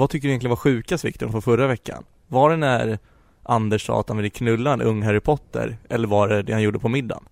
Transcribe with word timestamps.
vad 0.00 0.10
tycker 0.10 0.28
du 0.28 0.30
egentligen 0.30 0.50
var 0.50 0.56
sjukast 0.56 1.04
Viktor 1.04 1.28
från 1.28 1.42
förra 1.42 1.66
veckan? 1.66 2.04
Var 2.28 2.50
det 2.50 2.56
när 2.56 2.98
Anders 3.42 3.86
sa 3.86 4.00
att 4.00 4.08
han 4.08 4.16
ville 4.16 4.30
knulla 4.30 4.72
en 4.72 4.82
ung 4.82 5.02
Harry 5.02 5.20
Potter 5.20 5.76
eller 5.88 6.08
var 6.08 6.28
det 6.28 6.42
det 6.42 6.52
han 6.52 6.62
gjorde 6.62 6.78
på 6.78 6.88
middagen? 6.88 7.24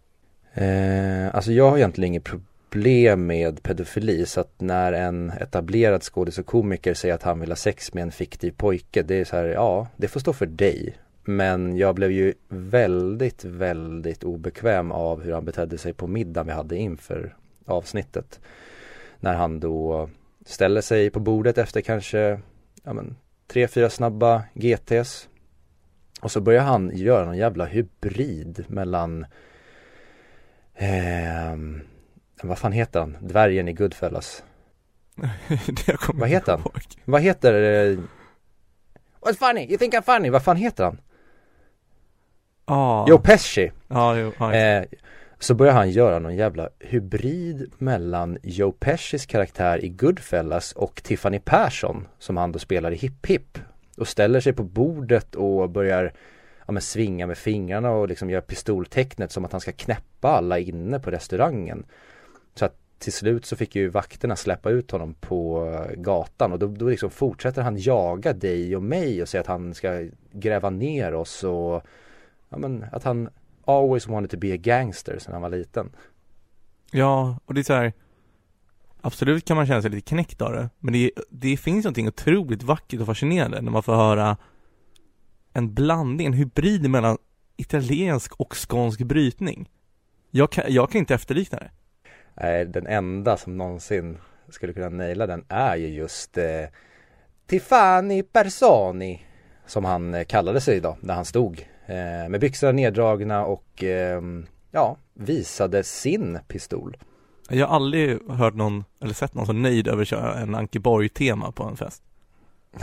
Eh, 0.54 1.34
alltså 1.34 1.52
jag 1.52 1.70
har 1.70 1.76
egentligen 1.76 2.08
inget 2.08 2.24
problem 2.24 3.26
med 3.26 3.62
pedofili 3.62 4.26
så 4.26 4.40
att 4.40 4.60
när 4.60 4.92
en 4.92 5.30
etablerad 5.30 6.02
skådis 6.02 6.38
och 6.38 6.46
komiker 6.46 6.94
säger 6.94 7.14
att 7.14 7.22
han 7.22 7.40
vill 7.40 7.50
ha 7.50 7.56
sex 7.56 7.94
med 7.94 8.02
en 8.02 8.12
fiktiv 8.12 8.50
pojke 8.56 9.02
det 9.02 9.14
är 9.14 9.24
så 9.24 9.36
här, 9.36 9.44
ja 9.44 9.86
det 9.96 10.08
får 10.08 10.20
stå 10.20 10.32
för 10.32 10.46
dig. 10.46 10.96
Men 11.24 11.76
jag 11.76 11.94
blev 11.94 12.10
ju 12.10 12.34
väldigt, 12.48 13.44
väldigt 13.44 14.24
obekväm 14.24 14.92
av 14.92 15.22
hur 15.22 15.32
han 15.32 15.44
betedde 15.44 15.78
sig 15.78 15.92
på 15.92 16.06
middagen 16.06 16.46
vi 16.46 16.52
hade 16.52 16.76
inför 16.76 17.36
avsnittet. 17.66 18.40
När 19.20 19.34
han 19.34 19.60
då 19.60 20.08
ställer 20.46 20.80
sig 20.80 21.10
på 21.10 21.20
bordet 21.20 21.58
efter 21.58 21.80
kanske 21.80 22.40
ja 22.88 22.94
men, 22.94 23.16
tre, 23.46 23.68
fyra 23.68 23.90
snabba 23.90 24.42
GTs. 24.54 25.28
Och 26.20 26.32
så 26.32 26.40
börjar 26.40 26.62
han 26.62 26.90
göra 26.96 27.24
någon 27.24 27.36
jävla 27.36 27.64
hybrid 27.64 28.64
mellan 28.68 29.26
eh, 30.74 31.56
vad 32.42 32.58
fan 32.58 32.72
heter 32.72 33.00
han? 33.00 33.16
Dvärgen 33.20 33.68
i 33.68 33.72
Goodfellas. 33.72 34.42
vad 36.14 36.28
heter 36.28 36.52
han? 36.52 36.60
Ihåg. 36.60 36.82
Vad 37.04 37.22
heter 37.22 37.54
eh, 37.54 37.98
What's 39.20 39.48
funny? 39.48 39.66
You 39.66 39.78
think 39.78 39.94
I'm 39.94 40.02
funny? 40.02 40.30
Vad 40.30 40.42
fan 40.42 40.56
heter 40.56 40.84
han? 40.84 41.00
Ah. 42.64 43.08
Joe 43.08 43.18
Pesci. 43.18 43.72
Ah, 43.88 44.14
jo, 44.14 44.32
ah, 44.38 44.52
eh, 44.52 44.84
så 45.38 45.54
börjar 45.54 45.72
han 45.72 45.90
göra 45.90 46.18
någon 46.18 46.36
jävla 46.36 46.68
hybrid 46.78 47.72
mellan 47.78 48.38
Joe 48.42 48.72
Pescis 48.72 49.26
karaktär 49.26 49.84
i 49.84 49.88
Goodfellas 49.88 50.72
och 50.72 51.02
Tiffany 51.02 51.40
Persson 51.40 52.06
som 52.18 52.36
han 52.36 52.52
då 52.52 52.58
spelar 52.58 52.92
i 52.92 52.96
Hip 52.96 53.26
Hip 53.26 53.58
och 53.96 54.08
ställer 54.08 54.40
sig 54.40 54.52
på 54.52 54.62
bordet 54.62 55.34
och 55.34 55.70
börjar 55.70 56.12
ja, 56.66 56.72
men 56.72 56.82
svinga 56.82 57.26
med 57.26 57.38
fingrarna 57.38 57.90
och 57.90 58.08
liksom 58.08 58.30
gör 58.30 58.40
pistoltecknet 58.40 59.32
som 59.32 59.44
att 59.44 59.52
han 59.52 59.60
ska 59.60 59.72
knäppa 59.72 60.28
alla 60.28 60.58
inne 60.58 61.00
på 61.00 61.10
restaurangen. 61.10 61.84
Så 62.54 62.64
att 62.64 62.76
till 62.98 63.12
slut 63.12 63.46
så 63.46 63.56
fick 63.56 63.76
ju 63.76 63.88
vakterna 63.88 64.36
släppa 64.36 64.70
ut 64.70 64.90
honom 64.90 65.14
på 65.14 65.66
eh, 65.66 65.96
gatan 65.96 66.52
och 66.52 66.58
då, 66.58 66.66
då 66.66 66.88
liksom 66.88 67.10
fortsätter 67.10 67.62
han 67.62 67.76
jaga 67.78 68.32
dig 68.32 68.76
och 68.76 68.82
mig 68.82 69.22
och 69.22 69.28
säga 69.28 69.40
att 69.40 69.46
han 69.46 69.74
ska 69.74 70.08
gräva 70.32 70.70
ner 70.70 71.14
oss 71.14 71.44
och 71.44 71.82
ja, 72.48 72.58
men 72.58 72.86
att 72.92 73.04
han 73.04 73.28
always 73.68 74.08
wanted 74.08 74.30
to 74.30 74.36
be 74.36 74.54
a 74.54 74.56
gangster 74.56 75.18
sen 75.18 75.32
han 75.32 75.42
var 75.42 75.50
liten. 75.50 75.90
Ja, 76.90 77.38
och 77.44 77.54
det 77.54 77.60
är 77.60 77.64
så 77.64 77.74
här 77.74 77.92
Absolut 79.00 79.44
kan 79.44 79.56
man 79.56 79.66
känna 79.66 79.82
sig 79.82 79.90
lite 79.90 80.08
knäckt 80.08 80.42
av 80.42 80.52
det, 80.52 80.70
men 80.78 80.92
det, 80.92 81.10
det 81.30 81.56
finns 81.56 81.84
någonting 81.84 82.08
otroligt 82.08 82.62
vackert 82.62 83.00
och 83.00 83.06
fascinerande 83.06 83.60
när 83.60 83.70
man 83.70 83.82
får 83.82 83.94
höra 83.94 84.36
en 85.52 85.74
blandning, 85.74 86.26
en 86.26 86.32
hybrid 86.32 86.90
mellan 86.90 87.18
italiensk 87.56 88.40
och 88.40 88.54
skånsk 88.56 89.00
brytning. 89.00 89.70
Jag 90.30 90.52
kan, 90.52 90.64
jag 90.68 90.90
kan 90.90 90.98
inte 90.98 91.14
efterlikna 91.14 91.58
det. 91.58 91.70
Nej, 92.34 92.64
den 92.64 92.86
enda 92.86 93.36
som 93.36 93.56
någonsin 93.56 94.18
skulle 94.48 94.72
kunna 94.72 94.88
naila 94.88 95.26
den 95.26 95.44
är 95.48 95.76
ju 95.76 95.88
just 95.88 96.38
eh, 96.38 96.64
Tiffani 97.46 98.22
Personi 98.22 99.26
som 99.66 99.84
han 99.84 100.14
eh, 100.14 100.24
kallade 100.24 100.60
sig 100.60 100.80
då 100.80 100.96
när 101.00 101.14
han 101.14 101.24
stod 101.24 101.64
med 101.94 102.40
byxorna 102.40 102.72
neddragna 102.72 103.44
och 103.44 103.84
eh, 103.84 104.22
ja, 104.70 104.96
visade 105.14 105.82
sin 105.82 106.38
pistol. 106.48 106.96
Jag 107.50 107.66
har 107.66 107.76
aldrig 107.76 108.30
hört 108.30 108.54
någon, 108.54 108.84
eller 109.00 109.14
sett 109.14 109.34
någon 109.34 109.46
så 109.46 109.52
nöjd 109.52 109.88
över 109.88 110.02
att 110.02 110.08
köra 110.08 110.34
en 110.34 110.54
Ankeborg-tema 110.54 111.52
på 111.52 111.64
en 111.64 111.76
fest. 111.76 112.02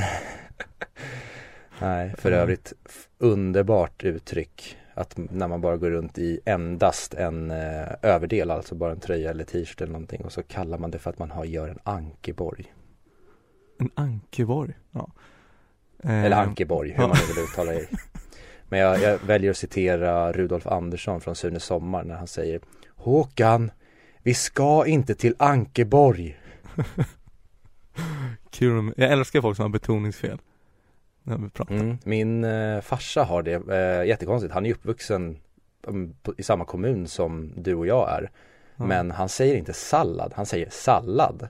Nej, 1.80 2.14
för 2.18 2.32
övrigt 2.32 2.74
underbart 3.18 4.04
uttryck 4.04 4.78
att 4.94 5.18
när 5.18 5.48
man 5.48 5.62
bara 5.62 5.78
går 5.78 5.92
runt 5.92 6.18
i 6.18 6.40
endast 6.46 7.14
en 7.14 7.52
eh, 7.52 7.88
överdel, 8.02 8.52
alltså 8.52 8.76
bara 8.76 8.92
en 8.92 9.00
tröja 9.00 9.30
eller 9.30 9.44
t-shirt 9.44 9.82
eller 9.82 9.94
någonting 9.94 10.26
och 10.26 10.32
så 10.32 10.44
kallar 10.44 10.78
man 10.78 10.92
det 10.92 11.00
för 11.00 11.10
att 11.10 11.20
man 11.20 11.32
har, 11.32 11.46
gör 11.46 11.68
en 11.68 11.80
Ankeborg. 11.84 12.74
En 13.80 13.90
Ankeborg? 13.96 14.74
Ja. 14.92 15.12
Eller 16.04 16.32
eh, 16.32 16.40
Ankeborg, 16.40 16.92
hur 16.92 17.08
man 17.08 17.18
vill 17.28 17.44
uttala 17.44 17.72
det. 17.72 17.88
Men 18.70 18.80
jag, 18.80 19.02
jag, 19.02 19.20
väljer 19.20 19.52
att 19.52 19.58
citera 19.58 20.32
Rudolf 20.32 20.68
Andersson 20.68 21.22
från 21.22 21.36
Sune 21.36 21.60
Sommar 21.60 22.04
när 22.04 22.16
han 22.16 22.28
säger 22.28 22.60
Håkan, 22.88 23.72
vi 24.24 24.34
ska 24.34 24.86
inte 24.86 25.16
till 25.16 25.36
Ankeborg. 25.40 26.40
Kul, 28.50 28.94
jag 28.98 29.12
älskar 29.12 29.42
folk 29.42 29.56
som 29.56 29.64
har 29.64 29.70
betoningsfel 29.70 30.40
när 31.24 31.38
vi 31.38 31.50
pratar. 31.50 31.76
Mm, 31.76 31.98
min 32.04 32.44
eh, 32.44 32.82
farsa 32.82 33.24
har 33.24 33.44
det, 33.44 33.54
eh, 33.54 34.08
jättekonstigt, 34.08 34.54
han 34.54 34.66
är 34.66 34.72
uppvuxen 34.72 35.38
på, 36.22 36.34
i 36.38 36.44
samma 36.44 36.66
kommun 36.66 37.08
som 37.08 37.54
du 37.56 37.76
och 37.76 37.88
jag 37.88 38.10
är. 38.12 38.32
Mm. 38.78 38.90
Men 38.90 39.12
han 39.12 39.30
säger 39.30 39.56
inte 39.56 39.74
sallad, 39.74 40.34
han 40.36 40.46
säger 40.46 40.70
sallad. 40.70 41.48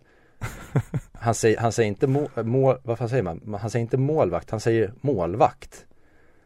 han, 1.14 1.36
säger, 1.36 1.58
han 1.58 1.72
säger 1.72 1.88
inte 1.88 2.08
mål, 2.08 2.30
mål, 2.36 2.78
vad 2.84 2.98
fan 2.98 3.10
säger 3.10 3.24
man? 3.24 3.58
Han 3.62 3.70
säger 3.70 3.84
inte 3.84 3.98
målvakt, 3.98 4.52
han 4.52 4.60
säger 4.60 4.94
målvakt. 5.02 5.86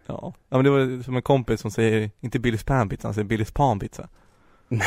Ja, 0.09 0.33
ja 0.49 0.57
men 0.57 0.63
det 0.63 0.69
var 0.69 1.03
som 1.03 1.15
en 1.15 1.21
kompis 1.21 1.61
som 1.61 1.71
säger, 1.71 2.11
inte 2.19 2.39
Billys 2.39 2.63
panpizza, 2.63 3.07
han 3.07 3.13
säger 3.13 3.27
Billys 3.27 3.51
panpizza. 3.51 4.09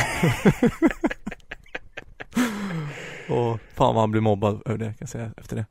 och 3.28 3.60
fan 3.74 3.94
vad 3.94 4.02
han 4.02 4.10
blir 4.10 4.20
mobbad 4.20 4.62
över 4.66 4.78
det 4.78 4.84
kan 4.84 4.96
jag 4.98 5.08
säga 5.08 5.30
efter 5.36 5.56
det. 5.56 5.66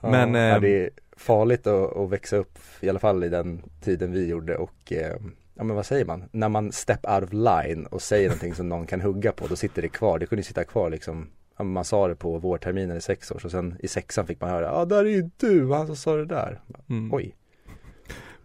Ja, 0.00 0.10
men 0.10 0.34
ja, 0.34 0.58
det 0.58 0.76
ehm, 0.78 0.84
är 0.84 0.90
farligt 1.16 1.66
att, 1.66 1.96
att, 1.96 2.10
växa 2.10 2.36
upp 2.36 2.58
i 2.80 2.88
alla 2.88 2.98
fall 2.98 3.24
i 3.24 3.28
den 3.28 3.62
tiden 3.80 4.12
vi 4.12 4.28
gjorde 4.28 4.56
och 4.56 4.92
eh, 4.92 5.16
ja 5.54 5.64
men 5.64 5.76
vad 5.76 5.86
säger 5.86 6.04
man, 6.04 6.24
när 6.30 6.48
man 6.48 6.72
step 6.72 7.06
out 7.08 7.22
of 7.22 7.32
line 7.32 7.86
och 7.86 8.02
säger 8.02 8.28
någonting 8.28 8.54
som 8.54 8.68
någon 8.68 8.86
kan 8.86 9.00
hugga 9.00 9.32
på 9.32 9.46
då 9.46 9.56
sitter 9.56 9.82
det 9.82 9.88
kvar, 9.88 10.18
det 10.18 10.26
kunde 10.26 10.42
sitta 10.42 10.64
kvar 10.64 10.90
liksom 10.90 11.30
man 11.58 11.84
sa 11.84 12.08
det 12.08 12.14
på 12.16 12.38
vårterminen 12.38 12.96
i 12.96 13.00
sex 13.00 13.30
år 13.30 13.40
och 13.44 13.50
sen 13.50 13.76
i 13.80 13.88
sexan 13.88 14.26
fick 14.26 14.40
man 14.40 14.50
höra, 14.50 14.66
ja 14.66 14.84
där 14.84 15.04
är 15.04 15.10
ju 15.10 15.30
du, 15.36 15.72
han 15.72 15.86
som 15.86 15.96
sa 15.96 16.16
det 16.16 16.26
där. 16.26 16.60
Mm. 16.88 17.14
Oj. 17.14 17.34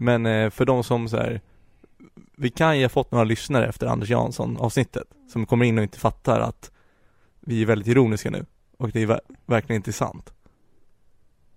Men 0.01 0.25
eh, 0.25 0.49
för 0.49 0.65
de 0.65 0.83
som 0.83 1.09
så 1.09 1.17
här, 1.17 1.41
vi 2.35 2.49
kan 2.49 2.77
ju 2.77 2.83
ha 2.83 2.89
fått 2.89 3.11
några 3.11 3.23
lyssnare 3.23 3.67
efter 3.67 3.87
Anders 3.87 4.09
Jansson 4.09 4.57
avsnittet 4.57 5.07
som 5.31 5.45
kommer 5.45 5.65
in 5.65 5.77
och 5.77 5.83
inte 5.83 5.99
fattar 5.99 6.39
att 6.39 6.71
vi 7.39 7.61
är 7.61 7.65
väldigt 7.65 7.87
ironiska 7.87 8.29
nu 8.29 8.45
och 8.77 8.89
det 8.91 9.01
är 9.01 9.21
verkligen 9.45 9.79
inte 9.79 9.93
sant. 9.93 10.33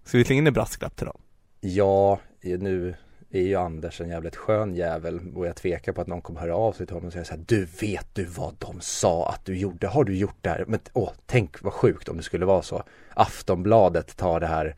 Ska 0.04 0.18
vi 0.18 0.24
slänga 0.24 0.38
in 0.38 0.46
en 0.46 0.52
brasklapp 0.52 0.96
till 0.96 1.06
dem? 1.06 1.20
Ja, 1.60 2.20
nu 2.40 2.94
är 3.30 3.42
ju 3.42 3.54
Anders 3.54 4.00
en 4.00 4.08
jävligt 4.08 4.36
skön 4.36 4.74
jävel 4.74 5.20
och 5.34 5.46
jag 5.46 5.56
tvekar 5.56 5.92
på 5.92 6.00
att 6.00 6.06
någon 6.06 6.22
kommer 6.22 6.40
höra 6.40 6.56
av 6.56 6.72
sig 6.72 6.86
till 6.86 6.94
honom 6.94 7.06
och 7.06 7.12
säga 7.12 7.24
så 7.24 7.34
här, 7.34 7.44
Du 7.46 7.64
vet 7.80 8.14
du 8.14 8.24
vad 8.24 8.54
de 8.58 8.80
sa 8.80 9.28
att 9.28 9.44
du 9.44 9.58
gjorde? 9.58 9.86
Har 9.86 10.04
du 10.04 10.16
gjort 10.16 10.38
det 10.40 10.50
här? 10.50 10.64
Men 10.68 10.80
åh, 10.92 11.10
tänk 11.26 11.62
vad 11.62 11.72
sjukt 11.72 12.08
om 12.08 12.16
det 12.16 12.22
skulle 12.22 12.46
vara 12.46 12.62
så. 12.62 12.82
Aftonbladet 13.14 14.16
tar 14.16 14.40
det 14.40 14.46
här 14.46 14.76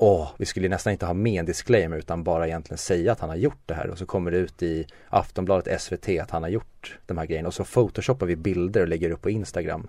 Åh, 0.00 0.30
vi 0.36 0.46
skulle 0.46 0.68
nästan 0.68 0.92
inte 0.92 1.06
ha 1.06 1.14
med 1.14 1.40
en 1.40 1.46
disclaimer 1.46 1.96
utan 1.96 2.24
bara 2.24 2.46
egentligen 2.46 2.78
säga 2.78 3.12
att 3.12 3.20
han 3.20 3.28
har 3.28 3.36
gjort 3.36 3.62
det 3.66 3.74
här 3.74 3.90
och 3.90 3.98
så 3.98 4.06
kommer 4.06 4.30
det 4.30 4.36
ut 4.36 4.62
i 4.62 4.86
Aftonbladet 5.08 5.82
SVT 5.82 6.08
att 6.08 6.30
han 6.30 6.42
har 6.42 6.50
gjort 6.50 6.98
de 7.06 7.18
här 7.18 7.26
grejerna 7.26 7.48
och 7.48 7.54
så 7.54 7.64
photoshoppar 7.64 8.26
vi 8.26 8.36
bilder 8.36 8.80
och 8.80 8.88
lägger 8.88 9.10
upp 9.10 9.22
på 9.22 9.30
Instagram. 9.30 9.88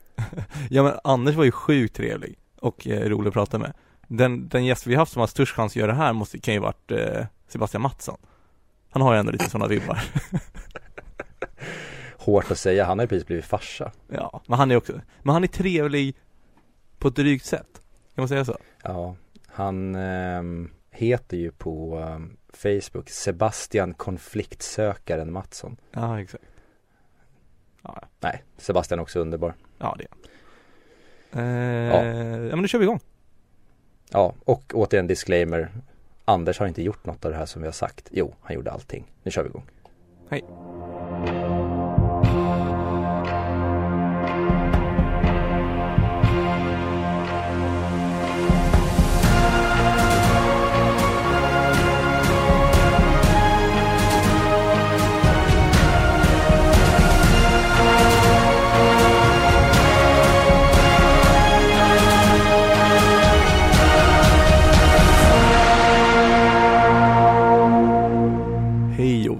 ja 0.70 0.82
men 0.82 0.92
Anders 1.04 1.34
var 1.34 1.44
ju 1.44 1.50
sjukt 1.50 1.96
trevlig 1.96 2.38
och 2.60 2.86
eh, 2.86 3.08
rolig 3.08 3.28
att 3.28 3.34
prata 3.34 3.58
med. 3.58 3.72
Den, 4.08 4.48
den 4.48 4.64
gäst 4.64 4.86
vi 4.86 4.94
haft 4.94 5.12
som 5.12 5.20
har 5.20 5.26
störst 5.26 5.54
chans 5.54 5.72
att 5.72 5.76
göra 5.76 5.92
det 5.92 5.98
här 5.98 6.12
måste, 6.12 6.38
kan 6.38 6.54
ju 6.54 6.60
varit 6.60 6.90
eh, 6.90 7.26
Sebastian 7.48 7.82
Mattsson. 7.82 8.18
Han 8.90 9.02
har 9.02 9.14
ju 9.14 9.20
ändå 9.20 9.32
lite 9.32 9.50
sådana 9.50 9.68
vibbar. 9.68 10.02
Hårt 12.18 12.50
att 12.50 12.58
säga, 12.58 12.84
han 12.84 12.98
har 12.98 13.04
ju 13.04 13.08
precis 13.08 13.26
blivit 13.26 13.44
farsa. 13.44 13.92
Ja, 14.08 14.42
men 14.46 14.58
han 14.58 14.70
är 14.70 14.76
också, 14.76 15.00
men 15.22 15.32
han 15.32 15.44
är 15.44 15.48
trevlig 15.48 16.16
på 16.98 17.08
ett 17.08 17.16
drygt 17.16 17.44
sätt. 17.44 17.80
Kan 18.14 18.22
man 18.22 18.28
säga 18.28 18.44
så? 18.44 18.58
Ja, 18.82 19.16
han 19.54 19.94
eh, 19.94 20.42
heter 20.90 21.36
ju 21.36 21.50
på 21.50 21.98
eh, 21.98 22.18
Facebook 22.52 23.08
Sebastian 23.10 23.94
konfliktsökaren 23.94 25.32
Mattsson. 25.32 25.76
Ja, 25.90 26.20
exakt. 26.20 26.44
Ja. 27.82 28.02
Nej, 28.20 28.42
Sebastian 28.56 28.98
är 28.98 29.02
också 29.02 29.20
underbar. 29.20 29.54
Ja, 29.78 29.96
det 29.98 30.04
är 30.04 30.10
eh, 31.40 31.94
ja. 31.94 32.04
ja, 32.44 32.56
men 32.56 32.62
nu 32.62 32.68
kör 32.68 32.78
vi 32.78 32.84
igång. 32.84 33.00
Ja, 34.10 34.34
och 34.44 34.72
återigen 34.74 35.06
disclaimer. 35.06 35.70
Anders 36.24 36.58
har 36.58 36.66
inte 36.66 36.82
gjort 36.82 37.06
något 37.06 37.24
av 37.24 37.30
det 37.30 37.36
här 37.36 37.46
som 37.46 37.62
vi 37.62 37.68
har 37.68 37.72
sagt. 37.72 38.08
Jo, 38.10 38.34
han 38.40 38.54
gjorde 38.54 38.70
allting. 38.70 39.12
Nu 39.22 39.30
kör 39.30 39.42
vi 39.42 39.48
igång. 39.48 39.66
Hej. 40.30 40.44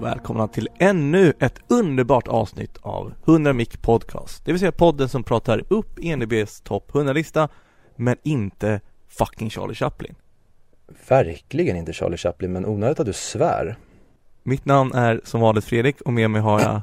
Välkomna 0.05 0.47
till 0.47 0.69
ännu 0.79 1.33
ett 1.39 1.59
underbart 1.67 2.27
avsnitt 2.27 2.77
av 2.81 3.13
100 3.27 3.53
Mic 3.53 3.69
Podcast. 3.81 4.45
Det 4.45 4.51
vill 4.51 4.59
säga 4.59 4.71
podden 4.71 5.09
som 5.09 5.23
pratar 5.23 5.63
upp 5.67 5.99
ENBs 6.01 6.61
topp 6.61 6.91
100-lista, 6.91 7.49
men 7.95 8.17
inte 8.23 8.81
fucking 9.07 9.49
Charlie 9.49 9.75
Chaplin. 9.75 10.15
Verkligen 11.07 11.77
inte 11.77 11.93
Charlie 11.93 12.17
Chaplin, 12.17 12.51
men 12.51 12.65
onödigt 12.65 12.99
att 12.99 13.05
du 13.05 13.13
svär. 13.13 13.77
Mitt 14.43 14.65
namn 14.65 14.93
är 14.93 15.21
som 15.23 15.41
vanligt 15.41 15.65
Fredrik 15.65 16.01
och 16.01 16.13
med 16.13 16.29
mig 16.29 16.41
har 16.41 16.61
jag 16.61 16.81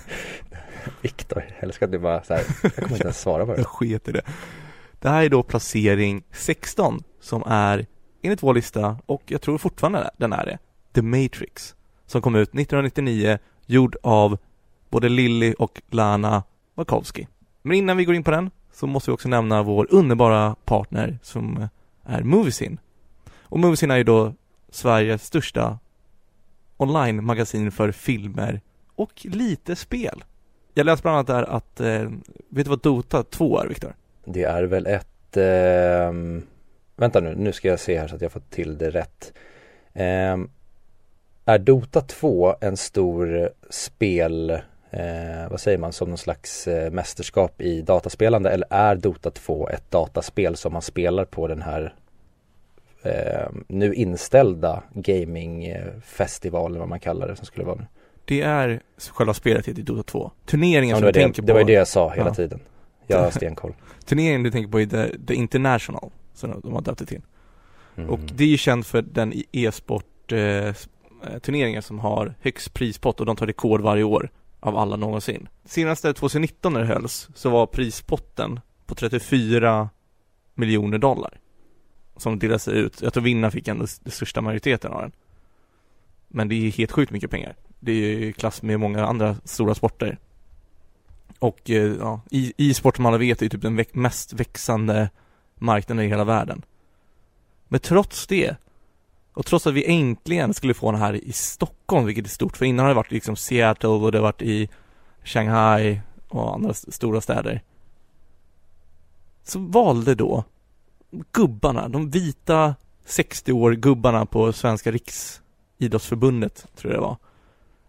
Viktor, 1.02 1.44
jag 1.48 1.62
älskar 1.62 1.86
att 1.86 1.92
du 1.92 1.98
bara 1.98 2.22
så 2.22 2.34
här, 2.34 2.42
jag 2.62 2.74
kommer 2.74 2.92
inte 2.92 3.02
ens 3.02 3.20
svara 3.20 3.46
på 3.46 3.52
det. 3.52 3.58
Jag 3.60 3.66
sket 3.66 4.08
i 4.08 4.12
det. 4.12 4.22
Det 5.00 5.08
här 5.08 5.24
är 5.24 5.28
då 5.28 5.42
placering 5.42 6.22
16 6.32 7.02
som 7.20 7.42
är 7.46 7.86
enligt 8.22 8.42
vår 8.42 8.54
lista 8.54 8.98
och 9.06 9.22
jag 9.26 9.42
tror 9.42 9.58
fortfarande 9.58 10.10
den 10.16 10.32
är 10.32 10.46
det. 10.46 10.58
The 10.94 11.02
Matrix 11.02 11.74
som 12.08 12.22
kom 12.22 12.34
ut 12.34 12.48
1999 12.48 13.38
gjord 13.66 13.96
av 14.02 14.38
både 14.90 15.08
Lilly 15.08 15.54
och 15.58 15.82
Lana 15.90 16.42
Wachowski. 16.74 17.26
Men 17.62 17.76
innan 17.76 17.96
vi 17.96 18.04
går 18.04 18.14
in 18.14 18.24
på 18.24 18.30
den 18.30 18.50
så 18.72 18.86
måste 18.86 19.10
vi 19.10 19.14
också 19.14 19.28
nämna 19.28 19.62
vår 19.62 19.86
underbara 19.90 20.56
partner 20.64 21.18
som 21.22 21.68
är 22.04 22.22
Moviesin. 22.22 22.80
Och 23.42 23.58
Moviesin 23.58 23.90
är 23.90 23.96
ju 23.96 24.04
då 24.04 24.34
Sveriges 24.70 25.24
största 25.24 25.78
online-magasin 26.76 27.70
för 27.70 27.92
filmer 27.92 28.60
och 28.94 29.12
lite 29.24 29.76
spel. 29.76 30.24
Jag 30.74 30.86
läste 30.86 31.02
bland 31.02 31.14
annat 31.14 31.26
där 31.26 31.42
att, 31.42 31.80
eh, 31.80 32.10
vet 32.48 32.64
du 32.64 32.70
vad 32.70 32.82
Dota 32.82 33.22
2 33.22 33.58
är 33.58 33.66
Viktor? 33.66 33.94
Det 34.24 34.42
är 34.42 34.62
väl 34.62 34.86
ett, 34.86 35.36
eh, 35.36 36.12
vänta 36.96 37.20
nu, 37.20 37.34
nu 37.36 37.52
ska 37.52 37.68
jag 37.68 37.80
se 37.80 37.98
här 37.98 38.08
så 38.08 38.14
att 38.14 38.22
jag 38.22 38.32
får 38.32 38.42
till 38.50 38.78
det 38.78 38.90
rätt. 38.90 39.32
Eh, 39.92 40.36
är 41.48 41.58
Dota 41.58 42.00
2 42.00 42.54
en 42.60 42.76
stor 42.76 43.50
spel, 43.70 44.50
eh, 44.90 45.50
vad 45.50 45.60
säger 45.60 45.78
man, 45.78 45.92
som 45.92 46.08
någon 46.08 46.18
slags 46.18 46.68
eh, 46.68 46.90
mästerskap 46.90 47.60
i 47.60 47.82
dataspelande 47.82 48.50
eller 48.50 48.66
är 48.70 48.96
Dota 48.96 49.30
2 49.30 49.68
ett 49.68 49.90
dataspel 49.90 50.56
som 50.56 50.72
man 50.72 50.82
spelar 50.82 51.24
på 51.24 51.46
den 51.48 51.62
här 51.62 51.94
eh, 53.02 53.48
nu 53.68 53.94
inställda 53.94 54.82
gamingfestivalen 54.94 56.78
vad 56.78 56.88
man 56.88 57.00
kallar 57.00 57.28
det 57.28 57.36
som 57.36 57.46
skulle 57.46 57.66
vara 57.66 57.76
nu? 57.76 57.86
Det 58.24 58.40
är 58.42 58.80
själva 59.12 59.34
spelet 59.34 59.68
i 59.68 59.72
Dota 59.72 60.02
2. 60.02 60.30
Turneringen 60.46 60.90
Ja, 60.90 60.96
som 60.96 61.06
du 61.06 61.12
det, 61.12 61.20
tänker 61.20 61.42
på. 61.42 61.46
det 61.46 61.52
var 61.52 61.64
det 61.64 61.72
jag 61.72 61.88
sa 61.88 62.10
hela 62.10 62.28
Ja. 62.28 62.34
tiden. 62.34 62.60
Jag 63.06 63.18
har 63.18 63.30
stenkoll. 63.40 63.74
Turneringen 64.06 64.42
du 64.42 64.50
tänker 64.50 64.70
på 64.70 64.80
är 64.80 64.86
The, 64.86 65.18
The 65.26 65.34
International, 65.34 66.10
som 66.34 66.60
de 66.64 66.72
har 66.72 66.82
döpt 66.82 66.98
det 66.98 67.06
till. 67.06 67.22
Mm. 67.96 68.10
Och 68.10 68.20
det 68.20 68.44
är 68.44 68.48
ju 68.48 68.56
känt 68.56 68.86
för 68.86 69.02
den 69.02 69.32
e-sport 69.52 70.32
eh, 70.32 70.72
Eh, 71.26 71.38
turneringar 71.38 71.80
som 71.80 71.98
har 71.98 72.34
högst 72.40 72.74
prispott 72.74 73.20
och 73.20 73.26
de 73.26 73.36
tar 73.36 73.46
rekord 73.46 73.80
varje 73.80 74.04
år 74.04 74.30
av 74.60 74.76
alla 74.76 74.96
någonsin. 74.96 75.48
Senaste 75.64 76.12
2019 76.14 76.72
när 76.72 76.80
det 76.80 76.86
hölls 76.86 77.28
så 77.34 77.50
var 77.50 77.66
prispotten 77.66 78.60
på 78.86 78.94
34 78.94 79.90
miljoner 80.54 80.98
dollar. 80.98 81.38
Som 82.16 82.38
delades 82.38 82.68
ut. 82.68 83.02
Jag 83.02 83.12
tror 83.12 83.22
vinnaren 83.24 83.52
fick 83.52 83.68
ändå 83.68 83.86
den 84.02 84.12
största 84.12 84.40
majoriteten 84.40 84.92
av 84.92 85.00
den. 85.02 85.12
Men 86.28 86.48
det 86.48 86.54
är 86.54 86.70
helt 86.70 86.92
sjukt 86.92 87.12
mycket 87.12 87.30
pengar. 87.30 87.56
Det 87.80 87.92
är 87.92 87.96
ju 88.18 88.26
i 88.26 88.32
klass 88.32 88.62
med 88.62 88.80
många 88.80 89.06
andra 89.06 89.36
stora 89.44 89.74
sporter. 89.74 90.18
Och 91.38 91.70
eh, 91.70 91.92
ja, 92.00 92.20
i- 92.30 92.52
e-sport 92.70 92.96
som 92.96 93.06
alla 93.06 93.18
vet 93.18 93.42
är 93.42 93.48
typ 93.48 93.62
den 93.62 93.84
mest 93.92 94.32
växande 94.32 95.10
marknaden 95.54 96.04
i 96.04 96.08
hela 96.08 96.24
världen. 96.24 96.62
Men 97.68 97.80
trots 97.80 98.26
det, 98.26 98.56
och 99.38 99.46
trots 99.46 99.66
att 99.66 99.74
vi 99.74 99.84
äntligen 99.86 100.54
skulle 100.54 100.74
få 100.74 100.92
den 100.92 101.00
här 101.00 101.14
i 101.14 101.32
Stockholm, 101.32 102.06
vilket 102.06 102.24
är 102.24 102.28
stort, 102.28 102.56
för 102.56 102.64
innan 102.64 102.84
har 102.84 102.88
det 102.88 102.94
varit 102.94 103.10
liksom 103.10 103.36
Seattle 103.36 103.88
och 103.88 104.12
det 104.12 104.18
har 104.18 104.22
varit 104.22 104.42
i 104.42 104.68
Shanghai 105.24 106.00
och 106.28 106.54
andra 106.54 106.70
st- 106.70 106.92
stora 106.92 107.20
städer. 107.20 107.62
Så 109.44 109.58
valde 109.58 110.14
då 110.14 110.44
gubbarna, 111.32 111.88
de 111.88 112.10
vita 112.10 112.74
60 113.04 113.52
år 113.52 113.72
gubbarna 113.72 114.26
på 114.26 114.52
Svenska 114.52 114.90
Riksidrottsförbundet, 114.90 116.66
tror 116.76 116.92
jag 116.92 117.02
det 117.02 117.06
var. 117.06 117.16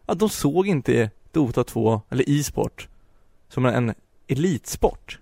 Att 0.06 0.20
de 0.20 0.30
såg 0.30 0.68
inte 0.68 1.12
Dota 1.32 1.64
2, 1.64 2.02
eller 2.10 2.30
e-sport, 2.30 2.88
som 3.48 3.66
en 3.66 3.94
elitsport. 4.28 5.20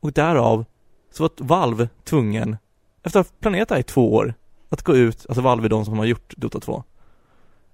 Och 0.00 0.12
därav 0.12 0.64
så 1.10 1.22
var 1.22 1.30
Valve 1.36 1.88
tvungen 2.04 2.56
efter 3.02 3.20
att 3.20 3.26
ha 3.26 3.34
planerat 3.40 3.68
det 3.68 3.74
här 3.74 3.80
i 3.80 3.84
två 3.84 4.14
år, 4.14 4.34
att 4.72 4.82
gå 4.82 4.96
ut, 4.96 5.26
alltså 5.28 5.42
Valve 5.42 5.66
är 5.66 5.68
de 5.68 5.84
som 5.84 5.98
har 5.98 6.04
gjort 6.04 6.34
Dota 6.36 6.60
2, 6.60 6.84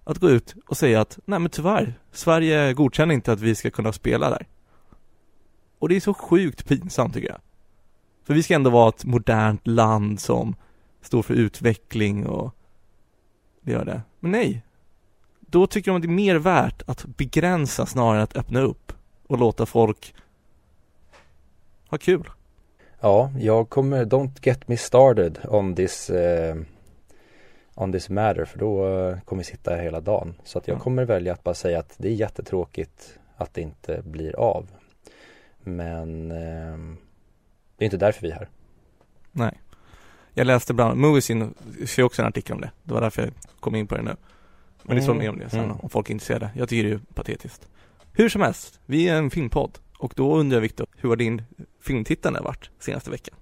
att 0.05 0.19
gå 0.19 0.31
ut 0.31 0.55
och 0.67 0.77
säga 0.77 1.01
att 1.01 1.19
nej 1.25 1.39
men 1.39 1.51
tyvärr, 1.51 1.95
Sverige 2.13 2.73
godkänner 2.73 3.15
inte 3.15 3.33
att 3.33 3.41
vi 3.41 3.55
ska 3.55 3.71
kunna 3.71 3.93
spela 3.93 4.31
där. 4.31 4.47
Och 5.79 5.89
det 5.89 5.97
är 5.97 6.01
så 6.01 6.15
sjukt 6.15 6.69
pinsamt 6.69 7.15
tycker 7.15 7.29
jag. 7.29 7.41
För 8.25 8.35
vi 8.35 8.43
ska 8.43 8.55
ändå 8.55 8.71
vara 8.71 8.89
ett 8.89 9.05
modernt 9.05 9.67
land 9.67 10.21
som 10.21 10.55
står 11.03 11.23
för 11.23 11.35
utveckling 11.35 12.27
och 12.27 12.55
det 13.61 13.73
gör 13.73 13.85
det. 13.85 14.03
Men 14.21 14.31
nej. 14.31 14.63
Då 15.41 15.67
tycker 15.67 15.91
de 15.91 15.97
att 15.97 16.03
det 16.03 16.09
är 16.09 16.13
mer 16.13 16.37
värt 16.37 16.83
att 16.87 17.05
begränsa 17.05 17.87
snarare 17.87 18.17
än 18.17 18.23
att 18.23 18.37
öppna 18.37 18.61
upp 18.61 18.93
och 19.27 19.39
låta 19.39 19.67
folk 19.67 20.15
ha 21.89 21.99
kul. 21.99 22.31
Ja, 23.01 23.33
jag 23.41 23.69
kommer, 23.69 24.05
don't 24.05 24.39
get 24.43 24.69
me 24.69 24.77
started 24.77 25.39
on 25.49 25.75
this 25.75 26.11
uh, 26.11 26.63
on 27.81 27.93
this 27.93 28.09
matter 28.09 28.45
för 28.45 28.59
då 28.59 28.89
eh, 28.89 29.21
kommer 29.21 29.41
vi 29.41 29.45
sitta 29.45 29.71
här 29.71 29.83
hela 29.83 30.01
dagen. 30.01 30.35
Så 30.45 30.59
att 30.59 30.69
jag 30.69 30.77
Ja. 30.77 30.81
kommer 30.81 31.05
välja 31.05 31.33
att 31.33 31.45
bara 31.45 31.55
säga 31.55 31.79
att 31.79 31.95
det 31.99 32.09
är 32.09 32.13
jättetråkigt 32.13 33.19
att 33.37 33.55
det 33.55 33.61
inte 33.61 34.03
blir 34.05 34.37
av. 34.37 34.67
Men 35.61 36.31
eh, 36.31 36.79
det 37.77 37.85
är 37.85 37.87
inte 37.87 37.97
därför 37.97 38.23
vi 38.23 38.31
är 38.31 38.35
här. 38.35 38.49
Nej. 39.33 39.61
Jag 40.35 40.47
läste 40.47 40.75
bland 40.75 41.01
Moviesin, 41.01 41.55
ser 41.87 42.03
också 42.03 42.23
en 42.23 42.29
artikel 42.29 42.55
om 42.55 42.61
det. 42.61 42.71
Det 42.83 42.95
var 42.95 43.01
därför 43.01 43.23
jag 43.23 43.33
kom 43.61 43.75
in 43.75 43.87
på 43.87 43.97
det 43.97 44.03
nu. 44.03 44.17
Men 44.83 44.97
det 44.97 45.03
står 45.03 45.13
Mm, 45.13 45.23
mer 45.25 45.31
om 45.31 45.39
det 45.39 45.51
sen 45.51 45.65
mm. 45.65 45.77
om 45.81 45.89
folk 45.89 46.09
är 46.11 46.13
intresserade. 46.13 46.51
Jag 46.55 46.69
tycker 46.69 46.89
det 46.89 46.95
är 46.95 47.01
patetiskt. 47.15 47.69
Hur 48.13 48.29
som 48.29 48.43
helst, 48.43 48.81
vi 48.87 49.09
är 49.09 49.17
en 49.17 49.31
filmpodd. 49.31 49.79
Och 49.99 50.13
då 50.17 50.37
undrar 50.37 50.57
jag 50.57 50.61
Viktor, 50.63 50.87
hur 50.97 51.09
har 51.09 51.17
din 51.17 51.43
filmtittande 51.81 52.41
varit 52.41 52.71
senaste 52.79 53.11
veckan? 53.11 53.35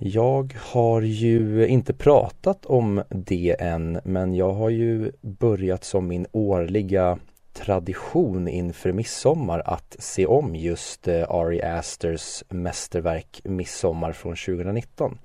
Jag 0.00 0.56
har 0.60 1.02
ju 1.02 1.66
inte 1.66 1.92
pratat 1.92 2.66
om 2.66 3.02
det 3.08 3.56
än 3.60 4.00
men 4.04 4.34
jag 4.34 4.52
har 4.52 4.70
ju 4.70 5.12
börjat 5.20 5.84
som 5.84 6.08
min 6.08 6.26
årliga 6.32 7.18
tradition 7.52 8.48
inför 8.48 8.92
midsommar 8.92 9.62
att 9.64 9.96
se 9.98 10.26
om 10.26 10.56
just 10.56 11.08
eh, 11.08 11.30
Ari 11.30 11.62
Asters 11.62 12.44
mästerverk 12.48 13.40
Midsommar 13.44 14.12
från 14.12 14.36
2019. 14.36 15.18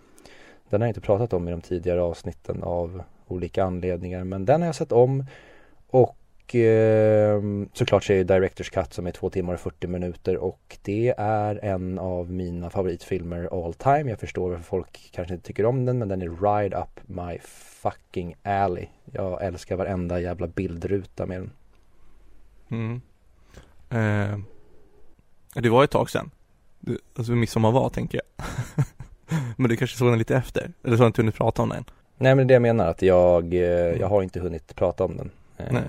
Den 0.70 0.82
har 0.82 0.88
jag 0.88 0.92
inte 0.92 1.02
pratat 1.02 1.34
om 1.34 1.48
i 1.48 1.52
de 1.52 1.62
tidigare 1.62 2.02
avsnitten 2.02 2.64
av 2.64 3.04
olika 3.28 3.64
anledningar 3.64 4.24
men 4.24 4.46
den 4.46 4.62
har 4.62 4.68
jag 4.68 4.76
sett 4.76 4.92
om 4.92 5.26
och 5.90 6.18
eh, 6.56 7.42
såklart 7.74 8.04
så 8.04 8.14
är 8.14 8.18
det 8.18 8.24
Directors 8.24 8.70
Cut 8.70 8.94
som 8.94 9.08
är 9.08 9.12
två 9.12 9.30
timmar 9.30 9.54
och 9.54 9.60
40 9.60 9.88
minuter 9.88 10.38
och 10.38 10.78
det 10.82 11.14
är 11.18 11.66
en 11.66 12.00
av 12.00 12.32
mina 12.32 12.70
favoritfilmer 12.70 13.66
all 13.66 13.74
time. 13.74 14.10
Jag 14.10 14.20
förstår 14.20 14.50
varför 14.50 14.64
folk 14.64 15.10
kanske 15.14 15.34
inte 15.34 15.48
tycker 15.48 15.66
om 15.66 15.86
den 15.86 15.98
men 15.98 16.08
den 16.08 16.22
är 16.22 16.30
right 16.30 16.74
up 16.74 17.00
my 17.04 17.40
fucking 17.82 18.36
alley. 18.44 18.88
Jag 19.12 19.44
älskar 19.44 19.76
varenda 19.76 20.20
jävla 20.20 20.48
bildruta 20.48 21.26
med 21.26 21.42
den. 21.42 21.52
Mm. 22.70 23.02
Eh, 23.90 24.40
det 25.62 25.70
var 25.70 25.84
ett 25.84 25.92
tag 25.92 26.10
sedan. 26.10 26.32
Du, 26.80 26.98
alltså 27.16 27.32
midsommar 27.32 27.72
var, 27.72 27.90
tänker 27.90 28.22
jag. 28.24 28.46
Men 29.58 29.70
du 29.70 29.76
kanske 29.76 29.98
såg 29.98 30.10
den 30.10 30.18
lite 30.18 30.36
efter? 30.36 30.72
Eller 30.84 30.98
så 30.98 31.04
har 31.04 31.06
du 31.06 31.08
inte 31.08 31.22
hunnit 31.22 31.36
prata 31.36 31.62
om 31.62 31.70
den? 31.70 31.86
Nej 32.18 32.36
men 32.36 32.38
det 32.38 32.44
är 32.44 32.46
det 32.48 32.54
jag 32.54 32.62
menar 32.62 32.88
att 32.88 33.02
jag, 33.02 33.54
eh, 33.54 33.62
jag 34.00 34.08
har 34.08 34.24
inte 34.24 34.40
hunnit 34.40 34.76
prata 34.76 35.04
om 35.04 35.18
den. 35.18 35.32
Eh, 35.58 35.82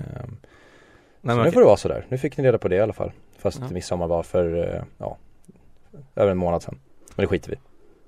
Nej. 1.25 1.35
Nej, 1.35 1.37
nu 1.37 1.43
men 1.43 1.51
får 1.53 1.59
det 1.59 1.65
vara 1.65 1.77
sådär. 1.77 2.05
Nu 2.09 2.17
fick 2.17 2.37
ni 2.37 2.43
reda 2.43 2.57
på 2.57 2.67
det 2.67 2.75
i 2.75 2.79
alla 2.81 2.93
fall. 2.93 3.11
Fast 3.37 3.59
Ja. 3.59 3.69
midsommar 3.69 4.07
var 4.07 4.23
för, 4.23 4.75
eh, 4.75 4.83
ja, 4.97 5.17
över 6.15 6.31
en 6.31 6.37
månad 6.37 6.63
sedan. 6.63 6.79
Men 7.15 7.23
det 7.23 7.27
skiter 7.27 7.49
vi 7.51 7.57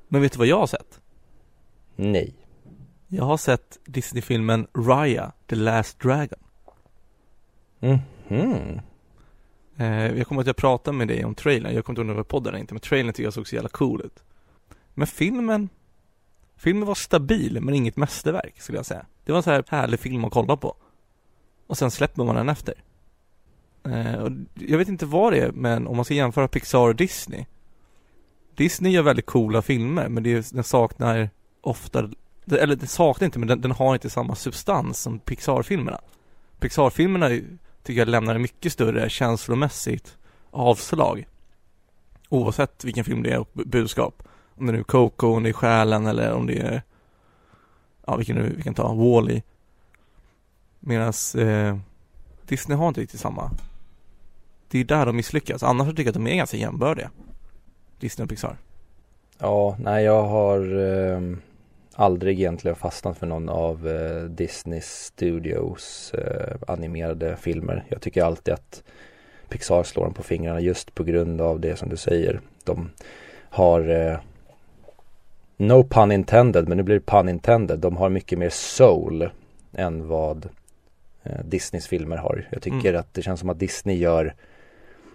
men 0.10 0.22
vet 0.22 0.32
du 0.32 0.38
vad 0.38 0.48
jag 0.48 0.60
har 0.60 0.68
sett? 0.68 1.02
Nej. 1.96 2.34
Jag 3.08 3.24
har 3.24 3.38
sett 3.38 3.80
Disney-filmen 3.86 4.68
Raya, 4.74 5.32
The 5.48 5.56
Last 5.56 6.00
Dragon. 6.00 6.40
Mhm. 7.80 8.80
Eh, 9.78 10.18
jag 10.18 10.28
kommer 10.28 10.42
att 10.42 10.48
jag 10.48 10.56
pratade 10.56 10.98
med 10.98 11.08
dig 11.08 11.26
om 11.26 11.36
trailern, 11.36 11.74
jag 11.76 11.86
kommer 11.86 11.94
inte 11.94 12.02
ihåg 12.02 12.10
om 12.10 12.16
det 12.16 12.18
var 12.18 12.24
podden 12.24 12.50
eller 12.54 12.60
inte, 12.60 12.74
men 12.74 12.82
trailern 12.82 13.14
tycker 13.14 13.24
jag 13.24 13.34
såg 13.34 13.48
så 13.48 13.56
jävla 13.56 13.70
cool 13.70 14.02
ut. 14.06 14.24
Men 14.94 15.08
filmen, 15.08 15.70
filmen 16.56 16.88
var 16.88 16.96
stabil 16.96 17.58
men 17.62 17.74
inget 17.74 17.98
mästerverk 17.98 18.62
skulle 18.62 18.78
jag 18.78 18.86
säga. 18.86 19.06
Det 19.26 19.32
var 19.32 19.38
en 19.38 19.44
så 19.44 19.52
här 19.52 19.64
härlig 19.68 20.00
film 20.00 20.26
att 20.26 20.34
kolla 20.34 20.58
på. 20.58 20.76
Och 21.68 21.78
sen 21.78 21.92
släpper 21.92 22.24
man 22.24 22.36
den 22.36 22.50
efter. 22.50 22.74
Eh, 23.90 24.16
och 24.16 24.32
jag 24.54 24.78
vet 24.78 24.88
inte 24.88 25.06
vad 25.06 25.34
det 25.34 25.40
är, 25.40 25.52
men 25.52 25.88
om 25.88 25.96
man 25.96 26.06
ska 26.06 26.14
jämföra 26.14 26.48
Pixar 26.48 26.80
och 26.80 26.96
Disney. 26.96 27.46
Disney 28.56 28.92
gör 28.92 29.02
väldigt 29.02 29.26
coola 29.26 29.62
filmer, 29.62 30.10
men 30.10 30.24
det 30.24 30.34
är, 30.34 30.56
den 30.56 30.64
saknar 30.64 31.30
ofta, 31.62 32.10
eller 32.52 32.76
den 32.76 32.88
saknar 32.88 33.26
inte, 33.26 33.40
men 33.40 33.48
den, 33.48 33.62
den 33.62 33.72
har 33.72 33.94
inte 33.94 34.10
samma 34.10 34.36
substans 34.36 35.00
som 35.00 35.20
Pixar-filmerna. 35.20 36.02
Pixar-filmerna 36.60 37.30
tycker 37.84 38.02
jag 38.02 38.08
lämnar 38.08 38.38
mycket 38.38 38.74
större 38.74 39.10
känslomässigt 39.10 40.18
avslag. 40.52 41.28
Oavsett 42.30 42.84
vilken 42.84 43.04
film 43.04 43.24
det 43.24 43.32
är 43.32 43.40
och 43.40 43.50
budskap. 43.54 44.24
Om 44.56 44.66
det 44.66 44.72
nu 44.72 44.80
är 44.80 44.84
Coco, 44.84 45.28
om 45.28 45.44
det 45.44 45.50
är 45.50 45.54
Själen 45.54 46.06
eller 46.06 46.34
om 46.34 46.48
det 46.48 46.60
är 46.60 46.82
Ja, 48.10 48.16
vilken 48.16 48.36
nu 48.36 48.54
vi 48.58 48.64
kan 48.64 48.74
ta, 48.74 48.94
Wall-E. 48.94 49.42
Medan 50.80 51.14
eh, 51.38 51.78
Disney 52.46 52.78
har 52.78 52.88
inte 52.88 53.02
riktigt 53.02 53.20
samma. 53.20 53.52
Det 54.68 54.80
är 54.80 54.84
där 54.84 55.06
de 55.06 55.16
misslyckas. 55.16 55.64
Annars 55.64 55.88
tycker 55.88 56.04
jag 56.04 56.10
att 56.10 56.14
de 56.14 56.28
är 56.28 56.36
ganska 56.36 56.58
jämbördiga. 56.58 57.12
Disney 58.00 58.24
och 58.24 58.30
Pixar. 58.30 58.58
Ja, 59.40 59.78
nej 59.80 60.04
jag 60.04 60.24
har 60.24 60.60
eh, 60.80 61.22
aldrig 61.96 62.40
egentligen 62.40 62.76
fastnat 62.76 63.18
för 63.18 63.28
någon 63.28 63.50
av 63.50 63.88
eh, 63.88 64.24
Disney 64.24 64.82
Studios 64.82 66.14
eh, 66.14 66.56
animerade 66.68 67.36
filmer. 67.36 67.86
Jag 67.88 68.02
tycker 68.02 68.24
alltid 68.24 68.54
att 68.54 68.84
Pixar 69.50 69.84
slår 69.84 70.04
dem 70.04 70.14
på 70.14 70.24
fingrarna 70.24 70.60
just 70.60 70.96
på 70.96 71.04
grund 71.04 71.42
av 71.42 71.60
det 71.60 71.76
som 71.76 71.90
du 71.90 71.98
säger. 71.98 72.42
De 72.64 72.90
har 73.50 73.90
eh, 73.90 74.18
No 75.58 75.84
pun 75.84 76.12
intended, 76.12 76.68
men 76.68 76.78
nu 76.78 76.84
blir 76.84 76.96
det 76.96 77.06
pun 77.06 77.30
intended. 77.30 77.80
De 77.80 77.98
har 77.98 78.10
mycket 78.10 78.40
mer 78.40 78.50
soul 78.50 79.30
än 79.74 80.08
vad 80.08 80.50
eh, 81.24 81.44
Disneys 81.46 81.88
filmer 81.88 82.18
har. 82.18 82.48
Jag 82.52 82.62
tycker 82.62 82.90
mm. 82.90 83.00
att 83.00 83.14
det 83.14 83.22
känns 83.22 83.40
som 83.40 83.50
att 83.50 83.60
Disney 83.60 83.98
gör 83.98 84.36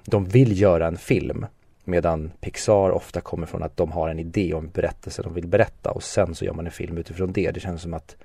de 0.05 0.25
vill 0.25 0.61
göra 0.61 0.87
en 0.87 0.97
film 0.97 1.47
Medan 1.85 2.33
Pixar 2.41 2.91
ofta 2.91 3.21
kommer 3.21 3.47
från 3.47 3.63
att 3.63 3.77
de 3.77 3.93
har 3.93 4.09
en 4.09 4.19
idé 4.19 4.55
om 4.55 4.69
berättelse 4.69 5.23
de 5.23 5.35
vill 5.35 5.47
berätta 5.47 5.91
och 5.91 6.03
sen 6.03 6.35
så 6.35 6.45
gör 6.45 6.55
man 6.55 6.67
en 6.67 6.73
film 6.73 6.99
utifrån 6.99 7.33
det. 7.33 7.51
Det 7.51 7.61
känns 7.61 7.83
som 7.83 7.95
att 7.95 8.17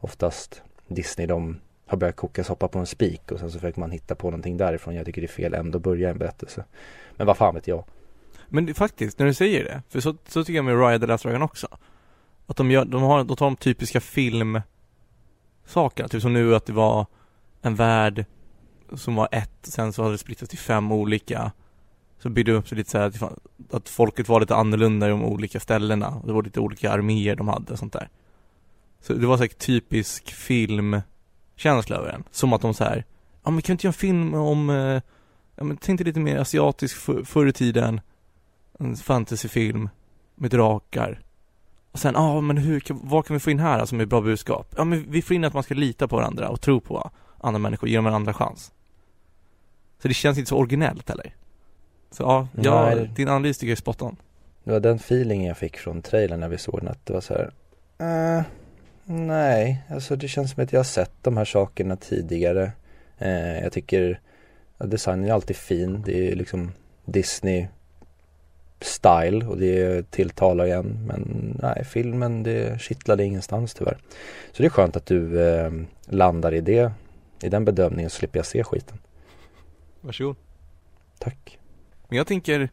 oftast 0.00 0.62
Disney 0.88 1.26
de 1.26 1.60
har 1.86 1.98
börjat 1.98 2.16
koka 2.16 2.44
soppa 2.44 2.68
på 2.68 2.78
en 2.78 2.86
spik 2.86 3.32
och 3.32 3.38
sen 3.38 3.50
så 3.50 3.58
försöker 3.58 3.80
man 3.80 3.90
hitta 3.90 4.14
på 4.14 4.30
någonting 4.30 4.56
därifrån. 4.56 4.94
Jag 4.94 5.06
tycker 5.06 5.20
det 5.20 5.26
är 5.26 5.28
fel 5.28 5.54
ändå 5.54 5.76
att 5.76 5.82
börja 5.82 6.10
en 6.10 6.18
berättelse. 6.18 6.64
Men 7.16 7.26
vad 7.26 7.36
fan 7.36 7.54
vet 7.54 7.68
jag. 7.68 7.84
Men 8.48 8.66
det, 8.66 8.74
faktiskt, 8.74 9.18
när 9.18 9.26
du 9.26 9.34
säger 9.34 9.64
det, 9.64 9.82
för 9.88 10.00
så, 10.00 10.16
så 10.28 10.44
tycker 10.44 10.56
jag 10.56 10.64
med 10.64 10.80
Raya 10.80 10.98
the 10.98 11.06
Last 11.06 11.24
Dragon 11.24 11.42
också. 11.42 11.68
Att 12.46 12.56
de 12.56 12.70
gör, 12.70 12.84
de 12.84 13.02
har, 13.02 13.24
de 13.24 13.36
tar 13.36 13.46
de 13.46 13.56
typiska 13.56 14.00
filmsakerna, 14.00 16.08
typ 16.08 16.22
som 16.22 16.32
nu 16.32 16.54
att 16.54 16.66
det 16.66 16.72
var 16.72 17.06
en 17.62 17.74
värld 17.74 18.24
som 18.92 19.14
var 19.14 19.28
ett, 19.32 19.58
sen 19.62 19.92
så 19.92 20.02
hade 20.02 20.14
det 20.14 20.18
splittrats 20.18 20.50
till 20.50 20.58
fem 20.58 20.92
olika 20.92 21.52
så 22.18 22.30
byggde 22.30 22.52
det 22.52 22.58
upp 22.58 22.68
sig 22.68 22.78
lite 22.78 22.90
så 22.90 22.98
här 22.98 23.12
att 23.70 23.88
folket 23.88 24.28
var 24.28 24.40
lite 24.40 24.54
annorlunda 24.54 25.06
i 25.06 25.10
de 25.10 25.24
olika 25.24 25.60
ställena. 25.60 26.22
Det 26.26 26.32
var 26.32 26.42
lite 26.42 26.60
olika 26.60 26.92
arméer 26.92 27.36
de 27.36 27.48
hade 27.48 27.72
och 27.72 27.78
sånt 27.78 27.92
där. 27.92 28.08
Så 29.00 29.14
det 29.14 29.26
var 29.26 29.36
säkert 29.36 29.58
typisk 29.58 30.32
filmkänsla 30.32 31.96
över 31.96 32.12
den. 32.12 32.24
Som 32.30 32.52
att 32.52 32.60
de 32.60 32.74
så 32.74 32.84
här, 32.84 33.04
ja 33.44 33.50
men 33.50 33.62
kan 33.62 33.72
vi 33.72 33.72
inte 33.72 33.86
göra 33.86 33.92
en 33.92 33.98
film 33.98 34.34
om, 34.34 34.70
eh, 34.70 35.02
ja 35.56 35.64
men 35.64 35.76
tänk 35.76 35.98
dig 35.98 36.04
lite 36.04 36.20
mer 36.20 36.38
asiatisk 36.38 36.96
för, 36.96 37.24
förr 37.24 37.46
i 37.46 37.52
tiden. 37.52 38.00
En 38.78 38.96
fantasyfilm 38.96 39.88
med 40.34 40.50
drakar. 40.50 41.20
Och 41.92 41.98
sen, 41.98 42.14
ja 42.14 42.40
men 42.40 42.56
hur, 42.56 42.82
vad 42.88 43.26
kan 43.26 43.34
vi 43.34 43.40
få 43.40 43.50
in 43.50 43.58
här 43.58 43.84
som 43.84 44.00
är 44.00 44.06
bra 44.06 44.20
budskap? 44.20 44.74
Ja 44.76 44.84
men 44.84 45.10
vi 45.10 45.22
får 45.22 45.36
in 45.36 45.44
att 45.44 45.54
man 45.54 45.62
ska 45.62 45.74
lita 45.74 46.08
på 46.08 46.16
varandra 46.16 46.48
och 46.48 46.60
tro 46.60 46.80
på 46.80 47.10
andra 47.44 47.58
människor, 47.58 47.88
ge 47.88 47.96
dem 47.96 48.06
en 48.06 48.14
andra 48.14 48.32
chans. 48.32 48.72
Så 50.02 50.08
det 50.08 50.14
känns 50.14 50.38
inte 50.38 50.48
så 50.48 50.56
originellt 50.56 51.08
heller. 51.08 51.34
Så 52.10 52.22
ja, 52.22 52.48
jag, 52.62 53.08
din 53.08 53.28
analys 53.28 53.58
tycker 53.58 53.70
jag 53.70 53.76
är 53.76 53.80
spot 53.80 54.02
on. 54.02 54.16
Det 54.64 54.72
var 54.72 54.80
den 54.80 54.96
feelingen 54.96 55.46
jag 55.46 55.56
fick 55.56 55.76
från 55.76 56.02
trailern 56.02 56.40
när 56.40 56.48
vi 56.48 56.58
såg 56.58 56.80
den 56.80 56.88
att 56.88 57.06
det 57.06 57.12
var 57.12 57.20
så 57.20 57.34
här 57.34 57.50
uh, 58.38 58.42
Nej, 59.04 59.82
alltså 59.90 60.16
det 60.16 60.28
känns 60.28 60.50
som 60.50 60.64
att 60.64 60.72
jag 60.72 60.78
har 60.78 60.84
sett 60.84 61.12
de 61.22 61.36
här 61.36 61.44
sakerna 61.44 61.96
tidigare 61.96 62.72
uh, 63.22 63.58
Jag 63.62 63.72
tycker 63.72 64.20
att 64.78 64.90
designen 64.90 65.28
är 65.28 65.32
alltid 65.32 65.56
fin, 65.56 66.02
det 66.06 66.30
är 66.30 66.36
liksom 66.36 66.72
Disney 67.04 67.66
style 68.84 69.46
och 69.46 69.58
det 69.58 70.10
tilltalar 70.10 70.66
igen 70.66 70.98
men 71.06 71.52
nej 71.62 71.84
filmen 71.84 72.42
det 72.42 72.80
kittlade 72.80 73.24
ingenstans 73.24 73.74
tyvärr. 73.74 73.98
Så 74.52 74.62
det 74.62 74.66
är 74.66 74.70
skönt 74.70 74.96
att 74.96 75.06
du 75.06 75.48
eh, 75.48 75.72
landar 76.06 76.54
i 76.54 76.60
det, 76.60 76.92
i 77.42 77.48
den 77.48 77.64
bedömningen 77.64 78.10
slipper 78.10 78.38
jag 78.38 78.46
se 78.46 78.64
skiten. 78.64 78.98
Varsågod. 80.00 80.36
Tack. 81.18 81.58
Men 82.08 82.16
jag 82.16 82.26
tänker, 82.26 82.68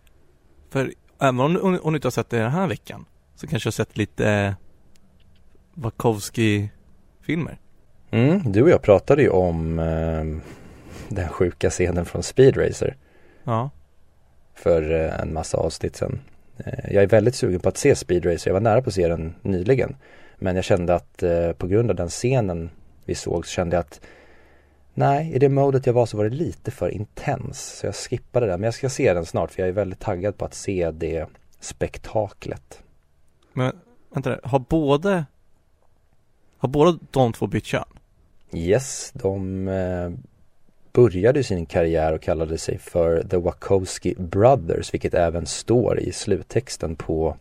för 0.70 0.94
även 1.20 1.39
om, 1.39 1.80
om, 1.84 1.94
du 1.94 1.98
inte 1.98 2.06
har 2.06 2.12
sett 2.12 2.30
det 2.30 2.38
den 2.38 2.51
här 2.51 2.68
veckan 2.68 3.06
så 3.36 3.48
kanske 3.48 3.68
du 3.68 3.70
har 3.70 3.72
sett 3.86 3.98
lite 3.98 4.30
eh, 4.30 4.53
Wachowski-filmer. 5.74 7.60
Mm, 8.12 8.51
du 8.51 8.63
och 8.63 8.70
jag 8.70 8.82
pratade 8.82 9.22
ju 9.22 9.30
om 9.30 9.80
eh, 9.80 10.25
den 11.10 11.30
sjuka 11.30 11.70
scenen 11.70 12.06
från 12.06 12.24
Speed 12.24 12.58
Racer. 12.58 12.98
Ja. 13.44 13.70
För 14.53 14.91
eh, 14.91 15.20
en 15.20 15.34
massa 15.34 15.58
avsnitt 15.58 15.96
sen. 15.96 16.22
Eh, 16.58 16.94
jag 16.94 17.03
är 17.03 17.08
väldigt 17.08 17.36
sugen 17.36 17.60
på 17.60 17.70
att 17.70 17.77
se 17.77 17.96
Speed 17.96 18.25
Racer. 18.25 18.50
Jag 18.50 18.53
var 18.53 18.62
nära 18.62 18.82
på 18.82 18.89
att 18.89 18.94
se 18.94 19.08
den 19.08 19.36
nyligen. 19.41 19.96
Men 20.38 20.56
jag 20.56 20.65
kände 20.65 20.96
att 20.96 21.24
eh, 21.24 21.51
på 21.51 21.68
grund 21.68 21.89
av 21.89 21.96
den 21.96 22.10
scenen 22.10 22.70
vi 23.06 23.15
såg 23.15 23.46
så 23.46 23.51
kände 23.51 23.75
jag 23.75 23.82
att 23.82 24.01
Nej, 24.93 25.33
i 25.33 25.39
det 25.39 25.50
modet 25.50 25.86
jag 25.86 25.93
var 25.93 26.05
så 26.05 26.17
var 26.17 26.24
det 26.24 26.36
lite 26.36 26.71
för 26.71 26.89
intens. 26.89 27.77
Så 27.79 27.86
jag 27.86 27.95
skippade 27.95 28.45
den. 28.45 28.60
Men 28.60 28.65
jag 28.67 28.74
ska 28.74 28.89
se 28.89 29.13
den 29.13 29.25
snart 29.25 29.51
för 29.51 29.62
jag 29.62 29.69
är 29.69 29.74
väldigt 29.74 30.00
taggad 30.00 30.38
på 30.38 30.45
att 30.45 30.53
se 30.53 30.91
det 30.91 31.25
spektaklet. 31.60 32.83
Men 33.53 33.75
vänta, 34.10 34.39
har 34.43 34.60
både 34.60 35.25
Har 36.57 36.69
båda 36.69 37.00
de 37.12 37.33
två 37.33 37.48
bytt 37.48 37.65
kön? 37.65 37.83
Yes, 38.53 39.12
de 39.13 39.67
eh, 39.67 40.12
började 40.93 41.43
sin 41.43 41.65
karriär 41.65 42.13
och 42.13 42.21
kallade 42.21 42.57
sig 42.57 42.77
för 42.77 43.24
The 43.24 43.38
Wachowski 43.38 44.15
Brothers, 44.17 44.93
vilket 44.93 45.13
även 45.13 45.45
står 45.45 46.00
i 46.00 46.12
sluttexten 46.12 46.95
på 46.95 47.38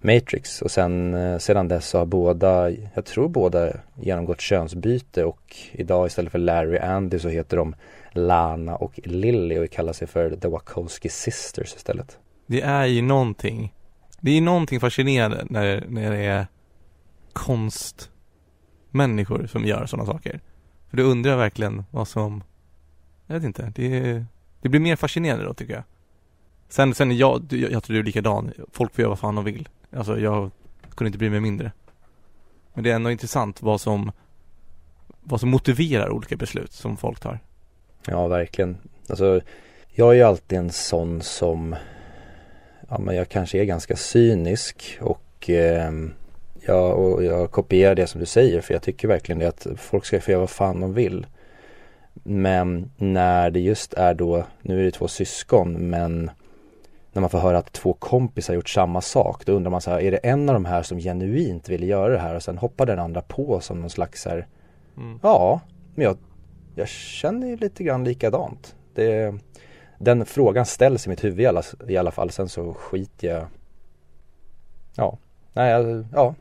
Matrix 0.00 0.62
och 0.62 0.70
sen 0.70 1.14
eh, 1.14 1.38
sedan 1.38 1.68
dess 1.68 1.92
har 1.92 2.06
båda, 2.06 2.70
jag 2.70 3.04
tror 3.04 3.28
båda 3.28 3.72
genomgått 3.94 4.40
könsbyte 4.40 5.24
och 5.24 5.56
idag 5.72 6.06
istället 6.06 6.32
för 6.32 6.38
Larry 6.38 6.78
och 6.78 6.84
Andy 6.84 7.18
så 7.18 7.28
heter 7.28 7.56
de 7.56 7.74
Lana 8.12 8.76
och 8.76 9.00
Lily 9.04 9.58
och 9.58 9.70
kallar 9.70 9.92
sig 9.92 10.08
för 10.08 10.36
The 10.36 10.48
Wachowski 10.48 11.08
Sisters 11.08 11.74
istället. 11.74 12.18
Det 12.46 12.60
är 12.60 12.86
ju 12.86 13.02
någonting, 13.02 13.74
det 14.20 14.30
är 14.30 14.40
någonting 14.40 14.80
fascinerande 14.80 15.46
när, 15.50 15.84
när 15.88 16.10
det 16.10 16.24
är 16.24 16.46
konstmänniskor 17.32 19.46
som 19.46 19.64
gör 19.64 19.86
sådana 19.86 20.06
saker. 20.06 20.40
För 20.90 20.96
då 20.96 21.02
undrar 21.02 21.30
jag 21.30 21.38
verkligen 21.38 21.84
vad 21.90 22.08
som, 22.08 22.42
jag 23.26 23.34
vet 23.34 23.44
inte, 23.44 23.72
det, 23.74 24.24
det 24.62 24.68
blir 24.68 24.80
mer 24.80 24.96
fascinerande 24.96 25.44
då 25.44 25.54
tycker 25.54 25.74
jag. 25.74 25.82
Sen, 26.68 26.94
sen 26.94 27.16
jag, 27.16 27.42
jag, 27.50 27.72
jag 27.72 27.84
tror 27.84 27.94
du 27.94 28.00
är 28.00 28.04
likadan, 28.04 28.52
folk 28.72 28.94
får 28.94 29.02
göra 29.02 29.08
vad 29.08 29.18
fan 29.18 29.34
de 29.34 29.44
vill. 29.44 29.68
Alltså 29.92 30.18
jag 30.18 30.50
kunde 30.94 31.08
inte 31.08 31.18
bry 31.18 31.30
mig 31.30 31.40
mindre. 31.40 31.72
Men 32.74 32.84
det 32.84 32.90
är 32.90 32.94
ändå 32.94 33.10
intressant 33.10 33.62
vad 33.62 33.80
som 33.80 34.12
vad 35.20 35.40
som 35.40 35.50
motiverar 35.50 36.10
olika 36.10 36.36
beslut 36.36 36.72
som 36.72 36.96
folk 36.96 37.20
tar. 37.20 37.38
Ja, 38.06 38.28
verkligen. 38.28 38.78
Alltså, 39.08 39.40
jag 39.88 40.10
är 40.10 40.14
ju 40.14 40.22
alltid 40.22 40.58
en 40.58 40.70
sån 40.70 41.22
som, 41.22 41.76
ja 42.88 42.98
men 42.98 43.16
jag 43.16 43.28
kanske 43.28 43.58
är 43.58 43.64
ganska 43.64 43.96
cynisk 43.96 44.98
och 45.00 45.50
eh, 45.50 45.92
jag, 46.66 46.98
och 46.98 47.24
jag 47.24 47.50
kopierar 47.50 47.94
det 47.94 48.06
som 48.06 48.20
du 48.20 48.26
säger 48.26 48.60
för 48.60 48.74
jag 48.74 48.82
tycker 48.82 49.08
verkligen 49.08 49.38
det 49.38 49.48
att 49.48 49.66
folk 49.76 50.04
ska 50.04 50.20
få 50.20 50.30
göra 50.30 50.40
vad 50.40 50.50
fan 50.50 50.80
de 50.80 50.94
vill. 50.94 51.26
Men 52.22 52.90
när 52.96 53.50
det 53.50 53.60
just 53.60 53.94
är 53.94 54.14
då, 54.14 54.44
nu 54.62 54.80
är 54.80 54.84
det 54.84 54.90
två 54.90 55.08
syskon 55.08 55.72
men 55.72 56.30
när 57.18 57.20
man 57.20 57.30
får 57.30 57.38
höra 57.38 57.58
att 57.58 57.72
två 57.72 57.92
kompisar 57.92 58.54
gjort 58.54 58.68
samma 58.68 59.00
sak, 59.00 59.46
då 59.46 59.52
undrar 59.52 59.70
man 59.70 59.80
så 59.80 59.90
här, 59.90 60.00
är 60.00 60.10
det 60.10 60.16
en 60.16 60.48
av 60.48 60.52
de 60.52 60.64
här 60.64 60.82
som 60.82 60.98
genuint 60.98 61.68
vill 61.68 61.88
göra 61.88 62.12
det 62.12 62.18
här 62.18 62.34
och 62.34 62.42
sen 62.42 62.58
hoppar 62.58 62.86
den 62.86 62.98
andra 62.98 63.22
på 63.22 63.60
som 63.60 63.80
någon 63.80 63.90
slags 63.90 64.24
här, 64.24 64.46
mm. 64.96 65.18
ja, 65.22 65.60
men 65.94 66.04
jag, 66.04 66.16
jag 66.74 66.88
känner 66.88 67.46
ju 67.46 67.56
lite 67.56 67.84
grann 67.84 68.04
likadant. 68.04 68.76
Det, 68.94 69.34
den 69.98 70.26
frågan 70.26 70.66
ställs 70.66 71.06
i 71.06 71.10
mitt 71.10 71.24
huvud 71.24 71.40
i 71.40 71.46
alla, 71.46 71.62
i 71.88 71.96
alla 71.96 72.10
fall, 72.10 72.30
sen 72.30 72.48
så 72.48 72.74
skiter 72.74 73.28
jag, 73.28 73.46
ja, 74.94 75.18
nej, 75.52 76.04
ja, 76.12 76.34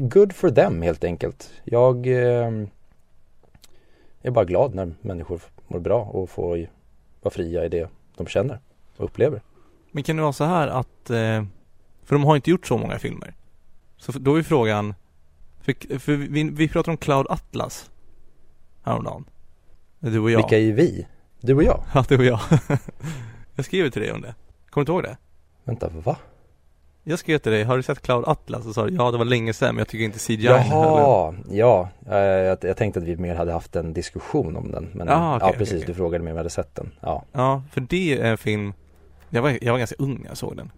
good 0.00 0.32
for 0.32 0.50
them 0.50 0.82
helt 0.82 1.04
enkelt. 1.04 1.50
Jag 1.64 2.06
eh, 2.06 2.52
är 4.22 4.30
bara 4.30 4.44
glad 4.44 4.74
när 4.74 4.94
människor 5.00 5.40
mår 5.68 5.80
bra 5.80 6.02
och 6.02 6.30
får 6.30 6.66
vara 7.22 7.32
fria 7.32 7.64
i 7.64 7.68
det 7.68 7.88
de 8.16 8.26
känner 8.26 8.58
och 8.96 9.04
upplever. 9.04 9.40
Men 9.96 10.02
kan 10.02 10.16
det 10.16 10.22
vara 10.22 10.32
så 10.32 10.44
här 10.44 10.68
att, 10.68 11.10
eh, 11.10 11.44
för 12.04 12.14
de 12.14 12.24
har 12.24 12.36
inte 12.36 12.50
gjort 12.50 12.66
så 12.66 12.78
många 12.78 12.98
filmer. 12.98 13.34
Så 13.96 14.12
då 14.12 14.36
är 14.36 14.42
frågan, 14.42 14.94
för, 15.60 15.98
för 15.98 16.16
vi, 16.16 16.44
vi 16.44 16.68
pratar 16.68 16.92
om 16.92 16.98
Cloud 16.98 17.26
Atlas 17.28 17.90
häromdagen. 18.82 19.24
Du 19.98 20.18
och 20.18 20.30
jag. 20.30 20.38
Vilka 20.38 20.58
är 20.58 20.72
vi? 20.72 21.06
Du 21.40 21.54
och 21.54 21.62
jag? 21.62 21.82
Ja, 21.94 22.04
du 22.08 22.18
och 22.18 22.24
jag. 22.24 22.40
jag 23.54 23.64
skrev 23.64 23.90
till 23.90 24.02
dig 24.02 24.12
om 24.12 24.20
det. 24.20 24.34
Kommer 24.70 24.86
du 24.86 24.92
inte 24.92 24.92
ihåg 24.92 25.02
det? 25.02 25.16
Vänta, 25.64 25.88
va? 25.88 26.16
Jag 27.04 27.18
skrev 27.18 27.38
till 27.38 27.52
dig, 27.52 27.64
har 27.64 27.76
du 27.76 27.82
sett 27.82 28.02
Cloud 28.02 28.24
Atlas? 28.26 28.66
Och 28.66 28.74
sa 28.74 28.88
ja 28.88 29.10
det 29.10 29.18
var 29.18 29.24
länge 29.24 29.52
sedan 29.52 29.74
men 29.74 29.78
jag 29.78 29.88
tycker 29.88 30.04
inte 30.04 30.18
CGI 30.18 30.44
Jaha, 30.44 31.34
ja, 31.50 31.88
eh, 32.10 32.16
jag, 32.16 32.58
jag 32.60 32.76
tänkte 32.76 33.00
att 33.00 33.06
vi 33.06 33.16
mer 33.16 33.34
hade 33.34 33.52
haft 33.52 33.76
en 33.76 33.92
diskussion 33.92 34.56
om 34.56 34.70
den 34.70 34.90
men 34.92 35.08
Jaha, 35.08 35.36
okej, 35.36 35.48
ja 35.48 35.58
precis, 35.58 35.74
okej. 35.74 35.86
du 35.86 35.94
frågade 35.94 36.24
mig 36.24 36.30
om 36.30 36.36
jag 36.36 36.40
hade 36.40 36.50
sett 36.50 36.74
den, 36.74 36.90
ja 37.00 37.24
Ja, 37.32 37.62
för 37.72 37.80
det 37.80 38.18
är 38.20 38.24
en 38.24 38.38
film 38.38 38.72
jag 39.30 39.42
var, 39.42 39.58
jag 39.60 39.72
var 39.72 39.78
ganska 39.78 39.96
ung 39.98 40.18
när 40.20 40.28
jag 40.28 40.36
såg 40.36 40.56
den. 40.56 40.72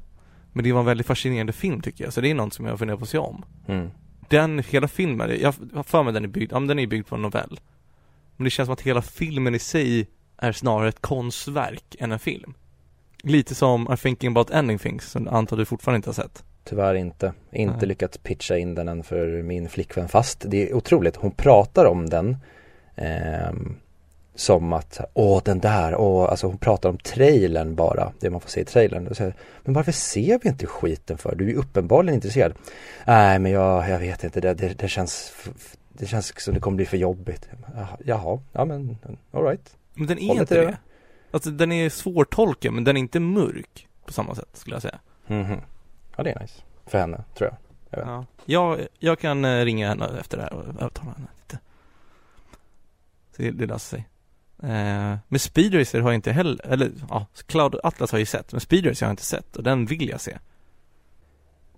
Men 0.53 0.65
det 0.65 0.73
var 0.73 0.81
en 0.81 0.87
väldigt 0.87 1.07
fascinerande 1.07 1.53
film 1.53 1.81
tycker 1.81 2.05
jag, 2.05 2.13
så 2.13 2.21
det 2.21 2.31
är 2.31 2.35
något 2.35 2.55
som 2.55 2.67
jag 2.67 2.79
funderar 2.79 2.99
på 2.99 3.03
att 3.03 3.09
se 3.09 3.19
om. 3.19 3.45
Mm. 3.67 3.91
Den, 4.29 4.59
hela 4.69 4.89
filmen, 4.89 5.39
jag 5.41 5.55
har 5.75 5.83
för 5.83 6.03
mig 6.03 6.13
den 6.13 6.25
är 6.25 6.29
byggd, 6.29 6.53
ja 6.53 6.59
men 6.59 6.69
den 6.69 6.79
är 6.79 6.87
byggd 6.87 7.07
på 7.07 7.15
en 7.15 7.23
novell. 7.23 7.61
Men 8.37 8.45
det 8.45 8.51
känns 8.51 8.67
som 8.67 8.73
att 8.73 8.81
hela 8.81 9.03
filmen 9.03 9.55
i 9.55 9.59
sig 9.59 10.09
är 10.37 10.53
snarare 10.53 10.89
ett 10.89 11.01
konstverk 11.01 11.97
än 11.99 12.13
en 12.13 12.19
film. 12.19 12.55
Lite 13.23 13.55
som 13.55 13.89
I'm 13.89 13.97
thinking 13.97 14.31
about 14.31 14.51
ending 14.51 14.79
things, 14.79 15.11
som 15.11 15.25
jag 15.25 15.35
antar 15.35 15.57
du 15.57 15.65
fortfarande 15.65 15.97
inte 15.97 16.09
har 16.09 16.15
sett. 16.15 16.45
Tyvärr 16.65 16.95
inte, 16.95 17.33
inte 17.53 17.77
Nej. 17.77 17.87
lyckats 17.87 18.19
pitcha 18.19 18.57
in 18.57 18.75
den 18.75 18.89
än 18.89 19.03
för 19.03 19.43
min 19.43 19.69
flickvän 19.69 20.09
fast 20.09 20.45
det 20.51 20.71
är 20.71 20.75
otroligt, 20.75 21.17
hon 21.17 21.31
pratar 21.31 21.85
om 21.85 22.11
den 22.11 22.37
ehm, 22.97 23.77
Som 24.39 24.73
att, 24.73 25.01
åh 25.15 25.43
den 25.45 25.59
där, 25.59 25.97
åh, 25.97 26.31
alltså 26.31 26.47
hon 26.47 26.59
pratar 26.59 26.89
om 26.89 26.99
trailern 26.99 27.75
bara, 27.75 28.13
det 28.21 28.31
man 28.31 28.41
får 28.41 28.49
se 28.49 28.61
i 28.61 28.65
trailern 28.65 29.07
och 29.07 29.17
säger, 29.17 29.35
Men 29.65 29.75
varför 29.75 29.93
ser 29.93 30.39
vi 30.43 30.49
inte 30.49 30.67
skiten 30.67 31.19
för? 31.19 31.35
Du 31.35 31.45
är 31.45 31.49
ju 31.49 31.55
uppenbarligen 31.57 32.15
intresserad 32.15 32.55
Nej 33.07 33.39
men 33.39 33.53
jag, 33.53 33.91
jag 33.91 33.99
vet 33.99 34.25
inte, 34.25 34.41
det, 34.41 34.55
det, 34.55 34.79
det 34.79 34.89
känns 34.89 35.33
Det 35.93 36.07
känns 36.07 36.41
som 36.41 36.55
det 36.55 36.61
kommer 36.61 36.77
bli 36.77 36.87
för 36.87 36.97
jobbigt 36.97 37.49
Jaha, 38.05 38.41
ja 38.53 38.65
men 38.65 38.99
alright 39.31 39.77
Men 39.95 40.07
den 40.07 40.19
är 40.19 40.29
Håller 40.29 40.41
inte 40.41 40.55
det. 40.55 40.67
det. 40.67 40.79
Alltså 41.31 41.51
den 41.51 41.73
är 41.73 41.91
svårtolkad 41.91 42.73
men 42.73 42.85
den 42.85 42.97
är 42.97 43.01
inte 43.01 43.21
mörk 43.21 43.89
på 44.07 44.13
samma 44.13 44.35
sätt 44.35 44.49
skulle 44.53 44.75
jag 44.77 44.83
säga. 44.83 44.99
Mhm. 45.27 45.61
Ja 46.17 46.23
det 46.23 46.31
är 46.31 46.41
nice, 46.41 46.63
för 46.87 46.99
henne 46.99 47.25
tror 47.35 47.51
jag 47.51 47.57
Jag 47.91 47.99
vet. 47.99 48.09
Ja. 48.09 48.25
Jag, 48.45 48.87
jag 48.99 49.19
kan 49.19 49.45
eh, 49.45 49.65
ringa 49.65 49.89
henne 49.89 50.09
efter 50.21 50.37
det 50.37 50.43
här 50.43 50.53
och 50.53 50.65
övertala 50.69 51.11
henne 51.11 51.29
lite. 51.43 51.59
Så 53.37 53.43
det, 53.43 53.51
det 53.51 53.67
löser 53.67 53.97
sig. 53.97 54.09
Eh, 54.63 55.17
men 55.29 55.39
Speed 55.39 55.75
Racer 55.75 56.01
har 56.01 56.11
jag 56.11 56.15
inte 56.15 56.33
heller, 56.33 56.67
eller 56.67 56.91
ja, 57.09 57.27
Cloud 57.47 57.77
Atlas 57.83 58.13
har 58.13 58.19
jag 58.19 58.23
ju 58.23 58.27
sett, 58.27 58.53
men 58.53 58.61
Speed 58.61 58.87
Racer 58.87 59.07
har 59.07 59.11
jag 59.11 59.13
inte 59.13 59.25
sett 59.25 59.57
och 59.57 59.63
den 59.63 59.87
vill 59.87 60.09
jag 60.09 60.21
se. 60.21 60.39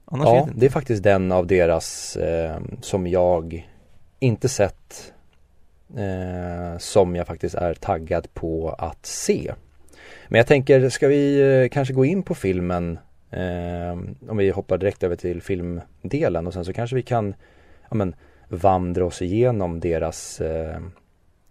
Annars 0.04 0.26
Ja, 0.26 0.48
det 0.54 0.66
är 0.66 0.70
faktiskt 0.70 1.02
den 1.02 1.32
av 1.32 1.46
deras 1.46 2.16
eh, 2.16 2.60
som 2.80 3.06
jag 3.06 3.68
inte 4.18 4.48
sett 4.48 5.12
eh, 5.96 6.78
som 6.78 7.16
jag 7.16 7.26
faktiskt 7.26 7.54
är 7.54 7.74
taggad 7.74 8.34
på 8.34 8.70
att 8.78 9.06
se. 9.06 9.54
Men 10.28 10.38
jag 10.38 10.46
tänker, 10.46 10.88
ska 10.88 11.08
vi 11.08 11.40
eh, 11.62 11.68
kanske 11.68 11.94
gå 11.94 12.04
in 12.04 12.22
på 12.22 12.34
filmen 12.34 12.98
eh, 13.30 13.92
om 14.28 14.36
vi 14.36 14.50
hoppar 14.50 14.78
direkt 14.78 15.02
över 15.02 15.16
till 15.16 15.42
filmdelen 15.42 16.46
och 16.46 16.52
sen 16.52 16.64
så 16.64 16.72
kanske 16.72 16.96
vi 16.96 17.02
kan 17.02 17.34
ja, 17.90 17.94
men, 17.94 18.14
vandra 18.48 19.04
oss 19.04 19.22
igenom 19.22 19.80
deras 19.80 20.40
eh, 20.40 20.80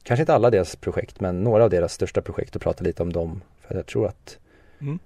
Kanske 0.03 0.21
inte 0.21 0.33
alla 0.35 0.49
deras 0.49 0.75
projekt 0.75 1.19
men 1.19 1.43
några 1.43 1.63
av 1.63 1.69
deras 1.69 1.93
största 1.93 2.21
projekt 2.21 2.55
och 2.55 2.61
prata 2.61 2.83
lite 2.83 3.03
om 3.03 3.13
dem. 3.13 3.41
För 3.67 3.75
jag 3.75 3.85
tror 3.85 4.07
att 4.07 4.37
Mm. 4.81 4.99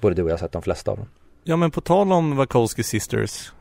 både 0.00 0.14
du 0.14 0.22
och 0.22 0.28
jag 0.28 0.32
har 0.32 0.38
sett 0.38 0.52
de 0.52 0.62
flesta 0.62 0.90
av 0.90 0.96
dem. 0.96 1.06
Ja 1.44 1.56
men 1.56 1.70
på 1.70 1.80
tal 1.80 2.12
om 2.12 2.36
Wachowski 2.36 2.82
Sisters 2.82 3.52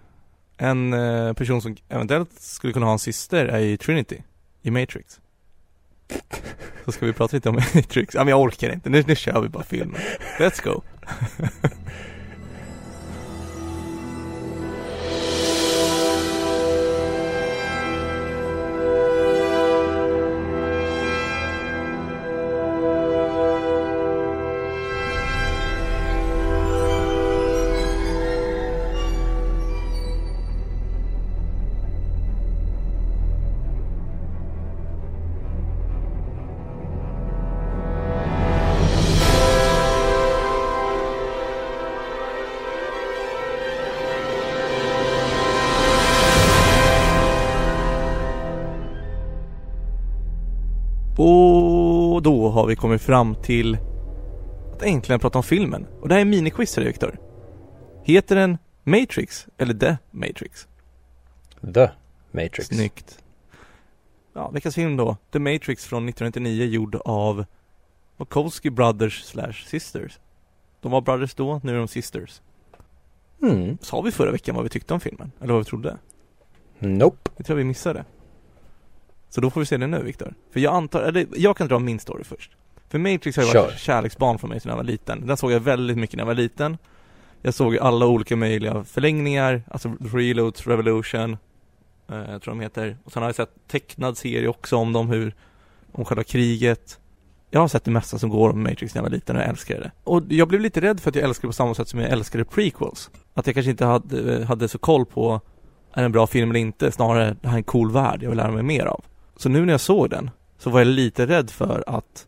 En 0.58 0.94
eh, 0.94 1.34
person 1.34 1.62
som 1.62 1.76
eventuellt 1.90 2.40
skulle 2.40 2.74
kunna 2.74 2.86
ha 2.86 2.94
en 2.94 3.00
syster 3.00 3.46
är 3.46 3.60
ju 3.60 3.78
Trinity 3.78 4.18
i 4.62 4.72
Matrix 4.72 5.20
Så 6.86 6.92
ska 6.92 7.06
vi 7.06 7.14
prata 7.14 7.36
lite 7.38 7.50
om 7.50 7.56
Matrix, 7.56 8.16
ja 8.16 8.24
men 8.24 8.28
jag 8.32 8.42
orkar 8.42 8.70
inte, 8.74 8.90
nu, 8.90 9.04
nu 9.08 9.16
kör 9.16 9.42
vi 9.42 9.50
bara 9.50 9.64
filmen 9.64 10.02
Let's 10.40 10.64
go 10.64 10.82
har 52.60 52.68
vi 52.68 52.76
kommit 52.76 53.02
fram 53.02 53.36
till 53.36 53.78
att 54.74 54.82
äntligen 54.82 55.20
prata 55.20 55.40
om 55.40 55.44
filmen. 55.44 55.88
Och 56.02 56.08
det 56.08 56.14
här 56.14 56.20
är 56.20 56.22
en 56.22 56.30
miniquiz 56.30 56.78
här 56.78 56.84
Viktor. 56.84 57.20
Heter 58.04 58.36
den 58.36 58.58
Matrix 58.84 59.48
eller 59.58 59.74
The 59.74 59.98
Matrix? 60.12 60.68
The 61.74 61.90
Matrix. 62.32 62.68
Snyggt. 62.68 63.24
Ja, 64.34 64.50
veckans 64.50 64.76
film 64.76 64.98
då. 64.98 65.18
The 65.32 65.40
Matrix 65.40 65.86
från 65.86 66.10
1999 66.10 66.66
gjord 66.66 66.96
av 67.06 67.46
Wachowski 68.18 68.70
Brothers 68.70 69.24
slash 69.24 69.54
Sisters. 69.66 70.20
De 70.82 70.92
var 70.92 71.02
brothers 71.02 71.34
då, 71.34 71.62
nu 71.64 71.72
är 71.72 71.78
de 71.78 71.88
sisters. 71.88 72.42
Mm. 73.42 73.78
Sa 73.82 74.02
vi 74.02 74.12
förra 74.12 74.32
veckan 74.32 74.56
vad 74.56 74.64
vi 74.64 74.70
tyckte 74.70 74.94
om 74.94 75.00
filmen? 75.00 75.32
Eller 75.42 75.54
vad 75.54 75.64
vi 75.64 75.70
trodde? 75.70 75.98
Nope. 76.80 77.30
Det 77.38 77.44
tror 77.44 77.60
jag 77.60 77.64
vi 77.64 77.68
missade. 77.68 78.06
Så 79.30 79.42
då 79.42 79.50
får 79.50 79.60
vi 79.62 79.66
se 79.66 79.78
det 79.78 79.88
nu 79.88 80.04
Viktor. 80.04 80.34
För 80.54 80.60
jag 80.60 80.74
antar, 80.74 81.02
eller 81.02 81.28
jag 81.36 81.58
kan 81.58 81.68
dra 81.68 81.80
min 81.80 82.00
story 82.00 82.24
först. 82.24 82.52
För 82.90 83.00
Matrix 83.00 83.38
har 83.38 83.44
ju 83.44 83.54
varit 83.54 83.72
Kör. 83.72 83.78
kärleksbarn 83.78 84.38
för 84.38 84.48
mig 84.48 84.60
sedan 84.60 84.70
jag 84.70 84.78
var 84.78 84.84
liten. 84.84 85.28
Den 85.28 85.38
såg 85.38 85.52
jag 85.52 85.60
väldigt 85.60 85.98
mycket 85.98 86.16
när 86.16 86.22
jag 86.22 86.28
var 86.28 86.34
liten. 86.34 86.78
Jag 87.42 87.54
såg 87.54 87.74
ju 87.74 87.80
alla 87.80 88.06
olika 88.06 88.36
möjliga 88.36 88.84
förlängningar, 88.84 89.64
alltså 89.72 89.96
Reloads, 90.00 90.68
Revolution, 90.68 91.38
eh, 92.10 92.32
jag 92.32 92.42
tror 92.42 92.54
de 92.54 92.60
heter. 92.60 92.98
Och 93.04 93.12
sen 93.12 93.22
har 93.22 93.28
jag 93.28 93.36
sett 93.36 93.50
tecknad 93.68 94.18
serie 94.18 94.48
också 94.48 94.78
om 94.78 94.94
dem, 94.94 95.10
hur, 95.10 95.36
om 95.92 96.06
själva 96.06 96.24
kriget. 96.24 97.00
Jag 97.52 97.60
har 97.60 97.68
sett 97.68 97.84
det 97.84 97.92
mesta 97.92 98.20
som 98.20 98.30
går 98.30 98.50
om 98.50 98.64
Matrix 98.64 98.96
när 98.96 99.00
jag 99.00 99.04
var 99.04 99.16
liten 99.16 99.36
och 99.36 99.42
jag 99.42 99.50
älskade 99.50 99.80
det. 99.80 99.92
Och 100.04 100.24
jag 100.30 100.48
blev 100.48 100.62
lite 100.62 100.82
rädd 100.82 101.00
för 101.00 101.10
att 101.10 101.16
jag 101.16 101.24
älskade 101.26 101.48
det 101.48 101.50
på 101.50 101.54
samma 101.54 101.76
sätt 101.76 101.88
som 101.88 102.00
jag 102.00 102.10
älskade 102.10 102.46
prequels. 102.46 103.10
Att 103.34 103.48
jag 103.48 103.54
kanske 103.54 103.72
inte 103.72 103.86
hade, 103.86 104.46
hade 104.46 104.68
så 104.68 104.78
koll 104.78 105.06
på 105.06 105.42
är 105.94 106.02
det 106.02 106.06
en 106.06 106.12
bra 106.12 106.28
film 106.28 106.50
eller 106.50 106.60
inte, 106.60 106.92
snarare 106.92 107.36
det 107.42 107.48
här 107.48 107.56
är 107.56 107.58
en 107.58 107.64
cool 107.64 107.92
värld 107.92 108.24
jag 108.24 108.30
vill 108.30 108.38
lära 108.38 108.52
mig 108.52 108.64
mer 108.64 108.86
av. 108.86 109.04
Så 109.40 109.50
nu 109.50 109.66
när 109.66 109.74
jag 109.74 109.82
såg 109.82 110.10
den 110.10 110.30
så 110.58 110.70
var 110.70 110.80
jag 110.80 110.88
lite 110.88 111.26
rädd 111.26 111.50
för 111.50 111.84
att 111.88 112.28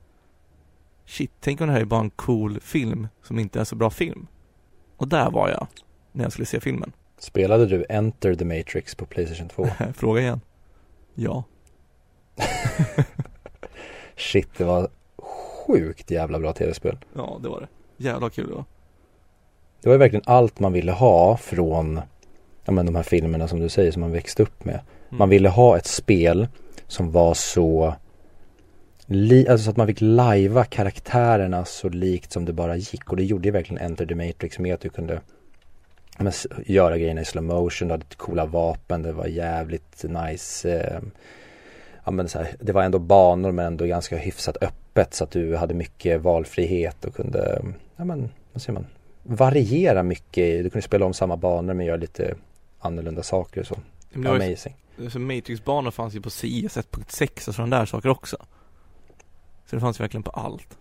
shit, 1.06 1.32
tänk 1.39 1.62
om 1.62 1.67
det 1.67 1.74
här 1.74 1.82
är 1.82 1.86
bara 1.86 2.00
en 2.00 2.10
cool 2.10 2.60
film 2.60 3.08
som 3.24 3.39
inte 3.39 3.60
är 3.60 3.63
så 3.63 3.76
bra 3.76 3.89
film. 3.89 4.28
Och 4.97 5.08
där 5.08 5.32
var 5.32 5.50
jag 5.50 5.67
när 6.12 6.24
jag 6.24 6.32
skulle 6.32 6.45
se 6.45 6.60
filmen. 6.60 6.91
Spelade 7.17 7.65
du 7.65 7.86
Enter 7.89 8.36
the 8.36 8.45
Matrix 8.45 8.95
på 8.95 9.06
Playstation 9.06 9.50
2? 9.50 9.67
Fråga 9.93 10.21
igen. 10.21 10.41
Ja. 11.15 11.43
Shit, 14.15 14.50
det 14.58 14.63
var 14.63 14.89
sjukt 15.67 16.12
jävla 16.12 16.39
bra 16.39 16.54
tv-spel. 16.54 16.97
Ja, 17.13 17.39
det 17.43 17.50
var 17.50 17.62
det. 17.62 17.67
Jävla 17.97 18.30
kul 18.30 18.47
det 18.47 18.54
var. 18.54 18.65
Det 19.82 19.89
var 19.89 19.93
ju 19.93 20.00
verkligen 20.00 20.24
allt 20.26 20.60
man 20.60 20.74
ville 20.74 20.91
ha 20.91 21.38
från 21.38 22.02
ja, 22.65 22.71
men 22.71 22.86
de 22.86 22.95
här 22.95 23.04
filmerna 23.04 23.47
som 23.47 23.60
du 23.60 23.69
säger 23.69 23.91
som 23.91 24.02
man 24.02 24.12
växte 24.12 24.43
upp 24.43 24.65
med. 24.65 24.80
Mm. 25.10 25.17
Man 25.17 25.30
ville 25.30 25.50
ha 25.50 25.78
ett 25.78 25.88
spel 25.88 26.47
som 26.91 27.12
var 27.12 27.34
så 27.34 27.93
alltså 29.49 29.58
så 29.58 29.69
att 29.69 29.77
man 29.77 29.88
fick 29.88 30.01
lajva 30.01 30.63
karaktärerna 30.63 31.65
så 31.65 31.89
likt 31.89 32.32
som 32.32 32.45
det 32.45 32.54
bara 32.54 32.75
gick 32.75 33.10
och 33.10 33.17
det 33.17 33.23
gjorde 33.23 33.47
ju 33.47 33.51
verkligen 33.51 33.84
Enter 33.84 34.06
the 34.06 34.15
Matrix 34.15 34.60
med 34.60 34.73
att 34.73 34.82
du 34.82 34.89
kunde 34.89 35.21
men, 36.17 36.34
göra 36.65 36.97
grejerna 36.97 37.21
i 37.21 37.25
slow 37.25 37.43
motion, 37.43 37.88
du 37.88 37.93
hade 37.93 38.06
coola 38.17 38.45
vapen, 38.45 39.01
det 39.01 39.12
var 39.12 39.25
jävligt 39.25 40.04
nice 40.04 40.80
eh, 40.80 41.01
Ja 42.04 42.12
men 42.12 42.30
så 42.30 42.38
här, 42.38 42.47
det 42.60 42.71
var 42.71 42.84
ändå 42.84 42.99
banor 42.99 43.51
men 43.51 43.65
ändå 43.65 43.86
ganska 43.86 44.17
hyfsat 44.17 44.58
öppet 44.62 45.13
så 45.13 45.23
att 45.23 45.32
du 45.32 45.56
hade 45.56 45.73
mycket 45.73 46.21
valfrihet 46.21 47.06
och 47.06 47.15
kunde, 47.15 47.62
ja 47.95 48.06
men 48.06 48.30
vad 48.54 48.62
säger 48.62 48.73
man, 48.73 48.88
variera 49.23 50.04
mycket, 50.04 50.63
du 50.63 50.69
kunde 50.69 50.86
spela 50.88 51.06
om 51.06 51.13
samma 51.13 51.38
banor 51.38 51.73
men 51.73 51.86
göra 51.86 51.97
lite 51.97 52.36
annorlunda 52.80 53.23
saker 53.23 53.62
och 53.62 53.67
så. 53.67 53.75
Det 54.13 54.27
var 54.27 54.36
Amazing. 54.36 54.75
Så 55.09 55.19
Matrix-banor 55.19 55.91
fanns 55.91 56.15
ju 56.15 56.21
på 56.21 56.29
CS 56.29 56.43
1.6 56.77 57.47
och 57.47 57.55
sådana 57.55 57.77
där 57.77 57.85
saker 57.85 58.09
också. 58.09 58.37
Så 59.65 59.75
det 59.75 59.79
fanns 59.79 59.99
ju 59.99 60.03
verkligen 60.03 60.23
på 60.23 60.31
allt. 60.31 60.77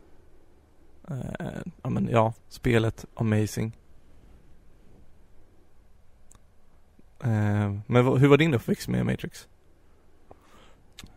Eh, 1.10 1.60
ja 1.82 1.90
men 1.90 2.08
ja, 2.08 2.32
spelet, 2.48 3.06
amazing. 3.14 3.76
Eh, 7.22 7.74
men 7.86 8.18
hur 8.18 8.28
var 8.28 8.36
din 8.36 8.54
uppväxt 8.54 8.88
med 8.88 9.06
Matrix? 9.06 9.48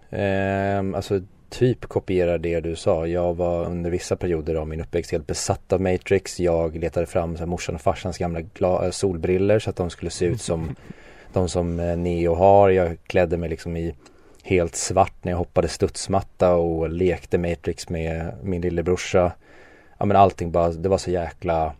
Ehm, 0.09 0.95
alltså 0.95 1.21
typ 1.49 1.85
kopierar 1.85 2.37
det 2.37 2.59
du 2.59 2.75
sa. 2.75 3.07
Jag 3.07 3.33
var 3.33 3.65
under 3.65 3.91
vissa 3.91 4.15
perioder 4.15 4.55
av 4.55 4.67
min 4.67 4.81
uppväxt 4.81 5.11
helt 5.11 5.27
besatt 5.27 5.73
av 5.73 5.81
Matrix. 5.81 6.39
Jag 6.39 6.75
letade 6.75 7.05
fram 7.05 7.35
så 7.35 7.39
här, 7.39 7.47
morsan 7.47 7.75
och 7.75 7.81
farsans 7.81 8.17
gamla 8.17 8.39
gla- 8.39 8.91
solbriller 8.91 9.59
så 9.59 9.69
att 9.69 9.75
de 9.75 9.89
skulle 9.89 10.11
se 10.11 10.25
ut 10.25 10.41
som 10.41 10.75
de 11.33 11.49
som 11.49 11.79
eh, 11.79 11.97
Neo 11.97 12.35
har. 12.35 12.69
Jag 12.69 12.97
klädde 13.07 13.37
mig 13.37 13.49
liksom 13.49 13.77
i 13.77 13.95
helt 14.43 14.75
svart 14.75 15.13
när 15.21 15.31
jag 15.31 15.37
hoppade 15.37 15.67
studsmatta 15.67 16.55
och 16.55 16.89
lekte 16.89 17.37
Matrix 17.37 17.89
med 17.89 18.33
min 18.43 18.61
lillebrorsa. 18.61 19.31
Ja 19.97 20.05
men 20.05 20.17
allting 20.17 20.51
bara, 20.51 20.69
det 20.69 20.89
var 20.89 20.97
så 20.97 21.11
jäkla 21.11 21.73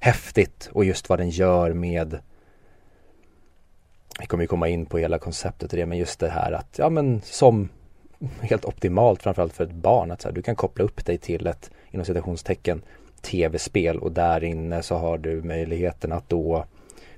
häftigt 0.00 0.70
och 0.72 0.84
just 0.84 1.08
vad 1.08 1.18
den 1.18 1.30
gör 1.30 1.72
med 1.72 2.18
vi 4.20 4.26
kommer 4.26 4.44
ju 4.44 4.48
komma 4.48 4.68
in 4.68 4.86
på 4.86 4.98
hela 4.98 5.18
konceptet 5.18 5.72
och 5.72 5.76
det 5.78 5.86
men 5.86 5.98
just 5.98 6.20
det 6.20 6.28
här 6.28 6.52
att 6.52 6.78
ja 6.78 6.88
men 6.88 7.20
som 7.24 7.68
helt 8.40 8.64
optimalt 8.64 9.22
framförallt 9.22 9.52
för 9.52 9.64
ett 9.64 9.72
barn 9.72 10.10
att 10.10 10.22
så 10.22 10.28
här, 10.28 10.34
du 10.34 10.42
kan 10.42 10.56
koppla 10.56 10.84
upp 10.84 11.04
dig 11.06 11.18
till 11.18 11.46
ett 11.46 11.70
inom 11.90 12.06
citationstecken 12.06 12.82
tv-spel 13.20 13.98
och 13.98 14.12
där 14.12 14.44
inne 14.44 14.82
så 14.82 14.96
har 14.96 15.18
du 15.18 15.42
möjligheten 15.42 16.12
att 16.12 16.28
då 16.28 16.64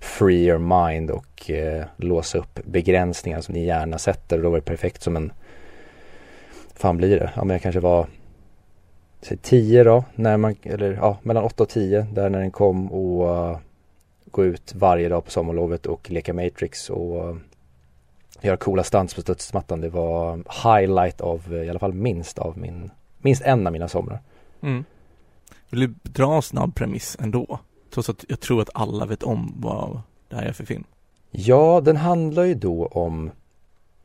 free 0.01 0.47
your 0.47 0.59
mind 0.59 1.11
och 1.11 1.51
eh, 1.51 1.85
låsa 1.97 2.39
upp 2.39 2.61
begränsningar 2.65 3.41
som 3.41 3.55
din 3.55 3.65
hjärna 3.65 3.99
sätter 3.99 4.37
och 4.37 4.43
då 4.43 4.51
var 4.51 4.59
det 4.59 4.65
perfekt 4.65 5.03
som 5.03 5.17
en 5.17 5.33
fan 6.75 6.97
blir 6.97 7.19
det? 7.19 7.31
Ja 7.37 7.45
men 7.45 7.55
jag 7.55 7.63
kanske 7.63 7.81
var 7.81 8.07
säg 9.21 9.37
10 9.37 9.85
då, 9.85 10.05
när 10.15 10.37
man, 10.37 10.57
eller 10.63 10.93
ja 10.93 11.19
mellan 11.23 11.45
8 11.45 11.63
och 11.63 11.69
10 11.69 12.07
där 12.13 12.31
när 12.31 12.39
den 12.39 12.51
kom 12.51 12.93
och 12.93 13.51
uh, 13.51 13.59
gå 14.31 14.45
ut 14.45 14.75
varje 14.75 15.09
dag 15.09 15.25
på 15.25 15.31
sommarlovet 15.31 15.87
och 15.87 16.11
leka 16.11 16.35
Matrix 16.35 16.91
och 16.91 17.29
uh, 17.29 17.37
göra 18.41 18.57
coola 18.57 18.85
stunts 18.85 19.15
på 19.15 19.21
studsmattan. 19.21 19.81
Det 19.81 19.89
var 19.89 20.37
highlight 20.37 21.21
av, 21.21 21.55
eh, 21.55 21.63
i 21.63 21.71
alla 21.71 21.79
fall 21.79 21.93
minst 21.93 22.39
av 22.39 22.59
min, 22.59 22.91
minst 23.19 23.43
en 23.43 23.67
av 23.67 23.73
mina 23.73 23.89
somrar. 23.89 24.19
Mm. 24.61 24.85
Vill 25.71 25.81
du 25.81 25.95
dra 26.03 26.37
en 26.37 26.43
snabb 26.43 26.75
premiss 26.75 27.17
ändå? 27.21 27.59
Trots 27.91 28.09
att 28.09 28.25
jag 28.29 28.41
tror 28.41 28.63
att 28.63 28.71
alla 28.75 29.07
vet 29.07 29.23
om 29.23 29.55
vad 29.57 30.01
det 30.29 30.37
här 30.37 30.43
är 30.43 30.53
för 30.53 30.65
film. 30.65 30.85
Ja, 31.31 31.81
den 31.85 31.97
handlar 31.97 32.45
ju 32.45 32.55
då 32.55 32.87
om 32.87 33.31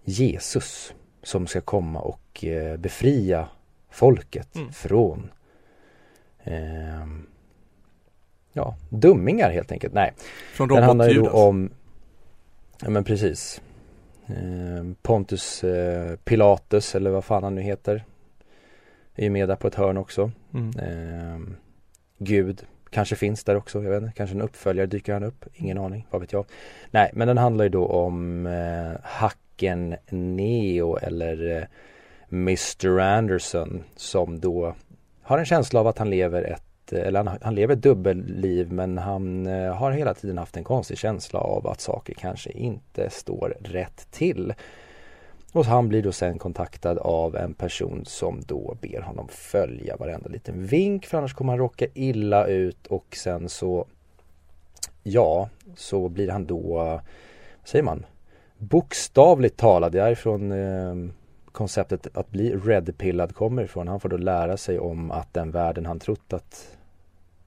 Jesus 0.03 0.93
som 1.23 1.47
ska 1.47 1.61
komma 1.61 1.99
och 1.99 2.45
eh, 2.45 2.77
befria 2.77 3.47
folket 3.89 4.55
Mm. 4.55 4.71
från 4.73 5.31
eh, 6.43 7.07
ja, 8.53 8.75
dummingar 8.89 9.51
helt 9.51 9.71
enkelt. 9.71 9.93
Nej, 9.93 10.13
Från 10.53 10.67
den 10.67 10.83
handlar 10.83 11.09
ju 11.09 11.21
då 11.21 11.29
om 11.29 11.69
Ja 12.81 12.89
men 12.89 13.03
precis 13.03 13.61
eh, 14.27 14.93
Pontus 15.01 15.63
eh, 15.63 16.15
Pilatus 16.15 16.95
eller 16.95 17.09
vad 17.11 17.23
fan 17.25 17.43
han 17.43 17.55
nu 17.55 17.61
heter 17.61 18.05
Är 19.15 19.23
ju 19.23 19.29
med 19.29 19.47
där 19.49 19.55
på 19.55 19.67
ett 19.67 19.75
hörn 19.75 19.97
också 19.97 20.31
Mm. 20.53 20.69
eh, 20.79 21.55
Gud 22.17 22.65
kanske 22.93 23.15
finns 23.15 23.43
där 23.43 23.55
också, 23.55 23.83
jag 23.83 23.91
vet 23.91 24.01
inte, 24.01 24.13
kanske 24.15 24.35
en 24.35 24.41
uppföljare 24.41 24.87
dyker 24.87 25.13
han 25.13 25.23
upp, 25.23 25.45
ingen 25.53 25.77
aning, 25.77 26.07
vad 26.09 26.21
vet 26.21 26.33
jag 26.33 26.45
Nej 26.91 27.11
men 27.13 27.27
den 27.27 27.37
handlar 27.37 27.65
ju 27.65 27.69
då 27.69 27.85
om 27.85 28.47
eh, 28.47 28.99
hacken 29.03 29.95
Neo 30.09 30.97
eller 30.97 31.57
eh, 31.57 31.63
Mr 32.31 32.99
Anderson 32.99 33.83
som 33.95 34.39
då 34.39 34.75
har 35.21 35.37
en 35.37 35.45
känsla 35.45 35.79
av 35.79 35.87
att 35.87 35.97
han 35.97 36.09
lever 36.09 36.43
ett 36.43 36.93
eh, 36.93 37.07
eller 37.07 37.23
han, 37.23 37.37
han 37.41 37.55
lever 37.55 37.73
ett 37.73 37.83
dubbelliv 37.83 38.71
men 38.71 38.97
han 38.97 39.47
eh, 39.47 39.75
har 39.75 39.91
hela 39.91 40.13
tiden 40.13 40.37
haft 40.37 40.57
en 40.57 40.63
konstig 40.63 40.97
känsla 40.97 41.39
av 41.39 41.67
att 41.67 41.81
saker 41.81 42.13
kanske 42.13 42.51
inte 42.51 43.09
står 43.09 43.57
rätt 43.59 44.07
till. 44.11 44.53
Och 45.53 45.65
han 45.65 45.89
blir 45.89 46.03
då 46.03 46.11
sen 46.11 46.39
kontaktad 46.39 46.97
av 46.97 47.35
en 47.35 47.53
person 47.53 48.05
som 48.05 48.41
då 48.41 48.77
ber 48.81 49.01
honom 49.01 49.27
följa 49.27 49.97
varenda 49.97 50.29
liten 50.29 50.65
vink 50.65 51.05
för 51.05 51.17
annars 51.17 51.33
kommer 51.33 51.51
han 51.51 51.59
råka 51.59 51.85
illa 51.93 52.47
ut 52.47 52.87
och 52.87 53.15
sen 53.15 53.49
så 53.49 53.85
Ja, 55.03 55.49
så 55.75 56.09
blir 56.09 56.29
han 56.29 56.45
då, 56.45 56.61
vad 56.61 56.99
säger 57.63 57.83
man, 57.83 58.05
bokstavligt 58.57 59.57
talad, 59.57 59.91
det 59.91 60.01
är 60.01 60.15
från 60.15 60.51
eh, 60.51 61.13
konceptet 61.51 62.17
att 62.17 62.29
bli 62.29 62.55
redpillad 62.55 63.35
kommer 63.35 63.63
ifrån. 63.63 63.87
Han 63.87 63.99
får 63.99 64.09
då 64.09 64.17
lära 64.17 64.57
sig 64.57 64.79
om 64.79 65.11
att 65.11 65.33
den 65.33 65.51
världen 65.51 65.85
han 65.85 65.99
trott 65.99 66.33
att 66.33 66.77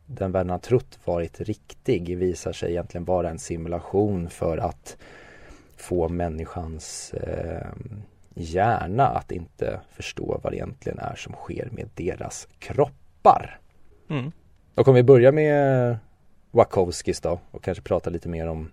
den 0.06 0.32
världen 0.32 0.50
han 0.50 0.60
trott 0.60 0.98
varit 1.04 1.40
riktig 1.40 2.18
visar 2.18 2.52
sig 2.52 2.70
egentligen 2.70 3.04
vara 3.04 3.30
en 3.30 3.38
simulation 3.38 4.30
för 4.30 4.58
att 4.58 4.96
få 5.76 6.08
människans 6.08 7.14
eh, 7.14 7.68
hjärna 8.34 9.06
att 9.06 9.32
inte 9.32 9.80
förstå 9.90 10.40
vad 10.42 10.52
det 10.52 10.56
egentligen 10.56 10.98
är 10.98 11.14
som 11.14 11.32
sker 11.32 11.68
med 11.72 11.88
deras 11.94 12.48
kroppar. 12.58 13.58
Mm. 14.10 14.32
Då 14.74 14.84
kommer 14.84 14.98
vi 14.98 15.02
börja 15.02 15.32
med 15.32 15.96
Wachowskis 16.50 17.20
då 17.20 17.40
och 17.50 17.62
kanske 17.62 17.82
prata 17.82 18.10
lite 18.10 18.28
mer 18.28 18.46
om 18.46 18.70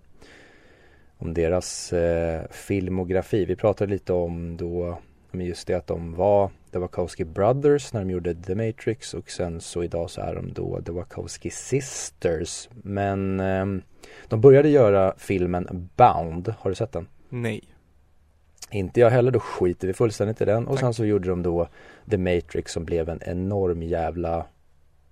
om 1.18 1.34
deras 1.34 1.92
eh, 1.92 2.42
filmografi. 2.50 3.44
Vi 3.44 3.56
pratade 3.56 3.90
lite 3.90 4.12
om 4.12 4.56
då 4.56 4.98
men 5.34 5.46
just 5.46 5.66
det 5.66 5.74
att 5.74 5.86
de 5.86 6.14
var 6.14 6.50
The 6.72 6.78
Wachowski 6.78 7.24
Brothers 7.24 7.92
när 7.92 8.00
de 8.00 8.10
gjorde 8.10 8.34
The 8.34 8.54
Matrix 8.54 9.14
och 9.14 9.30
sen 9.30 9.60
så 9.60 9.84
idag 9.84 10.10
så 10.10 10.20
är 10.20 10.34
de 10.34 10.52
då 10.52 10.82
The 10.82 10.92
Wachowski 10.92 11.50
Sisters. 11.50 12.68
Men 12.82 13.40
ehm, 13.40 13.82
de 14.28 14.40
började 14.40 14.68
göra 14.68 15.14
filmen 15.18 15.90
Bound, 15.96 16.54
har 16.58 16.70
du 16.70 16.74
sett 16.74 16.92
den? 16.92 17.08
Nej. 17.28 17.60
Inte 18.70 19.00
jag 19.00 19.10
heller, 19.10 19.30
då 19.30 19.40
skiter 19.40 19.86
vi 19.86 19.94
fullständigt 19.94 20.40
i 20.40 20.44
den. 20.44 20.66
Och 20.66 20.72
Tack. 20.72 20.80
sen 20.80 20.94
så 20.94 21.04
gjorde 21.04 21.28
de 21.28 21.42
då 21.42 21.68
The 22.10 22.18
Matrix 22.18 22.72
som 22.72 22.84
blev 22.84 23.08
en 23.08 23.20
enorm 23.22 23.82
jävla 23.82 24.46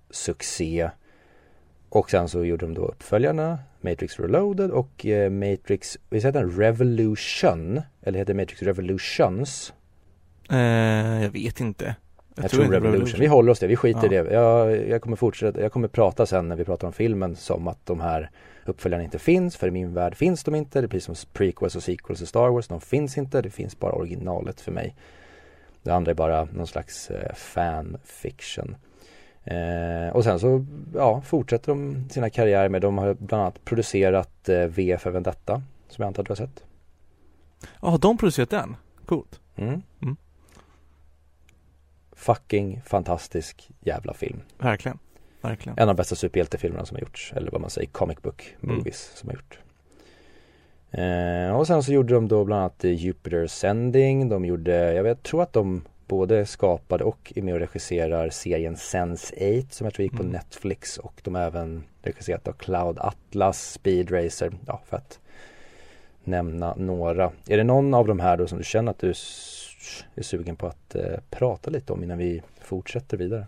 succé. 0.09 0.89
Och 1.89 2.09
sen 2.09 2.29
så 2.29 2.45
gjorde 2.45 2.65
de 2.65 2.73
då 2.73 2.85
uppföljarna 2.85 3.59
Matrix 3.81 4.19
Reloaded 4.19 4.71
och 4.71 5.05
eh, 5.05 5.29
Matrix, 5.29 5.97
visst 6.09 6.25
heter 6.25 6.39
den 6.41 6.57
Revolution? 6.57 7.81
Eller 8.01 8.19
heter 8.19 8.33
Matrix 8.33 8.61
Revolutions? 8.61 9.73
Eh, 10.49 11.23
jag 11.23 11.29
vet 11.29 11.59
inte. 11.59 11.95
Jag, 12.35 12.51
tror, 12.51 12.63
inte 12.63 12.75
Revolution. 12.75 13.19
Vi 13.19 13.27
håller 13.27 13.51
oss 13.51 13.59
det, 13.59 13.67
vi 13.67 13.75
skiter 13.75 14.13
i 14.13 14.15
Ja. 14.15 14.23
det. 14.23 14.33
Jag, 14.33 14.87
jag 14.89 15.01
kommer 15.01 15.15
fortsätta, 15.17 15.61
jag 15.61 15.71
kommer 15.71 15.87
prata 15.87 16.25
sen 16.25 16.47
när 16.47 16.55
vi 16.55 16.65
pratar 16.65 16.87
om 16.87 16.93
filmen 16.93 17.35
som 17.35 17.67
att 17.67 17.85
de 17.85 17.99
här 18.01 18.29
uppföljarna 18.65 19.03
inte 19.03 19.19
finns. 19.19 19.57
För 19.57 19.67
i 19.67 19.71
min 19.71 19.93
värld 19.93 20.15
finns 20.15 20.43
de 20.43 20.55
inte. 20.55 20.81
Det 20.81 20.87
precis 20.87 21.05
som 21.05 21.15
prequels 21.33 21.75
och 21.75 21.83
sequels 21.83 22.21
i 22.21 22.25
Star 22.25 22.49
Wars. 22.49 22.67
De 22.67 22.81
finns 22.81 23.17
inte. 23.17 23.41
Det 23.41 23.49
finns 23.49 23.79
bara 23.79 23.93
originalet 23.93 24.61
för 24.61 24.71
mig. 24.71 24.95
Det 25.83 25.91
andra 25.91 26.11
är 26.11 26.15
bara 26.15 26.43
någon 26.53 26.67
slags 26.67 27.09
eh, 27.11 27.33
fanfiction. 27.35 28.75
Eh, 29.43 30.15
och 30.15 30.23
sen 30.23 30.39
så 30.39 30.65
ja, 30.95 31.21
fortsätter 31.21 31.67
de 31.67 32.09
sina 32.09 32.29
karriärer 32.29 32.69
med, 32.69 32.81
de 32.81 32.97
har 32.97 33.13
bland 33.13 33.43
annat 33.43 33.65
producerat 33.65 34.49
eh, 34.49 34.59
V 34.65 34.97
för 34.99 35.11
Vendetta. 35.11 35.61
Som 35.89 36.01
jag 36.01 36.07
antar 36.07 36.23
att 36.23 36.27
du 36.27 36.31
har 36.31 36.35
sett. 36.35 36.63
Ja, 37.81 37.89
har 37.89 37.97
de 37.97 38.17
producerat 38.17 38.49
den? 38.49 38.75
Coolt. 39.05 39.39
Mm. 39.55 39.81
Mm. 40.01 40.15
Fucking 42.23 42.81
fantastisk 42.85 43.69
jävla 43.81 44.13
film. 44.13 44.41
Verkligen. 44.57 44.99
Verkligen. 45.41 45.77
En 45.77 45.89
av 45.89 45.95
de 45.95 45.97
bästa 46.01 46.15
superhjältefilmerna 46.15 46.85
som 46.85 46.95
har 46.95 47.01
gjorts, 47.01 47.33
eller 47.35 47.51
vad 47.51 47.61
man 47.61 47.69
säger, 47.69 47.87
comic 47.87 48.17
book 48.21 48.55
Mm. 48.63 48.75
movies 48.75 49.11
som 49.15 49.29
har 49.29 49.35
gjort. 49.35 49.59
Eh, 50.91 51.57
och 51.57 51.67
sen 51.67 51.83
så 51.83 51.93
gjorde 51.93 52.13
de 52.13 52.27
då 52.27 52.43
bland 52.45 52.59
annat 52.61 52.83
eh, 52.85 52.91
Jupiter 52.91 53.43
Ascending, 53.43 54.29
de 54.29 54.45
gjorde, 54.45 54.93
jag 54.93 55.03
vet, 55.03 55.23
tror 55.23 55.43
att 55.43 55.53
de 55.53 55.81
både 56.07 56.45
skapade 56.45 57.03
och 57.03 57.33
är 57.35 57.41
med 57.41 57.53
och 57.53 57.59
regisserar 57.59 58.29
serien 58.29 58.75
Sense8 58.75 59.69
som 59.69 59.85
jag 59.85 59.93
tror 59.93 60.03
gick 60.03 60.13
på 60.15 60.21
Mm. 60.23 60.31
Netflix 60.31 60.97
och 60.97 61.13
de 61.23 61.35
har 61.35 61.41
även 61.41 61.83
regisserat 62.01 62.47
av 62.47 62.53
Cloud 62.53 62.99
Atlas, 62.99 63.71
Speed 63.71 64.11
Racer, 64.11 64.53
ja 64.67 64.81
för 64.89 64.97
att 64.97 65.19
nämna 66.23 66.75
några. 66.75 67.31
Är 67.47 67.57
det 67.57 67.63
någon 67.63 67.93
av 67.93 68.07
de 68.07 68.19
här 68.19 68.37
då 68.37 68.47
som 68.47 68.57
du 68.57 68.63
känner 68.63 68.91
att 68.91 68.99
du 68.99 69.13
är 70.15 70.23
sugen 70.23 70.55
på 70.55 70.67
att 70.67 70.95
eh, 70.95 71.19
prata 71.29 71.69
lite 71.69 71.93
om 71.93 72.03
innan 72.03 72.17
vi 72.17 72.41
fortsätter 72.61 73.17
vidare? 73.17 73.47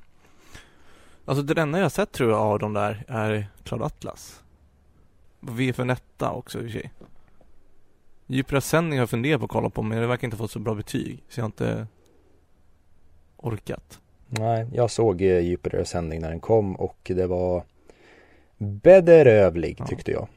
Alltså 1.26 1.44
det 1.44 1.62
enda 1.62 1.80
jag 1.80 1.92
sett 1.92 2.12
tror 2.12 2.32
jag 2.32 2.40
av 2.40 2.60
de 2.60 2.74
där 2.74 3.04
är 3.08 3.48
Cloud 3.64 3.82
Atlas. 3.84 4.44
V 5.40 5.74
för 5.74 5.86
Netta 5.86 6.32
också 6.32 6.60
i 6.60 6.62
och 6.62 6.72
för 6.72 6.80
sig. 6.80 6.92
Djupare 8.28 8.62
sändning 8.62 9.00
har 9.00 9.02
jag 9.02 9.10
funderat 9.10 9.40
på 9.40 9.46
att 9.46 9.52
kolla 9.52 9.70
på 9.70 9.82
men 9.82 10.02
det 10.02 10.08
verkar 10.08 10.28
inte 10.28 10.38
få 10.38 10.48
så 10.48 10.60
bra 10.60 10.74
betyg 10.76 11.24
så 11.30 11.40
jag 11.40 11.44
har 11.44 11.48
inte 11.48 11.88
orkat. 13.38 14.00
Nej, 14.28 14.68
jag 14.74 14.92
såg 14.92 15.22
eh, 15.22 15.40
Jupiter 15.40 15.82
Ascending 15.82 16.22
när 16.22 16.30
den 16.30 16.40
kom 16.40 16.76
och 16.76 16.98
det 17.16 17.28
var 17.28 17.64
bedrövlig 18.58 19.76
Ja. 19.80 19.86
tyckte 19.88 20.12
jag. 20.12 20.28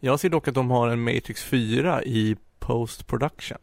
Jag 0.00 0.20
ser 0.20 0.28
dock 0.28 0.48
att 0.48 0.54
de 0.54 0.70
har 0.70 0.88
en 0.88 1.02
Matrix 1.02 1.44
4 1.44 2.02
i 2.04 2.36
post 2.58 3.06
production. 3.06 3.58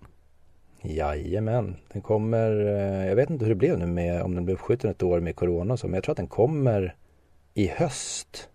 Jajamän, 0.81 1.75
den 1.93 2.01
kommer, 2.01 2.51
eh, 2.65 3.07
jag 3.07 3.15
vet 3.15 3.29
inte 3.29 3.45
hur 3.45 3.49
det 3.49 3.55
blev 3.55 3.79
nu 3.79 3.85
med, 3.85 4.21
om 4.21 4.35
den 4.35 4.45
blev 4.45 4.57
uppskjuten 4.57 4.89
ett 4.91 5.03
år 5.03 5.19
med 5.19 5.35
corona 5.35 5.73
och 5.73 5.79
så, 5.79 5.87
men 5.87 5.93
jag 5.93 6.03
tror 6.03 6.13
att 6.13 6.17
den 6.17 6.27
kommer 6.27 6.95
i 7.53 7.67
höst. 7.67 8.49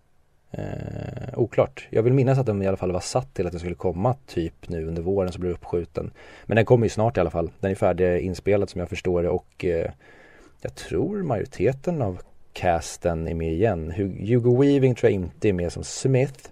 Eh, 0.51 1.39
oklart. 1.39 1.87
Jag 1.89 2.03
vill 2.03 2.13
minnas 2.13 2.39
att 2.39 2.45
den 2.45 2.61
i 2.61 2.67
alla 2.67 2.77
fall 2.77 2.91
var 2.91 2.99
satt 2.99 3.33
till 3.33 3.45
att 3.45 3.51
den 3.51 3.59
skulle 3.59 3.75
komma 3.75 4.15
typ 4.27 4.69
nu 4.69 4.87
under 4.87 5.01
våren 5.01 5.31
så 5.31 5.39
blev 5.39 5.53
uppskjuten. 5.53 6.11
Men 6.45 6.55
den 6.55 6.65
kommer 6.65 6.85
ju 6.85 6.89
snart 6.89 7.17
i 7.17 7.19
alla 7.19 7.29
fall. 7.29 7.51
Den 7.59 7.71
är 7.71 7.75
färdig 7.75 8.19
inspelad 8.19 8.69
som 8.69 8.79
jag 8.79 8.89
förstår 8.89 9.23
det 9.23 9.29
och 9.29 9.65
eh, 9.65 9.91
jag 10.61 10.75
tror 10.75 11.23
majoriteten 11.23 12.01
av 12.01 12.21
casten 12.53 13.27
är 13.27 13.33
med 13.33 13.53
igen. 13.53 13.91
Hugo 14.27 14.61
Weaving 14.61 14.95
tror 14.95 15.11
jag 15.11 15.21
inte 15.21 15.49
är 15.49 15.53
med 15.53 15.71
som 15.71 15.83
Smith. 15.83 16.51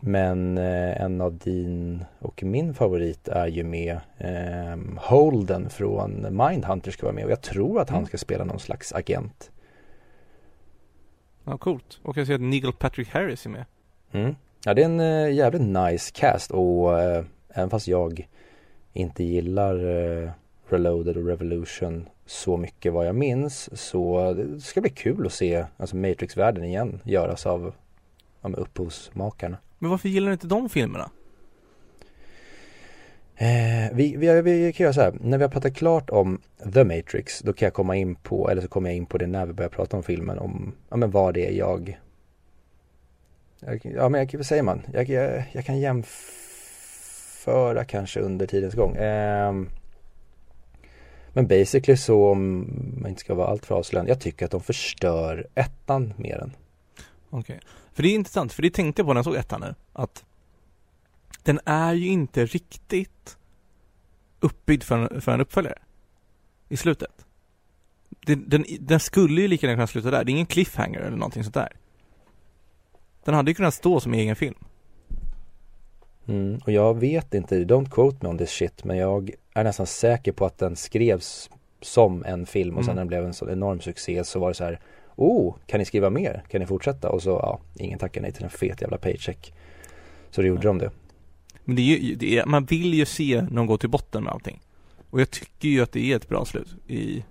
Men 0.00 0.58
eh, 0.58 1.02
en 1.02 1.20
av 1.20 1.36
din 1.36 2.04
och 2.18 2.42
min 2.42 2.74
favorit 2.74 3.28
är 3.28 3.46
ju 3.46 3.64
med 3.64 4.00
eh, 4.18 4.76
Holden 4.96 5.70
från 5.70 6.26
Mindhunter 6.30 6.90
ska 6.90 7.06
vara 7.06 7.14
med 7.14 7.24
och 7.24 7.30
jag 7.30 7.42
tror 7.42 7.80
att 7.80 7.90
han 7.90 7.98
mm. 7.98 8.06
ska 8.06 8.18
spela 8.18 8.44
någon 8.44 8.60
slags 8.60 8.92
agent. 8.92 9.50
Ja, 11.44 11.58
coolt. 11.58 12.00
Och 12.02 12.16
jag 12.16 12.26
ser 12.26 12.34
att 12.34 12.40
Nigel 12.40 12.72
Patrick 12.72 13.08
Harris 13.08 13.46
är 13.46 13.50
med. 13.50 13.64
Mm. 14.12 14.34
Ja, 14.64 14.74
det 14.74 14.82
är 14.82 14.86
en 14.86 15.00
äh, 15.00 15.34
jävligt 15.34 15.62
nice 15.62 16.12
cast 16.14 16.50
och 16.50 17.00
äh, 17.00 17.24
även 17.48 17.70
fast 17.70 17.88
jag 17.88 18.28
inte 18.92 19.24
gillar 19.24 19.74
äh, 20.24 20.30
Reloaded 20.68 21.16
och 21.16 21.26
Revolution 21.26 22.08
så 22.26 22.56
mycket 22.56 22.92
vad 22.92 23.06
jag 23.06 23.14
minns 23.14 23.80
så 23.80 24.32
det 24.32 24.60
ska 24.60 24.80
bli 24.80 24.90
kul 24.90 25.26
att 25.26 25.32
se 25.32 25.64
alltså 25.76 25.96
Matrix-världen 25.96 26.64
igen 26.64 27.00
göras 27.04 27.46
av 27.46 27.74
ja, 28.42 28.48
upphovsmakarna. 28.48 29.56
Men 29.78 29.90
varför 29.90 30.08
gillar 30.08 30.26
du 30.26 30.32
inte 30.32 30.46
de 30.46 30.68
filmerna? 30.68 31.10
Eh, 33.40 33.92
vi, 33.92 34.16
vi, 34.16 34.42
vi 34.42 34.72
kan 34.72 34.84
göra 34.84 34.92
så 34.92 35.00
här, 35.00 35.14
när 35.20 35.38
vi 35.38 35.44
har 35.44 35.50
pratat 35.50 35.74
klart 35.74 36.10
om 36.10 36.40
The 36.74 36.84
Matrix, 36.84 37.40
då 37.40 37.52
kan 37.52 37.66
jag 37.66 37.74
komma 37.74 37.96
in 37.96 38.14
på, 38.14 38.50
eller 38.50 38.62
så 38.62 38.68
kommer 38.68 38.90
jag 38.90 38.96
in 38.96 39.06
på 39.06 39.18
det 39.18 39.26
när 39.26 39.46
vi 39.46 39.52
börjar 39.52 39.68
prata 39.70 39.96
om 39.96 40.02
filmen, 40.02 40.38
om, 40.38 40.74
ja 40.88 40.96
men 40.96 41.10
vad 41.10 41.34
det 41.34 41.46
är 41.46 41.52
jag, 41.52 41.98
ja 43.82 44.08
men 44.08 44.20
jag, 44.20 44.34
vad 44.36 44.46
säger 44.46 44.62
man, 44.62 44.82
jag, 44.92 45.08
jag, 45.08 45.44
jag 45.52 45.64
kan 45.64 45.78
jämföra 45.78 46.14
kanske 47.84 48.20
under 48.20 48.46
tidens 48.46 48.74
gång. 48.74 48.96
Eh, 48.96 49.52
men 51.32 51.46
basically 51.46 51.96
så, 51.96 52.30
om 52.30 52.66
man 53.00 53.10
inte 53.10 53.20
ska 53.20 53.34
vara 53.34 53.48
allt 53.48 53.66
för 53.66 53.74
avslöjande, 53.74 54.10
jag 54.10 54.20
tycker 54.20 54.44
att 54.44 54.50
de 54.50 54.60
förstör 54.60 55.46
ettan 55.54 56.14
mer 56.16 56.38
än. 56.38 56.52
Okej, 57.30 57.56
okay. 57.56 57.58
För 57.98 58.02
det 58.02 58.08
är 58.08 58.14
intressant, 58.14 58.52
för 58.52 58.62
det 58.62 58.70
tänkte 58.70 59.00
jag 59.00 59.06
på 59.06 59.12
när 59.12 59.18
jag 59.18 59.24
såg 59.24 59.36
ettan 59.36 59.60
nu, 59.60 59.74
att 59.92 60.24
den 61.42 61.60
är 61.64 61.94
ju 61.94 62.06
inte 62.06 62.46
riktigt 62.46 63.38
uppbyggd 64.40 64.82
för 64.82 64.98
en, 64.98 65.20
för 65.20 65.32
en 65.32 65.40
uppföljare. 65.40 65.78
I 66.68 66.76
slutet. 66.76 67.26
Den, 68.08 68.48
den, 68.48 68.64
den 68.80 69.00
skulle 69.00 69.40
ju 69.40 69.48
lika 69.48 69.66
gärna 69.66 69.76
kunna 69.76 69.86
sluta 69.86 70.10
där. 70.10 70.24
Det 70.24 70.30
är 70.30 70.34
ingen 70.34 70.46
cliffhanger 70.46 71.00
eller 71.00 71.16
någonting 71.16 71.44
sånt 71.44 71.54
där. 71.54 71.72
Den 73.24 73.34
hade 73.34 73.50
ju 73.50 73.54
kunnat 73.54 73.74
stå 73.74 74.00
som 74.00 74.14
egen 74.14 74.36
film. 74.36 74.58
Mm, 76.28 76.60
och 76.64 76.72
jag 76.72 77.00
vet 77.00 77.34
inte, 77.34 77.64
don't 77.64 77.90
quote 77.90 78.18
me 78.22 78.28
on 78.28 78.38
this 78.38 78.50
shit, 78.50 78.84
men 78.84 78.96
jag 78.96 79.30
är 79.54 79.64
nästan 79.64 79.86
säker 79.86 80.32
på 80.32 80.46
att 80.46 80.58
den 80.58 80.76
skrevs 80.76 81.50
som 81.80 82.24
en 82.24 82.46
film 82.46 82.76
och 82.76 82.84
sen 82.84 82.92
mm. 82.92 82.96
när 82.96 83.00
den 83.00 83.08
blev 83.08 83.24
en 83.24 83.34
så 83.34 83.50
enorm 83.50 83.80
succé 83.80 84.24
så 84.24 84.38
var 84.38 84.48
det 84.48 84.54
så 84.54 84.64
här 84.64 84.80
Oh, 85.18 85.54
kan 85.66 85.78
ni 85.78 85.84
skriva 85.84 86.10
mer? 86.10 86.42
Kan 86.48 86.60
ni 86.60 86.66
fortsätta? 86.66 87.10
Och 87.10 87.22
så, 87.22 87.30
ja, 87.30 87.60
ingen 87.76 87.98
tackar 87.98 88.20
nej 88.20 88.32
till 88.32 88.44
en 88.44 88.50
fet 88.50 88.80
jävla 88.80 88.98
paycheck. 88.98 89.54
Så 90.30 90.40
då 90.40 90.46
gjorde 90.46 90.68
mm. 90.68 90.78
de 90.78 90.84
det. 90.84 90.90
Men 91.64 91.76
det 91.76 91.82
är 91.82 91.98
ju, 91.98 92.14
det 92.14 92.38
är, 92.38 92.46
man 92.46 92.64
vill 92.64 92.94
ju 92.94 93.04
se 93.04 93.46
någon 93.50 93.66
gå 93.66 93.78
till 93.78 93.88
botten 93.88 94.24
med 94.24 94.32
allting. 94.32 94.60
Och 95.10 95.20
jag 95.20 95.30
tycker 95.30 95.68
ju 95.68 95.82
att 95.82 95.92
det 95.92 96.12
är 96.12 96.16
ett 96.16 96.28
bra 96.28 96.44
slut 96.44 96.68
i 96.86 97.24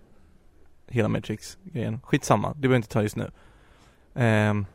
hela 0.87 1.07
Matrix-grejen. 1.07 1.99
Skitsamma, 2.03 2.53
det 2.53 2.59
behöver 2.59 2.75
inte 2.75 2.89
ta 2.89 3.01
just 3.01 3.15
nu. 3.15 3.31
Um, 4.13 4.65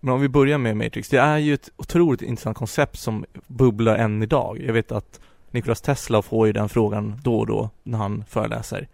men 0.00 0.14
om 0.14 0.20
vi 0.20 0.28
börjar 0.28 0.58
med 0.58 0.76
Matrix, 0.76 1.08
det 1.08 1.18
är 1.18 1.38
ju 1.38 1.54
ett 1.54 1.70
otroligt 1.76 2.22
intressant 2.22 2.56
koncept 2.56 2.98
som 2.98 3.24
bubblar 3.46 3.96
än 3.96 4.22
idag. 4.22 4.58
Jag 4.66 4.72
vet 4.72 4.92
att 4.92 5.20
Nikolas 5.50 5.80
Tesla 5.80 6.22
får 6.22 6.46
ju 6.46 6.52
den 6.52 6.68
frågan 6.68 7.20
då 7.22 7.38
och 7.38 7.46
då 7.46 7.70
när 7.82 7.98
han 7.98 8.24
föreläser. 8.28 8.88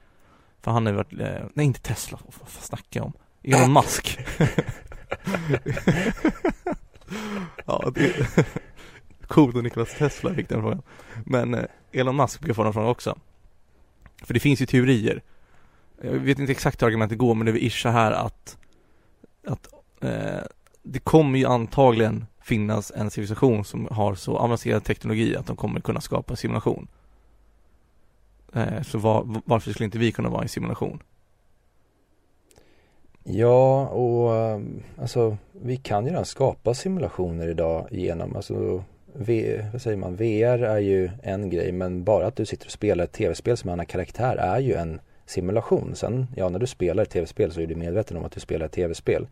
För 0.60 0.70
han 0.70 0.87
har 0.87 0.92
ju 0.92 0.96
varit, 0.96 1.12
eh, 1.12 1.46
nej 1.54 1.66
inte 1.66 1.80
Tesla, 1.80 2.18
vad 2.40 2.48
snackar 2.48 3.00
jag 3.00 3.06
om? 3.06 3.12
Elon 3.44 3.72
Musk. 3.72 4.18
ja, 7.66 7.92
det, 7.94 8.28
Coolt 9.26 9.57
att 9.57 9.62
Niklas 9.62 9.94
Tesla 9.98 10.35
fick 10.35 10.48
den 10.48 10.61
frågan. 10.61 10.83
Men 11.24 11.54
eh, 11.54 11.64
Elon 11.92 12.16
Musk 12.16 12.40
brukar 12.40 12.54
få 12.54 12.64
den 12.64 12.72
frågan 12.72 12.90
också. 12.90 13.18
För 14.22 14.35
det 14.35 14.40
finns 14.40 14.62
ju 14.62 14.66
teorier. 14.66 15.22
Jag 16.02 16.12
vet 16.12 16.38
inte 16.38 16.52
exakt 16.52 16.83
hur 16.83 16.87
argumentet 16.87 17.18
går 17.18 17.35
men 17.35 17.44
det 17.46 17.50
är 17.50 17.61
väl 17.61 17.70
så 17.70 17.88
här 17.88 18.12
att, 18.12 18.59
att 19.46 19.68
eh, 20.00 20.42
det 20.83 20.98
kommer 20.98 21.38
ju 21.38 21.46
antagligen 21.46 22.26
finnas 22.42 22.92
en 22.96 23.11
civilisation 23.11 23.64
som 23.64 23.88
har 23.90 24.14
så 24.14 24.37
avancerad 24.37 24.85
teknologi 24.85 25.37
att 25.37 25.46
de 25.46 25.57
kommer 25.57 25.80
kunna 25.80 26.00
skapa 26.00 26.33
en 26.33 26.37
simulation. 26.37 26.88
Eh, 28.52 28.83
så 28.83 28.98
var, 28.98 29.42
varför 29.44 29.70
skulle 29.70 29.85
inte 29.85 29.98
vi 29.98 30.12
kunna 30.12 30.28
vara 30.28 30.42
en 30.42 30.48
simulation? 30.48 31.02
Ja, 33.24 33.87
och 33.87 34.37
eh, 34.37 34.60
alltså 35.00 35.37
vi 35.52 35.76
kan 35.76 36.04
ju 36.04 36.10
redan 36.10 36.24
skapa 36.24 36.74
simulationer 36.74 37.48
idag 37.48 37.88
genom, 37.90 38.37
alltså 38.37 38.84
v, 39.12 39.60
vad 39.72 39.82
säger 39.82 39.96
man, 39.96 40.16
VR 40.16 40.62
är 40.62 40.78
ju 40.78 41.10
en 41.22 41.50
grej 41.50 41.72
men 41.72 42.04
bara 42.04 42.26
att 42.26 42.37
du 42.37 42.46
sitter 42.46 42.66
och 42.66 42.72
spelar 42.72 43.04
ett 43.04 43.12
tv-spel 43.12 43.56
som 43.56 43.70
en 43.70 43.87
karaktär 43.87 44.37
är 44.37 44.58
ju 44.58 44.74
en 44.74 45.00
simulation. 45.26 45.94
Sen, 45.94 46.26
ja 46.37 46.48
när 46.48 46.58
du 46.58 46.66
spelar 46.66 47.02
ett 47.02 47.10
tv-spel 47.10 47.52
så 47.52 47.60
är 47.60 47.66
du 47.66 47.74
medveten 47.74 48.16
om 48.16 48.24
att 48.24 48.32
du 48.32 48.40
spelar 48.40 48.66
ett 48.66 48.72
tv-spel. 48.72 49.26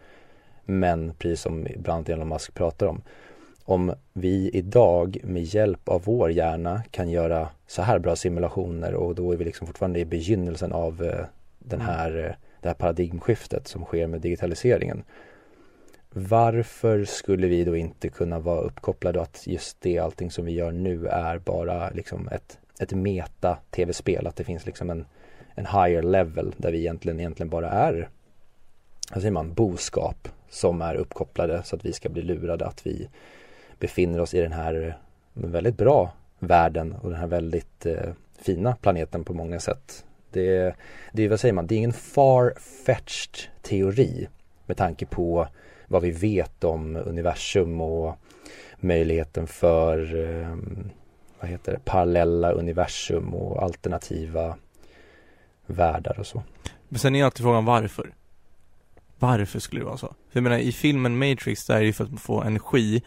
Men 0.65 1.15
precis 1.19 1.41
som 1.41 1.67
ibland 1.67 2.09
Elon 2.09 2.29
Musk 2.29 2.55
pratar 2.55 2.87
om. 2.87 3.03
Om 3.65 3.95
vi 4.13 4.51
idag 4.53 5.19
med 5.23 5.43
hjälp 5.43 5.89
av 5.89 6.03
vår 6.05 6.31
hjärna 6.31 6.83
kan 6.91 7.11
göra 7.11 7.49
så 7.67 7.83
här 7.83 7.99
bra 7.99 8.17
simulationer 8.17 8.95
och 8.95 9.15
då 9.15 9.33
är 9.33 9.37
vi 9.37 9.45
liksom 9.45 9.67
fortfarande 9.67 10.01
i 10.01 10.05
begynnelsen 10.05 10.73
av 10.73 11.03
eh, 11.03 11.25
den 11.59 11.81
mm. 11.81 11.95
här, 11.95 12.27
eh, 12.27 12.35
det 12.63 12.69
här 12.69 12.75
paradigmskiftet 12.75 13.69
som 13.69 13.85
sker 13.85 14.07
med 14.07 14.21
digitaliseringen 14.21 15.05
varför 16.15 17.05
skulle 17.05 17.47
vi 17.47 17.65
då 17.65 17.77
inte 17.77 18.09
kunna 18.09 18.39
vara 18.39 18.61
uppkopplade 18.61 19.23
att 19.23 19.47
just 19.47 19.81
det 19.81 19.99
allting 19.99 20.31
som 20.31 20.45
vi 20.45 20.53
gör 20.53 20.73
nu 20.73 21.07
är 21.07 21.39
bara 21.39 21.91
liksom 21.91 22.29
ett, 22.29 22.59
ett 22.81 22.93
meta 22.93 23.59
tv-spel, 23.71 24.27
att 24.27 24.37
det 24.37 24.45
finns 24.45 24.67
liksom 24.67 24.91
en, 24.91 25.07
en 25.55 25.67
higher 25.67 26.03
level 26.03 26.55
där 26.57 26.73
vi 26.73 26.79
egentligen, 26.79 27.21
egentligen 27.21 27.51
bara 27.51 27.71
är, 27.71 28.09
vad 29.13 29.21
säger 29.21 29.33
man, 29.33 29.55
boskap 29.55 30.29
som 30.49 30.83
är 30.83 30.95
uppkopplade 30.95 31.63
så 31.63 31.77
att 31.77 31.85
vi 31.85 31.93
ska 31.93 32.09
bli 32.09 32.23
lurade 32.23 32.67
att 32.67 32.87
vi 32.87 33.09
befinner 33.79 34.21
oss 34.21 34.35
i 34.35 34.41
den 34.41 34.53
här 34.53 34.99
eh, 35.35 35.51
väldigt 35.51 35.77
bra 35.77 36.13
världen 36.39 36.93
och 36.93 37.11
den 37.11 37.19
här 37.19 37.27
väldigt 37.27 37.87
eh, 37.87 38.13
fina 38.39 38.77
planeten 38.77 39.25
på 39.25 39.35
många 39.35 39.61
sätt. 39.61 40.05
Det, 40.33 40.75
det 41.13 41.23
är, 41.23 41.29
vad 41.29 41.41
säger 41.41 41.53
man, 41.53 41.67
det 41.67 41.75
är 41.75 41.77
ingen 41.77 41.93
far-fetched 41.93 43.51
teori 43.63 44.29
med 44.67 44.77
tanke 44.77 45.07
på 45.07 45.49
vad 45.87 46.03
vi 46.03 46.11
vet 46.11 46.65
om 46.65 46.97
universum 46.97 47.81
och 47.81 48.19
möjligheten 48.77 49.47
för 49.47 50.15
ehm, 50.15 50.91
vad 51.41 51.51
heter 51.51 51.73
det, 51.73 51.79
parallella 51.85 52.53
universum 52.53 53.35
och 53.35 53.63
alternativa 53.63 54.57
världar 55.67 56.19
och 56.19 56.27
så. 56.27 56.43
Men 56.89 56.99
sen 56.99 57.15
är 57.15 57.25
alltid 57.25 57.45
frågan 57.45 57.65
varför? 57.65 58.15
Varför 59.19 59.59
skulle 59.59 59.81
det 59.81 59.85
vara 59.85 59.97
så? 59.97 60.07
För 60.07 60.15
jag 60.39 60.43
menar 60.43 60.59
i 60.59 60.73
filmen 60.73 61.19
Matrix 61.19 61.67
där 61.67 61.77
är 61.77 61.81
det 61.81 61.87
ju 61.87 61.93
för 61.93 62.05
att 62.05 62.21
få 62.21 62.43
energi 62.43 63.03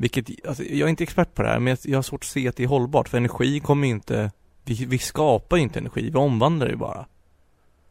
Vilket, 0.00 0.46
alltså, 0.46 0.62
jag 0.62 0.86
är 0.86 0.88
inte 0.88 1.04
expert 1.04 1.34
på 1.34 1.42
det 1.42 1.48
här 1.48 1.58
men 1.58 1.76
jag 1.84 1.98
har 1.98 2.02
svårt 2.02 2.20
att 2.20 2.28
se 2.28 2.48
att 2.48 2.56
det 2.56 2.62
är 2.62 2.68
hållbart 2.68 3.08
för 3.08 3.18
energi 3.18 3.60
kommer 3.60 3.86
ju 3.86 3.94
inte 3.94 4.30
vi, 4.64 4.84
vi 4.84 4.98
skapar 4.98 5.56
ju 5.56 5.62
inte 5.62 5.78
energi, 5.78 6.10
vi 6.10 6.18
omvandlar 6.18 6.68
det 6.68 6.76
bara 6.76 7.06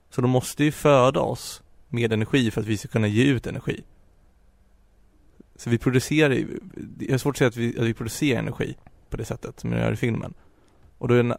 Så 0.09 0.21
de 0.21 0.31
måste 0.31 0.63
ju 0.63 0.71
föda 0.71 1.19
oss 1.19 1.63
med 1.87 2.13
energi 2.13 2.51
för 2.51 2.61
att 2.61 2.67
vi 2.67 2.77
ska 2.77 2.87
kunna 2.87 3.07
ge 3.07 3.23
ut 3.23 3.47
energi 3.47 3.83
så 5.59 5.69
vi 5.69 5.77
producerar, 5.77 6.33
ju, 6.33 6.59
jag 6.99 7.11
har 7.11 7.17
svårt 7.17 7.33
att 7.33 7.37
säga 7.37 7.47
att 7.47 7.57
vi, 7.57 7.79
att 7.79 7.85
vi 7.85 7.93
producerar 7.93 8.39
energi 8.39 8.75
på 9.09 9.17
det 9.17 9.25
sättet 9.25 9.59
som 9.59 9.71
jag 9.71 9.81
gör 9.81 9.91
i 9.91 9.95
filmen. 9.95 10.33
Och 10.97 11.07
då 11.07 11.13
är 11.13 11.23
det 11.23 11.35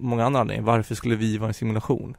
många 0.00 0.24
andra 0.24 0.40
anledningar. 0.40 0.66
Varför 0.66 0.94
skulle 0.94 1.16
vi 1.16 1.38
vara 1.38 1.48
en 1.48 1.54
simulation? 1.54 2.16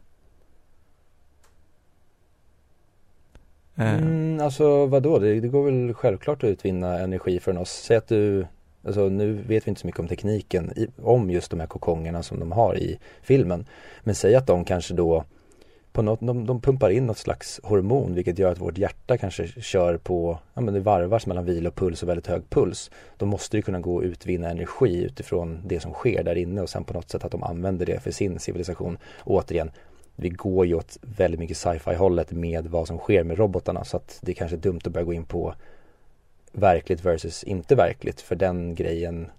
Eh. 3.75 3.97
Mm, 3.97 4.41
alltså 4.41 4.85
vadå? 4.85 5.19
Det, 5.19 5.39
det 5.39 5.47
går 5.47 5.63
väl 5.63 5.93
självklart 5.93 6.43
att 6.43 6.49
utvinna 6.49 6.99
energi 6.99 7.39
från 7.39 7.57
oss. 7.57 7.71
Säg 7.71 7.97
att 7.97 8.07
du, 8.07 8.47
alltså 8.85 9.09
nu 9.09 9.33
vet 9.33 9.67
vi 9.67 9.69
inte 9.69 9.81
så 9.81 9.87
mycket 9.87 9.99
om 9.99 10.07
tekniken, 10.07 10.71
i, 10.75 10.87
om 11.01 11.31
just 11.31 11.51
de 11.51 11.59
här 11.59 11.67
kokongerna 11.67 12.23
som 12.23 12.39
de 12.39 12.51
har 12.51 12.77
i 12.77 12.99
filmen. 13.21 13.65
Men 14.03 14.15
säg 14.15 14.35
att 14.35 14.47
de 14.47 14.65
kanske 14.65 14.93
då 14.93 15.23
på 15.97 16.01
något, 16.01 16.19
de, 16.19 16.45
de 16.45 16.61
pumpar 16.61 16.89
in 16.89 17.05
något 17.05 17.17
slags 17.17 17.59
hormon 17.63 18.13
vilket 18.13 18.39
gör 18.39 18.51
att 18.51 18.61
vårt 18.61 18.77
hjärta 18.77 19.17
kanske 19.17 19.47
kör 19.47 19.97
på, 19.97 20.39
ja 20.53 20.61
men 20.61 20.73
det 20.73 20.79
varvas 20.79 21.25
mellan 21.25 21.45
vilopuls 21.45 22.03
och 22.03 22.09
väldigt 22.09 22.27
hög 22.27 22.49
puls. 22.49 22.91
Då 23.17 23.25
måste 23.25 23.57
det 23.57 23.61
kunna 23.61 23.79
gå 23.79 23.99
att 23.99 24.03
utvinna 24.03 24.49
energi 24.49 25.03
utifrån 25.03 25.61
det 25.65 25.79
som 25.79 25.93
sker 25.93 26.23
där 26.23 26.35
inne 26.35 26.61
och 26.61 26.69
sen 26.69 26.83
på 26.83 26.93
något 26.93 27.09
sätt 27.09 27.23
att 27.23 27.31
de 27.31 27.43
använder 27.43 27.85
det 27.85 27.99
för 27.99 28.11
sin 28.11 28.39
civilisation. 28.39 28.97
Och 29.17 29.35
återigen, 29.35 29.71
vi 30.15 30.29
går 30.29 30.65
ju 30.65 30.75
åt 30.75 30.97
väldigt 31.01 31.39
mycket 31.39 31.57
sci-fi 31.57 31.95
hållet 31.95 32.31
med 32.31 32.67
vad 32.67 32.87
som 32.87 32.97
sker 32.97 33.23
med 33.23 33.37
robotarna 33.37 33.83
så 33.83 33.97
att 33.97 34.19
det 34.21 34.31
är 34.31 34.35
kanske 34.35 34.57
är 34.57 34.61
dumt 34.61 34.81
att 34.85 34.93
börja 34.93 35.05
gå 35.05 35.13
in 35.13 35.25
på 35.25 35.53
verkligt 36.57 37.05
versus 37.05 37.43
inte 37.43 37.75
verkligt 37.75 38.21
för 38.21 38.35
den 38.35 38.75
grejen 38.75 39.29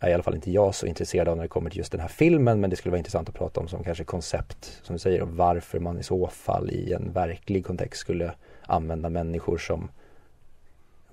är 0.00 0.10
i 0.10 0.14
alla 0.14 0.22
fall 0.22 0.34
inte 0.34 0.50
jag 0.50 0.74
så 0.74 0.86
intresserad 0.86 1.28
av 1.28 1.36
när 1.36 1.42
det 1.42 1.48
kommer 1.48 1.70
till 1.70 1.78
just 1.78 1.92
den 1.92 2.00
här 2.00 2.08
filmen 2.08 2.60
men 2.60 2.70
det 2.70 2.76
skulle 2.76 2.90
vara 2.90 2.98
intressant 2.98 3.28
att 3.28 3.34
prata 3.34 3.60
om 3.60 3.68
som 3.68 3.84
kanske 3.84 4.04
koncept 4.04 4.80
som 4.82 4.94
du 4.94 4.98
säger 4.98 5.22
och 5.22 5.28
varför 5.28 5.80
man 5.80 5.98
i 5.98 6.02
så 6.02 6.26
fall 6.28 6.70
i 6.70 6.92
en 6.92 7.12
verklig 7.12 7.66
kontext 7.66 8.00
skulle 8.00 8.32
använda 8.66 9.08
människor 9.08 9.58
som 9.58 9.88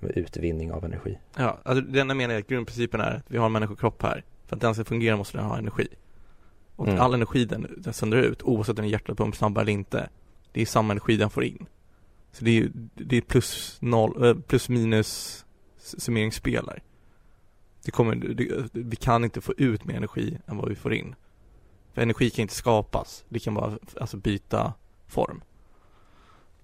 utvinning 0.00 0.72
av 0.72 0.84
energi. 0.84 1.18
Ja, 1.36 1.58
alltså 1.62 1.84
det 1.84 2.00
enda 2.00 2.14
menar 2.14 2.34
jag 2.34 2.40
att 2.40 2.46
grundprincipen 2.48 3.00
är 3.00 3.10
att 3.16 3.24
vi 3.26 3.38
har 3.38 3.46
en 3.46 3.52
människokropp 3.52 4.02
här. 4.02 4.24
För 4.46 4.56
att 4.56 4.62
den 4.62 4.74
ska 4.74 4.84
fungera 4.84 5.16
måste 5.16 5.38
den 5.38 5.46
ha 5.46 5.58
energi. 5.58 5.88
Och 6.76 6.88
Mm. 6.88 7.00
all 7.00 7.14
energi 7.14 7.44
den, 7.44 7.74
den 7.78 7.92
sänder 7.92 8.18
ut, 8.18 8.42
oavsett 8.42 8.78
om 8.78 8.86
hjärtat 8.86 9.16
pumpar 9.16 9.36
snabbare 9.36 9.62
eller 9.62 9.72
inte, 9.72 10.08
det 10.52 10.62
är 10.62 10.66
samma 10.66 10.92
energi 10.92 11.16
den 11.16 11.30
får 11.30 11.44
in. 11.44 11.66
Så 12.34 12.44
det 12.44 12.58
är 12.58 12.70
det 12.94 13.16
är 13.16 13.20
plus 13.20 13.78
noll, 13.80 14.24
eh, 14.24 14.34
plus 14.34 14.68
minus 14.68 15.44
summeringsspel 15.78 16.66
där. 16.66 16.82
Det 17.84 17.90
kommer, 17.90 18.14
det, 18.14 18.68
vi 18.72 18.96
kan 18.96 19.24
inte 19.24 19.40
få 19.40 19.54
ut 19.56 19.84
mer 19.84 19.96
energi 19.96 20.38
än 20.46 20.56
vad 20.56 20.68
vi 20.68 20.74
får 20.74 20.94
in. 20.94 21.14
För 21.92 22.02
energi 22.02 22.30
kan 22.30 22.42
inte 22.42 22.54
skapas, 22.54 23.24
det 23.28 23.38
kan 23.38 23.54
bara 23.54 23.78
alltså 24.00 24.16
byta 24.16 24.72
form. 25.06 25.42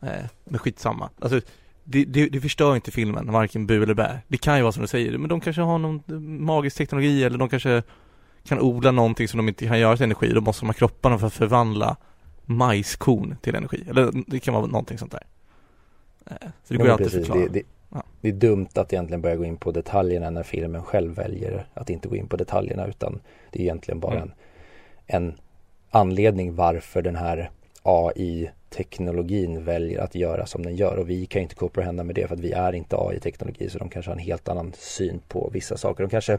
Eh, 0.00 0.24
men 0.44 0.58
skitsamma. 0.58 1.10
Alltså 1.18 1.40
det, 1.84 2.04
det, 2.04 2.28
det 2.28 2.40
förstör 2.40 2.74
inte 2.74 2.90
filmen, 2.90 3.32
varken 3.32 3.66
bu 3.66 3.82
eller 3.82 3.94
bä. 3.94 4.18
Det 4.28 4.38
kan 4.38 4.56
ju 4.56 4.62
vara 4.62 4.72
som 4.72 4.82
du 4.82 4.88
säger, 4.88 5.18
men 5.18 5.28
de 5.28 5.40
kanske 5.40 5.62
har 5.62 5.78
någon 5.78 6.02
eh, 6.08 6.14
magisk 6.20 6.76
teknologi 6.76 7.24
eller 7.24 7.38
de 7.38 7.48
kanske 7.48 7.82
kan 8.44 8.60
odla 8.60 8.90
någonting 8.90 9.28
som 9.28 9.38
de 9.38 9.48
inte 9.48 9.66
kan 9.66 9.78
göra 9.78 9.96
till 9.96 10.04
energi. 10.04 10.32
Då 10.32 10.40
måste 10.40 10.62
de 10.62 10.66
ha 10.66 10.72
kropparna 10.72 11.18
för 11.18 11.26
att 11.26 11.32
förvandla 11.32 11.96
majskorn 12.44 13.36
till 13.42 13.54
energi. 13.54 13.84
Eller 13.88 14.12
det 14.26 14.40
kan 14.40 14.54
vara 14.54 14.66
någonting 14.66 14.98
sånt 14.98 15.12
där. 15.12 15.26
Så 16.64 16.72
det 16.74 16.76
går 16.76 16.86
ju 16.86 16.92
alltid 16.92 17.06
att 17.06 17.12
förklara. 17.12 17.38
Det, 17.40 17.48
det, 17.48 17.62
Ja. 17.94 18.02
det 18.20 18.28
är 18.28 18.32
dumt 18.32 18.68
att 18.74 18.92
egentligen 18.92 19.20
börja 19.20 19.36
gå 19.36 19.44
in 19.44 19.56
på 19.56 19.70
detaljerna 19.72 20.30
när 20.30 20.42
filmen 20.42 20.82
själv 20.82 21.14
väljer 21.14 21.66
att 21.74 21.90
inte 21.90 22.08
gå 22.08 22.16
in 22.16 22.26
på 22.28 22.36
detaljerna 22.36 22.86
utan 22.86 23.20
det 23.50 23.58
är 23.58 23.62
egentligen 23.62 24.00
bara 24.00 24.16
Mm. 24.16 24.30
en, 25.06 25.24
en 25.26 25.34
anledning 25.90 26.54
varför 26.54 27.02
den 27.02 27.16
här 27.16 27.50
AI-teknologin 27.82 29.64
väljer 29.64 30.00
att 30.00 30.14
göra 30.14 30.46
som 30.46 30.62
den 30.62 30.76
gör 30.76 30.96
och 30.96 31.10
vi 31.10 31.26
kan 31.26 31.40
ju 31.40 31.42
inte 31.42 31.54
comprehenda 31.54 32.04
med 32.04 32.14
det 32.14 32.26
för 32.26 32.34
att 32.34 32.40
vi 32.40 32.52
är 32.52 32.72
inte 32.72 32.96
AI-teknologi 32.96 33.68
så 33.70 33.78
de 33.78 33.88
kanske 33.88 34.10
har 34.10 34.16
en 34.16 34.22
helt 34.22 34.48
annan 34.48 34.72
syn 34.76 35.20
på 35.28 35.50
vissa 35.52 35.76
saker. 35.76 36.04
De 36.04 36.10
kanske, 36.10 36.38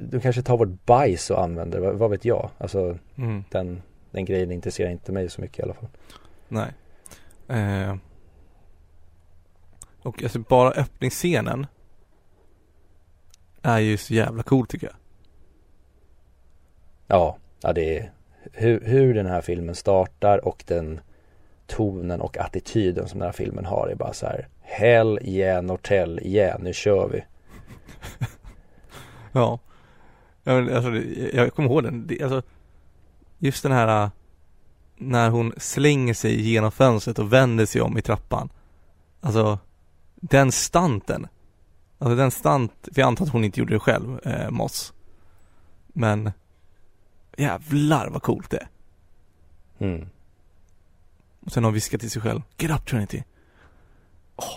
de 0.00 0.20
kanske 0.22 0.42
tar 0.42 0.56
vårt 0.56 0.86
bajs 0.86 1.30
och 1.30 1.42
använder, 1.42 1.78
vad, 1.80 1.94
vad 1.94 2.10
vet 2.10 2.24
jag? 2.24 2.50
Alltså 2.58 2.98
Mm. 3.16 3.44
den, 3.50 3.82
den 4.10 4.24
grejen 4.24 4.52
intresserar 4.52 4.90
inte 4.90 5.12
mig 5.12 5.30
så 5.30 5.40
mycket 5.40 5.58
i 5.58 5.62
alla 5.62 5.74
fall. 5.74 5.88
Nej. 6.48 6.68
Eh. 7.48 7.96
Och 10.02 10.22
alltså 10.22 10.38
bara 10.38 10.70
öppningsscenen 10.70 11.66
är 13.62 13.78
ju 13.78 13.96
så 13.96 14.14
jävla 14.14 14.42
cool 14.42 14.66
tycker 14.66 14.86
jag. 14.86 14.96
Ja, 17.06 17.36
ja 17.62 17.72
det 17.72 17.98
är 17.98 18.12
hur, 18.52 18.80
hur 18.80 19.14
den 19.14 19.26
här 19.26 19.40
filmen 19.40 19.74
startar 19.74 20.44
och 20.44 20.64
den 20.66 21.00
tonen 21.66 22.20
och 22.20 22.38
attityden 22.38 23.08
som 23.08 23.18
den 23.18 23.26
här 23.26 23.32
filmen 23.32 23.64
har 23.64 23.88
är 23.88 23.94
bara 23.94 24.12
så 24.12 24.26
här 24.26 24.48
Hell 24.60 25.18
yeah 25.22 25.62
Nortel 25.62 26.20
yeah 26.22 26.60
nu 26.60 26.72
kör 26.72 27.08
vi 27.08 27.24
Ja. 29.32 29.58
ja 30.42 30.60
men, 30.60 30.76
alltså, 30.76 30.90
jag 31.36 31.54
kommer 31.54 31.68
ihåg 31.68 31.82
den. 31.82 32.06
Det, 32.06 32.22
alltså, 32.22 32.42
just 33.38 33.62
den 33.62 33.72
här 33.72 34.04
äh, 34.04 34.10
när 34.96 35.30
hon 35.30 35.52
slänger 35.56 36.14
sig 36.14 36.40
genom 36.40 36.72
fönstret 36.72 37.18
och 37.18 37.32
vänder 37.32 37.66
sig 37.66 37.80
om 37.80 37.98
i 37.98 38.02
trappan. 38.02 38.48
Alltså, 39.20 39.58
den 40.22 40.52
stanten. 40.52 41.26
Alltså 41.98 42.16
den 42.16 42.30
stant, 42.30 42.72
för 42.82 43.00
jag 43.00 43.06
antar 43.06 43.24
att 43.24 43.32
hon 43.32 43.44
inte 43.44 43.60
gjorde 43.60 43.74
det 43.74 43.80
själv, 43.80 44.20
eh, 44.24 44.50
Moss. 44.50 44.92
Men 45.86 46.32
jävlar 47.36 48.08
vad 48.10 48.22
coolt 48.22 48.50
det 48.50 48.56
är. 48.56 48.68
mm. 49.78 50.08
Och 51.40 51.52
sen 51.52 51.64
har 51.64 51.68
hon 51.68 51.74
viskat 51.74 52.00
till 52.00 52.10
sig 52.10 52.22
själv, 52.22 52.40
Get 52.58 52.70
up 52.70 52.86
Trinity. 52.86 53.22
Åh. 54.36 54.54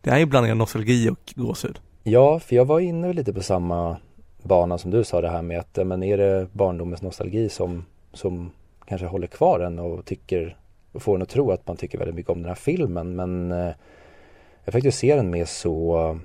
Det 0.00 0.10
är 0.10 0.18
ju 0.18 0.26
blandning 0.26 0.52
av 0.52 0.58
nostalgi 0.58 1.10
och 1.10 1.32
gåshud. 1.36 1.80
Ja, 2.02 2.38
för 2.38 2.56
jag 2.56 2.64
var 2.64 2.80
inne 2.80 3.12
lite 3.12 3.32
på 3.32 3.42
samma 3.42 3.96
bana 4.42 4.78
som 4.78 4.90
du 4.90 5.04
sa 5.04 5.20
det 5.20 5.30
här 5.30 5.42
med 5.42 5.58
att 5.60 5.86
men 5.86 6.02
är 6.02 6.18
det 6.18 6.48
barndomens 6.52 7.02
nostalgi 7.02 7.48
som, 7.48 7.84
som 8.12 8.50
kanske 8.84 9.06
håller 9.06 9.26
kvar 9.26 9.60
en 9.60 9.78
och 9.78 10.04
tycker 10.04 10.56
och 10.92 11.02
får 11.02 11.16
en 11.16 11.22
att 11.22 11.28
tro 11.28 11.50
att 11.50 11.66
man 11.66 11.76
tycker 11.76 11.98
väldigt 11.98 12.14
mycket 12.14 12.30
om 12.30 12.38
den 12.38 12.48
här 12.48 12.54
filmen 12.54 13.16
men 13.16 13.52
eh, 13.52 13.74
jag 14.64 14.72
faktiskt 14.72 14.98
ser 14.98 15.16
den 15.16 15.30
med 15.30 15.48
så 15.48 16.18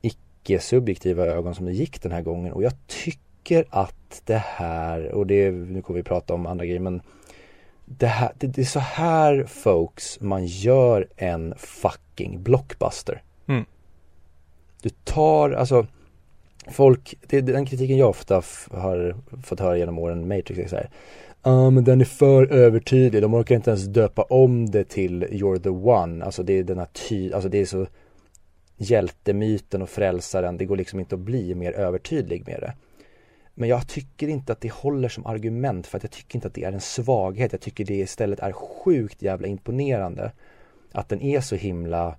icke-subjektiva 0.00 1.26
ögon 1.26 1.54
som 1.54 1.66
det 1.66 1.72
gick 1.72 2.02
den 2.02 2.12
här 2.12 2.22
gången 2.22 2.52
och 2.52 2.62
jag 2.62 2.72
tycker 2.86 3.64
att 3.70 4.22
det 4.24 4.42
här 4.46 5.12
och 5.12 5.26
det, 5.26 5.50
nu 5.50 5.82
kommer 5.82 5.98
vi 5.98 6.04
prata 6.04 6.34
om 6.34 6.46
andra 6.46 6.64
grejer 6.64 6.80
men 6.80 7.02
det, 7.84 8.06
här, 8.06 8.32
det, 8.38 8.46
det 8.46 8.60
är 8.60 8.64
så 8.64 8.80
här 8.80 9.44
folks 9.44 10.20
man 10.20 10.46
gör 10.46 11.08
en 11.16 11.54
fucking 11.56 12.42
blockbuster. 12.42 13.22
Mm. 13.46 13.64
Du 14.82 14.88
tar, 14.88 15.50
alltså 15.50 15.86
folk, 16.70 17.14
det 17.26 17.40
den 17.40 17.66
kritiken 17.66 17.96
jag 17.96 18.08
ofta 18.08 18.42
har 18.70 19.16
fått 19.42 19.60
höra 19.60 19.76
genom 19.76 19.98
åren 19.98 20.28
Matrix 20.28 20.58
är 20.58 20.68
så 20.68 20.76
här. 20.76 20.90
Ja 21.42 21.70
men 21.70 21.84
den 21.84 22.00
är 22.00 22.04
för 22.04 22.52
övertydlig, 22.52 23.22
de 23.22 23.34
orkar 23.34 23.54
inte 23.54 23.70
ens 23.70 23.84
döpa 23.84 24.22
om 24.22 24.70
det 24.70 24.84
till 24.84 25.24
You're 25.24 25.58
the 25.58 25.68
one. 25.68 26.24
Alltså 26.24 26.42
det 26.42 26.52
är 26.52 26.64
denna 26.64 26.86
ty, 26.86 27.32
alltså 27.32 27.48
det 27.48 27.58
är 27.58 27.66
så 27.66 27.86
hjältemyten 28.76 29.82
och 29.82 29.88
frälsaren, 29.88 30.56
det 30.56 30.64
går 30.64 30.76
liksom 30.76 31.00
inte 31.00 31.14
att 31.14 31.20
bli 31.20 31.54
mer 31.54 31.72
övertydlig 31.72 32.46
med 32.46 32.60
det. 32.60 32.74
Men 33.54 33.68
jag 33.68 33.88
tycker 33.88 34.28
inte 34.28 34.52
att 34.52 34.60
det 34.60 34.72
håller 34.72 35.08
som 35.08 35.26
argument 35.26 35.86
för 35.86 35.96
att 35.96 36.02
jag 36.02 36.10
tycker 36.10 36.36
inte 36.36 36.48
att 36.48 36.54
det 36.54 36.64
är 36.64 36.72
en 36.72 36.80
svaghet. 36.80 37.52
Jag 37.52 37.60
tycker 37.60 37.84
det 37.84 37.94
istället 37.94 38.40
är 38.40 38.52
sjukt 38.52 39.22
jävla 39.22 39.46
imponerande 39.48 40.32
att 40.92 41.08
den 41.08 41.22
är 41.22 41.40
så 41.40 41.56
himla 41.56 42.16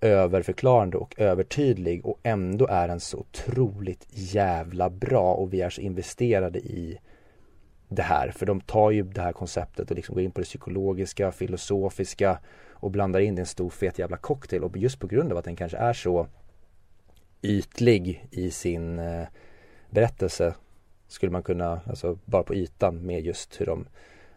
överförklarande 0.00 0.96
och 0.96 1.14
övertydlig 1.20 2.06
och 2.06 2.18
ändå 2.22 2.66
är 2.66 2.88
den 2.88 3.00
så 3.00 3.18
otroligt 3.18 4.06
jävla 4.10 4.90
bra 4.90 5.34
och 5.34 5.52
vi 5.52 5.60
är 5.60 5.70
så 5.70 5.80
investerade 5.80 6.58
i 6.58 6.98
det 7.88 8.02
här. 8.02 8.30
För 8.30 8.46
de 8.46 8.60
tar 8.60 8.90
ju 8.90 9.02
det 9.02 9.20
här 9.20 9.32
konceptet 9.32 9.90
och 9.90 9.96
liksom 9.96 10.14
går 10.14 10.24
in 10.24 10.30
på 10.30 10.40
det 10.40 10.46
psykologiska, 10.46 11.32
filosofiska 11.32 12.38
och 12.70 12.90
blandar 12.90 13.20
in 13.20 13.34
det 13.34 13.38
i 13.38 13.40
en 13.40 13.46
stor 13.46 13.70
fet 13.70 13.98
jävla 13.98 14.16
cocktail 14.16 14.64
och 14.64 14.76
just 14.76 15.00
på 15.00 15.06
grund 15.06 15.32
av 15.32 15.38
att 15.38 15.44
den 15.44 15.56
kanske 15.56 15.78
är 15.78 15.92
så 15.92 16.26
ytlig 17.42 18.26
i 18.30 18.50
sin 18.50 18.98
eh, 18.98 19.26
berättelse 19.90 20.54
skulle 21.08 21.32
man 21.32 21.42
kunna, 21.42 21.80
alltså 21.86 22.18
bara 22.24 22.42
på 22.42 22.54
ytan 22.54 23.06
med 23.06 23.20
just 23.20 23.60
hur 23.60 23.66
de 23.66 23.86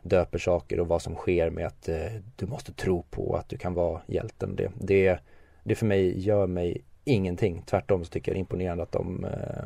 döper 0.02 0.38
saker 0.38 0.80
och 0.80 0.88
vad 0.88 1.02
som 1.02 1.16
sker 1.16 1.50
med 1.50 1.68
att 1.68 1.90
eh, 1.90 2.14
du 2.36 2.46
måste 2.46 2.74
tro 2.74 3.04
på 3.04 3.36
att 3.36 3.50
du 3.50 3.58
kan 3.58 3.74
vara 3.74 4.02
hjälten. 4.08 4.56
Det, 4.56 4.72
det, 4.80 5.20
det 5.64 5.76
för 5.76 5.86
mig 5.86 6.20
gör 6.20 6.48
mig 6.48 6.84
ingenting. 7.04 7.64
Tvärtom 7.66 8.06
så 8.06 8.10
tycker 8.10 8.32
jag 8.32 8.36
det 8.36 8.38
är 8.38 8.40
imponerande 8.40 8.84
att 8.84 8.92
de 8.92 9.26
eh, 9.26 9.66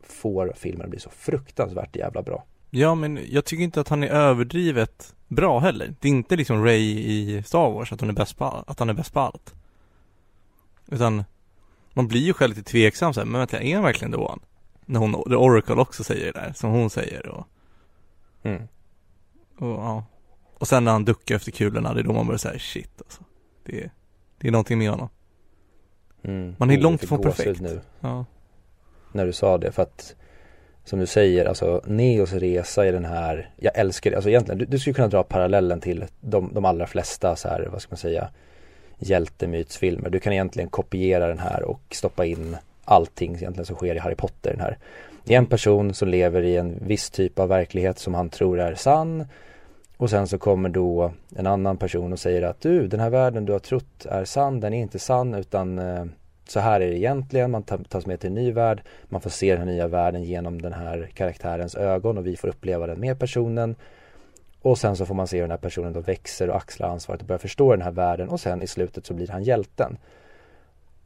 får 0.00 0.52
filmen 0.56 0.84
att 0.84 0.90
bli 0.90 1.00
så 1.00 1.10
fruktansvärt 1.10 1.96
jävla 1.96 2.22
bra. 2.22 2.44
Ja 2.70 2.94
men 2.94 3.20
jag 3.30 3.44
tycker 3.44 3.64
inte 3.64 3.80
att 3.80 3.88
han 3.88 4.02
är 4.02 4.08
överdrivet 4.08 5.14
bra 5.28 5.58
heller. 5.58 5.94
Det 6.00 6.08
är 6.08 6.12
inte 6.12 6.36
liksom 6.36 6.64
Ray 6.64 6.80
i 6.98 7.42
Star 7.42 7.70
Wars 7.70 7.92
att 7.92 8.00
hon 8.00 8.08
är 8.10 8.14
bäst 8.14 8.36
på, 8.38 8.44
att 8.66 8.78
han 8.78 8.88
är 8.90 8.94
bäst 8.94 9.12
på 9.12 9.20
allt. 9.20 9.54
Utan 10.86 11.24
man 11.92 12.08
blir 12.08 12.20
ju 12.20 12.32
själv 12.32 12.56
lite 12.56 12.70
tveksam 12.70 13.14
så 13.14 13.20
här, 13.20 13.26
men 13.26 13.38
vänta, 13.38 13.60
är 13.60 13.74
han 13.74 13.84
verkligen 13.84 14.12
the 14.12 14.18
one? 14.18 14.42
När 14.86 15.00
hon, 15.00 15.12
The 15.12 15.34
Oracle 15.36 15.74
också 15.74 16.04
säger 16.04 16.32
det 16.32 16.40
där, 16.40 16.52
som 16.52 16.70
hon 16.70 16.90
säger 16.90 17.26
och, 17.26 17.46
Mm. 18.42 18.62
och 19.58 19.68
ja. 19.68 20.04
Och 20.58 20.68
sen 20.68 20.84
när 20.84 20.92
han 20.92 21.04
duckar 21.04 21.34
efter 21.34 21.50
kulorna, 21.52 21.94
det 21.94 22.00
är 22.00 22.04
då 22.04 22.12
man 22.12 22.26
börjar 22.26 22.38
säga 22.38 22.58
shit 22.58 23.02
alltså. 23.04 23.22
Det 23.64 23.80
är, 23.84 23.90
det 24.38 24.48
är 24.48 24.52
någonting 24.52 24.78
med 24.78 24.90
honom. 24.90 25.08
Mm. 26.22 26.54
Man 26.58 26.70
är 26.70 26.78
Oh, 26.78 26.82
långt 26.82 27.02
ifrån 27.02 27.22
perfekt. 27.22 27.60
Nu 27.60 27.80
Ja. 28.00 28.24
när 29.12 29.26
du 29.26 29.32
sa 29.32 29.58
det 29.58 29.72
för 29.72 29.82
att 29.82 30.14
som 30.88 30.98
du 30.98 31.06
säger, 31.06 31.44
alltså 31.44 31.82
Neos 31.86 32.32
resa 32.32 32.86
i 32.86 32.92
den 32.92 33.04
här, 33.04 33.50
jag 33.56 33.78
älskar 33.78 34.10
det, 34.10 34.16
alltså 34.16 34.30
egentligen, 34.30 34.58
du, 34.58 34.64
du 34.64 34.78
skulle 34.78 34.94
kunna 34.94 35.08
dra 35.08 35.22
parallellen 35.22 35.80
till 35.80 36.04
de, 36.20 36.50
de 36.54 36.64
allra 36.64 36.86
flesta 36.86 37.36
så 37.36 37.48
här, 37.48 37.68
vad 37.72 37.82
ska 37.82 37.90
man 37.90 37.98
säga, 37.98 38.28
hjältemytsfilmer. 38.98 40.10
Du 40.10 40.20
kan 40.20 40.32
egentligen 40.32 40.68
kopiera 40.68 41.26
den 41.26 41.38
här 41.38 41.62
och 41.62 41.80
stoppa 41.90 42.24
in 42.24 42.56
allting 42.84 43.34
egentligen 43.34 43.66
som 43.66 43.76
sker 43.76 43.94
i 43.94 43.98
Harry 43.98 44.14
Potter 44.14 44.50
den 44.50 44.60
här. 44.60 44.78
Det 45.24 45.34
är 45.34 45.38
en 45.38 45.46
person 45.46 45.94
som 45.94 46.08
lever 46.08 46.42
i 46.42 46.56
en 46.56 46.78
viss 46.86 47.10
typ 47.10 47.38
av 47.38 47.48
verklighet 47.48 47.98
som 47.98 48.14
han 48.14 48.28
tror 48.28 48.60
är 48.60 48.74
sann 48.74 49.26
och 49.96 50.10
sen 50.10 50.28
så 50.28 50.38
kommer 50.38 50.68
då 50.68 51.12
en 51.36 51.46
annan 51.46 51.76
person 51.76 52.12
och 52.12 52.18
säger 52.18 52.42
att 52.42 52.60
du, 52.60 52.86
den 52.86 53.00
här 53.00 53.10
världen 53.10 53.44
du 53.44 53.52
har 53.52 53.58
trott 53.58 54.06
är 54.06 54.24
sann, 54.24 54.60
den 54.60 54.74
är 54.74 54.80
inte 54.80 54.98
sann 54.98 55.34
utan 55.34 55.78
eh, 55.78 56.04
så 56.50 56.60
här 56.60 56.80
är 56.80 56.90
det 56.90 56.98
egentligen, 56.98 57.50
man 57.50 57.62
tas 57.62 58.06
med 58.06 58.20
till 58.20 58.28
en 58.28 58.34
ny 58.34 58.52
värld, 58.52 58.82
man 59.04 59.20
får 59.20 59.30
se 59.30 59.50
den 59.50 59.58
här 59.58 59.74
nya 59.74 59.88
världen 59.88 60.22
genom 60.22 60.62
den 60.62 60.72
här 60.72 61.10
karaktärens 61.14 61.74
ögon 61.74 62.18
och 62.18 62.26
vi 62.26 62.36
får 62.36 62.48
uppleva 62.48 62.86
den 62.86 63.00
med 63.00 63.18
personen. 63.18 63.74
Och 64.62 64.78
sen 64.78 64.96
så 64.96 65.06
får 65.06 65.14
man 65.14 65.26
se 65.26 65.36
hur 65.36 65.42
den 65.42 65.50
här 65.50 65.58
personen 65.58 65.92
då 65.92 66.00
växer 66.00 66.50
och 66.50 66.56
axlar 66.56 66.88
ansvaret 66.88 67.20
och 67.20 67.26
börjar 67.26 67.38
förstå 67.38 67.70
den 67.70 67.82
här 67.82 67.90
världen 67.90 68.28
och 68.28 68.40
sen 68.40 68.62
i 68.62 68.66
slutet 68.66 69.06
så 69.06 69.14
blir 69.14 69.28
han 69.28 69.42
hjälten. 69.42 69.98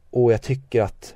Och 0.09 0.33
jag 0.33 0.41
tycker 0.41 0.81
att 0.81 1.15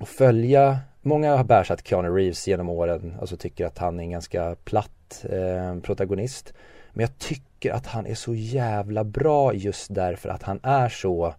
att 0.00 0.08
följa, 0.08 0.78
många 1.02 1.36
har 1.36 1.44
bärsat 1.44 1.86
Keanu 1.86 2.08
Reeves 2.08 2.48
genom 2.48 2.68
åren, 2.68 3.16
alltså 3.20 3.36
tycker 3.36 3.66
att 3.66 3.78
han 3.78 4.00
är 4.00 4.04
en 4.04 4.10
ganska 4.10 4.56
platt 4.64 5.24
eh, 5.30 5.80
protagonist. 5.80 6.52
Men 6.92 7.00
jag 7.00 7.18
tycker 7.18 7.72
att 7.72 7.86
han 7.86 8.06
är 8.06 8.14
så 8.14 8.34
jävla 8.34 9.04
bra 9.04 9.54
just 9.54 9.94
därför 9.94 10.28
att 10.28 10.42
han 10.42 10.60
är 10.62 10.88
så 10.88 11.34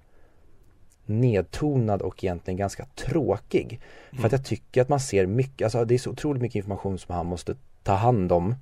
nedtonad 1.05 2.01
och 2.01 2.23
egentligen 2.23 2.57
ganska 2.57 2.85
tråkig. 2.85 3.79
Mm. 4.11 4.21
För 4.21 4.25
att 4.25 4.31
jag 4.31 4.45
tycker 4.45 4.81
att 4.81 4.89
man 4.89 4.99
ser 4.99 5.25
mycket, 5.25 5.65
alltså 5.65 5.85
det 5.85 5.93
är 5.93 5.99
så 5.99 6.09
otroligt 6.09 6.41
mycket 6.41 6.55
information 6.55 6.99
som 6.99 7.15
han 7.15 7.25
måste 7.25 7.55
ta 7.83 7.93
hand 7.93 8.31
om. 8.31 8.55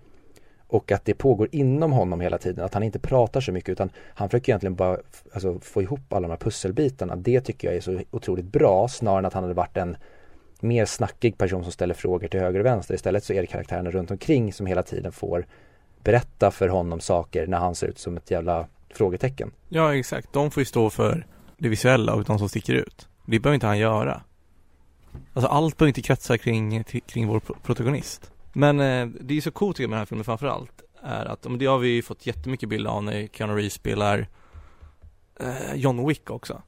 Och 0.68 0.92
att 0.92 1.06
det 1.06 1.14
pågår 1.14 1.50
inom 1.52 1.92
honom 1.92 2.22
hela 2.22 2.38
tiden, 2.38 2.66
att 2.66 2.74
han 2.74 2.84
inte 2.84 3.00
pratar 3.00 3.42
så 3.42 3.52
mycket 3.52 3.70
utan 3.70 3.90
han 3.98 4.30
försöker 4.30 4.52
egentligen 4.52 4.76
bara 4.76 4.98
alltså, 5.34 5.60
få 5.60 5.82
ihop 5.82 6.14
alla 6.14 6.28
de 6.28 6.32
här 6.32 6.38
pusselbitarna. 6.38 7.16
Det 7.16 7.42
tycker 7.42 7.68
jag 7.68 7.78
är 7.78 7.82
så 7.82 8.02
otroligt 8.12 8.46
bra 8.46 8.88
snarare 8.88 9.20
än 9.20 9.26
att 9.26 9.34
han 9.34 9.44
hade 9.44 9.54
varit 9.54 9.78
en 9.78 9.98
mer 10.60 10.86
snackig 10.86 11.38
person 11.38 11.64
som 11.64 11.72
ställer 11.72 11.94
frågor 11.94 12.28
till 12.28 12.40
höger 12.40 12.60
och 12.60 12.66
vänster. 12.66 12.96
Istället 12.96 13.24
så 13.24 13.34
är 13.34 13.42
det 13.42 13.48
karaktärerna 13.48 13.92
runt 13.92 14.12
omkring 14.12 14.54
som 14.54 14.66
hela 14.66 14.84
tiden 14.84 15.12
får 15.12 15.46
berätta 16.04 16.52
för 16.52 16.68
honom 16.68 17.00
saker 17.00 17.48
när 17.48 17.58
han 17.58 17.76
ser 17.76 17.88
ut 17.88 18.00
som 18.00 18.18
ett 18.18 18.32
jävla 18.32 18.68
frågetecken. 18.94 19.52
Ja 19.70 19.96
exakt, 19.96 20.34
de 20.34 20.52
får 20.52 20.62
ju 20.62 20.66
stå 20.66 20.90
för 20.90 21.26
det 21.60 21.70
visuella 21.70 22.14
och 22.14 22.24
de 22.24 22.40
som 22.40 22.50
sticker 22.50 22.74
ut. 22.74 23.08
Det 23.26 23.40
behöver 23.40 23.54
inte 23.54 23.68
han 23.68 23.80
göra. 23.80 24.22
Alltså 25.34 25.50
allt 25.50 25.78
behöver 25.78 25.90
inte 25.90 26.02
kretsa 26.02 26.38
kring, 26.38 26.84
kring 26.84 27.28
vår 27.28 27.40
protagonist. 27.40 28.32
Men 28.54 28.80
eh, 28.80 29.08
det 29.22 29.38
är 29.38 29.42
så 29.42 29.52
coolt 29.52 29.80
med 29.80 29.90
den 29.90 29.98
här 29.98 30.06
filmen 30.06 30.24
framförallt 30.24 30.82
är 31.04 31.26
att, 31.26 31.46
det 31.60 31.66
har 31.66 31.78
vi 31.78 32.02
fått 32.02 32.26
jättemycket 32.26 32.70
bilder 32.70 32.90
av 32.90 33.04
när 33.04 33.28
Keanu 33.28 33.54
Reeves 33.54 33.74
spelar 33.74 34.28
eh, 35.40 35.76
John 35.76 36.08
Wick 36.08 36.30
också. 36.30 36.62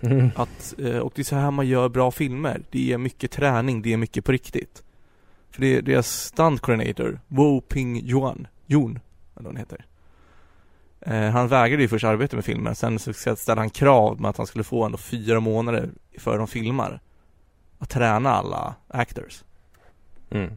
Mm. 0.00 0.30
Att, 0.36 0.74
eh, 0.78 0.98
och 0.98 1.12
det 1.14 1.22
är 1.22 1.24
så 1.24 1.36
här 1.36 1.50
man 1.50 1.66
gör 1.66 1.88
bra 1.88 2.10
filmer. 2.10 2.62
Det 2.70 2.92
är 2.92 2.98
mycket 2.98 3.30
träning, 3.30 3.82
det 3.82 3.92
är 3.92 3.96
mycket 3.96 4.24
på 4.24 4.32
riktigt. 4.32 4.82
För 5.50 5.60
det 5.60 5.76
är 5.76 5.82
deras 5.82 6.08
stunt 6.08 6.60
coordinator, 6.60 7.20
Wo 7.28 7.60
Ping 7.60 8.00
Yuan, 8.00 8.46
Jun, 8.66 8.90
eller 8.90 9.00
vad 9.34 9.46
han 9.46 9.56
heter. 9.56 9.86
Eh, 11.06 11.30
han 11.30 11.48
vägrade 11.48 11.82
ju 11.82 11.88
först 11.88 12.04
arbeta 12.04 12.36
med 12.36 12.44
filmen, 12.44 12.74
sen 12.74 12.98
så 12.98 13.12
ställde 13.12 13.60
han 13.60 13.70
krav 13.70 14.20
med 14.20 14.28
att 14.28 14.36
han 14.36 14.46
skulle 14.46 14.64
få 14.64 14.84
ändå 14.84 14.98
fyra 14.98 15.40
månader 15.40 15.90
för 16.18 16.38
de 16.38 16.46
filmar. 16.46 17.00
Att 17.78 17.90
träna 17.90 18.30
alla 18.30 18.74
actors. 18.88 19.44
Mm. 20.30 20.52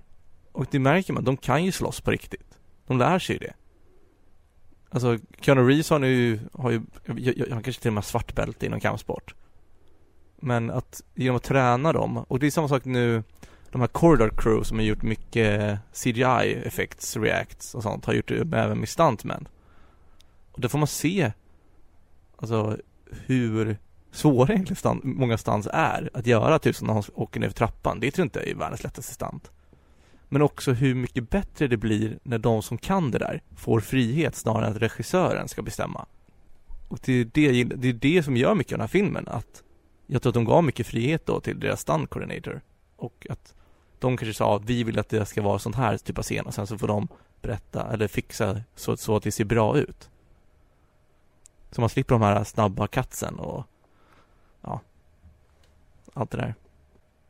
Och 0.52 0.66
det 0.72 0.80
märker 0.80 1.14
man, 1.14 1.24
de 1.24 1.38
kan 1.38 1.64
ju 1.66 1.72
slåss 1.72 2.02
på 2.02 2.12
riktigt. 2.12 2.58
De 2.88 2.98
lär 2.98 3.20
sig 3.20 3.36
ju 3.36 3.40
det. 3.40 3.54
Alltså, 4.90 5.18
Keanu 5.40 5.68
Reeves 5.68 5.90
har 5.90 6.00
nu, 6.00 6.40
har 6.54 6.72
ju, 6.72 6.82
han 7.52 7.64
kanske 7.64 7.82
till 7.82 7.90
och 7.90 7.94
med 7.94 8.04
har 8.04 8.08
svart 8.08 8.36
bälte 8.36 8.66
inom 8.66 8.80
kampsport. 8.80 9.36
Men 10.40 10.72
att, 10.72 11.02
genom 11.14 11.36
att 11.36 11.44
träna 11.44 11.94
dem, 11.94 12.18
och 12.18 12.40
det 12.40 12.46
är 12.46 12.52
samma 12.52 12.68
sak 12.68 12.86
nu, 12.86 13.24
de 13.72 13.82
här 13.82 13.88
Corridor 13.88 14.30
Crew 14.38 14.64
som 14.64 14.78
har 14.78 14.86
gjort 14.86 15.02
mycket 15.02 15.80
CGI 15.94 16.62
effects, 16.66 17.18
reacts 17.18 17.76
och 17.76 17.84
sånt, 17.84 18.06
har 18.06 18.14
gjort 18.14 18.28
det 18.28 18.58
även 18.58 18.80
med 18.80 18.90
stuntmen. 18.90 19.48
Och 20.56 20.62
då 20.62 20.70
får 20.70 20.78
man 20.78 20.88
se, 20.88 21.32
alltså 22.38 22.78
hur 23.26 23.78
svåra 24.12 24.54
egentligen 24.54 24.76
stand, 24.76 25.04
många 25.04 25.38
stans 25.38 25.68
är 25.74 26.10
att 26.14 26.28
göra, 26.28 26.60
typ 26.60 26.76
som 26.76 26.88
när 26.88 26.94
han 26.94 27.04
åker 27.14 27.40
ner 27.40 27.48
för 27.48 27.56
trappan. 27.56 28.00
Det 28.00 28.12
tror 28.12 28.24
jag 28.24 28.26
inte 28.26 28.52
är 28.52 28.56
världens 28.56 28.84
lättaste 28.84 29.14
stunt. 29.14 29.52
Men 30.30 30.42
också 30.42 30.72
hur 30.72 30.96
mycket 30.96 31.30
bättre 31.30 31.68
det 31.68 31.78
blir 31.78 32.20
när 32.24 32.38
de 32.38 32.62
som 32.62 32.78
kan 32.78 33.12
det 33.12 33.20
där 33.20 33.42
får 33.56 33.80
frihet 33.80 34.36
snarare 34.36 34.66
än 34.66 34.72
att 34.72 34.82
regissören 34.82 35.48
ska 35.48 35.62
bestämma. 35.62 36.06
Och 36.88 37.00
det 37.04 37.14
är 37.14 37.26
det, 37.26 37.64
det 37.64 37.90
är 37.90 37.94
det 37.94 38.24
som 38.24 38.38
gör 38.38 38.56
mycket 38.56 38.74
av 38.74 38.78
den 38.78 38.84
här 38.84 38.88
filmen, 38.88 39.28
att 39.28 39.64
jag 40.08 40.22
tror 40.22 40.30
att 40.30 40.34
de 40.34 40.46
gav 40.46 40.64
mycket 40.64 40.88
frihet 40.88 41.26
då 41.26 41.40
till 41.40 41.60
deras 41.60 41.82
stunt 41.82 42.10
coordinator. 42.10 42.62
Och 42.96 43.28
att 43.30 43.56
de 44.00 44.18
kanske 44.18 44.34
sa 44.34 44.56
att 44.56 44.66
vi 44.66 44.84
vill 44.84 45.00
att 45.00 45.10
det 45.10 45.26
ska 45.26 45.42
vara 45.42 45.60
sånt 45.60 45.76
här 45.76 45.98
typ 45.98 46.18
av 46.18 46.24
scen 46.24 46.46
och 46.46 46.54
sen 46.54 46.68
så 46.68 46.78
får 46.78 46.88
de 46.88 47.08
berätta 47.42 47.94
eller 47.94 48.08
fixa 48.08 48.62
så, 48.76 48.98
så 48.98 49.16
att 49.16 49.24
det 49.24 49.32
ser 49.32 49.46
bra 49.46 49.78
ut. 49.78 50.10
Så 51.76 51.82
man 51.82 51.90
slipper 51.90 52.16
de 52.16 52.22
här 52.22 52.44
snabba 52.44 52.88
katsen 52.88 53.40
och 53.40 53.64
ja, 54.62 54.80
allt 56.14 56.32
det 56.32 56.38
där. 56.38 56.56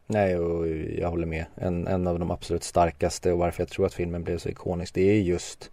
Nej, 0.07 0.37
och 0.37 0.67
jag 0.67 1.09
håller 1.09 1.25
med. 1.25 1.45
En, 1.55 1.87
en 1.87 2.07
av 2.07 2.19
de 2.19 2.31
absolut 2.31 2.63
starkaste 2.63 3.31
och 3.31 3.39
varför 3.39 3.61
jag 3.61 3.69
tror 3.69 3.85
att 3.85 3.93
filmen 3.93 4.23
blev 4.23 4.37
så 4.37 4.49
ikonisk, 4.49 4.93
det 4.93 5.01
är 5.01 5.21
just 5.21 5.71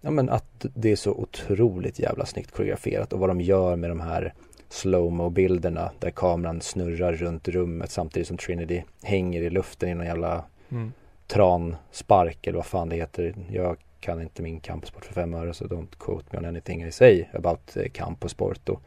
Ja 0.00 0.10
men 0.10 0.28
att 0.28 0.66
det 0.74 0.92
är 0.92 0.96
så 0.96 1.12
otroligt 1.12 1.98
jävla 1.98 2.26
snyggt 2.26 2.50
koreograferat 2.50 3.12
och 3.12 3.18
vad 3.18 3.30
de 3.30 3.40
gör 3.40 3.76
med 3.76 3.90
de 3.90 4.00
här 4.00 4.34
slowmo 4.68 5.30
bilderna 5.30 5.90
där 5.98 6.10
kameran 6.10 6.60
snurrar 6.60 7.12
runt 7.12 7.48
rummet 7.48 7.90
samtidigt 7.90 8.28
som 8.28 8.36
Trinity 8.36 8.82
hänger 9.02 9.42
i 9.42 9.50
luften 9.50 9.88
i 9.88 9.94
någon 9.94 10.06
jävla 10.06 10.44
mm. 10.68 10.92
transpark 11.26 12.46
eller 12.46 12.56
vad 12.56 12.66
fan 12.66 12.88
det 12.88 12.96
heter. 12.96 13.34
Jag 13.50 13.76
kan 14.00 14.22
inte 14.22 14.42
min 14.42 14.60
kampsport 14.60 15.04
för 15.04 15.14
fem 15.14 15.34
öre 15.34 15.54
så 15.54 15.64
don't 15.64 15.96
quote 15.98 16.24
me 16.30 16.38
on 16.38 16.44
anything 16.44 16.84
I 16.84 16.92
say 16.92 17.24
about 17.32 17.76
eh, 17.76 17.88
kamp 17.88 18.24
och 18.24 18.30
sport. 18.30 18.60
då 18.64 18.80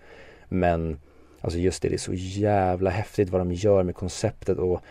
men 0.50 0.98
Alltså 1.42 1.60
just 1.60 1.82
det, 1.82 1.90
det 1.90 1.96
är 1.96 1.98
så 1.98 2.14
jävla 2.14 2.90
häftigt 2.90 3.30
vad 3.30 3.42
de 3.42 3.52
gör 3.52 3.84
med 3.84 3.96
konceptet 3.96 4.58
och 4.58 4.82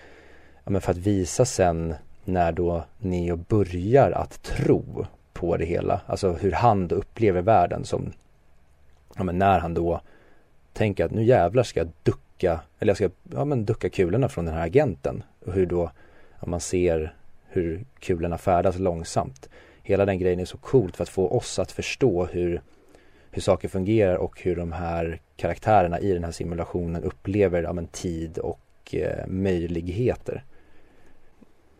ja, 0.64 0.70
men 0.70 0.80
för 0.80 0.90
att 0.90 0.98
visa 0.98 1.44
sen 1.44 1.94
när 2.24 2.52
då 2.52 2.84
Neo 2.98 3.36
börjar 3.36 4.10
att 4.10 4.42
tro 4.42 5.06
på 5.32 5.56
det 5.56 5.64
hela. 5.64 6.00
Alltså 6.06 6.32
hur 6.32 6.52
han 6.52 6.88
då 6.88 6.96
upplever 6.96 7.42
världen 7.42 7.84
som, 7.84 8.12
ja 9.16 9.24
men 9.24 9.38
när 9.38 9.58
han 9.58 9.74
då 9.74 10.00
tänker 10.72 11.04
att 11.04 11.10
nu 11.10 11.24
jävlar 11.24 11.62
ska 11.62 11.80
jag 11.80 11.90
ducka, 12.02 12.60
eller 12.78 12.90
jag 12.90 12.96
ska, 12.96 13.10
ja 13.36 13.44
men 13.44 13.64
ducka 13.64 13.88
kulorna 13.88 14.28
från 14.28 14.44
den 14.44 14.54
här 14.54 14.66
agenten. 14.66 15.22
Och 15.46 15.52
hur 15.52 15.66
då, 15.66 15.90
ja, 16.40 16.46
man 16.46 16.60
ser 16.60 17.14
hur 17.48 17.84
kulorna 17.98 18.38
färdas 18.38 18.78
långsamt. 18.78 19.48
Hela 19.90 20.04
den 20.04 20.18
grejen 20.18 20.40
är 20.40 20.44
så 20.44 20.56
coolt 20.56 20.96
för 20.96 21.02
att 21.02 21.08
få 21.08 21.28
oss 21.28 21.58
att 21.58 21.72
förstå 21.72 22.26
hur 22.26 22.62
hur 23.30 23.42
saker 23.42 23.68
fungerar 23.68 24.16
och 24.16 24.42
hur 24.42 24.56
de 24.56 24.72
här 24.72 25.20
karaktärerna 25.36 26.00
i 26.00 26.12
den 26.12 26.24
här 26.24 26.32
simulationen 26.32 27.04
upplever 27.04 27.62
ja, 27.62 27.72
men, 27.72 27.86
tid 27.86 28.38
och 28.38 28.94
eh, 28.94 29.26
möjligheter. 29.26 30.44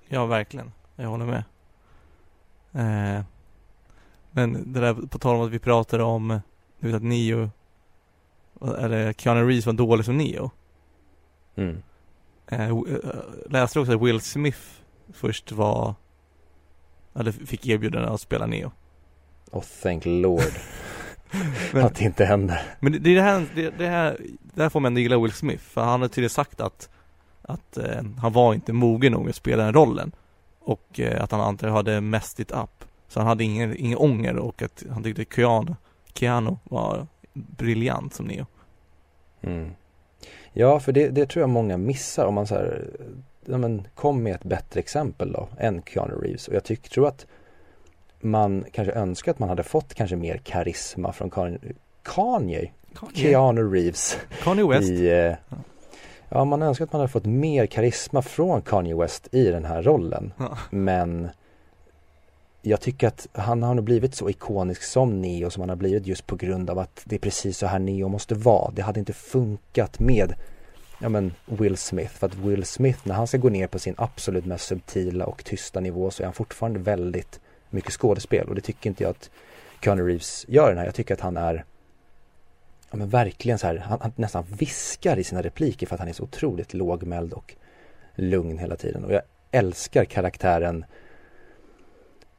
Ja, 0.09 0.27
verkligen. 0.27 0.73
Jag 0.97 1.09
håller 1.09 1.27
med. 1.27 1.45
Eh, 2.73 3.25
men 4.31 4.73
det 4.73 4.81
där 4.81 4.95
på 4.95 5.19
tal 5.19 5.37
om 5.37 5.43
att 5.43 5.51
vi 5.51 5.59
pratar 5.59 5.99
om, 5.99 6.41
du 6.79 6.87
vet 6.87 6.97
att 6.97 7.03
Neo, 7.03 7.51
eller 8.79 9.13
Keanu 9.13 9.49
Reeves 9.49 9.67
var 9.67 9.73
dålig 9.73 10.05
som 10.05 10.17
Neo. 10.17 10.51
Mm. 11.55 11.83
Eh, 12.47 12.69
eh 12.69 12.83
läste 13.47 13.81
också 13.81 13.95
att 13.95 14.03
Will 14.03 14.21
Smith 14.21 14.61
först 15.13 15.53
var, 15.53 15.95
eller 17.15 17.33
fick 17.33 17.67
erbjudande 17.67 18.09
att 18.09 18.21
spela 18.21 18.47
Neo? 18.47 18.71
Oh 19.51 19.65
thank 19.83 20.03
lord. 20.07 20.43
men, 21.73 21.85
att 21.85 21.95
det 21.95 22.05
inte 22.05 22.25
händer. 22.25 22.63
Men 22.81 22.93
det, 22.93 22.99
det, 22.99 23.11
är 23.11 23.15
det 23.15 23.23
här, 23.23 23.47
det, 23.55 23.71
det 23.79 23.87
här, 23.87 24.17
det 24.43 24.63
här 24.63 24.69
får 24.69 24.81
man 24.81 24.91
ändå 24.91 25.01
gilla 25.01 25.19
Will 25.19 25.33
Smith, 25.33 25.63
för 25.63 25.81
han 25.81 26.01
har 26.01 26.09
tydligen 26.09 26.31
sagt 26.31 26.61
att, 26.61 26.89
att 27.43 27.77
eh, 27.77 28.03
han 28.19 28.33
var 28.33 28.55
inte 28.55 28.73
mogen 28.73 29.13
nog 29.13 29.29
att 29.29 29.37
spela 29.37 29.65
den 29.65 29.75
rollen. 29.75 30.13
Och 30.61 31.01
eh, 31.01 31.23
att 31.23 31.31
han 31.31 31.41
antagligen 31.41 31.77
hade 31.77 32.01
messed 32.01 32.41
it 32.41 32.53
up. 32.53 32.85
Så 33.09 33.21
han 33.21 33.27
hade 33.27 33.45
ingen, 33.45 33.77
ingen 33.77 33.99
ånger 33.99 34.37
och 34.37 34.63
att 34.63 34.85
han 34.91 35.03
tyckte 35.03 35.25
Keanu, 35.35 35.75
Keanu 36.15 36.57
var 36.65 37.07
briljant 37.33 38.15
som 38.15 38.27
Neo. 38.27 38.47
Mm. 39.41 39.71
Ja, 40.53 40.81
för 40.81 40.93
det, 40.93 41.09
det, 41.09 41.27
tror 41.27 41.41
jag 41.41 41.51
många 41.51 41.77
missar 41.77 42.27
om 42.27 42.35
man 42.35 42.47
så 42.47 42.55
här, 42.55 42.91
ja, 43.45 43.59
men 43.59 43.86
kom 43.95 44.22
med 44.22 44.34
ett 44.34 44.45
bättre 44.45 44.80
exempel 44.80 45.32
då 45.32 45.49
än 45.59 45.82
Keanu 45.82 46.14
Reeves. 46.14 46.49
Och 46.49 46.55
jag 46.55 46.64
tycker, 46.64 46.91
tror 46.91 47.09
att 47.09 47.26
man 48.20 48.64
kanske 48.72 48.93
önskar 48.93 49.32
att 49.32 49.38
man 49.38 49.49
hade 49.49 49.62
fått 49.62 49.95
kanske 49.95 50.16
mer 50.16 50.36
karisma 50.36 51.12
från 51.12 51.30
Kanye, 51.30 51.59
Kanye? 52.03 52.70
Keanu 53.14 53.72
Reeves. 53.72 54.18
Kanye 54.43 54.66
West. 54.66 54.91
I, 54.91 55.11
eh, 55.11 55.34
ja, 56.28 56.45
man 56.45 56.62
önskar 56.62 56.84
att 56.84 56.93
man 56.93 57.01
hade 57.01 57.12
fått 57.12 57.26
mer 57.26 57.66
karisma 57.66 58.22
från 58.22 58.62
Kanye 58.62 58.95
West 58.97 59.28
i 59.34 59.45
den 59.45 59.64
här 59.64 59.82
rollen. 59.82 60.32
Ja. 60.38 60.59
Men 60.70 61.28
jag 62.62 62.80
tycker 62.80 63.09
att 63.09 63.28
han 63.32 63.62
har 63.62 63.74
nog 63.74 63.84
blivit 63.84 64.14
så 64.14 64.30
ikonisk 64.30 64.82
som 64.82 65.20
Neo 65.22 65.51
som 65.51 65.61
han 65.61 65.68
har 65.68 65.76
blivit 65.76 66.07
just 66.07 66.26
på 66.26 66.36
grund 66.36 66.70
av 66.70 66.78
att 66.78 67.03
det 67.05 67.14
är 67.14 67.20
precis 67.20 67.59
så 67.59 67.66
här 67.66 67.78
Neo 67.78 68.09
måste 68.09 68.34
vara. 68.34 68.70
Det 68.70 68.82
hade 68.82 69.01
inte 69.01 69.12
funkat 69.12 70.01
med 70.01 70.34
ja 71.01 71.09
men 71.09 71.33
Will 71.47 71.77
Smith. 71.77 72.15
För 72.15 72.27
att 72.27 72.35
Will 72.35 72.65
Smith 72.65 72.99
när 73.05 73.15
han 73.15 73.27
ska 73.27 73.39
gå 73.39 73.49
ner 73.49 73.67
på 73.67 73.79
sin 73.79 73.95
absolut 73.99 74.47
mest 74.47 74.67
subtila 74.67 75.27
och 75.27 75.45
tysta 75.45 75.81
nivå 75.81 76.11
så 76.11 76.23
är 76.23 76.25
han 76.25 76.35
fortfarande 76.35 76.79
väldigt 76.79 77.41
mycket 77.71 77.93
skådespel 77.93 78.49
och 78.49 78.55
det 78.55 78.61
tycker 78.61 78.91
inte 78.91 79.03
jag 79.03 79.11
att 79.11 79.31
Keanu 79.85 80.03
Reeves 80.03 80.45
gör 80.49 80.69
den 80.69 80.79
här. 80.79 80.85
Jag 80.85 80.95
tycker 80.95 81.15
att 81.15 81.21
han 81.21 81.37
är 81.37 81.65
ja, 82.91 82.97
men 82.97 83.09
verkligen 83.09 83.59
så 83.59 83.67
här, 83.67 83.77
han, 83.77 83.99
han, 84.01 84.13
nästan 84.17 84.45
viskar 84.59 85.19
i 85.19 85.25
sina 85.25 85.43
repliker 85.43 85.87
för 85.87 85.95
att 85.95 86.01
han 86.01 86.09
är 86.09 86.13
så 86.13 86.23
otroligt 86.23 86.75
lågmäld 86.75 87.33
och 87.33 87.55
lugn 88.15 88.59
hela 88.59 88.77
tiden 88.77 89.05
och 89.05 89.13
jag 89.13 89.23
älskar 89.51 90.05
karaktären 90.05 90.85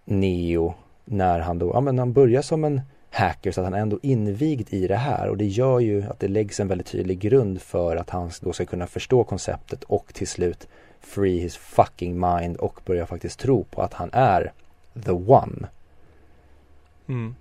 Neo 0.05 0.73
när 1.05 1.39
han 1.39 1.59
då, 1.59 1.71
ja 1.73 1.81
men 1.81 1.99
han 1.99 2.13
börjar 2.13 2.41
som 2.41 2.63
en 2.63 2.81
hacker 3.11 3.51
så 3.51 3.61
att 3.61 3.65
han 3.65 3.73
är 3.73 3.79
ändå 3.79 3.99
invigd 4.01 4.73
i 4.73 4.87
det 4.87 4.95
här 4.95 5.29
och 5.29 5.37
det 5.37 5.45
gör 5.45 5.79
ju 5.79 6.03
att 6.03 6.19
det 6.19 6.27
läggs 6.27 6.59
en 6.59 6.67
väldigt 6.67 6.87
tydlig 6.87 7.19
grund 7.19 7.61
för 7.61 7.95
att 7.95 8.09
han 8.09 8.31
då 8.41 8.53
ska 8.53 8.65
kunna 8.65 8.87
förstå 8.87 9.23
konceptet 9.23 9.83
och 9.83 10.13
till 10.13 10.27
slut 10.27 10.67
free 10.99 11.39
his 11.39 11.57
fucking 11.57 12.19
mind 12.19 12.57
och 12.57 12.79
börja 12.85 13.05
faktiskt 13.05 13.39
tro 13.39 13.63
på 13.63 13.81
att 13.81 13.93
han 13.93 14.09
är 14.13 14.51
the 15.05 15.11
one. 15.11 15.67
Mm. 17.07 17.35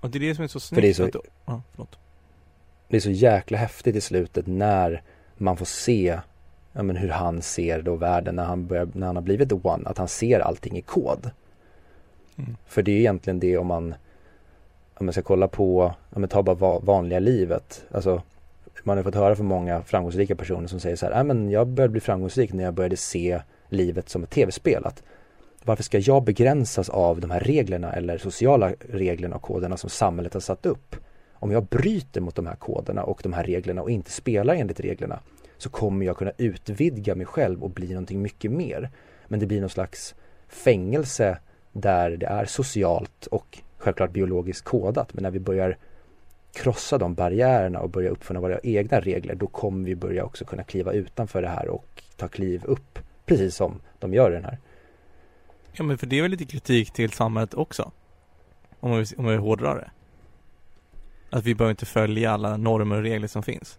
Och 0.00 0.10
det 0.10 0.18
är 0.18 0.20
det 0.20 0.34
som 0.34 0.44
är 0.44 0.48
så 0.48 0.60
För 0.60 0.80
det 0.80 0.88
är 0.88 0.94
snyggt. 0.94 1.12
så- 1.12 1.18
att, 1.18 1.26
ja, 1.46 1.62
förlåt. 1.70 1.98
Det 2.88 2.96
är 2.96 3.00
så 3.00 3.10
jäkla 3.10 3.58
häftigt 3.58 3.96
i 3.96 4.00
slutet 4.00 4.46
när 4.46 5.02
man 5.36 5.56
får 5.56 5.66
se 5.66 6.20
ja, 6.72 6.82
men 6.82 6.96
hur 6.96 7.08
han 7.08 7.42
ser 7.42 7.82
då 7.82 7.96
världen 7.96 8.36
när 8.36 8.44
han, 8.44 8.66
börjar, 8.66 8.88
när 8.94 9.06
han 9.06 9.16
har 9.16 9.22
blivit 9.22 9.48
the 9.48 9.54
one, 9.54 9.88
att 9.88 9.98
han 9.98 10.08
ser 10.08 10.40
allting 10.40 10.76
i 10.76 10.82
kod. 10.82 11.30
Mm. 12.36 12.56
För 12.66 12.82
det 12.82 12.92
är 12.92 12.98
egentligen 12.98 13.40
det 13.40 13.58
om 13.58 13.66
man 13.66 13.94
om 14.98 15.06
man 15.06 15.12
ska 15.12 15.22
kolla 15.22 15.48
på, 15.48 15.94
om 16.10 16.20
man 16.20 16.28
tar 16.28 16.42
bara 16.42 16.78
vanliga 16.78 17.18
livet. 17.18 17.84
Alltså 17.90 18.22
man 18.84 18.96
har 18.96 19.04
fått 19.04 19.14
höra 19.14 19.36
från 19.36 19.46
många 19.46 19.82
framgångsrika 19.82 20.36
personer 20.36 20.68
som 20.68 20.80
säger 20.80 20.96
så 20.96 21.06
här, 21.06 21.24
men 21.24 21.50
jag 21.50 21.66
började 21.66 21.92
bli 21.92 22.00
framgångsrik 22.00 22.52
när 22.52 22.64
jag 22.64 22.74
började 22.74 22.96
se 22.96 23.40
livet 23.68 24.08
som 24.08 24.22
ett 24.22 24.30
tv-spel. 24.30 24.84
Varför 25.64 25.82
ska 25.82 25.98
jag 25.98 26.24
begränsas 26.24 26.88
av 26.88 27.20
de 27.20 27.30
här 27.30 27.40
reglerna 27.40 27.92
eller 27.92 28.18
sociala 28.18 28.72
reglerna 28.80 29.36
och 29.36 29.42
koderna 29.42 29.76
som 29.76 29.90
samhället 29.90 30.34
har 30.34 30.40
satt 30.40 30.66
upp? 30.66 30.96
Om 31.32 31.52
jag 31.52 31.64
bryter 31.64 32.20
mot 32.20 32.34
de 32.34 32.46
här 32.46 32.54
koderna 32.54 33.02
och 33.02 33.20
de 33.22 33.32
här 33.32 33.44
reglerna 33.44 33.82
och 33.82 33.90
inte 33.90 34.10
spelar 34.10 34.54
enligt 34.54 34.80
reglerna 34.80 35.20
så 35.58 35.70
kommer 35.70 36.06
jag 36.06 36.16
kunna 36.16 36.32
utvidga 36.38 37.14
mig 37.14 37.26
själv 37.26 37.62
och 37.62 37.70
bli 37.70 37.88
någonting 37.88 38.22
mycket 38.22 38.50
mer. 38.50 38.90
Men 39.28 39.40
det 39.40 39.46
blir 39.46 39.60
någon 39.60 39.70
slags 39.70 40.14
fängelse 40.48 41.38
där 41.72 42.10
det 42.10 42.26
är 42.26 42.44
socialt 42.44 43.26
och 43.26 43.58
självklart 43.78 44.10
biologiskt 44.10 44.64
kodat. 44.64 45.14
Men 45.14 45.22
när 45.22 45.30
vi 45.30 45.40
börjar 45.40 45.76
krossa 46.52 46.98
de 46.98 47.14
barriärerna 47.14 47.80
och 47.80 47.90
börja 47.90 48.10
uppfinna 48.10 48.40
våra 48.40 48.60
egna 48.62 49.00
regler 49.00 49.34
då 49.34 49.46
kommer 49.46 49.84
vi 49.84 49.96
börja 49.96 50.24
också 50.24 50.44
kunna 50.44 50.64
kliva 50.64 50.92
utanför 50.92 51.42
det 51.42 51.48
här 51.48 51.68
och 51.68 52.02
ta 52.16 52.28
kliv 52.28 52.64
upp. 52.64 52.98
Precis 53.26 53.54
som 53.54 53.80
de 53.98 54.14
gör 54.14 54.30
i 54.30 54.34
den 54.34 54.44
här. 54.44 54.58
Ja 55.72 55.84
men 55.84 55.98
för 55.98 56.06
det 56.06 56.18
är 56.18 56.22
väl 56.22 56.30
lite 56.30 56.44
kritik 56.44 56.90
till 56.90 57.12
samhället 57.12 57.54
också. 57.54 57.92
Om 58.80 58.98
vi, 58.98 59.04
om 59.16 59.24
man 59.24 59.32
vill 59.32 59.40
hårdra 59.40 59.74
det. 59.74 59.90
Att 61.30 61.44
vi 61.44 61.54
behöver 61.54 61.70
inte 61.70 61.86
följa 61.86 62.30
alla 62.30 62.56
normer 62.56 62.96
och 62.96 63.02
regler 63.02 63.28
som 63.28 63.42
finns. 63.42 63.78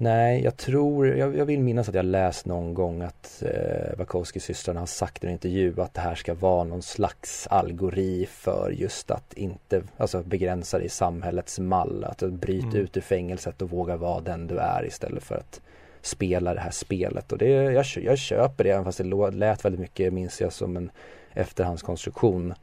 Nej, 0.00 0.42
jag 0.44 0.56
tror, 0.56 1.08
jag, 1.08 1.36
jag 1.36 1.44
vill 1.44 1.60
minnas 1.60 1.88
att 1.88 1.94
jag 1.94 2.04
läst 2.04 2.46
någon 2.46 2.74
gång 2.74 3.02
att 3.02 3.42
eh, 3.46 3.98
Wachowski-systrarna 3.98 4.80
har 4.80 4.86
sagt 4.86 5.24
i 5.24 5.26
en 5.26 5.32
intervju 5.32 5.80
att 5.80 5.94
det 5.94 6.00
här 6.00 6.14
ska 6.14 6.34
vara 6.34 6.64
någon 6.64 6.82
slags 6.82 7.46
algori 7.50 8.26
för 8.30 8.70
just 8.70 9.10
att 9.10 9.34
inte, 9.34 9.82
alltså 9.96 10.22
begränsa 10.22 10.76
dig 10.78 10.86
i 10.86 10.90
samhällets 10.90 11.58
mall, 11.58 12.04
att 12.04 12.18
bryta 12.18 12.66
Mm. 12.66 12.80
ut 12.80 12.96
ur 12.96 13.00
fängelset 13.00 13.62
och 13.62 13.70
våga 13.70 13.96
vara 13.96 14.20
den 14.20 14.46
du 14.46 14.58
är 14.58 14.86
istället 14.86 15.22
för 15.22 15.34
att 15.34 15.60
spela 16.02 16.54
det 16.54 16.60
här 16.60 16.70
spelet 16.70 17.32
och 17.32 17.38
det, 17.38 17.48
jag, 17.48 17.86
jag 17.96 18.18
köper 18.18 18.64
det 18.64 18.70
även 18.70 18.84
fast 18.84 18.98
det 18.98 19.30
lät 19.30 19.64
väldigt 19.64 19.80
mycket, 19.80 20.12
minns 20.12 20.40
jag, 20.40 20.52
som 20.52 20.76
en 20.76 20.90
efterhandskonstruktion. 21.34 22.54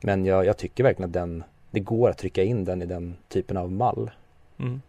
Men 0.00 0.24
jag, 0.24 0.44
jag 0.44 0.56
tycker 0.56 0.84
verkligen 0.84 1.08
att 1.08 1.14
den, 1.14 1.44
det 1.70 1.80
går 1.80 2.10
att 2.10 2.18
trycka 2.18 2.42
in 2.42 2.64
den 2.64 2.82
i 2.82 2.86
den 2.86 3.16
typen 3.28 3.56
av 3.56 3.72
mall. 3.72 4.10
Mm. 4.58 4.80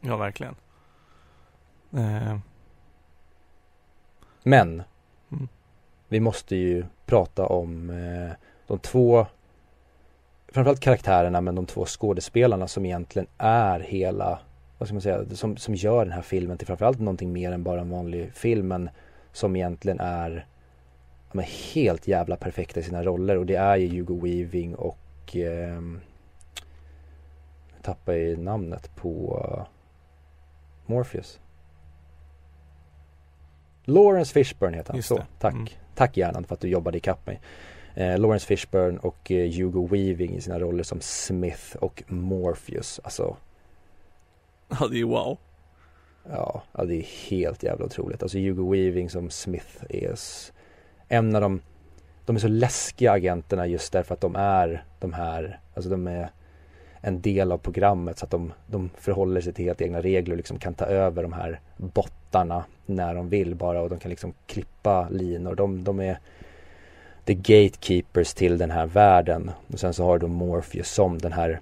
Ja, 0.00 0.16
verkligen. 0.16 0.54
Eh, 1.96 2.36
Men 4.42 4.82
Mm. 5.32 5.48
vi 6.08 6.20
måste 6.20 6.56
ju 6.56 6.84
prata 7.06 7.46
om 7.46 7.90
eh, 7.90 8.30
de 8.66 8.78
två 8.78 9.26
framförallt 10.48 10.80
karaktärerna 10.80 11.40
men 11.40 11.54
de 11.54 11.66
två 11.66 11.84
skådespelarna 11.84 12.68
som 12.68 12.86
egentligen 12.86 13.26
är 13.38 13.80
hela 13.80 14.38
vad 14.78 14.88
ska 14.88 14.94
man 14.94 15.02
säga, 15.02 15.24
som, 15.34 15.56
som 15.56 15.74
gör 15.74 16.04
den 16.04 16.12
här 16.14 16.22
filmen 16.22 16.58
till 16.58 16.66
framförallt 16.66 16.98
någonting 16.98 17.32
mer 17.32 17.52
än 17.52 17.62
bara 17.62 17.80
en 17.80 17.90
vanlig 17.90 18.32
film 18.34 18.68
men 18.68 18.90
som 19.32 19.56
egentligen 19.56 20.00
är 20.00 20.46
men 21.32 21.44
helt 21.74 22.08
jävla 22.08 22.36
perfekta 22.36 22.80
i 22.80 22.82
sina 22.82 23.02
roller 23.04 23.36
och 23.38 23.46
det 23.46 23.56
är 23.56 23.76
ju 23.76 23.88
Hugo 23.88 24.20
Weaving 24.22 24.74
och 24.74 25.36
ehm, 25.36 26.00
jag 27.74 27.82
tappar 27.82 28.12
ju 28.12 28.36
namnet 28.36 28.96
på 28.96 29.40
eh, 29.58 29.66
Morpheus. 30.90 31.40
Lawrence 33.84 34.32
Fishburne 34.32 34.76
heter 34.76 34.92
han, 34.92 35.02
så 35.02 35.22
tack. 35.38 35.54
Mm. 35.54 35.66
Tack 35.94 36.16
hjärnan 36.16 36.44
för 36.44 36.54
att 36.54 36.60
du 36.60 36.68
jobbade 36.68 36.98
ikapp 36.98 37.26
mig 37.26 37.40
eh, 37.94 38.18
Lawrence 38.18 38.46
Fishburne 38.46 38.98
och 38.98 39.30
eh, 39.30 39.52
Hugo 39.52 39.86
Weaving 39.86 40.36
i 40.36 40.40
sina 40.40 40.60
roller 40.60 40.82
som 40.82 41.00
Smith 41.00 41.76
och 41.76 42.02
Morpheus. 42.06 43.00
Alltså. 43.04 43.36
Ja, 44.68 44.88
det 44.88 45.00
är 45.00 45.04
wow. 45.04 45.38
Ja, 46.30 46.62
ja 46.72 46.84
det 46.84 46.94
är 46.94 47.30
helt 47.30 47.62
jävla 47.62 47.84
otroligt. 47.84 48.22
Alltså 48.22 48.38
Hugo 48.38 48.70
Weaving 48.70 49.10
som 49.10 49.30
Smith 49.30 49.84
är 49.88 50.14
en 51.08 51.34
av 51.34 51.40
de, 51.40 51.60
de 52.26 52.36
är 52.36 52.40
så 52.40 52.48
läskiga 52.48 53.12
agenterna 53.12 53.66
just 53.66 53.92
därför 53.92 54.14
att 54.14 54.20
de 54.20 54.36
är 54.36 54.84
de 54.98 55.12
här, 55.12 55.60
alltså 55.74 55.90
de 55.90 56.06
är 56.06 56.30
en 57.00 57.20
del 57.20 57.52
av 57.52 57.58
programmet 57.58 58.18
så 58.18 58.24
att 58.24 58.30
de, 58.30 58.52
de 58.66 58.90
förhåller 58.98 59.40
sig 59.40 59.52
till 59.52 59.64
helt 59.64 59.80
egna 59.80 60.00
regler 60.00 60.32
och 60.32 60.36
liksom 60.36 60.58
kan 60.58 60.74
ta 60.74 60.84
över 60.84 61.22
de 61.22 61.32
här 61.32 61.60
bottarna 61.76 62.64
när 62.86 63.14
de 63.14 63.28
vill 63.28 63.54
bara 63.54 63.80
och 63.80 63.90
de 63.90 63.98
kan 63.98 64.10
liksom 64.10 64.32
klippa 64.46 65.08
linor. 65.08 65.54
De, 65.54 65.84
de 65.84 66.00
är 66.00 66.18
the 67.24 67.34
gatekeepers 67.34 68.34
till 68.34 68.58
den 68.58 68.70
här 68.70 68.86
världen. 68.86 69.50
Och 69.72 69.80
sen 69.80 69.94
så 69.94 70.04
har 70.04 70.18
du 70.18 70.26
då 70.26 70.32
Morpheus 70.32 70.90
som 70.90 71.18
den 71.18 71.32
här 71.32 71.60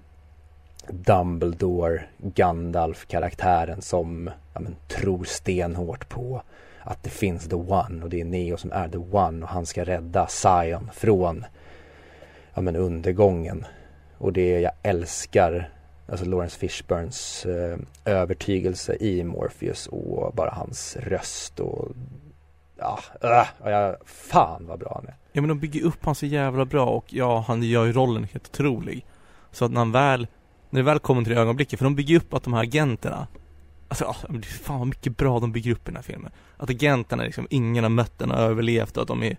Dumbledore, 0.89 2.03
Gandalf-karaktären 2.18 3.82
som 3.82 4.30
ja, 4.55 4.61
men, 4.61 4.76
tror 4.89 5.24
stenhårt 5.24 6.09
på 6.09 6.43
att 6.80 7.03
det 7.03 7.11
finns 7.11 7.49
the 7.49 7.57
one 7.57 8.03
och 8.03 8.11
det 8.11 8.20
är 8.20 8.24
Neo 8.24 8.57
som 8.57 8.72
är 8.72 8.89
the 8.89 8.99
one 8.99 9.43
och 9.43 9.49
han 9.49 9.66
ska 9.66 9.84
rädda 9.84 10.26
Zion 10.26 10.91
från 10.93 11.45
ja, 12.55 12.61
men, 12.61 12.76
undergången. 12.76 13.64
Och 14.19 14.33
det 14.33 14.61
jag 14.61 14.73
älskar, 14.83 15.71
alltså 16.09 16.27
Lawrence 16.27 16.59
Fishburns 16.59 17.47
eh, 17.47 17.79
övertygelse 18.05 18.97
i 19.01 19.25
Morpheus 19.25 19.87
och 19.87 20.33
bara 20.35 20.51
hans 20.51 20.97
röst 20.97 21.61
och 21.61 21.89
ja, 22.77 22.99
äh, 23.23 23.64
och 23.64 23.71
jag, 23.71 23.97
fan 24.05 24.66
vad 24.66 24.79
bra 24.79 24.93
han 24.95 25.07
är. 25.07 25.14
Ja 25.33 25.41
men 25.41 25.49
de 25.49 25.59
bygger 25.59 25.85
upp 25.85 26.05
han 26.05 26.14
så 26.14 26.27
jävla 26.27 26.64
bra 26.64 26.87
och 26.87 27.05
ja, 27.09 27.45
han 27.49 27.62
gör 27.62 27.85
ju 27.85 27.93
rollen 27.93 28.25
helt 28.25 28.49
otrolig. 28.49 29.07
Så 29.53 29.64
att 29.64 29.71
när 29.71 29.79
han 29.79 29.93
väl, 29.93 30.27
när 30.71 30.81
det 30.81 30.85
väl 30.85 30.99
kommer 30.99 31.23
till 31.25 31.35
det 31.35 31.41
ögonblicket, 31.41 31.79
för 31.79 31.85
de 31.85 31.95
bygger 31.95 32.16
upp 32.16 32.35
att 32.35 32.43
de 32.43 32.53
här 32.53 32.62
agenterna 32.62 33.27
Alltså, 33.89 34.05
ja, 34.05 34.16
men 34.29 34.41
det 34.41 34.47
är 34.47 34.51
fan 34.51 34.79
vad 34.79 34.89
mycket 34.89 35.16
bra 35.16 35.41
de 35.41 35.53
bygger 35.53 35.73
upp 35.73 35.83
i 35.83 35.85
den 35.85 35.97
här 35.97 36.03
filmen. 36.03 36.33
Att 36.57 36.71
agenterna 36.71 37.23
liksom, 37.23 37.47
ingen 37.51 37.85
har 37.85 37.91
mött 37.91 38.19
den 38.19 38.31
och 38.31 38.39
överlevt 38.39 38.97
och 38.97 39.03
att 39.03 39.09
de 39.09 39.23
är 39.23 39.37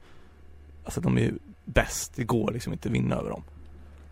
Alltså 0.83 1.01
de 1.01 1.17
är 1.17 1.33
bäst, 1.65 2.15
det 2.15 2.23
går 2.23 2.51
liksom 2.51 2.73
inte 2.73 2.89
att 2.89 2.95
vinna 2.95 3.15
över 3.15 3.29
dem. 3.29 3.43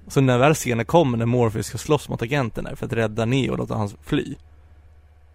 Så 0.08 0.22
när 0.22 0.38
väl 0.38 0.54
scenen 0.54 0.86
kommer 0.86 1.18
när 1.18 1.26
Morpheus 1.26 1.68
ska 1.68 1.78
slåss 1.78 2.10
mot 2.10 2.22
agenterna 2.22 2.76
för 2.76 2.86
att 2.86 2.94
rädda 2.94 3.26
Neo 3.26 3.52
och 3.52 3.58
låta 3.58 3.76
han 3.76 3.90
fly. 4.04 4.36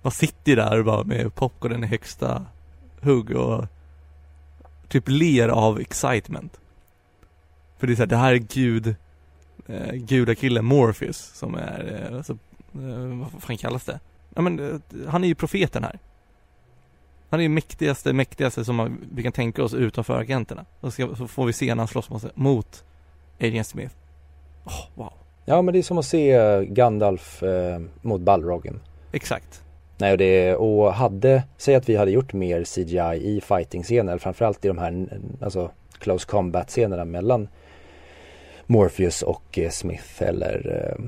Man 0.02 0.10
sitter 0.12 0.50
ju 0.52 0.56
där 0.56 0.82
bara 0.82 1.04
med 1.04 1.34
popcornen 1.34 1.84
i 1.84 1.86
högsta 1.86 2.46
hugg 3.00 3.30
och 3.30 3.64
typ 4.88 5.04
ler 5.06 5.48
av 5.48 5.80
excitement. 5.80 6.60
För 7.78 7.86
det 7.86 7.92
är 7.92 7.94
såhär, 7.94 8.06
det 8.06 8.16
här 8.16 8.32
är 8.32 8.36
gud, 8.36 8.94
eh, 9.66 9.92
gudakillen 9.92 10.64
Morpheus 10.64 11.18
som 11.34 11.54
är, 11.54 12.08
eh, 12.10 12.16
alltså, 12.16 12.32
eh, 12.74 13.28
vad 13.32 13.42
fan 13.42 13.56
kallas 13.56 13.84
det? 13.84 14.00
Ja 14.34 14.42
men, 14.42 14.58
eh, 14.58 15.08
han 15.08 15.24
är 15.24 15.28
ju 15.28 15.34
profeten 15.34 15.84
här. 15.84 15.98
Han 17.30 17.40
är 17.40 17.42
ju 17.42 17.48
mäktigaste, 17.48 18.12
mäktigaste 18.12 18.64
som 18.64 18.76
man, 18.76 18.98
vi 19.14 19.22
kan 19.22 19.32
tänka 19.32 19.64
oss 19.64 19.74
utanför 19.74 20.20
agenterna. 20.20 20.64
Och 20.80 20.94
så, 20.94 21.16
så 21.16 21.28
får 21.28 21.46
vi 21.46 21.52
se 21.52 21.74
när 21.74 21.80
han 21.80 21.88
slåss 21.88 22.10
mot, 22.10 22.36
mot 22.36 22.84
Agent 23.40 23.66
Smith. 23.66 23.94
Åh, 24.64 24.84
wow. 24.94 25.12
Ja 25.44 25.62
men 25.62 25.72
det 25.72 25.78
är 25.78 25.82
som 25.82 25.98
att 25.98 26.06
se 26.06 26.32
eh, 26.32 26.60
Gandalf 26.60 27.42
eh, 27.42 27.80
mot 28.02 28.20
Balrogen. 28.20 28.80
Exakt. 29.12 29.62
Nej 29.98 30.12
och 30.12 30.18
det, 30.18 30.54
och 30.54 30.94
hade, 30.94 31.42
säg 31.56 31.74
att 31.74 31.88
vi 31.88 31.96
hade 31.96 32.10
gjort 32.10 32.32
mer 32.32 32.64
CGI 32.64 33.36
i 33.36 33.40
fighting-scener, 33.40 34.18
framförallt 34.18 34.64
i 34.64 34.68
de 34.68 34.78
här, 34.78 35.08
alltså 35.40 35.70
close 35.98 36.26
combat-scenerna 36.26 37.04
mellan 37.04 37.48
Morpheus 38.66 39.22
och 39.22 39.58
eh, 39.58 39.70
Smith 39.70 40.22
eller 40.22 40.86
eh, 40.88 41.04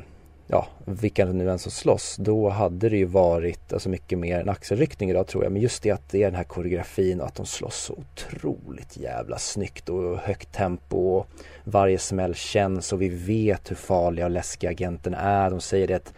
ja, 0.47 0.69
vilka 0.85 1.25
nu 1.25 1.51
än 1.51 1.59
som 1.59 1.73
slåss, 1.73 2.17
då 2.19 2.49
hade 2.49 2.89
det 2.89 2.97
ju 2.97 3.05
varit 3.05 3.73
alltså 3.73 3.89
mycket 3.89 4.19
mer 4.19 4.41
en 4.41 4.49
axelryckning 4.49 5.11
idag 5.11 5.27
tror 5.27 5.45
jag. 5.45 5.53
Men 5.53 5.63
just 5.63 5.83
det 5.83 5.91
att 5.91 6.11
det 6.11 6.23
är 6.23 6.27
den 6.27 6.35
här 6.35 6.45
koreografin 6.45 7.21
och 7.21 7.27
att 7.27 7.35
de 7.35 7.47
slåss 7.47 7.77
så 7.77 7.93
otroligt 7.93 8.97
jävla 8.97 9.39
snyggt 9.39 9.89
och 9.89 10.19
högt 10.19 10.53
tempo 10.53 10.97
och 10.97 11.27
varje 11.65 11.99
smäll 11.99 12.35
känns 12.35 12.93
och 12.93 13.03
vi 13.03 13.09
vet 13.09 13.71
hur 13.71 13.77
farliga 13.77 14.25
och 14.25 14.31
läskiga 14.31 14.71
agenterna 14.71 15.17
är. 15.17 15.51
De 15.51 15.61
säger 15.61 15.89
det 15.89 15.95
att 15.95 16.15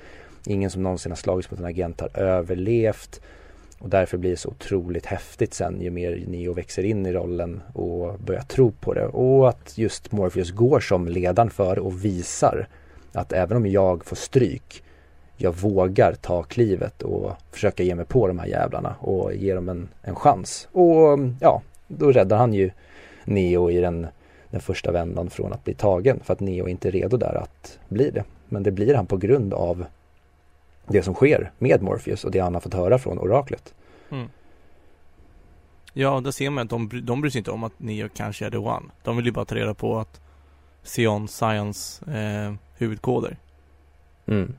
ingen 0.47 0.71
som 0.71 0.83
någonsin 0.83 1.13
har 1.13 1.17
slagits 1.17 1.51
mot 1.51 1.61
en 1.61 1.67
agent 1.67 2.01
har 2.01 2.19
överlevt. 2.19 3.21
Och 3.79 3.89
därför 3.89 4.19
blir 4.19 4.31
det 4.31 4.37
så 4.37 4.49
otroligt 4.49 5.07
häftigt 5.07 5.55
sen 5.55 5.81
ju 5.81 5.91
mer 5.91 6.25
Neo 6.27 6.53
växer 6.53 6.83
in 6.83 7.07
i 7.07 7.13
rollen 7.13 7.63
och 7.73 8.19
börjar 8.19 8.43
tro 8.43 8.71
på 8.71 8.95
det. 8.95 9.07
Och 9.07 9.49
att 9.49 9.79
just 9.79 10.13
Morpheus 10.13 10.51
går 10.51 10.81
som 10.81 11.09
ledaren 11.09 11.51
för 11.51 11.79
och 11.79 12.05
visar 12.05 12.69
att 13.17 13.33
även 13.33 13.57
om 13.57 13.67
jag 13.67 14.05
får 14.05 14.17
stryk 14.17 14.83
jag 15.37 15.57
vågar 15.57 16.15
ta 16.15 16.43
klivet 16.43 17.03
och 17.03 17.33
försöka 17.51 17.83
ge 17.83 17.95
mig 17.95 18.05
på 18.05 18.29
de 18.29 18.39
här 18.39 18.47
jävlarna 18.47 18.95
och 19.01 19.35
ge 19.35 19.55
dem 19.55 19.69
en, 19.69 19.89
en 20.03 20.15
chans. 20.15 20.69
Och 20.73 21.19
ja, 21.41 21.63
då 21.89 22.13
räddar 22.13 22.37
han 22.37 22.55
ju 22.55 22.71
Neo 23.25 23.71
i 23.71 23.81
den, 23.81 24.07
den 24.51 24.61
första 24.61 24.93
vändan 24.93 25.31
från 25.31 25.53
att 25.53 25.65
bli 25.65 25.75
tagen 25.75 26.21
för 26.25 26.33
att 26.33 26.41
Neo 26.41 26.69
inte 26.69 26.89
är 26.89 26.93
redo 26.93 27.17
där 27.17 27.35
att 27.35 27.79
bli 27.89 28.11
det. 28.11 28.25
Men 28.49 28.63
det 28.63 28.71
blir 28.71 28.95
han 28.95 29.07
på 29.07 29.17
grund 29.17 29.55
av 29.55 29.85
det 30.87 31.03
som 31.03 31.15
sker 31.15 31.51
med 31.59 31.83
Morpheus 31.83 32.25
och 32.25 32.31
det 32.31 32.39
han 32.39 32.55
har 32.55 32.61
fått 32.61 32.75
höra 32.75 32.99
från 32.99 33.19
oraklet. 33.19 33.75
Mm. 34.11 34.29
Ja, 35.93 36.21
där 36.21 36.31
ser 36.31 36.51
man 36.51 36.65
att 36.65 36.71
de, 36.71 37.03
de 37.05 37.21
bryr 37.21 37.31
sig 37.31 37.39
inte 37.39 37.51
om 37.51 37.65
att 37.65 37.81
Neo 37.81 38.09
kanske 38.15 38.47
är 38.47 38.51
the 38.51 38.57
one. 38.57 38.87
De 39.03 39.17
vill 39.17 39.27
ju 39.27 39.33
bara 39.33 39.45
ta 39.45 39.55
reda 39.55 39.75
på 39.75 39.99
att 39.99 40.21
Sion 40.83 41.29
Science 41.29 42.05
eh, 42.13 42.55
huvudkoder. 42.79 43.37
Mm. 44.27 44.55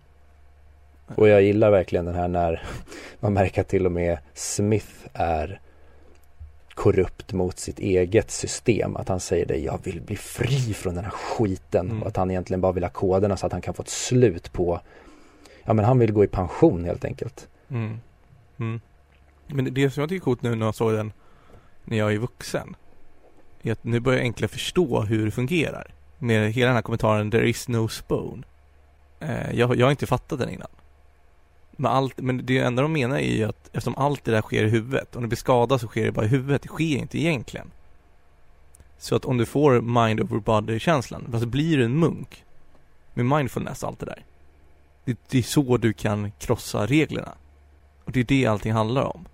Och 1.15 1.27
jag 1.27 1.41
gillar 1.41 1.71
verkligen 1.71 2.05
den 2.05 2.15
här 2.15 2.27
när 2.27 2.63
man 3.19 3.33
märker 3.33 3.61
att 3.61 3.67
till 3.67 3.85
och 3.85 3.91
med 3.91 4.17
Smith 4.33 4.93
är 5.13 5.59
korrupt 6.73 7.33
mot 7.33 7.59
sitt 7.59 7.79
eget 7.79 8.31
system. 8.31 8.95
Att 8.95 9.09
han 9.09 9.19
säger 9.19 9.45
det, 9.45 9.57
jag 9.57 9.79
vill 9.83 10.01
bli 10.01 10.15
fri 10.15 10.73
från 10.73 10.95
den 10.95 11.03
här 11.03 11.11
skiten. 11.11 11.89
Mm. 11.89 12.01
Och 12.01 12.07
att 12.07 12.17
han 12.17 12.31
egentligen 12.31 12.61
bara 12.61 12.71
vill 12.71 12.83
ha 12.83 12.89
koderna 12.89 13.37
så 13.37 13.45
att 13.45 13.51
han 13.51 13.61
kan 13.61 13.73
få 13.73 13.81
ett 13.83 13.89
slut 13.89 14.53
på 14.53 14.81
Ja 15.63 15.73
men 15.73 15.85
han 15.85 15.99
vill 15.99 16.11
gå 16.11 16.23
i 16.23 16.27
pension 16.27 16.85
helt 16.85 17.05
enkelt. 17.05 17.47
Mm. 17.69 17.99
Mm. 18.59 18.81
Men 19.47 19.73
det 19.73 19.89
som 19.89 20.01
jag 20.01 20.09
tycker 20.09 20.21
är 20.21 20.23
coolt 20.23 20.41
nu 20.41 20.55
när 20.55 20.65
jag 20.65 20.75
såg 20.75 20.93
den 20.93 21.11
när 21.83 21.97
jag 21.97 22.13
är 22.13 22.17
vuxen 22.17 22.75
är 23.61 23.71
att 23.71 23.83
nu 23.83 23.99
börjar 23.99 24.17
jag 24.17 24.25
enklare 24.25 24.49
förstå 24.49 25.01
hur 25.01 25.25
det 25.25 25.31
fungerar. 25.31 25.93
Med 26.19 26.51
hela 26.51 26.67
den 26.67 26.75
här 26.75 26.81
kommentaren, 26.81 27.31
there 27.31 27.49
is 27.49 27.67
no 27.67 27.87
spoon. 27.87 28.45
Eh, 29.19 29.51
jag, 29.53 29.75
jag 29.75 29.85
har 29.85 29.91
inte 29.91 30.07
fattat 30.07 30.39
den 30.39 30.49
innan. 30.49 30.67
Men, 31.71 31.91
allt, 31.91 32.17
men 32.17 32.45
det 32.45 32.57
enda 32.57 32.81
de 32.81 32.93
menar 32.93 33.17
är 33.17 33.35
ju 33.35 33.43
att 33.43 33.67
eftersom 33.67 33.95
allt 33.95 34.23
det 34.23 34.31
där 34.31 34.41
sker 34.41 34.63
i 34.63 34.69
huvudet, 34.69 35.15
om 35.15 35.21
det 35.21 35.27
blir 35.27 35.37
skadad 35.37 35.81
så 35.81 35.87
sker 35.87 36.05
det 36.05 36.11
bara 36.11 36.25
i 36.25 36.29
huvudet, 36.29 36.61
det 36.61 36.67
sker 36.67 36.97
inte 36.97 37.19
egentligen. 37.19 37.71
Så 38.97 39.15
att 39.15 39.25
om 39.25 39.37
du 39.37 39.45
får 39.45 39.81
mind 39.81 40.21
over 40.21 40.39
body-känslan, 40.39 41.29
alltså 41.33 41.47
blir 41.47 41.77
du 41.77 41.85
en 41.85 41.99
munk 41.99 42.43
med 43.13 43.25
mindfulness 43.25 43.83
och 43.83 43.89
allt 43.89 43.99
det 43.99 44.05
där. 44.05 44.25
Det, 45.05 45.19
det, 45.29 45.37
är 45.37 45.43
så 45.43 45.77
du 45.77 45.93
kan 45.93 46.31
krossa 46.39 46.85
reglerna. 46.85 47.33
Och 48.03 48.11
det 48.11 48.19
är 48.19 48.23
det 48.23 48.45
allting 48.45 48.73
handlar 48.73 49.03
om. 49.03 49.25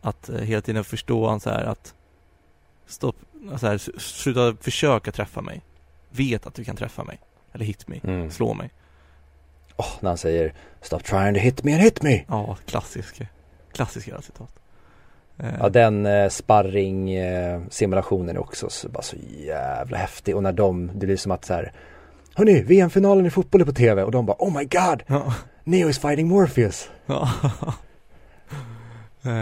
Att 0.00 0.28
eh, 0.28 0.40
hela 0.40 0.60
tiden 0.60 0.84
förstå 0.84 1.40
så 1.40 1.50
här 1.50 1.64
att 1.64 1.94
stopp, 2.86 3.16
så 3.56 3.66
här, 3.66 3.98
sluta 3.98 4.56
försöka 4.60 5.12
träffa 5.12 5.40
mig. 5.40 5.62
Vet 6.16 6.46
att 6.46 6.54
du 6.54 6.64
kan 6.64 6.76
träffa 6.76 7.04
mig. 7.04 7.20
Eller 7.52 7.64
hit 7.64 7.88
me, 7.88 8.00
mm. 8.04 8.30
slå 8.30 8.54
mig 8.54 8.70
oh, 9.76 9.92
när 10.00 10.10
han 10.10 10.18
säger 10.18 10.52
Stop 10.80 10.98
trying 10.98 11.34
to 11.34 11.40
hit 11.40 11.64
me 11.64 11.72
and 11.72 11.82
hit 11.82 12.02
me. 12.02 12.24
Ja, 12.28 12.56
klassisk, 12.66 13.22
klassisk 13.72 14.04
citat. 14.04 14.50
Eh. 15.38 15.54
Ja, 15.60 15.68
den 15.68 16.06
eh, 16.06 16.28
sparring 16.28 17.10
eh, 17.10 17.60
simulationen 17.70 18.36
är 18.36 18.40
också 18.40 18.70
så, 18.70 18.88
bara 18.88 19.02
så 19.02 19.16
jävla 19.38 19.98
häftig 19.98 20.36
och 20.36 20.42
när 20.42 20.52
de, 20.52 20.90
det 20.94 21.06
blir 21.06 21.16
som 21.16 21.32
att 21.32 21.44
så 21.44 21.54
här 21.54 21.72
Hörni, 22.34 22.62
VM-finalen 22.62 23.26
i 23.26 23.30
fotboll 23.30 23.60
är 23.60 23.64
på 23.64 23.72
tv 23.72 24.02
och 24.02 24.10
de 24.10 24.26
bara 24.26 24.36
Oh 24.38 24.58
my 24.58 24.64
god! 24.64 25.02
Ja. 25.06 25.34
Neo 25.64 25.88
is 25.88 25.98
fighting 25.98 26.28
Morpheus. 26.28 26.90
Ja. 27.06 27.30
eh, 29.22 29.32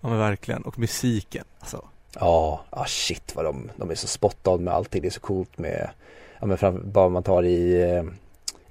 ja 0.00 0.08
men 0.08 0.18
verkligen, 0.18 0.62
och 0.62 0.78
musiken 0.78 1.44
alltså. 1.58 1.84
Ja, 2.20 2.60
ah, 2.70 2.84
shit 2.84 3.32
vad 3.36 3.44
de, 3.44 3.70
de 3.76 3.90
är 3.90 3.94
så 3.94 4.06
spot 4.06 4.46
on 4.46 4.64
med 4.64 4.74
allting, 4.74 5.02
det 5.02 5.08
är 5.08 5.10
så 5.10 5.20
coolt 5.20 5.58
med 5.58 5.90
Ja 6.40 6.46
men 6.46 6.58
fram, 6.58 6.90
bara 6.92 7.08
man 7.08 7.22
tar 7.22 7.42
i 7.42 7.82
eh, 7.82 8.02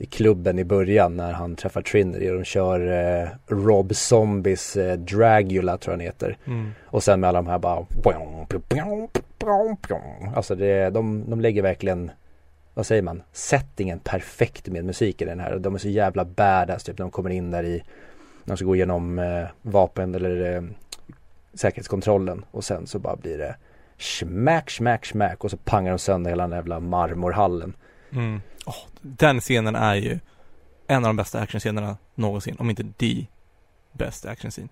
i 0.02 0.06
klubben 0.06 0.60
i 0.60 0.64
början 0.64 1.18
när 1.18 1.34
han 1.34 1.56
träffar 1.56 1.82
Trinity 1.82 2.30
och 2.30 2.36
de 2.36 2.44
kör 2.44 2.80
eh, 3.22 3.28
Rob 3.48 3.96
Zombies 3.96 4.78
eh, 4.78 4.98
Dragula 4.98 5.78
tror 5.78 5.92
jag 5.94 5.98
han 5.98 6.06
heter. 6.06 6.38
Mm. 6.48 6.72
Och 6.86 7.04
sen 7.04 7.20
med 7.20 7.28
alla 7.28 7.42
de 7.42 7.48
här 7.48 7.60
bara 7.60 7.86
Alltså 10.36 10.56
det, 10.56 10.90
de, 10.90 11.24
de 11.30 11.42
lägger 11.42 11.62
verkligen 11.62 12.12
vad 12.74 12.86
säger 12.86 13.02
man, 13.02 13.24
settingen 13.32 14.00
perfekt 14.00 14.68
med 14.68 14.86
musik 14.86 15.22
i 15.22 15.26
den 15.26 15.40
här. 15.40 15.60
De 15.60 15.76
är 15.76 15.80
så 15.80 15.90
jävla 15.90 16.26
badass 16.26 16.84
typ 16.84 16.98
när 16.98 17.06
de 17.06 17.12
kommer 17.12 17.30
in 17.30 17.52
där 17.52 17.64
i, 17.64 17.84
när 18.44 18.54
de 18.54 18.58
ska 18.58 18.66
gå 18.66 18.76
igenom 18.76 19.20
eh, 19.20 19.46
vapen 19.62 20.16
eller 20.16 20.56
eh, 20.56 20.62
säkerhetskontrollen 21.54 22.46
och 22.52 22.64
sen 22.64 22.88
så 22.88 23.00
bara 23.00 23.16
blir 23.16 23.38
det 23.38 23.56
smack, 23.98 24.70
smack, 24.70 25.06
smack 25.06 25.44
och 25.44 25.52
så 25.52 25.58
pangar 25.58 25.92
de 25.92 26.00
sönder 26.00 26.30
hela 26.30 26.44
den 26.44 26.52
jävla 26.52 26.80
marmorhallen. 26.80 27.74
Mm. 28.12 28.42
Oh, 28.66 28.76
den 29.02 29.40
scenen 29.40 29.76
är 29.76 29.96
ju 29.96 30.20
en 30.88 31.06
av 31.06 31.10
de 31.10 31.16
bästa 31.16 31.40
actionscenerna 31.40 31.98
någonsin, 32.16 32.56
om 32.60 32.70
inte 32.70 32.84
the 32.98 33.26
bästa 33.92 34.30
actionscen. 34.30 34.70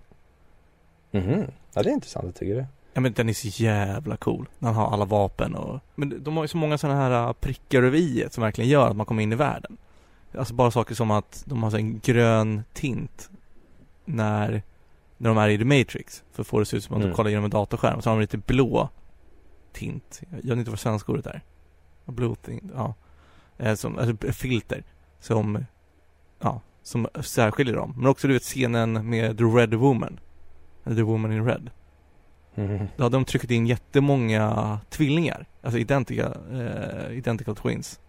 Mhm, 1.10 1.46
ja 1.74 1.82
det 1.82 1.90
är 1.90 1.94
intressant, 1.94 2.24
jag 2.24 2.34
tycker 2.34 2.54
det. 2.54 2.66
Ja 2.92 3.00
men 3.00 3.12
den 3.12 3.28
är 3.28 3.32
så 3.32 3.48
jävla 3.62 4.16
cool. 4.16 4.48
När 4.58 4.68
han 4.68 4.76
har 4.76 4.92
alla 4.92 5.04
vapen 5.04 5.54
och 5.54 5.80
Men 5.94 6.22
de 6.24 6.36
har 6.36 6.44
ju 6.44 6.48
så 6.48 6.56
många 6.56 6.78
sådana 6.78 7.00
här 7.00 7.26
äh, 7.26 7.32
prickar 7.32 7.82
över 7.82 7.98
i 7.98 8.26
som 8.30 8.42
verkligen 8.42 8.70
gör 8.70 8.90
att 8.90 8.96
man 8.96 9.06
kommer 9.06 9.22
in 9.22 9.32
i 9.32 9.36
världen. 9.36 9.76
Alltså 10.38 10.54
bara 10.54 10.70
saker 10.70 10.94
som 10.94 11.10
att 11.10 11.42
de 11.46 11.62
har 11.62 11.76
en 11.76 11.98
grön 11.98 12.62
tint 12.72 13.30
när 14.04 14.62
när 15.20 15.30
de 15.30 15.38
är 15.38 15.48
i 15.48 15.58
The 15.58 15.64
Matrix. 15.64 16.24
För 16.32 16.42
att 16.42 16.46
få 16.46 16.58
det 16.58 16.64
se 16.64 16.76
ut 16.76 16.84
som 16.84 16.96
att 16.96 17.00
mm. 17.00 17.10
de 17.10 17.16
kollar 17.16 17.30
genom 17.30 17.44
en 17.44 17.50
datorskärm. 17.50 18.02
Så 18.02 18.10
har 18.10 18.16
de 18.16 18.20
lite 18.20 18.38
blå 18.38 18.88
tint. 19.72 20.20
Jag 20.30 20.48
vet 20.48 20.58
inte 20.58 20.70
vad 20.70 20.80
svenska 20.80 21.12
ordet 21.12 21.26
är. 21.26 21.42
Blue 22.06 22.34
tint, 22.34 22.72
ja 22.74 22.94
eh, 23.60 23.74
som, 23.74 23.98
alltså 23.98 24.32
filter 24.32 24.84
som, 25.20 25.64
ja, 26.38 26.60
som 26.82 27.08
särskiljer 27.20 27.76
dem. 27.76 27.94
Men 27.96 28.06
också 28.06 28.26
du 28.26 28.34
vet 28.34 28.42
scenen 28.42 29.08
med 29.08 29.38
The 29.38 29.44
Red 29.44 29.74
Woman, 29.74 30.20
The 30.84 31.02
Woman 31.02 31.32
in 31.32 31.44
Red. 31.44 31.70
Mm. 32.54 32.86
Då 32.96 33.02
hade 33.02 33.16
de 33.16 33.24
tryckt 33.24 33.50
in 33.50 33.66
jättemånga 33.66 34.78
tvillingar, 34.90 35.46
alltså 35.62 35.78
identica, 35.78 36.34
eh, 36.52 37.16
identical 37.18 37.56
twins. 37.56 38.00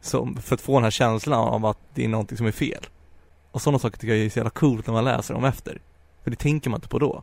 Som, 0.00 0.36
för 0.36 0.54
att 0.54 0.60
få 0.60 0.74
den 0.74 0.84
här 0.84 0.90
känslan 0.90 1.38
av 1.38 1.66
att 1.66 1.78
det 1.94 2.04
är 2.04 2.08
någonting 2.08 2.38
som 2.38 2.46
är 2.46 2.52
fel. 2.52 2.86
Och 3.50 3.62
sådana 3.62 3.78
saker 3.78 3.98
tycker 3.98 4.14
jag 4.14 4.26
är 4.26 4.30
så 4.30 4.38
jävla 4.38 4.50
coolt 4.50 4.86
när 4.86 4.94
man 4.94 5.04
läser 5.04 5.34
dem 5.34 5.44
efter. 5.44 5.80
För 6.22 6.30
det 6.30 6.36
tänker 6.36 6.70
man 6.70 6.78
inte 6.78 6.88
på 6.88 6.98
då. 6.98 7.22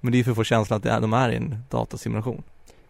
Men 0.00 0.12
det 0.12 0.16
är 0.16 0.18
ju 0.18 0.24
för 0.24 0.30
att 0.30 0.36
få 0.36 0.44
känslan 0.44 0.76
att 0.76 0.82
det 0.82 0.90
är, 0.90 1.00
de 1.00 1.12
är 1.12 1.30
i 1.30 1.36
en 1.36 1.56
datasimulation. 1.70 2.42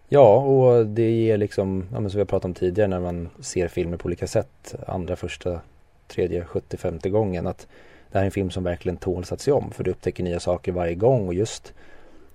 Ja, 0.09 0.37
och 0.37 0.87
det 0.87 1.11
ger 1.11 1.37
liksom, 1.37 1.87
ja, 1.93 2.01
men 2.01 2.11
som 2.11 2.19
vi 2.19 2.21
har 2.21 2.27
pratat 2.27 2.45
om 2.45 2.55
tidigare 2.55 2.89
när 2.89 3.01
man 3.01 3.29
ser 3.41 3.69
filmer 3.69 3.97
på 3.97 4.07
olika 4.07 4.27
sätt, 4.27 4.75
andra, 4.87 5.17
första, 5.17 5.61
tredje, 6.07 6.45
sjuttiofemte 6.45 6.77
femte 6.77 7.11
gången, 7.11 7.47
att 7.47 7.67
det 8.13 8.19
här 8.19 8.21
är 8.21 8.27
en 8.27 8.31
film 8.31 8.51
som 8.51 8.65
verkligen 8.65 8.97
tåls 8.97 9.33
att 9.33 9.41
se 9.41 9.53
om, 9.53 9.71
för 9.71 9.85
du 9.85 9.91
upptäcker 9.91 10.25
nya 10.25 10.41
saker 10.41 10.73
varje 10.73 10.95
gång 10.95 11.27
och 11.27 11.35
just 11.35 11.73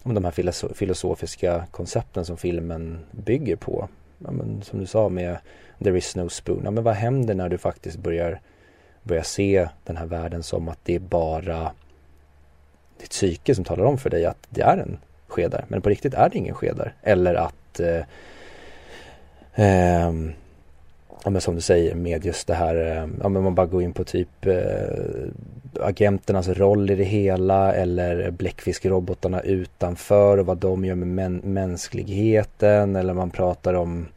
om 0.03 0.13
de 0.13 0.23
här 0.23 0.73
filosofiska 0.73 1.65
koncepten 1.71 2.25
som 2.25 2.37
filmen 2.37 2.99
bygger 3.11 3.55
på. 3.55 3.89
Ja, 4.17 4.31
men, 4.31 4.61
som 4.61 4.79
du 4.79 4.85
sa 4.85 5.09
med 5.09 5.37
There 5.83 5.97
is 5.97 6.15
no 6.15 6.29
spoon, 6.29 6.61
ja, 6.63 6.71
men 6.71 6.83
vad 6.83 6.93
händer 6.93 7.33
när 7.33 7.49
du 7.49 7.57
faktiskt 7.57 7.97
börjar, 7.97 8.41
börjar 9.03 9.23
se 9.23 9.69
den 9.83 9.97
här 9.97 10.05
världen 10.05 10.43
som 10.43 10.69
att 10.69 10.79
det 10.83 10.95
är 10.95 10.99
bara 10.99 11.71
ditt 13.03 13.11
psyke 13.11 13.55
som 13.55 13.63
talar 13.63 13.83
om 13.83 13.97
för 13.97 14.09
dig 14.09 14.25
att 14.25 14.47
det 14.49 14.61
är 14.61 14.77
en 14.77 14.97
skedar. 15.27 15.65
Men 15.67 15.81
på 15.81 15.89
riktigt 15.89 16.13
är 16.13 16.29
det 16.29 16.37
ingen 16.37 16.55
skedar. 16.55 16.93
Eller 17.01 17.35
att 17.35 17.79
eh, 17.79 18.03
eh, 19.55 20.13
ja, 21.23 21.29
men 21.29 21.41
som 21.41 21.55
du 21.55 21.61
säger 21.61 21.95
med 21.95 22.25
just 22.25 22.47
det 22.47 22.53
här, 22.53 22.75
eh, 22.75 23.07
ja 23.21 23.29
men 23.29 23.43
man 23.43 23.55
bara 23.55 23.67
går 23.67 23.83
in 23.83 23.93
på 23.93 24.03
typ 24.03 24.45
eh, 24.45 25.29
agenternas 25.79 26.47
roll 26.47 26.89
i 26.89 26.95
det 26.95 27.03
hela 27.03 27.73
eller 27.73 28.31
bläckfiskrobotarna 28.31 29.41
utanför 29.41 30.37
och 30.37 30.45
vad 30.45 30.57
de 30.57 30.85
gör 30.85 30.95
med 30.95 31.07
mä 31.07 31.29
mänskligheten 31.43 32.95
eller 32.95 33.13
man 33.13 33.29
pratar 33.29 33.73
om 33.73 34.07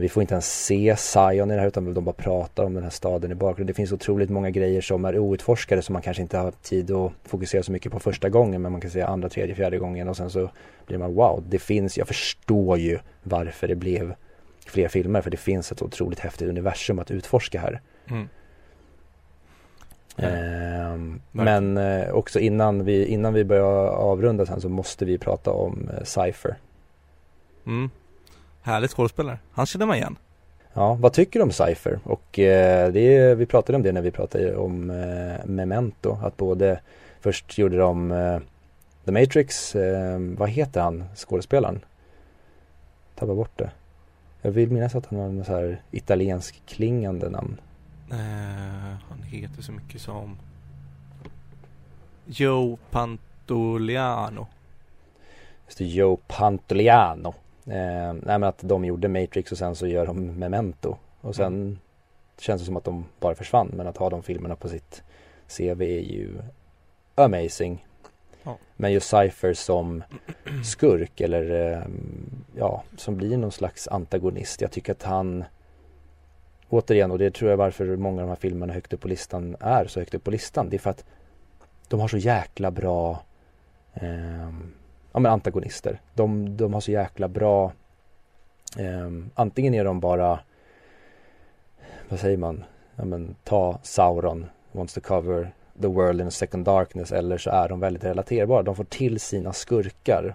vi 0.00 0.08
får 0.08 0.20
inte 0.20 0.34
ens 0.34 0.64
se 0.64 0.96
Zion 0.96 1.50
i 1.50 1.54
det 1.54 1.60
här 1.60 1.68
utan 1.68 1.94
de 1.94 2.04
bara 2.04 2.12
pratar 2.12 2.64
om 2.64 2.74
den 2.74 2.82
här 2.82 2.90
staden 2.90 3.32
i 3.32 3.34
bakgrunden. 3.34 3.66
Det 3.66 3.74
finns 3.74 3.92
otroligt 3.92 4.30
många 4.30 4.50
grejer 4.50 4.80
som 4.80 5.04
är 5.04 5.18
outforskade 5.18 5.82
som 5.82 5.92
man 5.92 6.02
kanske 6.02 6.22
inte 6.22 6.38
har 6.38 6.50
tid 6.50 6.90
att 6.90 7.12
fokusera 7.24 7.62
så 7.62 7.72
mycket 7.72 7.92
på 7.92 8.00
första 8.00 8.28
gången 8.28 8.62
men 8.62 8.72
man 8.72 8.80
kan 8.80 8.90
säga 8.90 9.06
andra, 9.06 9.28
tredje, 9.28 9.54
fjärde 9.54 9.78
gången 9.78 10.08
och 10.08 10.16
sen 10.16 10.30
så 10.30 10.50
blir 10.86 10.98
man 10.98 11.14
wow, 11.14 11.44
det 11.48 11.58
finns, 11.58 11.98
jag 11.98 12.08
förstår 12.08 12.78
ju 12.78 12.98
varför 13.22 13.68
det 13.68 13.74
blev 13.74 14.14
fler 14.66 14.88
filmer 14.88 15.20
för 15.20 15.30
det 15.30 15.36
finns 15.36 15.72
ett 15.72 15.82
otroligt 15.82 16.18
häftigt 16.18 16.48
universum 16.48 16.98
att 16.98 17.10
utforska 17.10 17.60
här. 17.60 17.80
Mm. 18.10 18.28
Eh, 20.16 21.18
men 21.32 21.76
eh, 21.76 22.10
också 22.10 22.40
innan 22.40 22.84
vi, 22.84 23.06
innan 23.06 23.34
vi 23.34 23.44
börjar 23.44 23.86
avrunda 23.88 24.46
sen 24.46 24.60
så 24.60 24.68
måste 24.68 25.04
vi 25.04 25.18
prata 25.18 25.50
om 25.50 25.90
eh, 25.92 26.04
Cypher. 26.04 26.56
Mm. 27.66 27.90
Härlig 28.70 28.90
skådespelare. 28.90 29.38
Han 29.52 29.66
känner 29.66 29.86
man 29.86 29.96
igen. 29.96 30.16
Ja, 30.72 30.94
vad 30.94 31.12
tycker 31.12 31.38
du 31.38 31.42
om 31.42 31.52
Cypher? 31.52 31.98
Och 32.04 32.38
eh, 32.38 32.92
det 32.92 33.34
vi 33.34 33.46
pratade 33.46 33.76
om 33.76 33.82
det 33.82 33.92
när 33.92 34.02
vi 34.02 34.10
pratade 34.10 34.56
om 34.56 34.90
eh, 34.90 35.46
Memento, 35.46 36.18
att 36.22 36.36
både 36.36 36.80
Först 37.20 37.58
gjorde 37.58 37.76
de 37.76 38.12
eh, 38.12 38.38
The 39.04 39.12
Matrix, 39.12 39.74
eh, 39.74 40.18
vad 40.18 40.48
heter 40.48 40.80
han, 40.80 41.04
skådespelaren? 41.14 41.80
Tappar 43.14 43.34
bort 43.34 43.58
det. 43.58 43.70
Jag 44.42 44.50
vill 44.50 44.70
minnas 44.70 44.94
att 44.94 45.06
han 45.06 45.18
har 45.18 45.26
en 45.26 45.44
så 45.44 45.52
här 45.52 45.82
italiensk 45.90 46.62
klingande 46.66 47.30
namn. 47.30 47.60
Eh, 48.10 48.96
han 49.08 49.22
heter 49.22 49.62
så 49.62 49.72
mycket 49.72 50.00
som 50.00 50.38
Joe 52.26 52.78
Pantoliano. 52.90 54.46
Just 55.66 55.78
det, 55.78 55.84
Joe 55.84 56.16
Pantoliano. 56.26 57.34
Eh, 57.66 58.12
nej 58.12 58.38
men 58.38 58.44
att 58.44 58.58
de 58.62 58.84
gjorde 58.84 59.08
Matrix 59.08 59.52
och 59.52 59.58
sen 59.58 59.74
så 59.74 59.86
gör 59.86 60.06
de 60.06 60.38
Memento. 60.38 60.96
Och 61.20 61.36
sen 61.36 61.46
mm. 61.46 61.78
känns 62.38 62.62
det 62.62 62.66
som 62.66 62.76
att 62.76 62.84
de 62.84 63.04
bara 63.20 63.34
försvann. 63.34 63.70
Men 63.74 63.86
att 63.86 63.96
ha 63.96 64.10
de 64.10 64.22
filmerna 64.22 64.56
på 64.56 64.68
sitt 64.68 65.02
CV 65.48 65.82
är 65.82 66.00
ju 66.00 66.38
amazing. 67.14 67.86
Ja. 68.42 68.56
Men 68.76 68.92
just 68.92 69.08
Cypher 69.08 69.54
som 69.54 70.02
skurk 70.64 71.20
eller 71.20 71.72
eh, 71.72 71.82
ja, 72.56 72.82
som 72.96 73.16
blir 73.16 73.36
någon 73.36 73.52
slags 73.52 73.88
antagonist. 73.88 74.60
Jag 74.60 74.70
tycker 74.70 74.92
att 74.92 75.02
han 75.02 75.44
återigen, 76.68 77.10
och 77.10 77.18
det 77.18 77.34
tror 77.34 77.50
jag 77.50 77.56
varför 77.56 77.96
många 77.96 78.22
av 78.22 78.26
de 78.26 78.28
här 78.28 78.36
filmerna 78.36 78.72
högt 78.72 78.92
upp 78.92 79.00
på 79.00 79.08
listan 79.08 79.56
är 79.60 79.86
så 79.86 80.00
högt 80.00 80.14
upp 80.14 80.24
på 80.24 80.30
listan. 80.30 80.68
Det 80.70 80.76
är 80.76 80.78
för 80.78 80.90
att 80.90 81.04
de 81.88 82.00
har 82.00 82.08
så 82.08 82.18
jäkla 82.18 82.70
bra 82.70 83.22
eh, 83.94 84.50
ja, 85.12 85.20
men 85.20 85.32
antagonister. 85.32 86.00
De, 86.14 86.56
de 86.56 86.74
har 86.74 86.80
så 86.80 86.90
jäkla 86.90 87.28
bra 87.28 87.72
eh, 88.78 89.10
antingen 89.34 89.74
är 89.74 89.84
de 89.84 90.00
bara 90.00 90.40
vad 92.08 92.20
säger 92.20 92.36
man, 92.36 92.64
ja, 92.96 93.04
men, 93.04 93.34
ta 93.44 93.78
Sauron, 93.82 94.46
wants 94.72 94.94
to 94.94 95.00
cover 95.00 95.52
the 95.80 95.86
world 95.86 96.20
in 96.20 96.26
a 96.26 96.30
second 96.30 96.64
darkness 96.64 97.12
eller 97.12 97.38
så 97.38 97.50
är 97.50 97.68
de 97.68 97.80
väldigt 97.80 98.04
relaterbara. 98.04 98.62
De 98.62 98.76
får 98.76 98.84
till 98.84 99.20
sina 99.20 99.52
skurkar. 99.52 100.34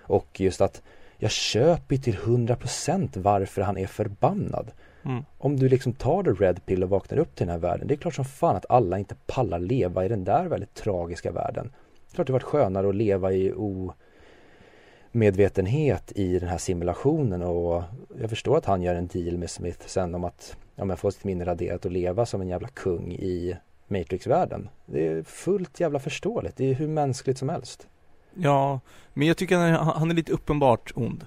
Och 0.00 0.40
just 0.40 0.60
att 0.60 0.82
jag 1.16 1.30
köper 1.30 1.96
till 1.96 2.16
100% 2.16 3.18
varför 3.18 3.62
han 3.62 3.78
är 3.78 3.86
förbannad. 3.86 4.70
Mm. 5.04 5.24
Om 5.38 5.56
du 5.56 5.68
liksom 5.68 5.92
tar 5.92 6.22
the 6.22 6.44
red 6.44 6.66
pill 6.66 6.82
och 6.82 6.90
vaknar 6.90 7.18
upp 7.18 7.34
till 7.34 7.46
den 7.46 7.52
här 7.52 7.60
världen. 7.60 7.86
Det 7.86 7.94
är 7.94 7.96
klart 7.96 8.14
som 8.14 8.24
fan 8.24 8.56
att 8.56 8.66
alla 8.68 8.98
inte 8.98 9.14
pallar 9.26 9.58
leva 9.58 10.04
i 10.04 10.08
den 10.08 10.24
där 10.24 10.46
väldigt 10.46 10.74
tragiska 10.74 11.32
världen. 11.32 11.72
Klart 12.14 12.26
det 12.26 12.32
varit 12.32 12.42
skönare 12.42 12.88
att 12.88 12.94
leva 12.94 13.32
i 13.32 13.52
medvetenhet 15.12 16.12
i 16.14 16.38
den 16.38 16.48
här 16.48 16.58
simulationen 16.58 17.42
och 17.42 17.82
jag 18.20 18.30
förstår 18.30 18.56
att 18.58 18.64
han 18.64 18.82
gör 18.82 18.94
en 18.94 19.06
deal 19.06 19.38
med 19.38 19.50
Smith 19.50 19.86
sen 19.86 20.14
om 20.14 20.24
att 20.24 20.56
ja, 20.76 20.84
men 20.84 20.96
få 20.96 21.10
sitt 21.10 21.24
minne 21.24 21.44
raderat 21.44 21.84
och 21.84 21.90
leva 21.90 22.26
som 22.26 22.40
en 22.40 22.48
jävla 22.48 22.68
kung 22.68 23.12
i 23.12 23.56
Matrix-världen. 23.88 24.68
Det 24.86 25.06
är 25.06 25.22
fullt 25.22 25.80
jävla 25.80 25.98
förståeligt. 25.98 26.56
Det 26.56 26.70
är 26.70 26.74
hur 26.74 26.88
mänskligt 26.88 27.38
som 27.38 27.48
helst. 27.48 27.88
Ja, 28.34 28.80
men 29.14 29.28
jag 29.28 29.36
tycker 29.36 29.56
han 29.56 29.66
är, 29.66 29.72
han 29.72 30.10
är 30.10 30.14
lite 30.14 30.32
uppenbart 30.32 30.92
ond. 30.94 31.26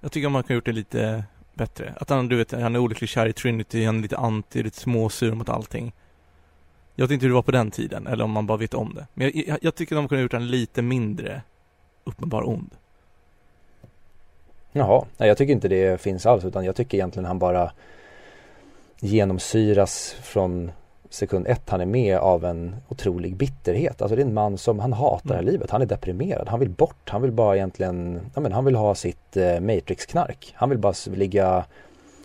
Jag 0.00 0.12
tycker 0.12 0.28
man 0.28 0.42
kan 0.42 0.56
gjort 0.56 0.64
det 0.64 0.72
lite 0.72 1.24
bättre. 1.54 1.94
Att 2.00 2.10
han, 2.10 2.28
du 2.28 2.36
vet, 2.36 2.52
han 2.52 2.74
är 2.74 2.78
olycklig 2.78 3.10
kär 3.10 3.26
i 3.26 3.32
Trinity, 3.32 3.84
han 3.84 3.98
är 3.98 4.02
lite 4.02 4.16
anti, 4.16 4.62
lite 4.62 4.78
småsur 4.78 5.34
mot 5.34 5.48
allting. 5.48 5.92
Jag 6.94 7.04
vet 7.06 7.10
inte 7.10 7.24
hur 7.24 7.30
det 7.30 7.34
var 7.34 7.42
på 7.42 7.50
den 7.50 7.70
tiden, 7.70 8.06
eller 8.06 8.24
om 8.24 8.30
man 8.30 8.46
bara 8.46 8.58
vet 8.58 8.74
om 8.74 8.94
det. 8.94 9.06
Men 9.14 9.26
jag, 9.26 9.48
jag, 9.48 9.58
jag 9.62 9.74
tycker 9.74 9.96
de 9.96 10.08
kunde 10.08 10.20
ha 10.20 10.22
gjort 10.22 10.32
honom 10.32 10.48
lite 10.48 10.82
mindre 10.82 11.42
uppenbar 12.04 12.48
ond. 12.48 12.74
Jaha, 14.76 15.04
nej 15.16 15.28
jag 15.28 15.38
tycker 15.38 15.52
inte 15.52 15.68
det 15.68 16.00
finns 16.00 16.26
alls 16.26 16.44
utan 16.44 16.64
jag 16.64 16.76
tycker 16.76 16.98
egentligen 16.98 17.24
han 17.24 17.38
bara 17.38 17.72
genomsyras 19.00 20.16
från 20.22 20.72
sekund 21.10 21.46
ett 21.46 21.70
han 21.70 21.80
är 21.80 21.86
med 21.86 22.18
av 22.18 22.44
en 22.44 22.76
otrolig 22.88 23.36
bitterhet. 23.36 24.02
Alltså 24.02 24.16
det 24.16 24.22
är 24.22 24.26
en 24.26 24.34
man 24.34 24.58
som, 24.58 24.78
han 24.78 24.92
hatar 24.92 25.34
mm. 25.34 25.46
livet, 25.46 25.70
han 25.70 25.82
är 25.82 25.86
deprimerad, 25.86 26.48
han 26.48 26.60
vill 26.60 26.70
bort, 26.70 27.10
han 27.10 27.22
vill 27.22 27.32
bara 27.32 27.56
egentligen, 27.56 28.20
ja 28.34 28.40
men 28.40 28.52
han 28.52 28.64
vill 28.64 28.74
ha 28.74 28.94
sitt 28.94 29.36
eh, 29.36 29.60
Matrix-knark. 29.60 30.52
Han 30.54 30.68
vill 30.68 30.78
bara 30.78 30.94
ligga, 31.06 31.64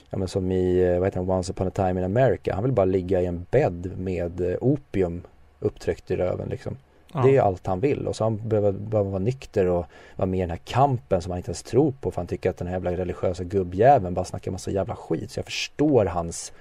ja 0.09 0.17
men 0.17 0.27
som 0.27 0.51
i, 0.51 0.79
eh, 0.79 0.99
vad 0.99 1.07
heter 1.07 1.19
det, 1.19 1.31
Once 1.31 1.51
upon 1.51 1.67
a 1.67 1.71
time 1.71 1.99
in 1.99 2.05
America, 2.05 2.53
han 2.53 2.63
vill 2.63 2.73
bara 2.73 2.85
ligga 2.85 3.21
i 3.21 3.25
en 3.25 3.45
bädd 3.51 3.91
med 3.97 4.41
eh, 4.41 4.57
opium 4.61 5.21
upptryckt 5.59 6.11
i 6.11 6.15
röven 6.15 6.49
liksom. 6.49 6.77
Ja. 7.13 7.21
Det 7.21 7.37
är 7.37 7.41
allt 7.41 7.67
han 7.67 7.79
vill 7.79 8.07
och 8.07 8.15
så 8.15 8.23
han 8.23 8.49
behöver, 8.49 8.71
behöver 8.71 9.09
vara 9.09 9.23
nykter 9.23 9.65
och 9.65 9.85
vara 10.15 10.25
med 10.25 10.37
i 10.37 10.41
den 10.41 10.49
här 10.49 10.57
kampen 10.57 11.21
som 11.21 11.31
han 11.31 11.37
inte 11.37 11.49
ens 11.49 11.63
tror 11.63 11.91
på 11.91 12.11
för 12.11 12.21
han 12.21 12.27
tycker 12.27 12.49
att 12.49 12.57
den 12.57 12.67
här 12.67 12.75
jävla 12.75 12.91
religiösa 12.91 13.43
gubbjäveln 13.43 14.13
bara 14.13 14.25
snackar 14.25 14.51
massa 14.51 14.71
jävla 14.71 14.95
skit. 14.95 15.31
Så 15.31 15.39
jag 15.39 15.45
förstår 15.45 16.05
hans 16.05 16.53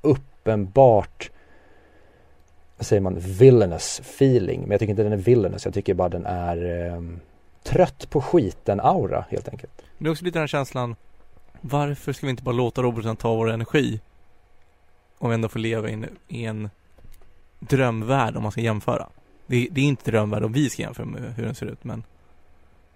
uppenbart 0.00 1.30
vad 2.76 2.86
säger 2.86 3.00
man, 3.00 3.18
villainous 3.18 4.00
feeling. 4.00 4.60
Men 4.60 4.70
jag 4.70 4.80
tycker 4.80 4.90
inte 4.90 5.02
den 5.02 5.12
är 5.12 5.16
villainous, 5.16 5.64
jag 5.64 5.74
tycker 5.74 5.94
bara 5.94 6.08
den 6.08 6.26
är 6.26 6.86
eh, 6.86 7.02
trött 7.62 8.10
på 8.10 8.20
skiten-aura 8.20 9.24
helt 9.30 9.48
enkelt. 9.48 9.82
Det 9.98 10.06
är 10.06 10.10
också 10.10 10.24
lite 10.24 10.38
den 10.38 10.42
här 10.42 10.46
känslan, 10.46 10.96
varför 11.60 12.12
ska 12.12 12.26
vi 12.26 12.30
inte 12.30 12.42
bara 12.42 12.54
låta 12.54 12.82
roboten 12.82 13.16
ta 13.16 13.34
vår 13.34 13.50
energi? 13.50 14.00
Om 15.18 15.30
vi 15.30 15.34
ändå 15.34 15.48
får 15.48 15.58
leva 15.58 15.88
i 15.88 15.92
en, 15.92 16.06
i 16.28 16.44
en 16.44 16.70
drömvärld 17.58 18.36
om 18.36 18.42
man 18.42 18.52
ska 18.52 18.60
jämföra. 18.60 19.08
Det, 19.46 19.68
det 19.70 19.80
är 19.80 19.84
inte 19.84 20.10
drömvärld 20.10 20.44
om 20.44 20.52
vi 20.52 20.70
ska 20.70 20.82
jämföra 20.82 21.06
med 21.06 21.34
hur 21.36 21.44
den 21.44 21.54
ser 21.54 21.66
ut, 21.66 21.84
men 21.84 22.04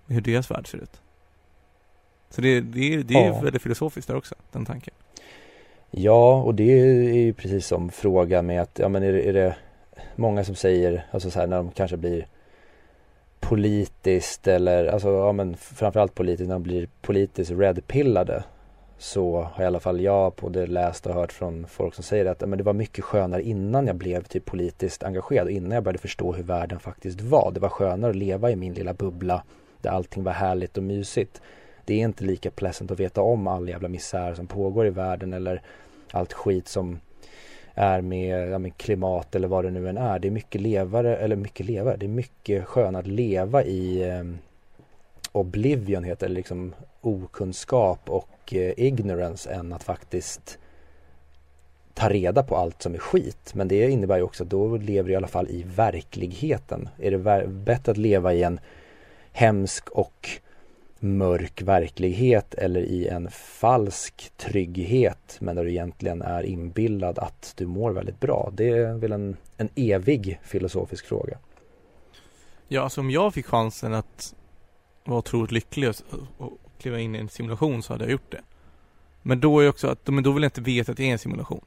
hur 0.06 0.20
deras 0.20 0.50
värld 0.50 0.68
ser 0.68 0.78
ut. 0.78 1.00
Så 2.30 2.40
det, 2.40 2.60
det, 2.60 3.02
det 3.02 3.14
är 3.14 3.26
ja. 3.26 3.40
väldigt 3.40 3.62
filosofiskt 3.62 4.08
där 4.08 4.16
också, 4.16 4.34
den 4.52 4.64
tanken. 4.64 4.94
Ja, 5.90 6.42
och 6.42 6.54
det 6.54 6.80
är 6.80 7.14
ju 7.14 7.32
precis 7.32 7.66
som 7.66 7.90
frågan 7.90 8.46
med 8.46 8.62
att, 8.62 8.78
ja 8.78 8.88
men 8.88 9.02
är 9.02 9.12
det, 9.12 9.28
är 9.28 9.32
det 9.32 9.56
många 10.16 10.44
som 10.44 10.54
säger, 10.54 11.06
alltså 11.10 11.30
så 11.30 11.38
här 11.38 11.46
när 11.46 11.56
de 11.56 11.70
kanske 11.70 11.96
blir 11.96 12.26
politiskt 13.40 14.46
eller, 14.46 14.86
alltså 14.86 15.08
ja 15.08 15.32
men 15.32 15.56
framförallt 15.56 16.14
politiskt, 16.14 16.48
när 16.48 16.54
de 16.54 16.62
blir 16.62 16.88
politiskt 17.00 17.50
redpillade 17.50 18.44
så 18.98 19.40
har 19.52 19.64
i 19.64 19.66
alla 19.66 19.80
fall 19.80 20.00
jag 20.00 20.32
både 20.40 20.66
läst 20.66 21.06
och 21.06 21.14
hört 21.14 21.32
från 21.32 21.66
folk 21.66 21.94
som 21.94 22.04
säger 22.04 22.26
att 22.26 22.40
men 22.48 22.58
det 22.58 22.64
var 22.64 22.72
mycket 22.72 23.04
skönare 23.04 23.42
innan 23.42 23.86
jag 23.86 23.96
blev 23.96 24.22
typ 24.22 24.44
politiskt 24.44 25.02
engagerad 25.02 25.46
och 25.46 25.50
innan 25.50 25.70
jag 25.70 25.82
började 25.82 25.98
förstå 25.98 26.32
hur 26.32 26.42
världen 26.42 26.80
faktiskt 26.80 27.20
var. 27.20 27.50
Det 27.54 27.60
var 27.60 27.68
skönare 27.68 28.10
att 28.10 28.16
leva 28.16 28.50
i 28.50 28.56
min 28.56 28.74
lilla 28.74 28.94
bubbla 28.94 29.42
där 29.80 29.90
allting 29.90 30.24
var 30.24 30.32
härligt 30.32 30.76
och 30.76 30.82
mysigt. 30.82 31.40
Det 31.84 31.94
är 31.94 31.98
inte 31.98 32.24
lika 32.24 32.50
pleasant 32.50 32.90
att 32.90 33.00
veta 33.00 33.22
om 33.22 33.46
all 33.46 33.68
jävla 33.68 33.88
misär 33.88 34.34
som 34.34 34.46
pågår 34.46 34.86
i 34.86 34.90
världen 34.90 35.32
eller 35.32 35.62
allt 36.12 36.32
skit 36.32 36.68
som 36.68 37.00
är 37.74 38.00
med, 38.00 38.48
ja, 38.48 38.58
med 38.58 38.76
klimat 38.76 39.34
eller 39.34 39.48
vad 39.48 39.64
det 39.64 39.70
nu 39.70 39.88
än 39.88 39.98
är. 39.98 40.18
Det 40.18 40.28
är 40.28 40.32
mycket 40.32 40.60
levare, 40.60 41.16
eller 41.16 41.36
mycket 41.36 41.66
levare, 41.66 41.96
det 41.96 42.06
är 42.06 42.08
mycket 42.08 42.64
skönare 42.64 43.00
att 43.00 43.06
leva 43.06 43.64
i 43.64 44.10
eh, 44.10 44.24
oblivion 45.32 46.04
heter 46.04 46.28
det, 46.28 46.34
liksom 46.34 46.74
okunskap 47.06 48.10
och 48.10 48.54
eh, 48.54 48.72
ignorance 48.76 49.50
än 49.50 49.72
att 49.72 49.84
faktiskt 49.84 50.58
ta 51.94 52.08
reda 52.08 52.42
på 52.42 52.56
allt 52.56 52.82
som 52.82 52.94
är 52.94 52.98
skit. 52.98 53.54
Men 53.54 53.68
det 53.68 53.90
innebär 53.90 54.16
ju 54.16 54.22
också 54.22 54.44
att 54.44 54.50
då 54.50 54.76
lever 54.76 55.08
du 55.08 55.12
i 55.12 55.16
alla 55.16 55.26
fall 55.26 55.48
i 55.48 55.62
verkligheten. 55.62 56.88
Är 56.98 57.10
det 57.10 57.46
bättre 57.48 57.92
att 57.92 57.98
leva 57.98 58.34
i 58.34 58.42
en 58.42 58.60
hemsk 59.32 59.90
och 59.90 60.30
mörk 61.00 61.62
verklighet 61.62 62.54
eller 62.54 62.80
i 62.80 63.08
en 63.08 63.30
falsk 63.30 64.32
trygghet 64.36 65.36
men 65.40 65.56
där 65.56 65.64
du 65.64 65.70
egentligen 65.70 66.22
är 66.22 66.42
inbillad 66.42 67.18
att 67.18 67.52
du 67.56 67.66
mår 67.66 67.90
väldigt 67.90 68.20
bra. 68.20 68.52
Det 68.52 68.68
är 68.68 68.94
väl 68.94 69.12
en, 69.12 69.36
en 69.56 69.68
evig 69.74 70.40
filosofisk 70.42 71.06
fråga. 71.06 71.38
Ja, 72.68 72.82
alltså 72.82 73.00
om 73.00 73.10
jag 73.10 73.34
fick 73.34 73.46
chansen 73.46 73.94
att 73.94 74.34
vara 75.04 75.18
otroligt 75.18 75.52
lycklig 75.52 75.88
och, 75.88 75.96
och 76.38 76.52
kliva 76.78 77.00
in 77.00 77.14
i 77.14 77.18
en 77.18 77.28
simulation 77.28 77.82
så 77.82 77.92
hade 77.92 78.04
jag 78.04 78.10
gjort 78.10 78.30
det. 78.30 78.40
Men 79.22 79.40
då 79.40 79.60
är 79.60 79.68
också 79.68 79.88
att, 79.88 80.08
men 80.08 80.24
då 80.24 80.32
vill 80.32 80.42
jag 80.42 80.50
inte 80.50 80.60
veta 80.60 80.92
att 80.92 80.98
det 80.98 81.08
är 81.08 81.12
en 81.12 81.18
simulation. 81.18 81.64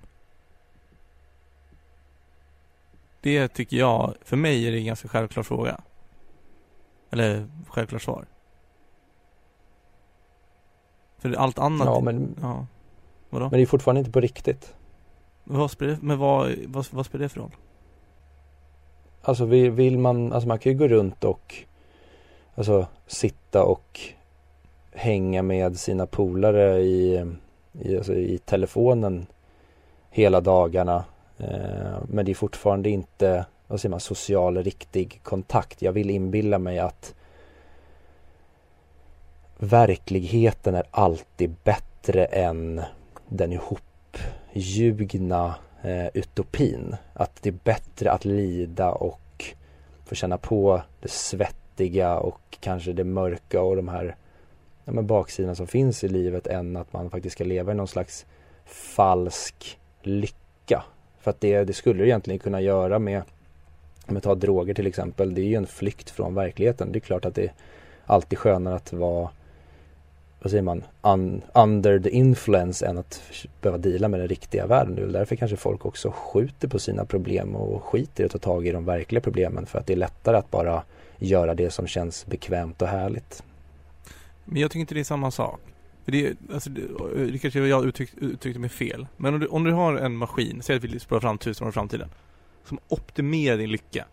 Det 3.21 3.47
tycker 3.47 3.77
jag, 3.77 4.15
för 4.21 4.37
mig 4.37 4.67
är 4.67 4.71
det 4.71 4.77
en 4.77 4.85
ganska 4.85 5.07
självklar 5.07 5.43
fråga. 5.43 5.81
Eller 7.09 7.47
självklart 7.67 8.01
svar. 8.01 8.25
För 11.17 11.33
allt 11.33 11.59
annat 11.59 11.87
Ja 11.87 11.99
men 11.99 12.35
ja. 12.41 12.65
Vadå? 13.29 13.45
Men 13.45 13.59
det 13.59 13.61
är 13.61 13.65
fortfarande 13.65 13.99
inte 13.99 14.11
på 14.11 14.21
riktigt 14.21 14.75
vad 15.43 15.71
spelar, 15.71 15.97
Men 16.01 16.17
vad, 16.17 16.55
vad, 16.67 16.87
vad 16.91 17.05
spelar 17.05 17.23
det 17.23 17.29
för 17.29 17.39
roll? 17.39 17.55
Alltså 19.21 19.45
vill, 19.45 19.71
vill 19.71 19.97
man, 19.97 20.33
alltså 20.33 20.47
man 20.47 20.59
kan 20.59 20.71
ju 20.71 20.77
gå 20.77 20.87
runt 20.87 21.23
och 21.23 21.65
Alltså 22.59 22.87
sitta 23.07 23.63
och 23.63 23.99
hänga 24.99 25.41
med 25.41 25.77
sina 25.77 26.05
polare 26.05 26.79
i, 26.79 27.25
i, 27.81 27.97
alltså, 27.97 28.13
i 28.13 28.37
telefonen 28.37 29.25
hela 30.09 30.41
dagarna. 30.41 31.03
Eh, 31.37 31.97
men 32.07 32.25
det 32.25 32.31
är 32.31 32.35
fortfarande 32.35 32.89
inte, 32.89 33.45
vad 33.67 33.81
säger 33.81 33.91
man, 33.91 33.99
social 33.99 34.63
riktig 34.63 35.19
kontakt. 35.23 35.81
Jag 35.81 35.91
vill 35.91 36.09
inbilla 36.09 36.59
mig 36.59 36.79
att 36.79 37.15
verkligheten 39.57 40.75
är 40.75 40.83
alltid 40.91 41.55
bättre 41.63 42.25
än 42.25 42.81
den 43.27 43.51
ihopljugna 44.53 45.55
eh, 45.81 46.07
utopin. 46.13 46.95
Att 47.13 47.41
det 47.41 47.49
är 47.49 47.59
bättre 47.63 48.11
att 48.11 48.25
lida 48.25 48.91
och 48.91 49.45
få 50.05 50.15
känna 50.15 50.37
på 50.37 50.81
det 50.99 51.11
svettiga 51.11 52.17
och 52.17 52.57
kanske 52.59 52.93
det 52.93 53.03
mörka 53.03 53.61
och 53.61 53.75
de 53.75 53.87
här 53.87 54.15
ja, 54.89 54.93
men 54.93 55.07
baksidorna 55.07 55.55
som 55.55 55.67
finns 55.67 56.03
i 56.03 56.07
livet 56.07 56.47
än 56.47 56.77
att 56.77 56.93
man 56.93 57.09
faktiskt 57.09 57.35
ska 57.35 57.43
leva 57.43 57.71
i 57.71 57.75
någon 57.75 57.87
slags 57.87 58.25
falsk 58.65 59.79
lycka. 60.01 60.83
För 61.19 61.31
att 61.31 61.41
det, 61.41 61.63
det 61.63 61.73
skulle 61.73 61.99
du 61.99 62.05
egentligen 62.05 62.39
kunna 62.39 62.61
göra 62.61 62.99
med 62.99 63.21
om 64.07 64.15
vi 64.15 64.21
tar 64.21 64.35
droger 64.35 64.73
till 64.73 64.87
exempel, 64.87 65.33
det 65.33 65.41
är 65.41 65.45
ju 65.45 65.55
en 65.55 65.67
flykt 65.67 66.09
från 66.09 66.35
verkligheten. 66.35 66.91
Det 66.91 66.97
är 66.97 67.01
klart 67.01 67.25
att 67.25 67.35
det 67.35 67.43
är 67.43 67.53
alltid 68.05 68.39
skönare 68.39 68.75
att 68.75 68.93
vara 68.93 69.29
vad 70.41 70.51
säger 70.51 70.63
man, 70.63 70.83
un, 71.01 71.41
under 71.53 71.99
the 71.99 72.09
influence 72.09 72.85
än 72.85 72.97
att 72.97 73.21
behöva 73.61 73.77
dela 73.77 74.07
med 74.07 74.19
den 74.19 74.27
riktiga 74.27 74.67
världen. 74.67 74.95
Det 74.95 75.01
är 75.01 75.07
därför 75.07 75.35
kanske 75.35 75.57
folk 75.57 75.85
också 75.85 76.13
skjuter 76.15 76.67
på 76.67 76.79
sina 76.79 77.05
problem 77.05 77.55
och 77.55 77.83
skiter 77.83 78.23
i 78.23 78.25
att 78.25 78.31
ta 78.31 78.37
tag 78.37 78.67
i 78.67 78.71
de 78.71 78.85
verkliga 78.85 79.21
problemen 79.21 79.65
för 79.65 79.79
att 79.79 79.87
det 79.87 79.93
är 79.93 79.97
lättare 79.97 80.37
att 80.37 80.51
bara 80.51 80.83
göra 81.17 81.55
det 81.55 81.69
som 81.69 81.87
känns 81.87 82.25
bekvämt 82.25 82.81
och 82.81 82.87
härligt. 82.87 83.43
Men 84.49 84.61
jag 84.61 84.71
tycker 84.71 84.79
inte 84.79 84.93
det 84.93 84.99
är 84.99 85.03
samma 85.03 85.31
sak. 85.31 85.61
För 86.05 86.11
det, 86.11 86.37
alltså, 86.53 86.69
det, 86.69 86.81
eh, 86.81 87.27
det 87.31 87.39
kanske 87.39 87.59
jag 87.59 87.85
uttryck, 87.85 88.09
uttryckte 88.17 88.59
mig 88.59 88.69
fel. 88.69 89.07
Men 89.17 89.33
om 89.33 89.39
du, 89.39 89.47
om 89.47 89.63
du 89.63 89.71
har 89.71 89.95
en 89.95 90.15
maskin, 90.15 90.61
säg 90.61 90.75
att 90.75 90.83
vi 90.83 90.99
spolar 90.99 91.21
fram 91.21 91.37
tusen 91.37 91.67
år 91.67 91.69
i 91.69 91.73
framtiden, 91.73 92.09
som 92.63 92.79
optimerar 92.87 93.57
din 93.57 93.71
lycka. 93.71 94.05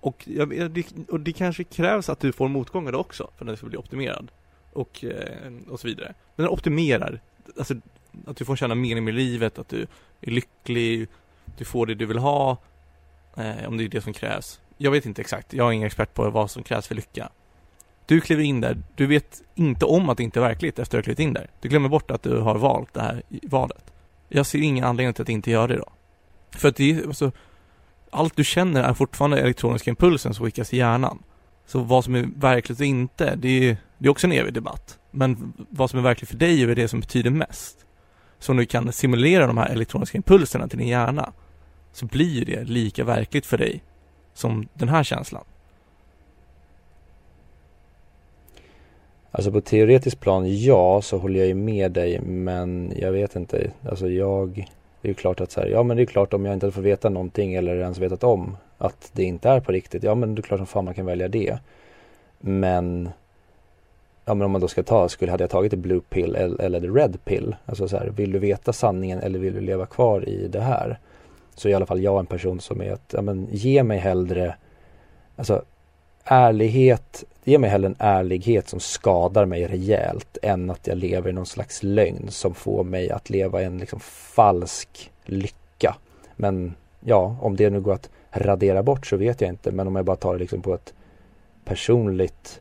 Och, 0.00 0.28
ja, 0.28 0.46
det, 0.46 0.86
och 1.08 1.20
det 1.20 1.32
kanske 1.32 1.64
krävs 1.64 2.08
att 2.08 2.20
du 2.20 2.32
får 2.32 2.48
motgångar 2.48 2.94
också 2.94 3.30
för 3.36 3.44
att 3.44 3.46
den 3.46 3.56
ska 3.56 3.66
bli 3.66 3.78
optimerad. 3.78 4.30
Och, 4.72 5.04
eh, 5.04 5.52
och 5.68 5.80
så 5.80 5.88
vidare. 5.88 6.14
Men 6.36 6.44
den 6.44 6.52
optimerar, 6.52 7.20
alltså 7.58 7.74
att 8.26 8.36
du 8.36 8.44
får 8.44 8.56
känna 8.56 8.74
mening 8.74 9.04
med 9.04 9.14
livet, 9.14 9.58
att 9.58 9.68
du 9.68 9.86
är 10.20 10.30
lycklig, 10.30 11.08
du 11.58 11.64
får 11.64 11.86
det 11.86 11.94
du 11.94 12.06
vill 12.06 12.18
ha, 12.18 12.56
eh, 13.36 13.68
om 13.68 13.76
det 13.76 13.84
är 13.84 13.88
det 13.88 14.00
som 14.00 14.12
krävs. 14.12 14.60
Jag 14.76 14.90
vet 14.90 15.06
inte 15.06 15.20
exakt, 15.20 15.52
jag 15.52 15.68
är 15.68 15.72
ingen 15.72 15.86
expert 15.86 16.14
på 16.14 16.30
vad 16.30 16.50
som 16.50 16.62
krävs 16.62 16.86
för 16.86 16.94
lycka. 16.94 17.30
Du 18.12 18.20
kliver 18.20 18.42
in 18.42 18.60
där, 18.60 18.82
du 18.94 19.06
vet 19.06 19.42
inte 19.54 19.84
om 19.84 20.08
att 20.08 20.16
det 20.16 20.22
inte 20.22 20.38
är 20.38 20.42
verkligt 20.42 20.78
efter 20.78 20.82
att 20.82 20.90
du 20.90 20.96
har 20.96 21.02
klivit 21.02 21.18
in 21.18 21.32
där. 21.32 21.50
Du 21.60 21.68
glömmer 21.68 21.88
bort 21.88 22.10
att 22.10 22.22
du 22.22 22.38
har 22.38 22.58
valt 22.58 22.94
det 22.94 23.00
här 23.00 23.22
valet. 23.42 23.92
Jag 24.28 24.46
ser 24.46 24.58
ingen 24.58 24.84
anledning 24.84 25.14
till 25.14 25.22
att 25.22 25.28
inte 25.28 25.50
göra 25.50 25.66
det 25.66 25.76
då. 25.76 25.92
För 26.50 26.68
att 26.68 26.76
det 26.76 26.90
är, 26.90 27.06
alltså, 27.06 27.32
allt 28.10 28.36
du 28.36 28.44
känner 28.44 28.82
är 28.82 28.94
fortfarande 28.94 29.40
elektroniska 29.40 29.90
impulsen 29.90 30.34
som 30.34 30.44
skickas 30.44 30.74
i 30.74 30.76
hjärnan. 30.76 31.22
Så 31.66 31.80
vad 31.80 32.04
som 32.04 32.14
är 32.14 32.28
verkligt 32.36 32.80
och 32.80 32.86
inte, 32.86 33.34
det 33.36 33.48
är, 33.48 33.76
det 33.98 34.06
är 34.06 34.10
också 34.10 34.26
en 34.26 34.32
evig 34.32 34.54
debatt. 34.54 34.98
Men 35.10 35.52
vad 35.56 35.90
som 35.90 35.98
är 35.98 36.02
verkligt 36.02 36.30
för 36.30 36.36
dig 36.36 36.62
är 36.62 36.74
det 36.74 36.88
som 36.88 37.00
betyder 37.00 37.30
mest. 37.30 37.86
Så 38.38 38.52
om 38.52 38.58
du 38.58 38.66
kan 38.66 38.92
simulera 38.92 39.46
de 39.46 39.58
här 39.58 39.68
elektroniska 39.68 40.16
impulserna 40.16 40.68
till 40.68 40.78
din 40.78 40.88
hjärna 40.88 41.32
så 41.92 42.06
blir 42.06 42.44
det 42.44 42.64
lika 42.64 43.04
verkligt 43.04 43.46
för 43.46 43.58
dig 43.58 43.82
som 44.34 44.68
den 44.74 44.88
här 44.88 45.04
känslan. 45.04 45.44
Alltså 49.34 49.52
på 49.52 49.60
teoretiskt 49.60 50.20
plan 50.20 50.62
ja, 50.62 51.02
så 51.02 51.18
håller 51.18 51.40
jag 51.40 51.48
ju 51.48 51.54
med 51.54 51.92
dig 51.92 52.20
men 52.20 52.92
jag 52.96 53.12
vet 53.12 53.36
inte. 53.36 53.70
Alltså 53.88 54.08
jag, 54.08 54.68
det 55.00 55.08
är 55.08 55.10
ju 55.10 55.14
klart 55.14 55.40
att 55.40 55.50
så 55.50 55.60
här, 55.60 55.68
ja 55.68 55.82
men 55.82 55.96
det 55.96 56.02
är 56.02 56.06
klart 56.06 56.34
om 56.34 56.44
jag 56.44 56.54
inte 56.54 56.70
får 56.70 56.82
veta 56.82 57.08
någonting 57.08 57.54
eller 57.54 57.76
ens 57.76 57.98
vetat 57.98 58.24
om 58.24 58.56
att 58.78 59.10
det 59.12 59.24
inte 59.24 59.48
är 59.48 59.60
på 59.60 59.72
riktigt. 59.72 60.02
Ja 60.02 60.14
men 60.14 60.34
det 60.34 60.40
är 60.40 60.42
klart 60.42 60.58
som 60.58 60.66
fan 60.66 60.84
man 60.84 60.94
kan 60.94 61.06
välja 61.06 61.28
det. 61.28 61.58
Men 62.38 63.10
Ja 64.24 64.34
men 64.34 64.44
om 64.44 64.50
man 64.50 64.60
då 64.60 64.68
ska 64.68 64.82
ta, 64.82 65.08
skulle, 65.08 65.30
hade 65.30 65.42
jag 65.42 65.50
tagit 65.50 65.70
det 65.70 65.76
blue 65.76 66.00
pill 66.08 66.34
eller 66.36 66.80
the 66.80 66.86
red 66.86 67.24
pill? 67.24 67.56
Alltså 67.66 67.88
så 67.88 67.96
här, 67.96 68.06
vill 68.06 68.32
du 68.32 68.38
veta 68.38 68.72
sanningen 68.72 69.18
eller 69.18 69.38
vill 69.38 69.54
du 69.54 69.60
leva 69.60 69.86
kvar 69.86 70.28
i 70.28 70.48
det 70.48 70.60
här? 70.60 70.98
Så 71.54 71.68
i 71.68 71.74
alla 71.74 71.86
fall 71.86 72.02
jag 72.02 72.18
en 72.18 72.26
person 72.26 72.60
som 72.60 72.82
är 72.82 72.92
att, 72.92 73.14
ja 73.14 73.22
men 73.22 73.48
ge 73.50 73.82
mig 73.82 73.98
hellre 73.98 74.54
Alltså 75.36 75.62
ärlighet, 76.24 77.24
ge 77.44 77.58
mig 77.58 77.70
hellre 77.70 77.86
en 77.86 77.96
ärlighet 77.98 78.68
som 78.68 78.80
skadar 78.80 79.44
mig 79.44 79.66
rejält 79.66 80.38
än 80.42 80.70
att 80.70 80.86
jag 80.86 80.98
lever 80.98 81.30
i 81.30 81.32
någon 81.32 81.46
slags 81.46 81.82
lögn 81.82 82.30
som 82.30 82.54
får 82.54 82.84
mig 82.84 83.10
att 83.10 83.30
leva 83.30 83.62
i 83.62 83.64
en 83.64 83.78
liksom 83.78 84.00
falsk 84.00 85.10
lycka. 85.24 85.96
Men 86.36 86.74
ja, 87.00 87.36
om 87.40 87.56
det 87.56 87.70
nu 87.70 87.80
går 87.80 87.92
att 87.92 88.10
radera 88.30 88.82
bort 88.82 89.06
så 89.06 89.16
vet 89.16 89.40
jag 89.40 89.50
inte. 89.50 89.70
Men 89.70 89.86
om 89.86 89.96
jag 89.96 90.04
bara 90.04 90.16
tar 90.16 90.32
det 90.32 90.38
liksom 90.38 90.62
på 90.62 90.74
ett 90.74 90.94
personligt 91.64 92.60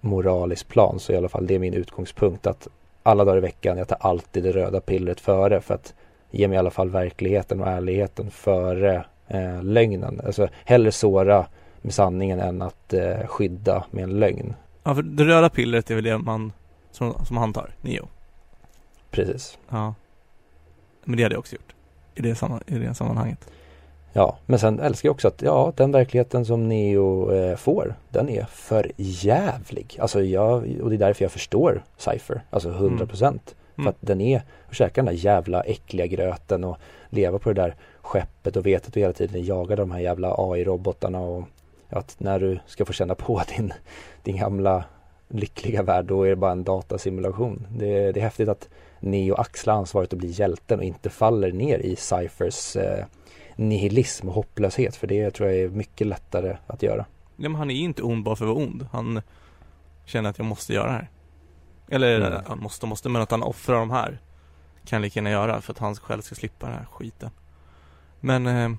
moraliskt 0.00 0.68
plan 0.68 0.98
så 0.98 1.12
i 1.12 1.16
alla 1.16 1.28
fall 1.28 1.46
det 1.46 1.54
är 1.54 1.58
min 1.58 1.74
utgångspunkt 1.74 2.46
att 2.46 2.68
alla 3.02 3.24
dagar 3.24 3.38
i 3.38 3.40
veckan, 3.40 3.78
jag 3.78 3.88
tar 3.88 3.98
alltid 4.00 4.44
det 4.44 4.52
röda 4.52 4.80
pillret 4.80 5.20
före 5.20 5.60
för 5.60 5.74
att 5.74 5.94
ge 6.30 6.48
mig 6.48 6.56
i 6.56 6.58
alla 6.58 6.70
fall 6.70 6.90
verkligheten 6.90 7.60
och 7.60 7.66
ärligheten 7.66 8.30
före 8.30 9.04
eh, 9.26 9.62
lögnen. 9.62 10.20
Alltså 10.26 10.48
hellre 10.64 10.92
såra 10.92 11.46
med 11.82 11.94
sanningen 11.94 12.40
än 12.40 12.62
att 12.62 12.92
eh, 12.92 13.26
skydda 13.26 13.84
med 13.90 14.04
en 14.04 14.10
lögn. 14.10 14.54
Ja, 14.82 14.94
för 14.94 15.02
det 15.02 15.24
röda 15.24 15.48
pillret 15.48 15.90
är 15.90 15.94
väl 15.94 16.04
det 16.04 16.18
man, 16.18 16.52
som, 16.90 17.24
som 17.24 17.36
han 17.36 17.52
tar, 17.52 17.74
Neo? 17.80 18.08
Precis. 19.10 19.58
Ja. 19.68 19.94
Men 21.04 21.16
det 21.16 21.22
hade 21.22 21.34
jag 21.34 21.40
också 21.40 21.56
gjort. 21.56 21.74
I 22.14 22.22
det, 22.22 22.34
samman, 22.34 22.60
i 22.66 22.74
det 22.74 22.94
sammanhanget. 22.94 23.50
Ja, 24.12 24.38
men 24.46 24.58
sen 24.58 24.80
älskar 24.80 25.06
jag 25.08 25.14
också 25.14 25.28
att 25.28 25.42
ja, 25.42 25.72
den 25.76 25.92
verkligheten 25.92 26.44
som 26.44 26.68
Neo 26.68 27.32
eh, 27.32 27.56
får, 27.56 27.94
den 28.08 28.28
är 28.28 28.44
för 28.44 28.92
jävlig. 28.96 29.96
Alltså 30.00 30.22
jag, 30.22 30.54
och 30.82 30.90
det 30.90 30.96
är 30.96 30.98
därför 30.98 31.24
jag 31.24 31.32
förstår 31.32 31.84
Cypher, 31.96 32.42
alltså 32.50 32.68
100 32.70 33.06
procent. 33.06 33.54
Mm. 33.76 33.84
För 33.84 33.90
att 33.90 33.96
den 34.00 34.20
är, 34.20 34.42
att 34.68 34.74
käka 34.74 35.02
den 35.02 35.14
där 35.14 35.24
jävla 35.24 35.60
äckliga 35.60 36.06
gröten 36.06 36.64
och 36.64 36.76
leva 37.10 37.38
på 37.38 37.52
det 37.52 37.62
där 37.62 37.74
skeppet 38.00 38.56
och 38.56 38.66
veta 38.66 38.86
att 38.86 38.94
du 38.94 39.00
hela 39.00 39.12
tiden 39.12 39.44
jagar 39.44 39.76
de 39.76 39.90
här 39.90 40.00
jävla 40.00 40.34
AI-robotarna 40.38 41.20
och 41.20 41.44
att 41.88 42.20
när 42.20 42.40
du 42.40 42.58
ska 42.66 42.84
få 42.84 42.92
känna 42.92 43.14
på 43.14 43.42
din, 43.56 43.72
din 44.22 44.36
gamla 44.36 44.84
lyckliga 45.28 45.82
värld, 45.82 46.04
då 46.04 46.22
är 46.22 46.30
det 46.30 46.36
bara 46.36 46.52
en 46.52 46.64
datasimulation. 46.64 47.66
Det, 47.70 48.12
det 48.12 48.20
är 48.20 48.24
häftigt 48.24 48.48
att 48.48 48.68
Neo 49.00 49.34
axlar 49.34 49.74
ansvaret 49.74 50.12
att 50.12 50.18
bli 50.18 50.30
hjälten 50.30 50.78
och 50.78 50.84
inte 50.84 51.10
faller 51.10 51.52
ner 51.52 51.78
i 51.78 51.96
Cyphers 51.96 52.76
eh, 52.76 53.04
nihilism 53.56 54.28
och 54.28 54.34
hopplöshet. 54.34 54.96
För 54.96 55.06
det 55.06 55.30
tror 55.30 55.48
jag 55.48 55.58
är 55.58 55.68
mycket 55.68 56.06
lättare 56.06 56.56
att 56.66 56.82
göra. 56.82 57.06
Ja, 57.36 57.48
men 57.48 57.54
han 57.54 57.70
är 57.70 57.74
inte 57.74 58.02
ond 58.02 58.24
bara 58.24 58.36
för 58.36 58.44
att 58.44 58.54
vara 58.54 58.64
ond. 58.64 58.86
Han 58.92 59.22
känner 60.04 60.30
att 60.30 60.38
jag 60.38 60.44
måste 60.44 60.72
göra 60.72 60.86
det 60.86 60.92
här. 60.92 61.10
Eller 61.88 62.20
mm. 62.20 62.42
han 62.46 62.58
måste 62.58 62.86
måste, 62.86 63.08
men 63.08 63.22
att 63.22 63.30
han 63.30 63.42
offrar 63.42 63.78
de 63.78 63.90
här 63.90 64.20
kan 64.84 65.02
lika 65.02 65.18
gärna 65.18 65.30
göra 65.30 65.60
för 65.60 65.72
att 65.72 65.78
han 65.78 65.94
själv 65.94 66.22
ska 66.22 66.34
slippa 66.34 66.66
den 66.66 66.74
här 66.76 66.84
skiten. 66.84 67.30
Men 68.20 68.46
eh, 68.46 68.70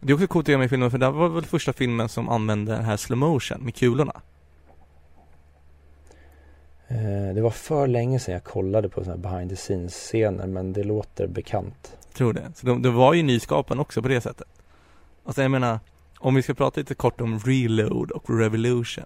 det 0.00 0.12
är 0.12 0.14
också 0.14 0.26
coolt 0.26 0.48
med 0.48 0.70
filmen 0.70 0.90
för 0.90 0.98
det 0.98 1.10
var 1.10 1.28
väl 1.28 1.44
första 1.44 1.72
filmen 1.72 2.08
som 2.08 2.28
använde 2.28 2.72
den 2.72 2.84
här 2.84 2.96
slow 2.96 3.18
motion 3.18 3.64
med 3.64 3.74
kulorna. 3.74 4.22
Eh, 6.88 7.34
det 7.34 7.40
var 7.40 7.50
för 7.50 7.86
länge 7.86 8.18
sedan 8.18 8.34
jag 8.34 8.44
kollade 8.44 8.88
på 8.88 9.04
sådana 9.04 9.22
behind 9.22 9.50
the 9.50 9.56
scenes 9.56 9.94
scener 9.94 10.46
men 10.46 10.72
det 10.72 10.84
låter 10.84 11.26
bekant. 11.26 11.96
Tror 12.12 12.32
det. 12.32 12.52
Så 12.54 12.66
det, 12.66 12.78
det 12.78 12.90
var 12.90 13.14
ju 13.14 13.22
nyskapen 13.22 13.80
också 13.80 14.02
på 14.02 14.08
det 14.08 14.20
sättet. 14.20 14.46
Alltså 15.24 15.42
jag 15.42 15.50
menar, 15.50 15.78
om 16.18 16.34
vi 16.34 16.42
ska 16.42 16.54
prata 16.54 16.80
lite 16.80 16.94
kort 16.94 17.20
om 17.20 17.38
reload 17.38 18.10
och 18.10 18.38
revolution. 18.40 19.04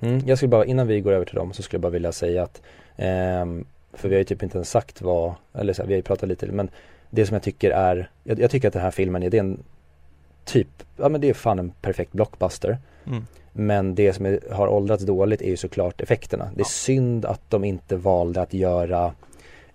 Mm, 0.00 0.22
jag 0.26 0.38
skulle 0.38 0.48
bara, 0.48 0.64
innan 0.64 0.86
vi 0.86 1.00
går 1.00 1.12
över 1.12 1.24
till 1.24 1.34
dem 1.34 1.52
så 1.52 1.62
skulle 1.62 1.76
jag 1.76 1.82
bara 1.82 1.92
vilja 1.92 2.12
säga 2.12 2.42
att 2.42 2.62
ehm, 2.96 3.66
För 3.92 4.08
vi 4.08 4.14
har 4.14 4.18
ju 4.18 4.24
typ 4.24 4.42
inte 4.42 4.58
ens 4.58 4.70
sagt 4.70 5.02
vad, 5.02 5.34
eller 5.54 5.72
så 5.72 5.82
här, 5.82 5.88
vi 5.88 5.94
har 5.94 5.98
ju 5.98 6.02
pratat 6.02 6.28
lite 6.28 6.46
men 6.46 6.70
Det 7.10 7.26
som 7.26 7.34
jag 7.34 7.42
tycker 7.42 7.70
är, 7.70 8.10
jag, 8.24 8.40
jag 8.40 8.50
tycker 8.50 8.68
att 8.68 8.74
den 8.74 8.82
här 8.82 8.90
filmen 8.90 9.22
är, 9.22 9.30
det 9.30 9.36
är 9.36 9.40
en 9.40 9.62
typ, 10.46 10.82
ja 10.96 11.08
men 11.08 11.20
det 11.20 11.28
är 11.28 11.34
fan 11.34 11.58
en 11.58 11.70
perfekt 11.70 12.12
blockbuster. 12.12 12.78
Mm. 13.06 13.26
Men 13.52 13.94
det 13.94 14.12
som 14.12 14.26
är, 14.26 14.40
har 14.52 14.68
åldrats 14.68 15.04
dåligt 15.04 15.42
är 15.42 15.48
ju 15.48 15.56
såklart 15.56 16.00
effekterna. 16.00 16.44
Det 16.44 16.60
är 16.60 16.64
ja. 16.64 16.68
synd 16.68 17.24
att 17.24 17.50
de 17.50 17.64
inte 17.64 17.96
valde 17.96 18.42
att 18.42 18.54
göra 18.54 19.12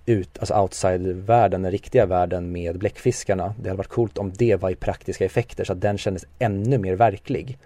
ut, 0.05 0.37
alltså 0.39 0.53
outside-världen, 0.53 1.61
den 1.61 1.71
riktiga 1.71 2.05
världen 2.05 2.51
med 2.51 2.77
bläckfiskarna. 2.77 3.53
Det 3.61 3.69
hade 3.69 3.77
varit 3.77 3.87
coolt 3.87 4.17
om 4.17 4.33
det 4.33 4.55
var 4.55 4.69
i 4.69 4.75
praktiska 4.75 5.25
effekter 5.25 5.63
så 5.63 5.73
att 5.73 5.81
den 5.81 5.97
kändes 5.97 6.25
ännu 6.39 6.77
mer 6.77 6.95
verklig. 6.95 7.57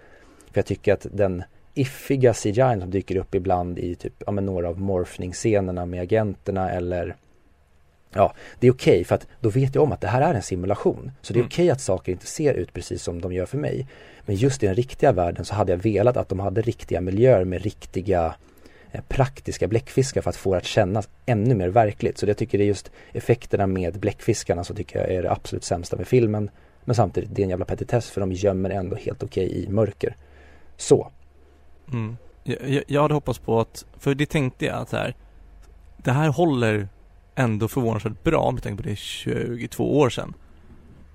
För 0.50 0.58
jag 0.58 0.66
tycker 0.66 0.92
att 0.92 1.06
den 1.12 1.44
iffiga 1.74 2.34
CGI 2.34 2.80
som 2.80 2.90
dyker 2.90 3.16
upp 3.16 3.34
ibland 3.34 3.78
i 3.78 3.94
typ, 3.94 4.22
ja 4.26 4.32
men 4.32 4.46
några 4.46 4.68
av 4.68 4.80
morphning-scenerna 4.80 5.86
med 5.86 6.02
agenterna 6.02 6.70
eller 6.70 7.16
Ja, 8.16 8.34
det 8.60 8.66
är 8.66 8.72
okej 8.72 8.92
okay 8.92 9.04
för 9.04 9.14
att 9.14 9.26
då 9.40 9.48
vet 9.48 9.74
jag 9.74 9.84
om 9.84 9.92
att 9.92 10.00
det 10.00 10.08
här 10.08 10.22
är 10.22 10.34
en 10.34 10.42
simulation. 10.42 11.12
Så 11.22 11.32
det 11.32 11.38
är 11.38 11.40
mm. 11.40 11.46
okej 11.46 11.64
okay 11.64 11.70
att 11.70 11.80
saker 11.80 12.12
inte 12.12 12.26
ser 12.26 12.54
ut 12.54 12.72
precis 12.72 13.02
som 13.02 13.20
de 13.20 13.32
gör 13.32 13.46
för 13.46 13.58
mig. 13.58 13.86
Men 14.26 14.36
just 14.36 14.62
i 14.62 14.66
den 14.66 14.74
riktiga 14.74 15.12
världen 15.12 15.44
så 15.44 15.54
hade 15.54 15.72
jag 15.72 15.78
velat 15.78 16.16
att 16.16 16.28
de 16.28 16.40
hade 16.40 16.60
riktiga 16.60 17.00
miljöer 17.00 17.44
med 17.44 17.62
riktiga 17.62 18.34
eh, 18.92 19.00
praktiska 19.08 19.68
bläckfiskar 19.68 20.22
för 20.22 20.30
att 20.30 20.36
få 20.36 20.52
det 20.52 20.58
att 20.58 20.64
kännas 20.64 21.08
ännu 21.26 21.54
mer 21.54 21.68
verkligt. 21.68 22.18
Så 22.18 22.26
jag 22.26 22.36
tycker 22.36 22.58
det 22.58 22.64
är 22.64 22.68
just 22.68 22.90
effekterna 23.12 23.66
med 23.66 23.98
bläckfiskarna 23.98 24.64
som 24.64 24.76
tycker 24.76 24.98
jag 24.98 25.10
är 25.10 25.22
det 25.22 25.32
absolut 25.32 25.64
sämsta 25.64 25.96
med 25.96 26.08
filmen. 26.08 26.50
Men 26.84 26.94
samtidigt, 26.94 27.30
det 27.32 27.42
är 27.42 27.44
en 27.44 27.50
jävla 27.50 27.64
petitess 27.64 28.10
för 28.10 28.20
de 28.20 28.32
gömmer 28.32 28.70
ändå 28.70 28.96
helt 28.96 29.22
okej 29.22 29.46
okay 29.46 29.62
i 29.62 29.68
mörker. 29.68 30.16
Så. 30.76 31.10
Mm. 31.92 32.16
Jag, 32.44 32.84
jag, 32.86 33.02
hade 33.02 33.14
hoppats 33.14 33.38
på 33.38 33.60
att, 33.60 33.84
för 33.98 34.14
det 34.14 34.26
tänkte 34.26 34.66
jag 34.66 34.76
att 34.76 34.92
här, 34.92 35.14
det 35.96 36.12
här 36.12 36.28
håller 36.28 36.88
ändå 37.36 37.68
förvånansvärt 37.68 38.22
bra 38.22 38.50
med 38.50 38.62
tanke 38.62 38.82
på 38.82 38.88
det 38.88 38.92
är 38.92 38.96
22 38.96 39.98
år 39.98 40.10
sedan. 40.10 40.34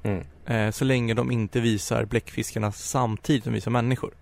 Mm. 0.03 0.24
Eh, 0.45 0.72
så 0.72 0.86
länge 0.86 1.13
de 1.13 1.32
inte 1.32 1.59
visar 1.59 2.05
bläckfiskarna 2.05 2.72
samtidigt 2.72 3.43
som 3.43 3.51
de 3.51 3.55
visar 3.55 3.72
människor. 3.72 4.13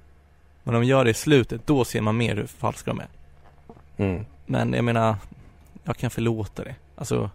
Men 0.64 0.76
om 0.76 0.82
de 0.82 0.88
gör 0.88 1.04
det 1.04 1.12
i 1.12 1.14
slutet, 1.14 1.68
då 1.68 1.86
ser 1.86 2.02
man 2.02 2.18
mer 2.18 2.36
hur 2.36 2.48
falska 2.48 2.92
de 2.92 3.00
är. 3.00 3.08
Mm. 3.98 4.26
Men 4.46 4.74
jag 4.74 4.86
menar, 4.86 5.16
jag 5.84 5.98
kan 5.98 6.10
förlåta 6.10 6.64
det. 6.64 6.76
Alltså, 6.96 7.30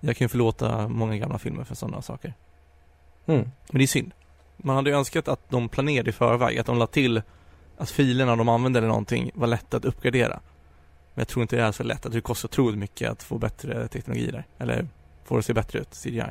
jag 0.00 0.16
kan 0.16 0.28
förlåta 0.28 0.88
många 0.88 1.16
gamla 1.16 1.38
filmer 1.38 1.64
för 1.64 1.74
sådana 1.74 2.02
saker. 2.02 2.34
Mm. 3.26 3.50
Men 3.70 3.78
det 3.78 3.84
är 3.84 3.86
synd. 3.86 4.12
Man 4.56 4.76
hade 4.76 4.90
ju 4.90 4.96
önskat 4.96 5.28
att 5.28 5.50
de 5.50 5.68
planerade 5.68 6.10
i 6.10 6.12
förväg, 6.12 6.58
att 6.58 6.66
de 6.66 6.78
la 6.78 6.86
till 6.86 7.22
att 7.78 7.90
filerna 7.90 8.36
de 8.36 8.48
använde 8.48 8.78
eller 8.78 8.88
någonting 8.88 9.30
var 9.34 9.46
lätta 9.46 9.76
att 9.76 9.84
uppgradera. 9.84 10.40
Men 11.18 11.20
jag 11.20 11.28
tror 11.28 11.42
inte 11.42 11.56
det 11.56 11.62
är 11.62 11.72
så 11.72 11.82
lätt, 11.82 12.06
att 12.06 12.12
det 12.12 12.20
kostar 12.20 12.48
otroligt 12.48 12.78
mycket 12.78 13.10
att 13.10 13.22
få 13.22 13.38
bättre 13.38 13.88
teknologi 13.88 14.30
där. 14.30 14.44
Eller 14.58 14.86
få 15.24 15.34
det 15.34 15.38
att 15.38 15.44
se 15.44 15.52
bättre 15.52 15.78
ut, 15.78 15.94
CGI. 16.02 16.22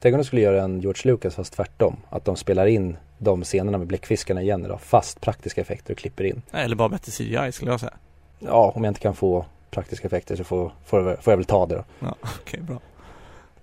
Tänk 0.00 0.12
om 0.14 0.18
de 0.18 0.24
skulle 0.24 0.42
göra 0.42 0.62
en 0.62 0.80
George 0.80 1.12
Lucas 1.12 1.34
fast 1.34 1.52
tvärtom. 1.52 1.96
Att 2.10 2.24
de 2.24 2.36
spelar 2.36 2.66
in 2.66 2.96
de 3.18 3.44
scenerna 3.44 3.78
med 3.78 3.86
bläckfiskarna 3.86 4.42
igen 4.42 4.64
idag, 4.64 4.80
fast 4.80 5.20
praktiska 5.20 5.60
effekter 5.60 5.94
och 5.94 5.98
klipper 5.98 6.24
in. 6.24 6.42
Eller 6.52 6.76
bara 6.76 6.88
bättre 6.88 7.12
CGI 7.12 7.52
skulle 7.52 7.70
jag 7.70 7.80
säga. 7.80 7.94
Ja, 8.38 8.72
om 8.74 8.84
jag 8.84 8.90
inte 8.90 9.00
kan 9.00 9.14
få 9.14 9.46
praktiska 9.70 10.06
effekter 10.06 10.36
så 10.36 10.44
får, 10.44 10.72
får, 10.84 11.16
får 11.20 11.32
jag 11.32 11.36
väl 11.36 11.44
ta 11.44 11.66
det 11.66 11.74
då. 11.74 11.84
Ja, 11.98 12.14
okej, 12.40 12.60
bra. 12.60 12.80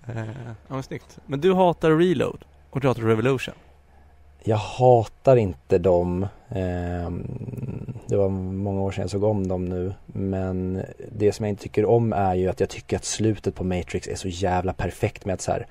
Eh, 0.08 0.28
ja 0.68 0.74
men 0.74 0.84
snyggt. 0.84 1.20
Men 1.26 1.42
du 1.42 1.54
hatar 1.54 1.92
Reload 1.92 2.46
och 2.70 2.80
du 2.80 2.88
hatar 2.88 3.02
Revolution. 3.02 3.56
Jag 4.46 4.58
hatar 4.58 5.36
inte 5.36 5.78
dem. 5.78 6.28
Ehm, 6.50 7.28
det 8.08 8.16
var 8.16 8.30
många 8.30 8.82
år 8.82 8.92
sedan 8.92 9.02
jag 9.02 9.12
såg 9.12 9.24
om 9.24 9.48
dem 9.48 9.66
nu. 9.66 9.94
Men 10.06 10.82
det 11.12 11.32
som 11.32 11.46
jag 11.46 11.52
inte 11.52 11.64
tycker 11.64 11.86
om 11.86 12.14
är 12.14 12.36
ju 12.36 12.48
att 12.50 12.60
jag 12.60 12.70
tycker 12.70 12.96
att 12.98 13.06
slutet 13.06 13.56
på 13.56 13.64
Matrix 13.64 14.08
är 14.08 14.16
så 14.16 14.28
jävla 14.28 14.74
perfekt 14.74 15.26
med 15.26 15.34
att 15.34 15.42
så 15.42 15.52
här. 15.52 15.68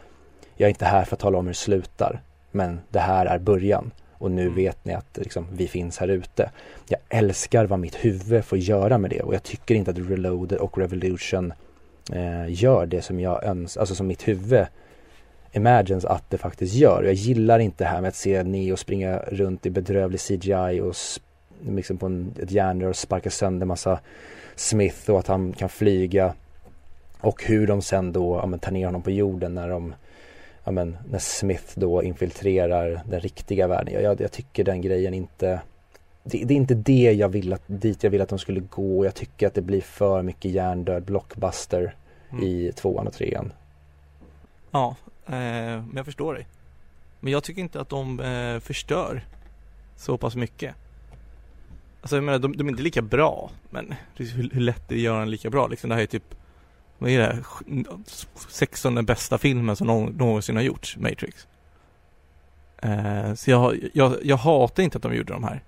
Jag 0.56 0.66
är 0.66 0.70
inte 0.70 0.84
här 0.84 1.04
för 1.04 1.16
att 1.16 1.20
tala 1.20 1.38
om 1.38 1.44
hur 1.46 1.50
det 1.52 1.56
slutar. 1.58 2.22
Men 2.50 2.80
det 2.90 2.98
här 2.98 3.26
är 3.26 3.38
början. 3.38 3.90
Och 4.12 4.30
nu 4.30 4.42
Mm. 4.42 4.54
vet 4.54 4.84
ni 4.84 4.94
att 4.94 5.18
liksom, 5.18 5.46
vi 5.52 5.68
finns 5.68 5.98
här 5.98 6.08
ute. 6.08 6.50
Jag 6.88 7.00
älskar 7.08 7.64
vad 7.66 7.78
mitt 7.78 7.94
huvud 8.04 8.44
får 8.44 8.58
göra 8.58 8.98
med 8.98 9.10
det. 9.10 9.22
Och 9.22 9.34
jag 9.34 9.42
tycker 9.42 9.74
inte 9.74 9.90
att 9.90 9.98
Reloaded 9.98 10.58
och 10.58 10.78
Revolution 10.78 11.52
eh, 12.12 12.44
gör 12.62 12.86
det 12.86 13.02
som 13.02 13.20
jag 13.20 13.44
önskar. 13.44 13.80
Alltså 13.80 13.94
som 13.94 14.06
mitt 14.06 14.28
huvud 14.28 14.66
imagines 15.52 16.04
att 16.04 16.30
det 16.30 16.38
faktiskt 16.38 16.74
gör. 16.74 17.02
Jag 17.02 17.14
gillar 17.14 17.58
inte 17.58 17.84
det 17.84 17.88
här 17.88 18.00
med 18.00 18.08
att 18.08 18.14
se 18.14 18.42
Neo 18.42 18.76
springa 18.76 19.18
runt 19.18 19.66
i 19.66 19.70
bedrövlig 19.70 20.20
CGI 20.20 20.80
och 20.80 20.94
liksom 21.68 21.98
på 21.98 22.06
en, 22.06 22.34
ett 22.42 22.50
järnrör 22.50 22.88
och 22.88 22.96
sparka 22.96 23.30
sönder 23.30 23.66
massa 23.66 24.00
Smith 24.56 25.10
och 25.10 25.18
att 25.18 25.26
han 25.26 25.52
kan 25.52 25.68
flyga. 25.68 26.34
Och 27.20 27.44
hur 27.44 27.66
de 27.66 27.82
sen 27.82 28.12
då 28.12 28.36
ja, 28.36 28.46
men, 28.46 28.58
tar 28.58 28.72
ner 28.72 28.86
honom 28.86 29.02
på 29.02 29.10
jorden 29.10 29.54
när 29.54 29.68
de 29.68 29.94
ja, 30.64 30.72
men, 30.72 30.96
när 31.10 31.18
Smith 31.18 31.72
då 31.74 32.02
infiltrerar 32.02 33.02
den 33.08 33.20
riktiga 33.20 33.66
världen. 33.66 33.94
Jag, 33.94 34.02
jag, 34.02 34.20
jag 34.20 34.32
tycker 34.32 34.64
den 34.64 34.80
grejen 34.80 35.14
inte 35.14 35.60
det, 36.24 36.44
det 36.44 36.54
är 36.54 36.56
inte 36.56 36.74
det 36.74 37.12
jag 37.12 37.28
vill 37.28 37.52
att, 37.52 37.62
dit 37.66 38.04
jag 38.04 38.10
vill 38.10 38.20
att 38.20 38.28
de 38.28 38.38
skulle 38.38 38.60
gå. 38.60 39.04
Jag 39.04 39.14
tycker 39.14 39.46
att 39.46 39.54
det 39.54 39.62
blir 39.62 39.80
för 39.80 40.22
mycket 40.22 40.50
hjärndöd 40.50 41.02
blockbuster 41.02 41.94
Mm. 42.32 42.44
i 42.44 42.72
tvåan 42.72 43.06
och 43.06 43.12
trean. 43.12 43.52
Ja, 44.70 44.96
Eh, 45.26 45.32
men 45.32 45.92
jag 45.96 46.04
förstår 46.04 46.34
dig. 46.34 46.46
Men 47.20 47.32
jag 47.32 47.44
tycker 47.44 47.60
inte 47.60 47.80
att 47.80 47.88
de 47.88 48.20
eh, 48.20 48.60
förstör 48.60 49.24
så 49.96 50.18
pass 50.18 50.36
mycket. 50.36 50.74
Alltså 52.00 52.16
jag 52.16 52.24
menar, 52.24 52.38
de, 52.38 52.56
de 52.56 52.66
är 52.66 52.70
inte 52.70 52.82
lika 52.82 53.02
bra, 53.02 53.50
men 53.70 53.94
hur, 54.16 54.26
hur 54.52 54.60
lätt 54.60 54.88
det 54.88 54.94
är 54.94 54.96
att 54.96 55.02
göra 55.02 55.22
en 55.22 55.30
lika 55.30 55.50
bra 55.50 55.66
liksom. 55.66 55.90
Det 55.90 55.96
här 55.96 56.02
är 56.02 56.06
typ, 56.06 56.34
vad 56.98 57.10
är 57.10 57.18
det, 57.18 57.44
16 58.48 59.04
bästa 59.04 59.38
filmen 59.38 59.76
som 59.76 59.86
någon, 59.86 60.12
någonsin 60.12 60.56
har 60.56 60.62
gjorts, 60.62 60.96
Matrix. 60.96 61.46
Eh, 62.78 63.34
så 63.34 63.50
jag, 63.50 63.78
jag, 63.94 64.16
jag 64.22 64.36
hatar 64.36 64.82
inte 64.82 64.96
att 64.96 65.02
de 65.02 65.14
gjorde 65.14 65.32
de 65.32 65.44
här. 65.44 65.62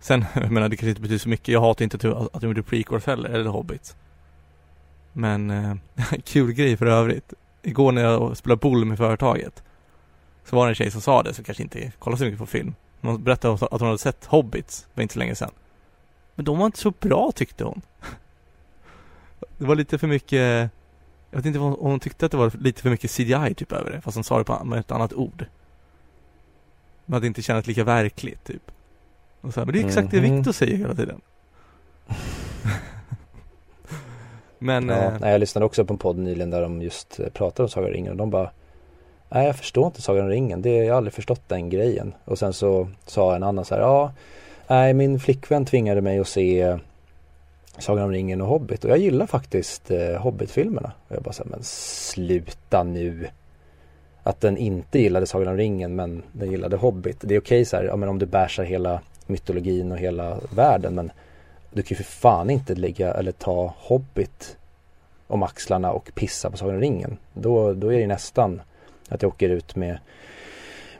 Sen, 0.00 0.24
jag 0.34 0.50
menar 0.50 0.68
det 0.68 0.76
kanske 0.76 0.88
inte 0.88 1.00
betyder 1.00 1.18
så 1.18 1.28
mycket. 1.28 1.48
Jag 1.48 1.60
hatar 1.60 1.82
inte 1.84 1.96
att, 2.32 2.40
de 2.40 2.46
gjorde 2.46 2.62
prequels 2.62 3.06
heller, 3.06 3.30
eller 3.30 3.50
Hobbits. 3.50 3.96
Men, 5.12 5.80
kul 6.24 6.52
grej 6.52 6.76
för 6.76 6.86
övrigt. 6.86 7.34
Igår 7.66 7.92
när 7.92 8.02
jag 8.02 8.36
spelade 8.36 8.60
boll 8.60 8.84
med 8.84 8.98
företaget 8.98 9.62
så 10.44 10.56
var 10.56 10.66
det 10.66 10.70
en 10.70 10.74
tjej 10.74 10.90
som 10.90 11.00
sa 11.00 11.22
det, 11.22 11.34
som 11.34 11.44
kanske 11.44 11.62
inte 11.62 11.92
kollar 11.98 12.16
så 12.16 12.24
mycket 12.24 12.38
på 12.38 12.46
film. 12.46 12.74
Hon 13.00 13.22
berättade 13.22 13.54
att 13.54 13.80
hon 13.80 13.86
hade 13.86 13.98
sett 13.98 14.24
Hobbits 14.24 14.86
för 14.94 15.02
inte 15.02 15.12
så 15.14 15.18
länge 15.18 15.34
sedan. 15.34 15.50
Men 16.34 16.44
de 16.44 16.58
var 16.58 16.66
inte 16.66 16.78
så 16.78 16.90
bra 16.90 17.32
tyckte 17.34 17.64
hon. 17.64 17.82
Det 19.58 19.64
var 19.64 19.74
lite 19.74 19.98
för 19.98 20.06
mycket 20.06 20.70
Jag 21.30 21.38
vet 21.38 21.46
inte 21.46 21.58
om 21.58 21.76
hon 21.80 22.00
tyckte 22.00 22.26
att 22.26 22.32
det 22.32 22.38
var 22.38 22.52
lite 22.60 22.82
för 22.82 22.90
mycket 22.90 23.10
CGI 23.10 23.54
typ 23.54 23.72
över 23.72 23.90
det, 23.90 24.00
fast 24.00 24.14
hon 24.14 24.24
sa 24.24 24.38
det 24.38 24.44
på, 24.44 24.64
med 24.64 24.78
ett 24.78 24.90
annat 24.90 25.12
ord. 25.12 25.46
Men 27.06 27.16
att 27.16 27.22
det 27.22 27.26
inte 27.26 27.42
kändes 27.42 27.66
lika 27.66 27.84
verkligt 27.84 28.44
typ. 28.44 28.70
Och 29.40 29.54
så 29.54 29.60
här, 29.60 29.64
men 29.66 29.72
det 29.72 29.80
är 29.80 29.86
exakt 29.86 30.10
det 30.10 30.20
Mhm. 30.20 30.36
Victor 30.36 30.52
säger 30.52 30.76
hela 30.76 30.94
tiden. 30.94 31.20
men, 34.58 34.88
Ja, 34.88 34.94
eh, 34.94 35.12
nej, 35.20 35.32
jag 35.32 35.40
lyssnade 35.40 35.64
också 35.64 35.84
på 35.84 35.94
en 35.94 35.98
podd 35.98 36.18
nyligen 36.18 36.50
där 36.50 36.62
de 36.62 36.82
just 36.82 37.20
eh, 37.20 37.28
pratade 37.28 37.62
om 37.62 37.68
Sagan 37.68 37.88
om 37.88 37.94
ringen 37.94 38.10
och 38.10 38.16
de 38.16 38.30
bara 38.30 38.50
Nej 39.28 39.46
jag 39.46 39.56
förstår 39.56 39.86
inte 39.86 40.02
Sagan 40.02 40.24
om 40.24 40.30
ringen, 40.30 40.62
det, 40.62 40.74
jag 40.74 40.92
har 40.92 40.96
aldrig 40.96 41.14
förstått 41.14 41.42
den 41.48 41.70
grejen. 41.70 42.14
Och 42.24 42.38
sen 42.38 42.52
så 42.52 42.88
sa 43.06 43.36
en 43.36 43.42
annan 43.42 43.64
så 43.64 43.74
här, 43.74 43.82
ja 43.82 44.12
Nej 44.66 44.94
min 44.94 45.20
flickvän 45.20 45.64
tvingade 45.64 46.00
mig 46.00 46.18
att 46.18 46.28
se 46.28 46.60
eh, 46.62 46.76
Sagan 47.78 48.04
om 48.04 48.10
ringen 48.10 48.40
och 48.40 48.48
Hobbit 48.48 48.84
och 48.84 48.90
jag 48.90 48.98
gillar 48.98 49.26
faktiskt 49.26 49.90
eh, 49.90 50.20
Hobbit-filmerna. 50.20 50.92
Och 51.08 51.16
jag 51.16 51.22
bara 51.22 51.32
så 51.32 51.42
här, 51.42 51.50
men 51.50 51.60
sluta 51.62 52.82
nu. 52.82 53.28
Att 54.22 54.40
den 54.40 54.56
inte 54.56 54.98
gillade 54.98 55.26
Sagan 55.26 55.48
om 55.48 55.56
ringen 55.56 55.96
men 55.96 56.22
den 56.32 56.50
gillade 56.50 56.76
Hobbit. 56.76 57.16
Det 57.20 57.34
är 57.34 57.40
okej 57.40 57.64
så 57.64 57.76
här, 57.76 57.84
ja 57.84 57.96
men 57.96 58.08
om 58.08 58.18
du 58.18 58.26
bärsar 58.26 58.64
hela 58.64 59.00
mytologin 59.26 59.92
och 59.92 59.98
hela 59.98 60.36
världen 60.54 60.94
men 60.94 61.10
du 61.76 61.82
kan 61.82 61.96
ju 61.96 62.04
för 62.04 62.12
fan 62.12 62.50
inte 62.50 62.74
lägga 62.74 63.14
eller 63.14 63.32
ta 63.32 63.74
Hobbit 63.78 64.56
om 65.26 65.42
axlarna 65.42 65.92
och 65.92 66.10
pissa 66.14 66.50
på 66.50 66.56
Sagan 66.56 66.74
om 66.74 66.80
ringen. 66.80 67.16
Då, 67.34 67.72
då 67.72 67.92
är 67.92 67.98
det 67.98 68.06
nästan 68.06 68.62
att 69.08 69.22
jag 69.22 69.28
åker 69.28 69.48
ut 69.48 69.76
med 69.76 69.98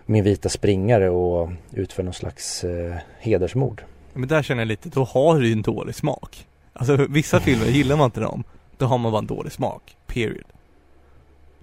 min 0.06 0.24
vita 0.24 0.48
springare 0.48 1.10
och 1.10 1.50
utför 1.72 2.02
någon 2.02 2.14
slags 2.14 2.64
eh, 2.64 2.96
hedersmord. 3.18 3.82
men 4.12 4.28
där 4.28 4.42
känner 4.42 4.60
jag 4.60 4.68
lite, 4.68 4.88
då 4.88 5.04
har 5.04 5.38
du 5.38 5.46
ju 5.46 5.52
en 5.52 5.62
dålig 5.62 5.94
smak. 5.94 6.46
Alltså 6.72 7.06
vissa 7.10 7.40
filmer, 7.40 7.66
gillar 7.66 7.96
man 7.96 8.04
inte 8.04 8.20
dem, 8.20 8.44
då 8.76 8.86
har 8.86 8.98
man 8.98 9.12
bara 9.12 9.18
en 9.18 9.26
dålig 9.26 9.52
smak. 9.52 9.96
Period. 10.06 10.46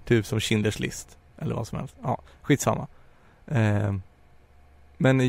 Typ 0.04 0.26
som 0.26 0.38
Schindler's 0.38 0.80
list. 0.80 1.18
Eller 1.38 1.54
vad 1.54 1.66
som 1.66 1.78
helst. 1.78 1.94
Ja, 2.02 2.18
skitsamma. 2.42 2.86
Eh, 3.46 3.94
men 5.04 5.20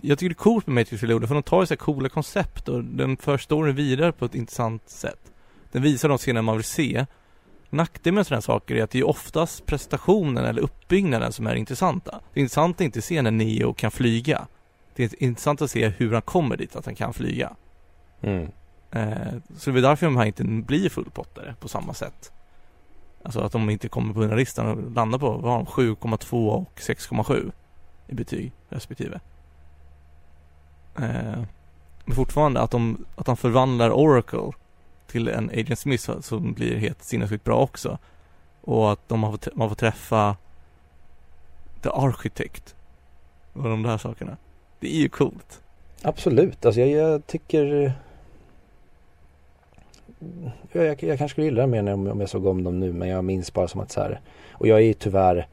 jag 0.00 0.18
tycker 0.18 0.28
det 0.28 0.32
är 0.32 0.34
coolt 0.34 0.66
med 0.66 0.74
Matrix 0.74 1.02
Reloaded 1.02 1.28
för 1.28 1.34
de 1.34 1.42
tar 1.42 1.60
ju 1.60 1.66
så 1.66 1.74
här 1.74 1.76
coola 1.76 2.08
koncept 2.08 2.68
och 2.68 2.84
den 2.84 3.16
för 3.16 3.38
storyn 3.38 3.76
vidare 3.76 4.12
på 4.12 4.24
ett 4.24 4.34
intressant 4.34 4.88
sätt. 4.88 5.32
Den 5.72 5.82
visar 5.82 6.08
de 6.08 6.18
scener 6.18 6.42
man 6.42 6.56
vill 6.56 6.64
se. 6.64 7.06
Nackdelen 7.70 8.14
med 8.14 8.26
sådana 8.26 8.36
här 8.36 8.42
saker 8.42 8.74
är 8.74 8.82
att 8.82 8.90
det 8.90 8.98
är 8.98 9.08
oftast 9.08 9.66
prestationen 9.66 10.44
eller 10.44 10.62
uppbyggnaden 10.62 11.32
som 11.32 11.46
är 11.46 11.54
intressanta. 11.54 12.20
Det 12.34 12.40
intressanta 12.40 12.82
är 12.82 12.86
inte 12.86 12.98
att 12.98 13.04
se 13.04 13.22
när 13.22 13.30
Neo 13.30 13.74
kan 13.74 13.90
flyga. 13.90 14.46
Det 14.94 15.04
är 15.04 15.22
intressant 15.22 15.62
att 15.62 15.70
se 15.70 15.88
hur 15.88 16.12
han 16.12 16.22
kommer 16.22 16.56
dit, 16.56 16.76
att 16.76 16.86
han 16.86 16.94
kan 16.94 17.12
flyga. 17.14 17.52
Mm. 18.20 18.48
Eh, 18.90 19.34
så 19.56 19.70
det 19.70 19.80
är 19.80 19.82
därför 19.82 20.06
de 20.06 20.16
här 20.16 20.26
inte 20.26 20.44
blir 20.44 20.88
fullpottare 20.88 21.54
på 21.60 21.68
samma 21.68 21.94
sätt. 21.94 22.32
Alltså 23.22 23.40
att 23.40 23.52
de 23.52 23.70
inte 23.70 23.88
kommer 23.88 24.14
på 24.14 24.34
listan 24.34 24.66
och 24.66 24.90
landar 24.90 25.18
på, 25.18 25.30
vad 25.30 25.52
har 25.52 25.58
de, 25.58 25.66
7,2 25.66 26.48
och 26.48 26.80
6,7 26.80 27.52
i 28.10 28.14
betyg 28.14 28.52
respektive. 28.68 29.20
Eh, 30.96 31.42
men 32.04 32.16
fortfarande 32.16 32.60
att 32.60 32.70
de, 32.70 33.06
att 33.16 33.26
han 33.26 33.36
förvandlar 33.36 33.90
Oracle 33.90 34.52
till 35.06 35.28
en 35.28 35.50
Agent 35.50 35.78
Smith 35.78 36.20
som 36.20 36.52
blir 36.52 36.76
helt 36.76 37.02
sinnessjukt 37.02 37.44
bra 37.44 37.56
också. 37.56 37.98
Och 38.60 38.92
att 38.92 39.08
de 39.08 39.22
har 39.22 39.30
fått, 39.30 39.48
man 39.54 39.68
får 39.68 39.76
träffa 39.76 40.36
The 41.82 41.88
Architect 41.88 42.74
och 43.52 43.62
de 43.62 43.82
där 43.82 43.98
sakerna. 43.98 44.36
Det 44.80 44.94
är 44.96 45.00
ju 45.00 45.08
coolt. 45.08 45.62
Absolut, 46.02 46.66
alltså 46.66 46.80
jag, 46.80 46.90
jag 46.90 47.26
tycker 47.26 47.94
jag, 50.72 50.86
jag, 50.86 51.02
jag 51.02 51.18
kanske 51.18 51.28
skulle 51.28 51.44
gilla 51.44 51.60
det 51.60 51.66
mer 51.66 51.92
om, 51.92 52.06
om 52.06 52.20
jag 52.20 52.28
såg 52.28 52.46
om 52.46 52.64
dem 52.64 52.80
nu 52.80 52.92
men 52.92 53.08
jag 53.08 53.24
minns 53.24 53.52
bara 53.52 53.68
som 53.68 53.80
att 53.80 53.92
så 53.92 54.00
här 54.00 54.20
och 54.52 54.66
jag 54.68 54.78
är 54.78 54.84
ju 54.84 54.94
tyvärr 54.94 55.48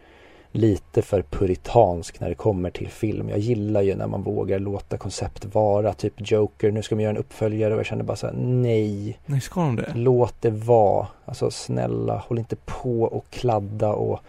lite 0.51 1.01
för 1.01 1.21
puritansk 1.21 2.19
när 2.19 2.29
det 2.29 2.35
kommer 2.35 2.69
till 2.69 2.87
film. 2.87 3.29
Jag 3.29 3.39
gillar 3.39 3.81
ju 3.81 3.95
när 3.95 4.07
man 4.07 4.23
vågar 4.23 4.59
låta 4.59 4.97
koncept 4.97 5.45
vara, 5.55 5.93
typ 5.93 6.13
Joker, 6.17 6.71
nu 6.71 6.81
ska 6.81 6.95
man 6.95 7.03
göra 7.03 7.11
en 7.11 7.17
uppföljare 7.17 7.73
och 7.73 7.79
jag 7.79 7.85
känner 7.85 8.03
bara 8.03 8.17
så 8.17 8.27
här: 8.27 8.33
nej, 8.37 9.19
Nej, 9.25 9.41
ska 9.41 9.61
de 9.61 9.75
det? 9.75 9.91
låt 9.95 10.41
det 10.41 10.49
vara. 10.49 11.07
Alltså 11.25 11.51
snälla, 11.51 12.17
håll 12.27 12.39
inte 12.39 12.55
på 12.55 13.03
och 13.03 13.25
kladda 13.29 13.89
och 13.93 14.19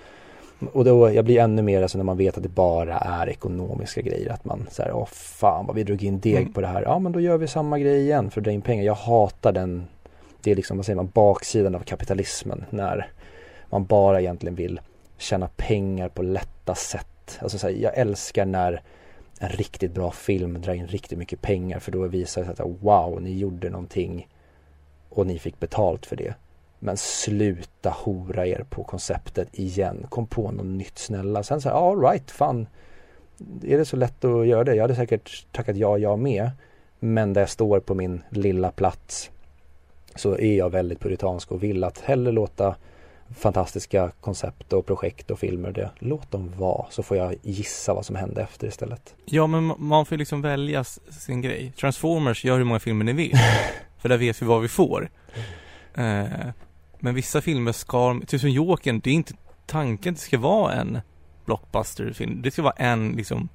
och 0.72 0.84
då, 0.84 1.12
jag 1.12 1.24
blir 1.24 1.38
ännu 1.40 1.62
mer 1.62 1.82
alltså 1.82 1.98
när 1.98 2.04
man 2.04 2.16
vet 2.16 2.36
att 2.36 2.42
det 2.42 2.48
bara 2.48 2.98
är 2.98 3.28
ekonomiska 3.28 4.00
grejer. 4.00 4.32
Att 4.32 4.44
man 4.44 4.66
säger, 4.70 4.92
åh 4.92 5.06
fan 5.06 5.66
vad 5.66 5.76
vi 5.76 5.82
drog 5.84 6.02
in 6.02 6.20
deg 6.20 6.36
Mm. 6.36 6.52
på 6.52 6.60
det 6.60 6.66
här. 6.66 6.82
Ja 6.82 6.98
men 6.98 7.12
då 7.12 7.20
gör 7.20 7.38
vi 7.38 7.48
samma 7.48 7.78
grej 7.78 8.00
igen 8.00 8.30
för 8.30 8.40
att 8.40 8.44
dra 8.44 8.50
in 8.50 8.62
pengar. 8.62 8.84
Jag 8.84 8.94
hatar 8.94 9.52
den, 9.52 9.84
det 10.42 10.50
är 10.50 10.54
liksom, 10.56 10.76
vad 10.76 10.86
säger 10.86 10.96
man, 10.96 11.10
baksidan 11.14 11.74
av 11.74 11.80
kapitalismen. 11.80 12.64
När 12.70 13.10
man 13.70 13.84
bara 13.84 14.20
egentligen 14.20 14.54
vill 14.54 14.80
tjäna 15.18 15.48
pengar 15.56 16.08
på 16.08 16.22
lätta 16.22 16.74
sätt. 16.74 17.38
Alltså 17.40 17.58
så 17.58 17.66
här, 17.66 17.74
jag 17.74 17.98
älskar 17.98 18.46
när 18.46 18.82
en 19.40 19.48
riktigt 19.48 19.94
bra 19.94 20.10
film 20.10 20.60
drar 20.60 20.74
in 20.74 20.86
riktigt 20.86 21.18
mycket 21.18 21.42
pengar 21.42 21.78
för 21.78 21.92
då 21.92 22.06
visar 22.06 22.40
det 22.40 22.46
sig 22.46 22.64
att 22.64 22.82
wow, 22.82 23.22
ni 23.22 23.38
gjorde 23.38 23.70
någonting 23.70 24.28
och 25.08 25.26
ni 25.26 25.38
fick 25.38 25.60
betalt 25.60 26.06
för 26.06 26.16
det. 26.16 26.34
Men 26.78 26.96
sluta 26.96 27.90
hora 27.90 28.46
er 28.46 28.64
på 28.70 28.84
konceptet 28.84 29.48
igen. 29.58 30.06
Kom 30.08 30.26
på 30.26 30.50
något 30.50 30.66
nytt 30.66 30.98
snälla. 30.98 31.42
Sen 31.42 31.60
så 31.60 31.68
här, 31.68 31.76
all 31.76 32.00
right, 32.00 32.30
fan. 32.30 32.66
Är 33.62 33.78
det 33.78 33.84
så 33.84 33.96
lätt 33.96 34.24
att 34.24 34.46
göra 34.46 34.64
det? 34.64 34.74
Jag 34.74 34.84
hade 34.84 34.94
säkert 34.94 35.46
tackat 35.52 35.76
ja, 35.76 35.98
jag 35.98 36.18
med. 36.18 36.50
Men 36.98 37.32
där 37.32 37.40
jag 37.40 37.50
står 37.50 37.80
på 37.80 37.94
min 37.94 38.22
lilla 38.30 38.70
plats 38.70 39.30
så 40.14 40.38
är 40.38 40.56
jag 40.56 40.70
väldigt 40.70 41.00
puritansk 41.00 41.52
och 41.52 41.62
vill 41.62 41.84
att 41.84 41.98
hellre 41.98 42.32
låta 42.32 42.76
fantastiska 43.34 44.10
koncept 44.20 44.72
och 44.72 44.86
projekt 44.86 45.30
och 45.30 45.38
filmer 45.38 45.72
det. 45.72 45.90
Låt 45.98 46.30
dem 46.30 46.52
vara 46.56 46.86
så 46.90 47.02
får 47.02 47.16
jag 47.16 47.34
gissa 47.42 47.94
vad 47.94 48.06
som 48.06 48.16
hände 48.16 48.42
efter 48.42 48.66
istället. 48.66 49.14
Ja 49.24 49.46
men 49.46 49.72
man 49.78 50.06
får 50.06 50.16
liksom 50.16 50.42
välja 50.42 50.84
sin 50.84 51.42
grej. 51.42 51.72
Transformers 51.80 52.44
gör 52.44 52.58
hur 52.58 52.64
många 52.64 52.80
filmer 52.80 53.04
ni 53.04 53.12
vill. 53.12 53.32
För 53.98 54.08
där 54.08 54.18
vet 54.18 54.42
vi 54.42 54.46
vad 54.46 54.62
vi 54.62 54.68
får. 54.68 55.10
Eh, 55.94 56.24
men 56.98 57.14
vissa 57.14 57.40
filmer 57.40 57.72
ska, 57.72 58.20
typ 58.26 58.40
som 58.40 58.50
Jokern, 58.50 59.00
det 59.00 59.10
är 59.10 59.14
inte 59.14 59.34
tanken 59.66 60.12
att 60.12 60.18
det 60.18 60.24
ska 60.24 60.38
vara 60.38 60.72
en 60.72 61.00
blockbusterfilm. 61.44 62.42
Det 62.42 62.50
ska 62.50 62.62
vara 62.62 62.74
en 62.76 63.12
liksom, 63.12 63.48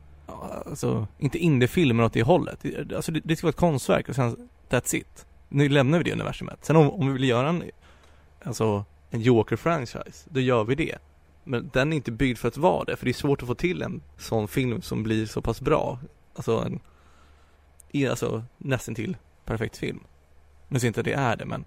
alltså 0.66 1.08
inte 1.20 1.38
indiefilm 1.38 1.98
men 1.98 2.06
åt 2.06 2.14
det 2.14 2.24
hållet. 2.24 2.66
Alltså 2.96 3.12
det, 3.12 3.22
det 3.24 3.36
ska 3.36 3.48
vara 3.48 3.50
ett 3.50 3.56
konstverk 3.56 4.10
och 4.10 4.16
sen 4.16 4.50
that's 4.70 4.96
it. 4.96 5.26
Nu 5.50 5.70
lämnar 5.70 5.98
vi 5.98 6.04
det 6.04 6.12
universumet. 6.12 6.66
Sen 6.66 6.76
om, 6.76 6.90
om 6.90 7.08
vi 7.08 7.14
vill 7.14 7.24
göra 7.24 7.50
en, 7.50 7.64
alltså 8.44 8.86
en 9.14 9.22
Joker-franchise, 9.22 10.28
då 10.30 10.40
gör 10.40 10.64
vi 10.64 10.76
det. 10.76 10.98
Men 11.44 11.70
den 11.74 11.94
är 11.94 11.98
inte 11.98 12.12
byggd 12.12 12.38
för 12.38 12.48
att 12.48 12.58
vara 12.58 12.84
det, 12.84 12.96
för 12.96 13.06
det 13.06 13.12
är 13.12 13.14
svårt 13.14 13.42
att 13.42 13.48
få 13.48 13.56
till 13.56 13.82
en 13.82 14.02
sån 14.18 14.48
film 14.48 14.82
som 14.82 15.04
blir 15.04 15.26
så 15.26 15.42
pass 15.42 15.62
bra. 15.62 16.00
Alltså 16.36 16.66
en, 16.66 16.80
alltså 18.10 18.44
nästan 18.58 18.96
till 18.96 19.18
perfekt 19.46 19.78
film. 19.78 20.00
Nu 20.68 20.80
säger 20.80 20.88
inte 20.88 21.00
att 21.00 21.06
det 21.06 21.14
är 21.14 21.36
det, 21.36 21.46
men, 21.46 21.66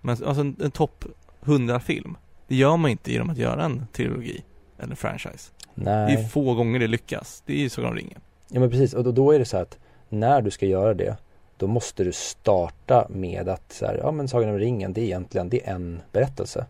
men 0.00 0.10
alltså 0.10 0.40
en, 0.40 0.56
en 0.60 0.70
topp 0.70 1.04
100 1.44 1.80
film. 1.80 2.16
Det 2.48 2.56
gör 2.56 2.76
man 2.76 2.90
inte 2.90 3.12
genom 3.12 3.30
att 3.30 3.38
göra 3.38 3.64
en 3.64 3.86
trilogi 3.92 4.44
eller 4.78 4.94
franchise. 4.94 5.52
Nej. 5.74 6.16
Det 6.16 6.22
är 6.22 6.28
få 6.28 6.54
gånger 6.54 6.78
det 6.78 6.86
lyckas. 6.86 7.42
Det 7.46 7.52
är 7.52 7.58
ju 7.58 7.68
Sagan 7.68 7.90
om 7.90 7.96
ringen. 7.96 8.20
Ja 8.48 8.60
men 8.60 8.70
precis, 8.70 8.94
och 8.94 9.14
då 9.14 9.32
är 9.32 9.38
det 9.38 9.44
så 9.44 9.56
att 9.56 9.78
när 10.08 10.42
du 10.42 10.50
ska 10.50 10.66
göra 10.66 10.94
det 10.94 11.16
då 11.56 11.66
måste 11.66 12.04
du 12.04 12.12
starta 12.12 13.06
med 13.10 13.48
att 13.48 13.72
så 13.72 13.86
här, 13.86 13.98
ja 14.02 14.10
men 14.10 14.28
Sagan 14.28 14.48
om 14.48 14.58
ringen 14.58 14.92
det 14.92 15.00
är 15.00 15.04
egentligen 15.04 15.48
det 15.48 15.66
är 15.66 15.74
en 15.74 16.00
berättelse. 16.12 16.66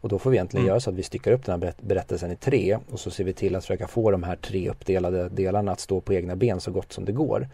Och 0.00 0.08
då 0.08 0.18
får 0.18 0.30
vi 0.30 0.36
egentligen 0.36 0.62
mm. 0.62 0.68
göra 0.68 0.80
så 0.80 0.90
att 0.90 0.96
vi 0.96 1.02
styckar 1.02 1.32
upp 1.32 1.44
den 1.44 1.62
här 1.62 1.72
berättelsen 1.80 2.32
i 2.32 2.36
tre 2.36 2.78
och 2.90 3.00
så 3.00 3.10
ser 3.10 3.24
vi 3.24 3.32
till 3.32 3.56
att 3.56 3.64
försöka 3.64 3.88
få 3.88 4.10
de 4.10 4.22
här 4.22 4.36
tre 4.36 4.70
uppdelade 4.70 5.28
delarna 5.28 5.72
att 5.72 5.80
stå 5.80 6.00
på 6.00 6.14
egna 6.14 6.36
ben 6.36 6.60
så 6.60 6.70
gott 6.70 6.92
som 6.92 7.04
det 7.04 7.12
går. 7.12 7.48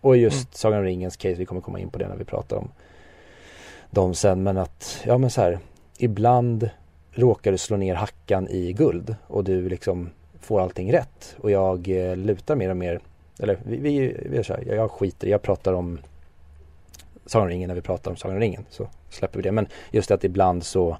Och 0.00 0.16
just 0.16 0.36
mm. 0.36 0.46
Sagan 0.52 0.78
om 0.78 0.84
ringens 0.84 1.16
case, 1.16 1.34
vi 1.34 1.44
kommer 1.44 1.60
komma 1.60 1.80
in 1.80 1.90
på 1.90 1.98
det 1.98 2.08
när 2.08 2.16
vi 2.16 2.24
pratar 2.24 2.56
om 2.56 2.68
dem 3.90 4.14
sen, 4.14 4.42
men 4.42 4.56
att, 4.56 5.02
ja 5.04 5.18
men 5.18 5.30
så 5.30 5.40
här, 5.40 5.58
ibland 5.98 6.70
råkar 7.12 7.52
du 7.52 7.58
slå 7.58 7.76
ner 7.76 7.94
hackan 7.94 8.48
i 8.48 8.72
guld 8.72 9.16
och 9.26 9.44
du 9.44 9.68
liksom 9.68 10.10
får 10.40 10.60
allting 10.60 10.92
rätt 10.92 11.36
och 11.40 11.50
jag 11.50 11.88
eh, 11.88 12.16
lutar 12.16 12.56
mer 12.56 12.70
och 12.70 12.76
mer, 12.76 13.00
eller 13.38 13.58
vi, 13.64 13.76
vi, 13.76 14.16
vi 14.26 14.38
är 14.38 14.42
så 14.42 14.54
här, 14.54 14.74
jag 14.74 14.90
skiter 14.90 15.28
jag 15.28 15.42
pratar 15.42 15.72
om 15.72 15.98
Sagan 17.26 17.46
om 17.46 17.50
ringen 17.50 17.68
när 17.68 17.74
vi 17.74 17.80
pratar 17.80 18.10
om 18.10 18.16
Sagan 18.16 18.36
om 18.36 18.40
ringen 18.40 18.64
så 18.70 18.88
släpper 19.10 19.36
vi 19.38 19.42
det, 19.42 19.52
men 19.52 19.66
just 19.90 20.10
att 20.10 20.24
ibland 20.24 20.64
så 20.64 20.96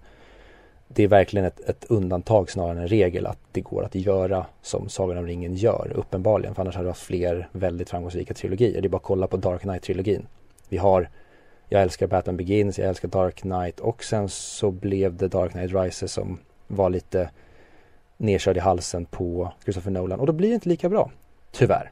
det 0.88 1.02
är 1.02 1.08
verkligen 1.08 1.46
ett, 1.46 1.60
ett, 1.60 1.84
undantag 1.88 2.50
snarare 2.50 2.72
än 2.72 2.78
en 2.78 2.88
regel 2.88 3.26
att 3.26 3.38
det 3.52 3.60
går 3.60 3.84
att 3.84 3.94
göra 3.94 4.46
som 4.62 4.88
Sagan 4.88 5.18
om 5.18 5.26
ringen 5.26 5.54
gör 5.54 5.92
uppenbarligen. 5.94 6.54
För 6.54 6.62
annars 6.62 6.74
hade 6.74 6.84
vi 6.84 6.90
haft 6.90 7.02
fler 7.02 7.48
väldigt 7.52 7.90
framgångsrika 7.90 8.34
trilogier. 8.34 8.80
Det 8.80 8.86
är 8.86 8.88
bara 8.88 8.96
att 8.96 9.02
kolla 9.02 9.26
på 9.26 9.36
Dark 9.36 9.62
Knight-trilogin. 9.62 10.26
Vi 10.68 10.76
har 10.76 11.08
Jag 11.68 11.82
älskar 11.82 12.06
Batman 12.06 12.36
Begins, 12.36 12.78
jag 12.78 12.88
älskar 12.88 13.08
Dark 13.08 13.34
Knight 13.34 13.80
och 13.80 14.04
sen 14.04 14.28
så 14.28 14.70
blev 14.70 15.16
det 15.16 15.28
Dark 15.28 15.52
Knight 15.52 15.72
Rises 15.72 16.12
som 16.12 16.38
var 16.66 16.90
lite 16.90 17.30
nedkörd 18.16 18.56
i 18.56 18.60
halsen 18.60 19.04
på 19.04 19.52
Christopher 19.62 19.90
Nolan 19.90 20.20
och 20.20 20.26
då 20.26 20.32
blir 20.32 20.48
det 20.48 20.54
inte 20.54 20.68
lika 20.68 20.88
bra. 20.88 21.10
Tyvärr. 21.50 21.90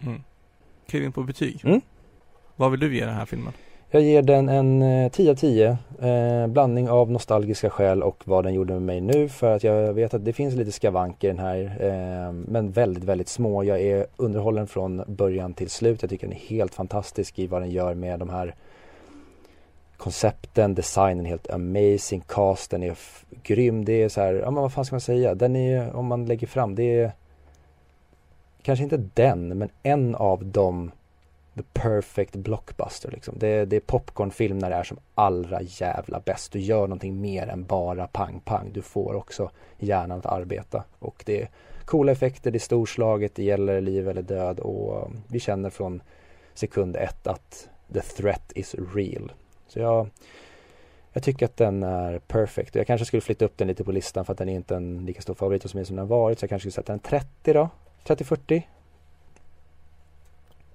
Mm. 0.00 0.22
Kevin 0.86 1.12
på 1.12 1.22
betyg. 1.22 1.60
Mm. 1.64 1.80
Vad 2.56 2.70
vill 2.70 2.80
du 2.80 2.96
ge 2.96 3.04
den 3.04 3.14
här 3.14 3.26
filmen? 3.26 3.52
Jag 3.90 4.02
ger 4.02 4.22
den 4.22 4.48
en 4.48 5.10
10 5.10 5.30
av 5.30 5.34
10. 5.34 5.78
Eh, 6.00 6.46
blandning 6.46 6.90
av 6.90 7.10
nostalgiska 7.10 7.70
skäl 7.70 8.02
och 8.02 8.22
vad 8.24 8.44
den 8.44 8.54
gjorde 8.54 8.72
med 8.72 8.82
mig 8.82 9.00
nu 9.00 9.28
för 9.28 9.56
att 9.56 9.64
jag 9.64 9.92
vet 9.92 10.14
att 10.14 10.24
det 10.24 10.32
finns 10.32 10.54
lite 10.54 10.72
skavanker 10.72 11.28
i 11.28 11.30
den 11.30 11.38
här. 11.38 11.76
Eh, 11.80 12.32
men 12.32 12.70
väldigt, 12.70 13.04
väldigt 13.04 13.28
små. 13.28 13.64
Jag 13.64 13.80
är 13.80 14.06
underhållen 14.16 14.66
från 14.66 15.02
början 15.06 15.54
till 15.54 15.70
slut. 15.70 16.02
Jag 16.02 16.10
tycker 16.10 16.26
den 16.26 16.36
är 16.36 16.40
helt 16.40 16.74
fantastisk 16.74 17.38
i 17.38 17.46
vad 17.46 17.62
den 17.62 17.70
gör 17.70 17.94
med 17.94 18.18
de 18.18 18.28
här 18.28 18.54
koncepten, 19.96 20.74
designen 20.74 21.26
är 21.26 21.30
helt 21.30 21.50
amazing, 21.50 22.22
casten 22.26 22.82
är 22.82 22.98
grym. 23.42 23.84
Det 23.84 24.02
är 24.02 24.08
så 24.08 24.20
här, 24.20 24.34
ja 24.34 24.50
men 24.50 24.62
vad 24.62 24.72
fan 24.72 24.84
ska 24.84 24.94
man 24.94 25.00
säga? 25.00 25.34
Den 25.34 25.56
är, 25.56 25.96
om 25.96 26.06
man 26.06 26.26
lägger 26.26 26.46
fram, 26.46 26.74
det 26.74 27.00
är 27.00 27.12
kanske 28.66 28.82
inte 28.82 28.96
den, 29.14 29.58
men 29.58 29.68
en 29.82 30.14
av 30.14 30.44
dem, 30.44 30.90
the 31.54 31.62
perfect 31.72 32.36
blockbuster 32.36 33.10
liksom. 33.10 33.38
Det, 33.38 33.64
det 33.64 33.76
är 33.76 33.80
popcornfilm 33.80 34.58
när 34.58 34.70
det 34.70 34.76
är 34.76 34.82
som 34.82 34.98
allra 35.14 35.62
jävla 35.62 36.20
bäst. 36.20 36.52
Du 36.52 36.58
gör 36.58 36.80
någonting 36.80 37.20
mer 37.20 37.46
än 37.46 37.64
bara 37.64 38.06
pang 38.06 38.40
pang. 38.44 38.70
Du 38.72 38.82
får 38.82 39.14
också 39.14 39.50
hjärnan 39.78 40.18
att 40.18 40.26
arbeta 40.26 40.84
och 40.98 41.22
det 41.26 41.42
är 41.42 41.48
coola 41.84 42.12
effekter, 42.12 42.50
det 42.50 42.56
är 42.56 42.60
storslaget, 42.60 43.34
det 43.34 43.44
gäller 43.44 43.80
liv 43.80 44.08
eller 44.08 44.22
död 44.22 44.60
och 44.60 45.02
um, 45.02 45.22
vi 45.28 45.40
känner 45.40 45.70
från 45.70 46.02
sekund 46.54 46.96
ett 46.96 47.26
att 47.26 47.68
the 47.92 48.00
threat 48.00 48.52
is 48.54 48.74
real. 48.94 49.32
Så 49.68 49.78
jag, 49.78 50.08
jag 51.12 51.22
tycker 51.22 51.46
att 51.46 51.56
den 51.56 51.82
är 51.82 52.18
perfect. 52.18 52.74
Jag 52.74 52.86
kanske 52.86 53.04
skulle 53.04 53.20
flytta 53.20 53.44
upp 53.44 53.58
den 53.58 53.68
lite 53.68 53.84
på 53.84 53.92
listan 53.92 54.24
för 54.24 54.32
att 54.32 54.38
den 54.38 54.48
är 54.48 54.54
inte 54.54 54.76
en 54.76 55.06
lika 55.06 55.22
stor 55.22 55.34
favorit 55.34 55.62
hos 55.62 55.74
mig 55.74 55.84
som 55.84 55.96
den 55.96 56.08
varit. 56.08 56.38
Så 56.38 56.44
jag 56.44 56.50
kanske 56.50 56.70
skulle 56.70 56.82
sätta 56.82 56.92
en 56.92 56.98
30 56.98 57.52
då. 57.52 57.68
30-40. 58.06 58.62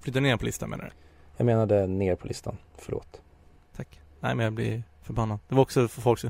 Flytta 0.00 0.20
ner 0.20 0.36
på 0.36 0.44
listan 0.44 0.70
menar 0.70 0.84
du? 0.84 0.90
Jag 1.36 1.44
menade 1.44 1.86
ner 1.86 2.16
på 2.16 2.26
listan, 2.26 2.58
förlåt. 2.78 3.20
Tack. 3.76 4.00
Nej 4.20 4.34
men 4.34 4.44
jag 4.44 4.52
blir 4.52 4.82
förbannad. 5.02 5.38
Det 5.48 5.54
var 5.54 5.62
också 5.62 5.88
för 5.88 6.00
folk, 6.00 6.20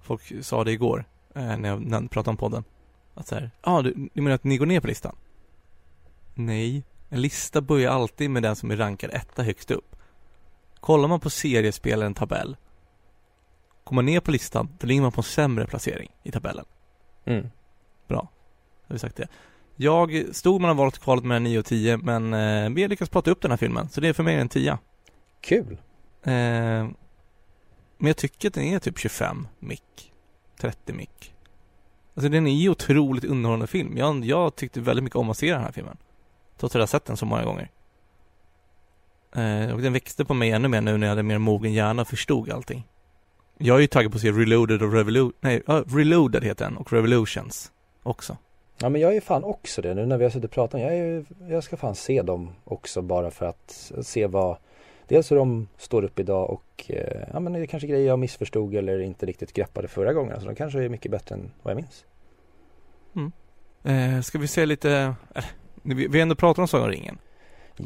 folk 0.00 0.44
sa 0.44 0.64
det 0.64 0.72
igår 0.72 1.04
eh, 1.34 1.56
när, 1.56 1.68
jag, 1.68 2.10
pratade 2.10 2.30
om 2.30 2.36
podden. 2.36 2.64
Att 3.14 3.26
så 3.26 3.34
här, 3.34 3.50
ja 3.62 3.72
ah, 3.72 3.82
du, 3.82 4.08
du 4.14 4.22
menar 4.22 4.34
att 4.34 4.44
ni 4.44 4.56
går 4.56 4.66
ner 4.66 4.80
på 4.80 4.86
listan? 4.86 5.16
Nej. 6.34 6.84
En 7.08 7.20
lista 7.20 7.60
börjar 7.60 7.90
alltid 7.90 8.30
med 8.30 8.42
den 8.42 8.56
som 8.56 8.70
är 8.70 8.76
rankad 8.76 9.10
etta 9.12 9.42
högst 9.42 9.70
upp. 9.70 9.96
Kollar 10.80 11.08
man 11.08 11.20
på 11.20 11.30
seriespelaren 11.30 12.14
tabell 12.14 12.56
Kommer 13.90 14.02
man 14.02 14.06
ner 14.06 14.20
på 14.20 14.30
listan, 14.30 14.68
då 14.78 14.86
ligger 14.86 15.02
man 15.02 15.12
på 15.12 15.20
en 15.20 15.24
sämre 15.24 15.66
placering 15.66 16.10
i 16.22 16.30
tabellen. 16.30 16.64
Mm. 17.24 17.50
Bra. 18.08 18.28
Har 18.86 18.94
vi 18.94 18.98
sagt 18.98 19.16
det. 19.16 19.28
Jag 19.82 20.24
stod 20.32 20.60
mellan 20.60 20.76
valet 20.76 20.96
och 20.96 21.02
kvalet 21.02 21.24
mellan 21.24 21.44
9 21.44 21.58
och 21.58 21.64
10 21.64 21.96
men 21.96 22.34
eh, 22.34 22.70
vi 22.70 22.82
har 22.82 22.88
lyckats 22.88 23.10
prata 23.10 23.30
upp 23.30 23.42
den 23.42 23.50
här 23.50 23.58
filmen 23.58 23.88
så 23.88 24.00
det 24.00 24.08
är 24.08 24.12
för 24.12 24.22
mig 24.22 24.34
en 24.36 24.48
10. 24.48 24.78
Kul! 25.40 25.72
Eh, 26.22 26.32
men 26.32 28.06
jag 28.06 28.16
tycker 28.16 28.48
att 28.48 28.54
den 28.54 28.64
är 28.64 28.78
typ 28.78 28.98
25 28.98 29.48
mick. 29.58 30.12
30 30.60 30.92
mick. 30.92 31.34
Alltså 32.14 32.28
den 32.28 32.46
är 32.46 32.50
ju 32.50 32.68
otroligt 32.68 33.24
underhållande 33.24 33.66
film. 33.66 33.96
Jag, 33.96 34.24
jag 34.24 34.56
tyckte 34.56 34.80
väldigt 34.80 35.04
mycket 35.04 35.16
om 35.16 35.30
att 35.30 35.36
se 35.36 35.52
den 35.52 35.62
här 35.62 35.72
filmen. 35.72 35.96
Trots 36.58 36.74
att 36.74 36.78
jag 36.78 36.82
har 36.82 36.86
sett 36.86 37.04
den 37.04 37.16
så 37.16 37.26
många 37.26 37.44
gånger. 37.44 37.70
Eh, 39.34 39.74
och 39.74 39.82
den 39.82 39.92
växte 39.92 40.24
på 40.24 40.34
mig 40.34 40.50
ännu 40.50 40.68
mer 40.68 40.80
nu 40.80 40.96
när 40.96 41.06
jag 41.06 41.10
hade 41.10 41.22
mer 41.22 41.38
mogen 41.38 41.72
hjärna 41.72 42.02
och 42.02 42.08
förstod 42.08 42.50
allting. 42.50 42.86
Jag 43.58 43.76
är 43.76 43.80
ju 43.80 43.86
taggad 43.86 44.12
på 44.12 44.16
att 44.16 44.22
se 44.22 44.32
Reloaded 44.32 44.82
och 44.82 44.92
Revolution, 44.92 45.32
nej, 45.40 45.62
uh, 45.68 45.82
Reloaded 45.96 46.44
heter 46.44 46.64
den 46.64 46.76
och 46.76 46.92
Revolutions 46.92 47.72
också. 48.02 48.36
Ja 48.82 48.88
men 48.88 49.00
jag 49.00 49.16
är 49.16 49.20
fan 49.20 49.44
också 49.44 49.82
det 49.82 49.94
nu 49.94 50.06
när 50.06 50.18
vi 50.18 50.24
har 50.24 50.30
suttit 50.30 50.44
och 50.44 50.50
pratat. 50.50 50.80
Jag, 50.80 50.96
är, 50.96 51.24
jag 51.48 51.64
ska 51.64 51.76
fan 51.76 51.94
se 51.94 52.22
dem 52.22 52.54
också 52.64 53.02
bara 53.02 53.30
för 53.30 53.46
att 53.46 53.92
se 54.02 54.26
vad 54.26 54.56
Dels 55.10 55.30
hur 55.30 55.36
de 55.36 55.68
står 55.76 56.04
upp 56.04 56.18
idag 56.18 56.50
och 56.50 56.84
eh, 56.86 57.28
ja 57.32 57.40
men 57.40 57.52
det 57.52 57.58
är 57.58 57.66
kanske 57.66 57.86
grejer 57.86 58.06
jag 58.06 58.18
missförstod 58.18 58.74
eller 58.74 59.00
inte 59.00 59.26
riktigt 59.26 59.52
greppade 59.52 59.88
förra 59.88 60.12
gången. 60.12 60.30
Så 60.30 60.34
alltså, 60.34 60.48
de 60.48 60.54
kanske 60.54 60.84
är 60.84 60.88
mycket 60.88 61.10
bättre 61.10 61.34
än 61.34 61.50
vad 61.62 61.70
jag 61.70 61.76
minns. 61.76 62.04
Mm. 63.14 63.32
Eh, 63.84 64.22
ska 64.22 64.38
vi 64.38 64.46
se 64.46 64.66
lite, 64.66 65.14
eh, 65.34 65.44
vi, 65.82 66.08
vi 66.08 66.20
ändå 66.20 66.34
pratat 66.34 66.58
om 66.58 66.68
Sagan 66.68 66.84
om 66.84 66.90
ringen. 66.90 67.18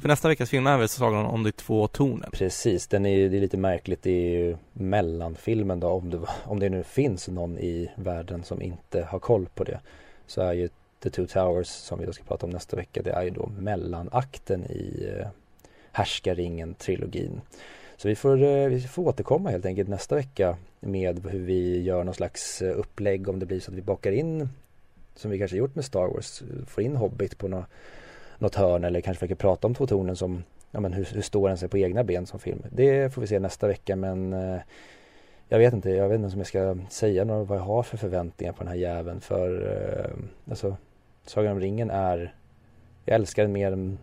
För 0.00 0.08
nästa 0.08 0.28
veckas 0.28 0.50
film 0.50 0.66
är 0.66 0.78
väl 0.78 0.88
Sagan 0.88 1.26
om 1.26 1.42
de 1.42 1.52
två 1.52 1.88
tornen? 1.88 2.30
Precis, 2.32 2.86
den 2.86 3.06
är, 3.06 3.28
det 3.28 3.36
är 3.36 3.40
lite 3.40 3.56
märkligt. 3.56 4.02
Det 4.02 4.10
är 4.10 4.38
ju 4.38 4.56
mellanfilmen 4.72 5.80
då 5.80 5.88
om 5.88 6.10
det, 6.10 6.20
om 6.44 6.58
det 6.58 6.68
nu 6.68 6.82
finns 6.82 7.28
någon 7.28 7.58
i 7.58 7.90
världen 7.96 8.44
som 8.44 8.62
inte 8.62 9.02
har 9.02 9.18
koll 9.18 9.48
på 9.54 9.64
det. 9.64 9.80
Så 10.26 10.42
är 10.42 10.52
ju 10.52 10.68
The 11.04 11.10
Two 11.10 11.26
Towers 11.26 11.68
som 11.68 11.98
vi 11.98 12.06
då 12.06 12.12
ska 12.12 12.24
prata 12.24 12.46
om 12.46 12.52
nästa 12.52 12.76
vecka. 12.76 13.02
Det 13.02 13.10
är 13.10 13.22
ju 13.22 13.30
då 13.30 13.50
mellanakten 13.58 14.64
i 14.64 15.12
eh, 15.18 15.26
Härskaringen-trilogin. 15.92 17.40
Så 17.96 18.08
vi 18.08 18.16
får, 18.16 18.42
eh, 18.42 18.68
vi 18.68 18.80
får 18.80 19.02
återkomma 19.02 19.50
helt 19.50 19.66
enkelt 19.66 19.88
nästa 19.88 20.14
vecka 20.14 20.56
med 20.80 21.26
hur 21.26 21.40
vi 21.40 21.82
gör 21.82 22.04
någon 22.04 22.14
slags 22.14 22.62
eh, 22.62 22.78
upplägg 22.78 23.28
om 23.28 23.38
det 23.38 23.46
blir 23.46 23.60
så 23.60 23.70
att 23.70 23.76
vi 23.76 23.82
bakar 23.82 24.12
in 24.12 24.48
som 25.14 25.30
vi 25.30 25.38
kanske 25.38 25.56
gjort 25.56 25.74
med 25.74 25.84
Star 25.84 26.06
Wars, 26.06 26.42
får 26.66 26.84
in 26.84 26.96
Hobbit 26.96 27.38
på 27.38 27.48
något, 27.48 27.66
något 28.38 28.54
hörn 28.54 28.84
eller 28.84 29.00
kanske 29.00 29.18
försöker 29.18 29.34
prata 29.34 29.66
om 29.66 29.74
Två 29.74 29.86
tornen 29.86 30.16
som, 30.16 30.44
ja 30.70 30.80
men 30.80 30.92
hur, 30.92 31.04
hur 31.04 31.22
står 31.22 31.48
den 31.48 31.58
sig 31.58 31.68
på 31.68 31.78
egna 31.78 32.04
ben 32.04 32.26
som 32.26 32.40
film? 32.40 32.62
Det 32.70 33.14
får 33.14 33.20
vi 33.20 33.26
se 33.26 33.38
nästa 33.38 33.66
vecka 33.66 33.96
men 33.96 34.32
eh, 34.32 34.60
jag 35.48 35.58
vet 35.58 35.72
inte, 35.72 35.90
jag 35.90 36.08
vet 36.08 36.20
inte 36.20 36.34
om 36.34 36.38
jag 36.38 36.46
ska 36.46 36.76
säga 36.90 37.24
något, 37.24 37.48
vad 37.48 37.58
jag 37.58 37.62
har 37.62 37.82
för 37.82 37.96
förväntningar 37.96 38.52
på 38.52 38.58
den 38.58 38.68
här 38.68 38.78
jäveln 38.78 39.20
för 39.20 39.72
eh, 39.72 40.10
alltså 40.50 40.76
Sagan 41.24 41.52
om 41.52 41.60
ringen 41.60 41.90
är 41.90 42.34
Jag 43.04 43.14
älskar 43.14 43.42
den 43.42 43.52
mer 43.52 43.72
än 43.72 43.98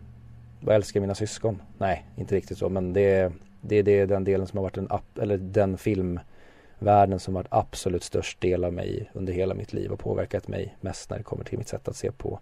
vad 0.60 0.74
jag 0.74 0.76
älskar 0.76 1.00
mina 1.00 1.14
syskon. 1.14 1.62
Nej, 1.78 2.06
inte 2.16 2.34
riktigt 2.34 2.58
så 2.58 2.68
men 2.68 2.92
det, 2.92 3.32
det, 3.60 3.82
det 3.82 3.92
är 3.92 4.06
den 4.06 4.24
delen 4.24 4.46
som 4.46 4.56
har 4.56 4.62
varit 4.62 4.74
den, 4.74 4.88
eller 5.22 5.38
den 5.38 5.78
filmvärlden 5.78 7.20
som 7.20 7.34
varit 7.34 7.46
absolut 7.50 8.02
störst 8.02 8.40
del 8.40 8.64
av 8.64 8.72
mig 8.72 9.10
under 9.12 9.32
hela 9.32 9.54
mitt 9.54 9.72
liv 9.72 9.92
och 9.92 9.98
påverkat 9.98 10.48
mig 10.48 10.76
mest 10.80 11.10
när 11.10 11.18
det 11.18 11.24
kommer 11.24 11.44
till 11.44 11.58
mitt 11.58 11.68
sätt 11.68 11.88
att 11.88 11.96
se 11.96 12.12
på 12.12 12.40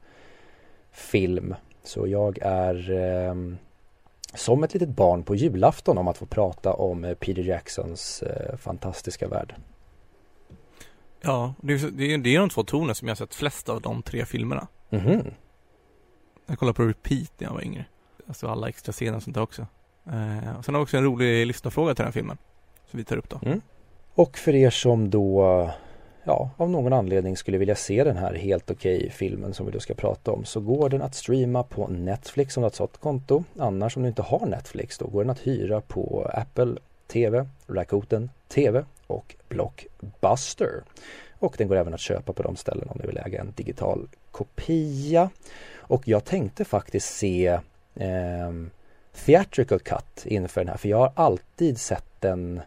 film. 0.90 1.55
Så 1.82 2.07
jag 2.07 2.39
är 2.43 2.90
eh, 2.90 3.35
som 4.35 4.65
ett 4.65 4.74
litet 4.74 4.89
barn 4.89 5.23
på 5.23 5.35
julafton 5.35 5.98
om 5.98 6.09
att 6.09 6.16
få 6.16 6.27
prata 6.27 6.73
om 6.73 7.05
eh, 7.05 7.15
Peter 7.15 7.43
Jacksons 7.43 8.23
eh, 8.23 8.57
fantastiska 8.57 9.28
värld. 9.28 9.55
Ja, 11.20 11.55
det 11.62 11.72
är, 11.72 11.90
det 11.90 12.14
är, 12.14 12.18
det 12.18 12.34
är 12.34 12.40
de 12.40 12.48
två 12.48 12.62
toner 12.62 12.94
som 12.94 13.09
jag 13.09 13.18
sett 13.18 13.34
flest 13.34 13.68
av 13.68 13.80
de 13.80 14.02
tre 14.02 14.24
filmerna. 14.24 14.68
Mhm. 14.90 15.24
Jag 16.47 16.59
kollade 16.59 16.76
på 16.76 16.82
repeat 16.82 17.32
när 17.38 17.47
jag 17.47 17.55
var 17.55 17.62
yngre. 17.62 17.84
Alltså 18.28 18.48
alla 18.48 18.68
extra 18.68 18.92
scener 18.92 19.16
och 19.16 19.22
sånt 19.22 19.34
där 19.34 19.42
också. 19.42 19.66
Eh, 20.06 20.59
och 20.59 20.64
sen 20.64 20.74
har 20.74 20.80
vi 20.80 20.84
också 20.84 20.97
en 20.97 21.05
rolig 21.05 21.47
lyssnarfråga 21.47 21.94
till 21.94 22.02
den 22.02 22.06
här 22.06 22.12
filmen. 22.12 22.38
Som 22.90 22.98
vi 22.98 23.05
tar 23.05 23.16
upp 23.16 23.28
då. 23.28 23.40
Mm. 23.42 23.60
Och 24.14 24.38
för 24.38 24.55
er 24.55 24.70
som 24.70 25.10
då 25.10 25.70
ja, 26.24 26.51
av 26.56 26.70
någon 26.70 26.92
anledning 26.92 27.36
skulle 27.36 27.59
vilja 27.59 27.74
se 27.74 28.05
den 28.05 28.16
här 28.16 28.34
helt 28.34 28.70
okej 28.70 28.97
okay 28.97 29.10
filmen 29.10 29.55
som 29.55 29.66
vi 29.66 29.72
då 29.72 29.80
ska 29.80 29.94
prata 29.94 30.32
om 30.32 30.44
så 30.44 30.60
går 30.60 30.88
den 30.88 31.02
att 31.02 31.14
streama 31.14 31.62
på 31.62 31.86
Netflix 31.88 32.56
om 32.56 32.60
du 32.60 32.64
har 32.64 32.70
ett 32.70 32.74
sådant 32.74 32.97
konto. 32.97 33.44
Annars 33.59 33.97
om 33.97 34.02
du 34.02 34.09
inte 34.09 34.22
har 34.22 34.47
Netflix 34.47 34.98
då 34.98 35.06
går 35.06 35.24
den 35.24 35.30
att 35.30 35.47
hyra 35.47 35.80
på 35.80 36.30
Apple 36.34 36.74
TV, 37.06 37.47
Rakuten 37.66 38.30
TV 38.48 38.84
och 39.11 39.37
Blockbuster. 39.49 40.82
Och 41.39 41.55
den 41.59 41.69
går 41.69 41.77
även 41.77 41.95
att 41.95 42.01
köpa 42.01 42.32
på 42.32 42.43
de 42.43 42.57
ställen 42.57 42.89
om 42.89 42.99
du 43.01 43.07
vill 43.07 43.19
äga 43.19 43.41
en 43.41 43.53
digital 43.57 44.09
kopia. 44.31 45.31
Och 45.77 46.09
jag 46.09 46.24
tänkte 46.24 46.65
faktiskt 46.65 47.16
se 47.16 47.47
eh, 47.95 48.51
Theatrical 49.24 49.81
Cut 49.81 50.27
inför 50.27 50.61
den 50.61 50.69
här 50.69 50.77
för 50.77 50.89
jag 50.89 50.99
har 50.99 51.12
alltid 51.15 51.78
sett 51.78 52.20
den 52.20 52.61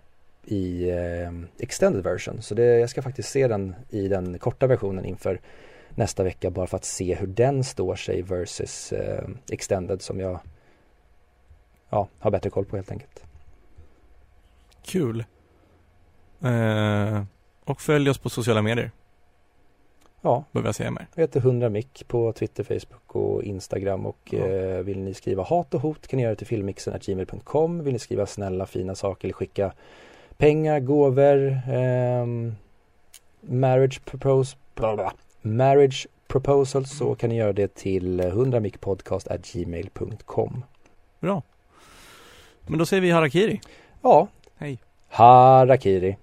i 0.46 0.90
eh, 0.90 1.32
extended 1.60 2.04
version. 2.04 2.42
Så 2.42 2.56
det, 2.56 2.80
jag 2.80 2.90
ska 2.90 3.02
faktiskt 3.02 3.30
se 3.30 3.48
den 3.48 3.76
i 3.90 4.08
den 4.08 4.40
korta 4.40 4.68
versionen 4.68 5.06
inför 5.06 5.40
nästa 5.96 6.24
vecka 6.24 6.50
bara 6.50 6.68
för 6.68 6.78
att 6.78 6.86
se 6.86 7.16
hur 7.16 7.28
den 7.28 7.64
står 7.64 7.96
sig 7.96 8.22
versus 8.22 8.94
eh, 8.94 9.30
extended 9.50 10.02
som 10.02 10.20
jag 10.20 10.40
ja, 11.90 12.08
har 12.20 12.32
bättre 12.32 12.50
koll 12.50 12.66
på 12.66 12.76
helt 12.76 12.92
enkelt. 12.92 13.24
Kul. 14.86 15.26
Eh, 16.44 17.24
och 17.66 17.82
följ 17.82 18.10
oss 18.10 18.18
på 18.18 18.30
sociala 18.30 18.62
medier. 18.62 18.92
Ja. 20.22 20.44
Behöver 20.52 20.68
jag 20.68 20.76
säga 20.76 20.92
mer. 20.92 21.08
Jag 21.16 21.22
heter 21.24 21.40
100 21.40 21.70
mick 21.70 22.08
på 22.08 22.34
Twitter, 22.34 22.64
Facebook 22.64 23.16
och 23.16 23.44
Instagram 23.44 24.06
och 24.06 24.18
Ja. 24.32 24.38
eh, 24.48 24.78
vill 24.84 25.00
ni 25.00 25.14
skriva 25.14 25.44
hat 25.44 25.74
och 25.74 25.82
hot 25.82 26.08
kan 26.08 26.18
ni 26.18 26.24
göra 26.24 26.32
det 26.34 26.38
till 26.38 26.48
filmmixen.gmail.com 26.48 27.84
Vill 27.84 27.94
ni 27.94 28.00
skriva 28.00 28.26
snälla 28.26 28.66
fina 28.66 28.96
saker 28.96 29.28
eller 29.28 29.34
skicka 29.34 29.74
pengar, 30.38 30.80
gåvor, 30.80 31.60
ehm, 31.72 32.56
marriage 33.42 34.06
propose, 34.06 34.56
bla 34.76 34.96
bla, 34.96 35.14
marriage 35.42 36.08
proposals 36.28 36.98
så 36.98 37.16
kan 37.16 37.30
ni 37.30 37.36
göra 37.36 37.54
det 37.54 37.76
till 37.76 38.20
100 38.20 38.60
gmail.com 39.54 40.64
Bra. 41.20 41.42
Men 42.68 42.80
då 42.80 42.86
säger 42.86 43.02
vi 43.02 43.12
harakiri. 43.12 43.62
Ja. 44.02 44.28
Hej. 44.58 44.80
Harakiri. 45.10 46.18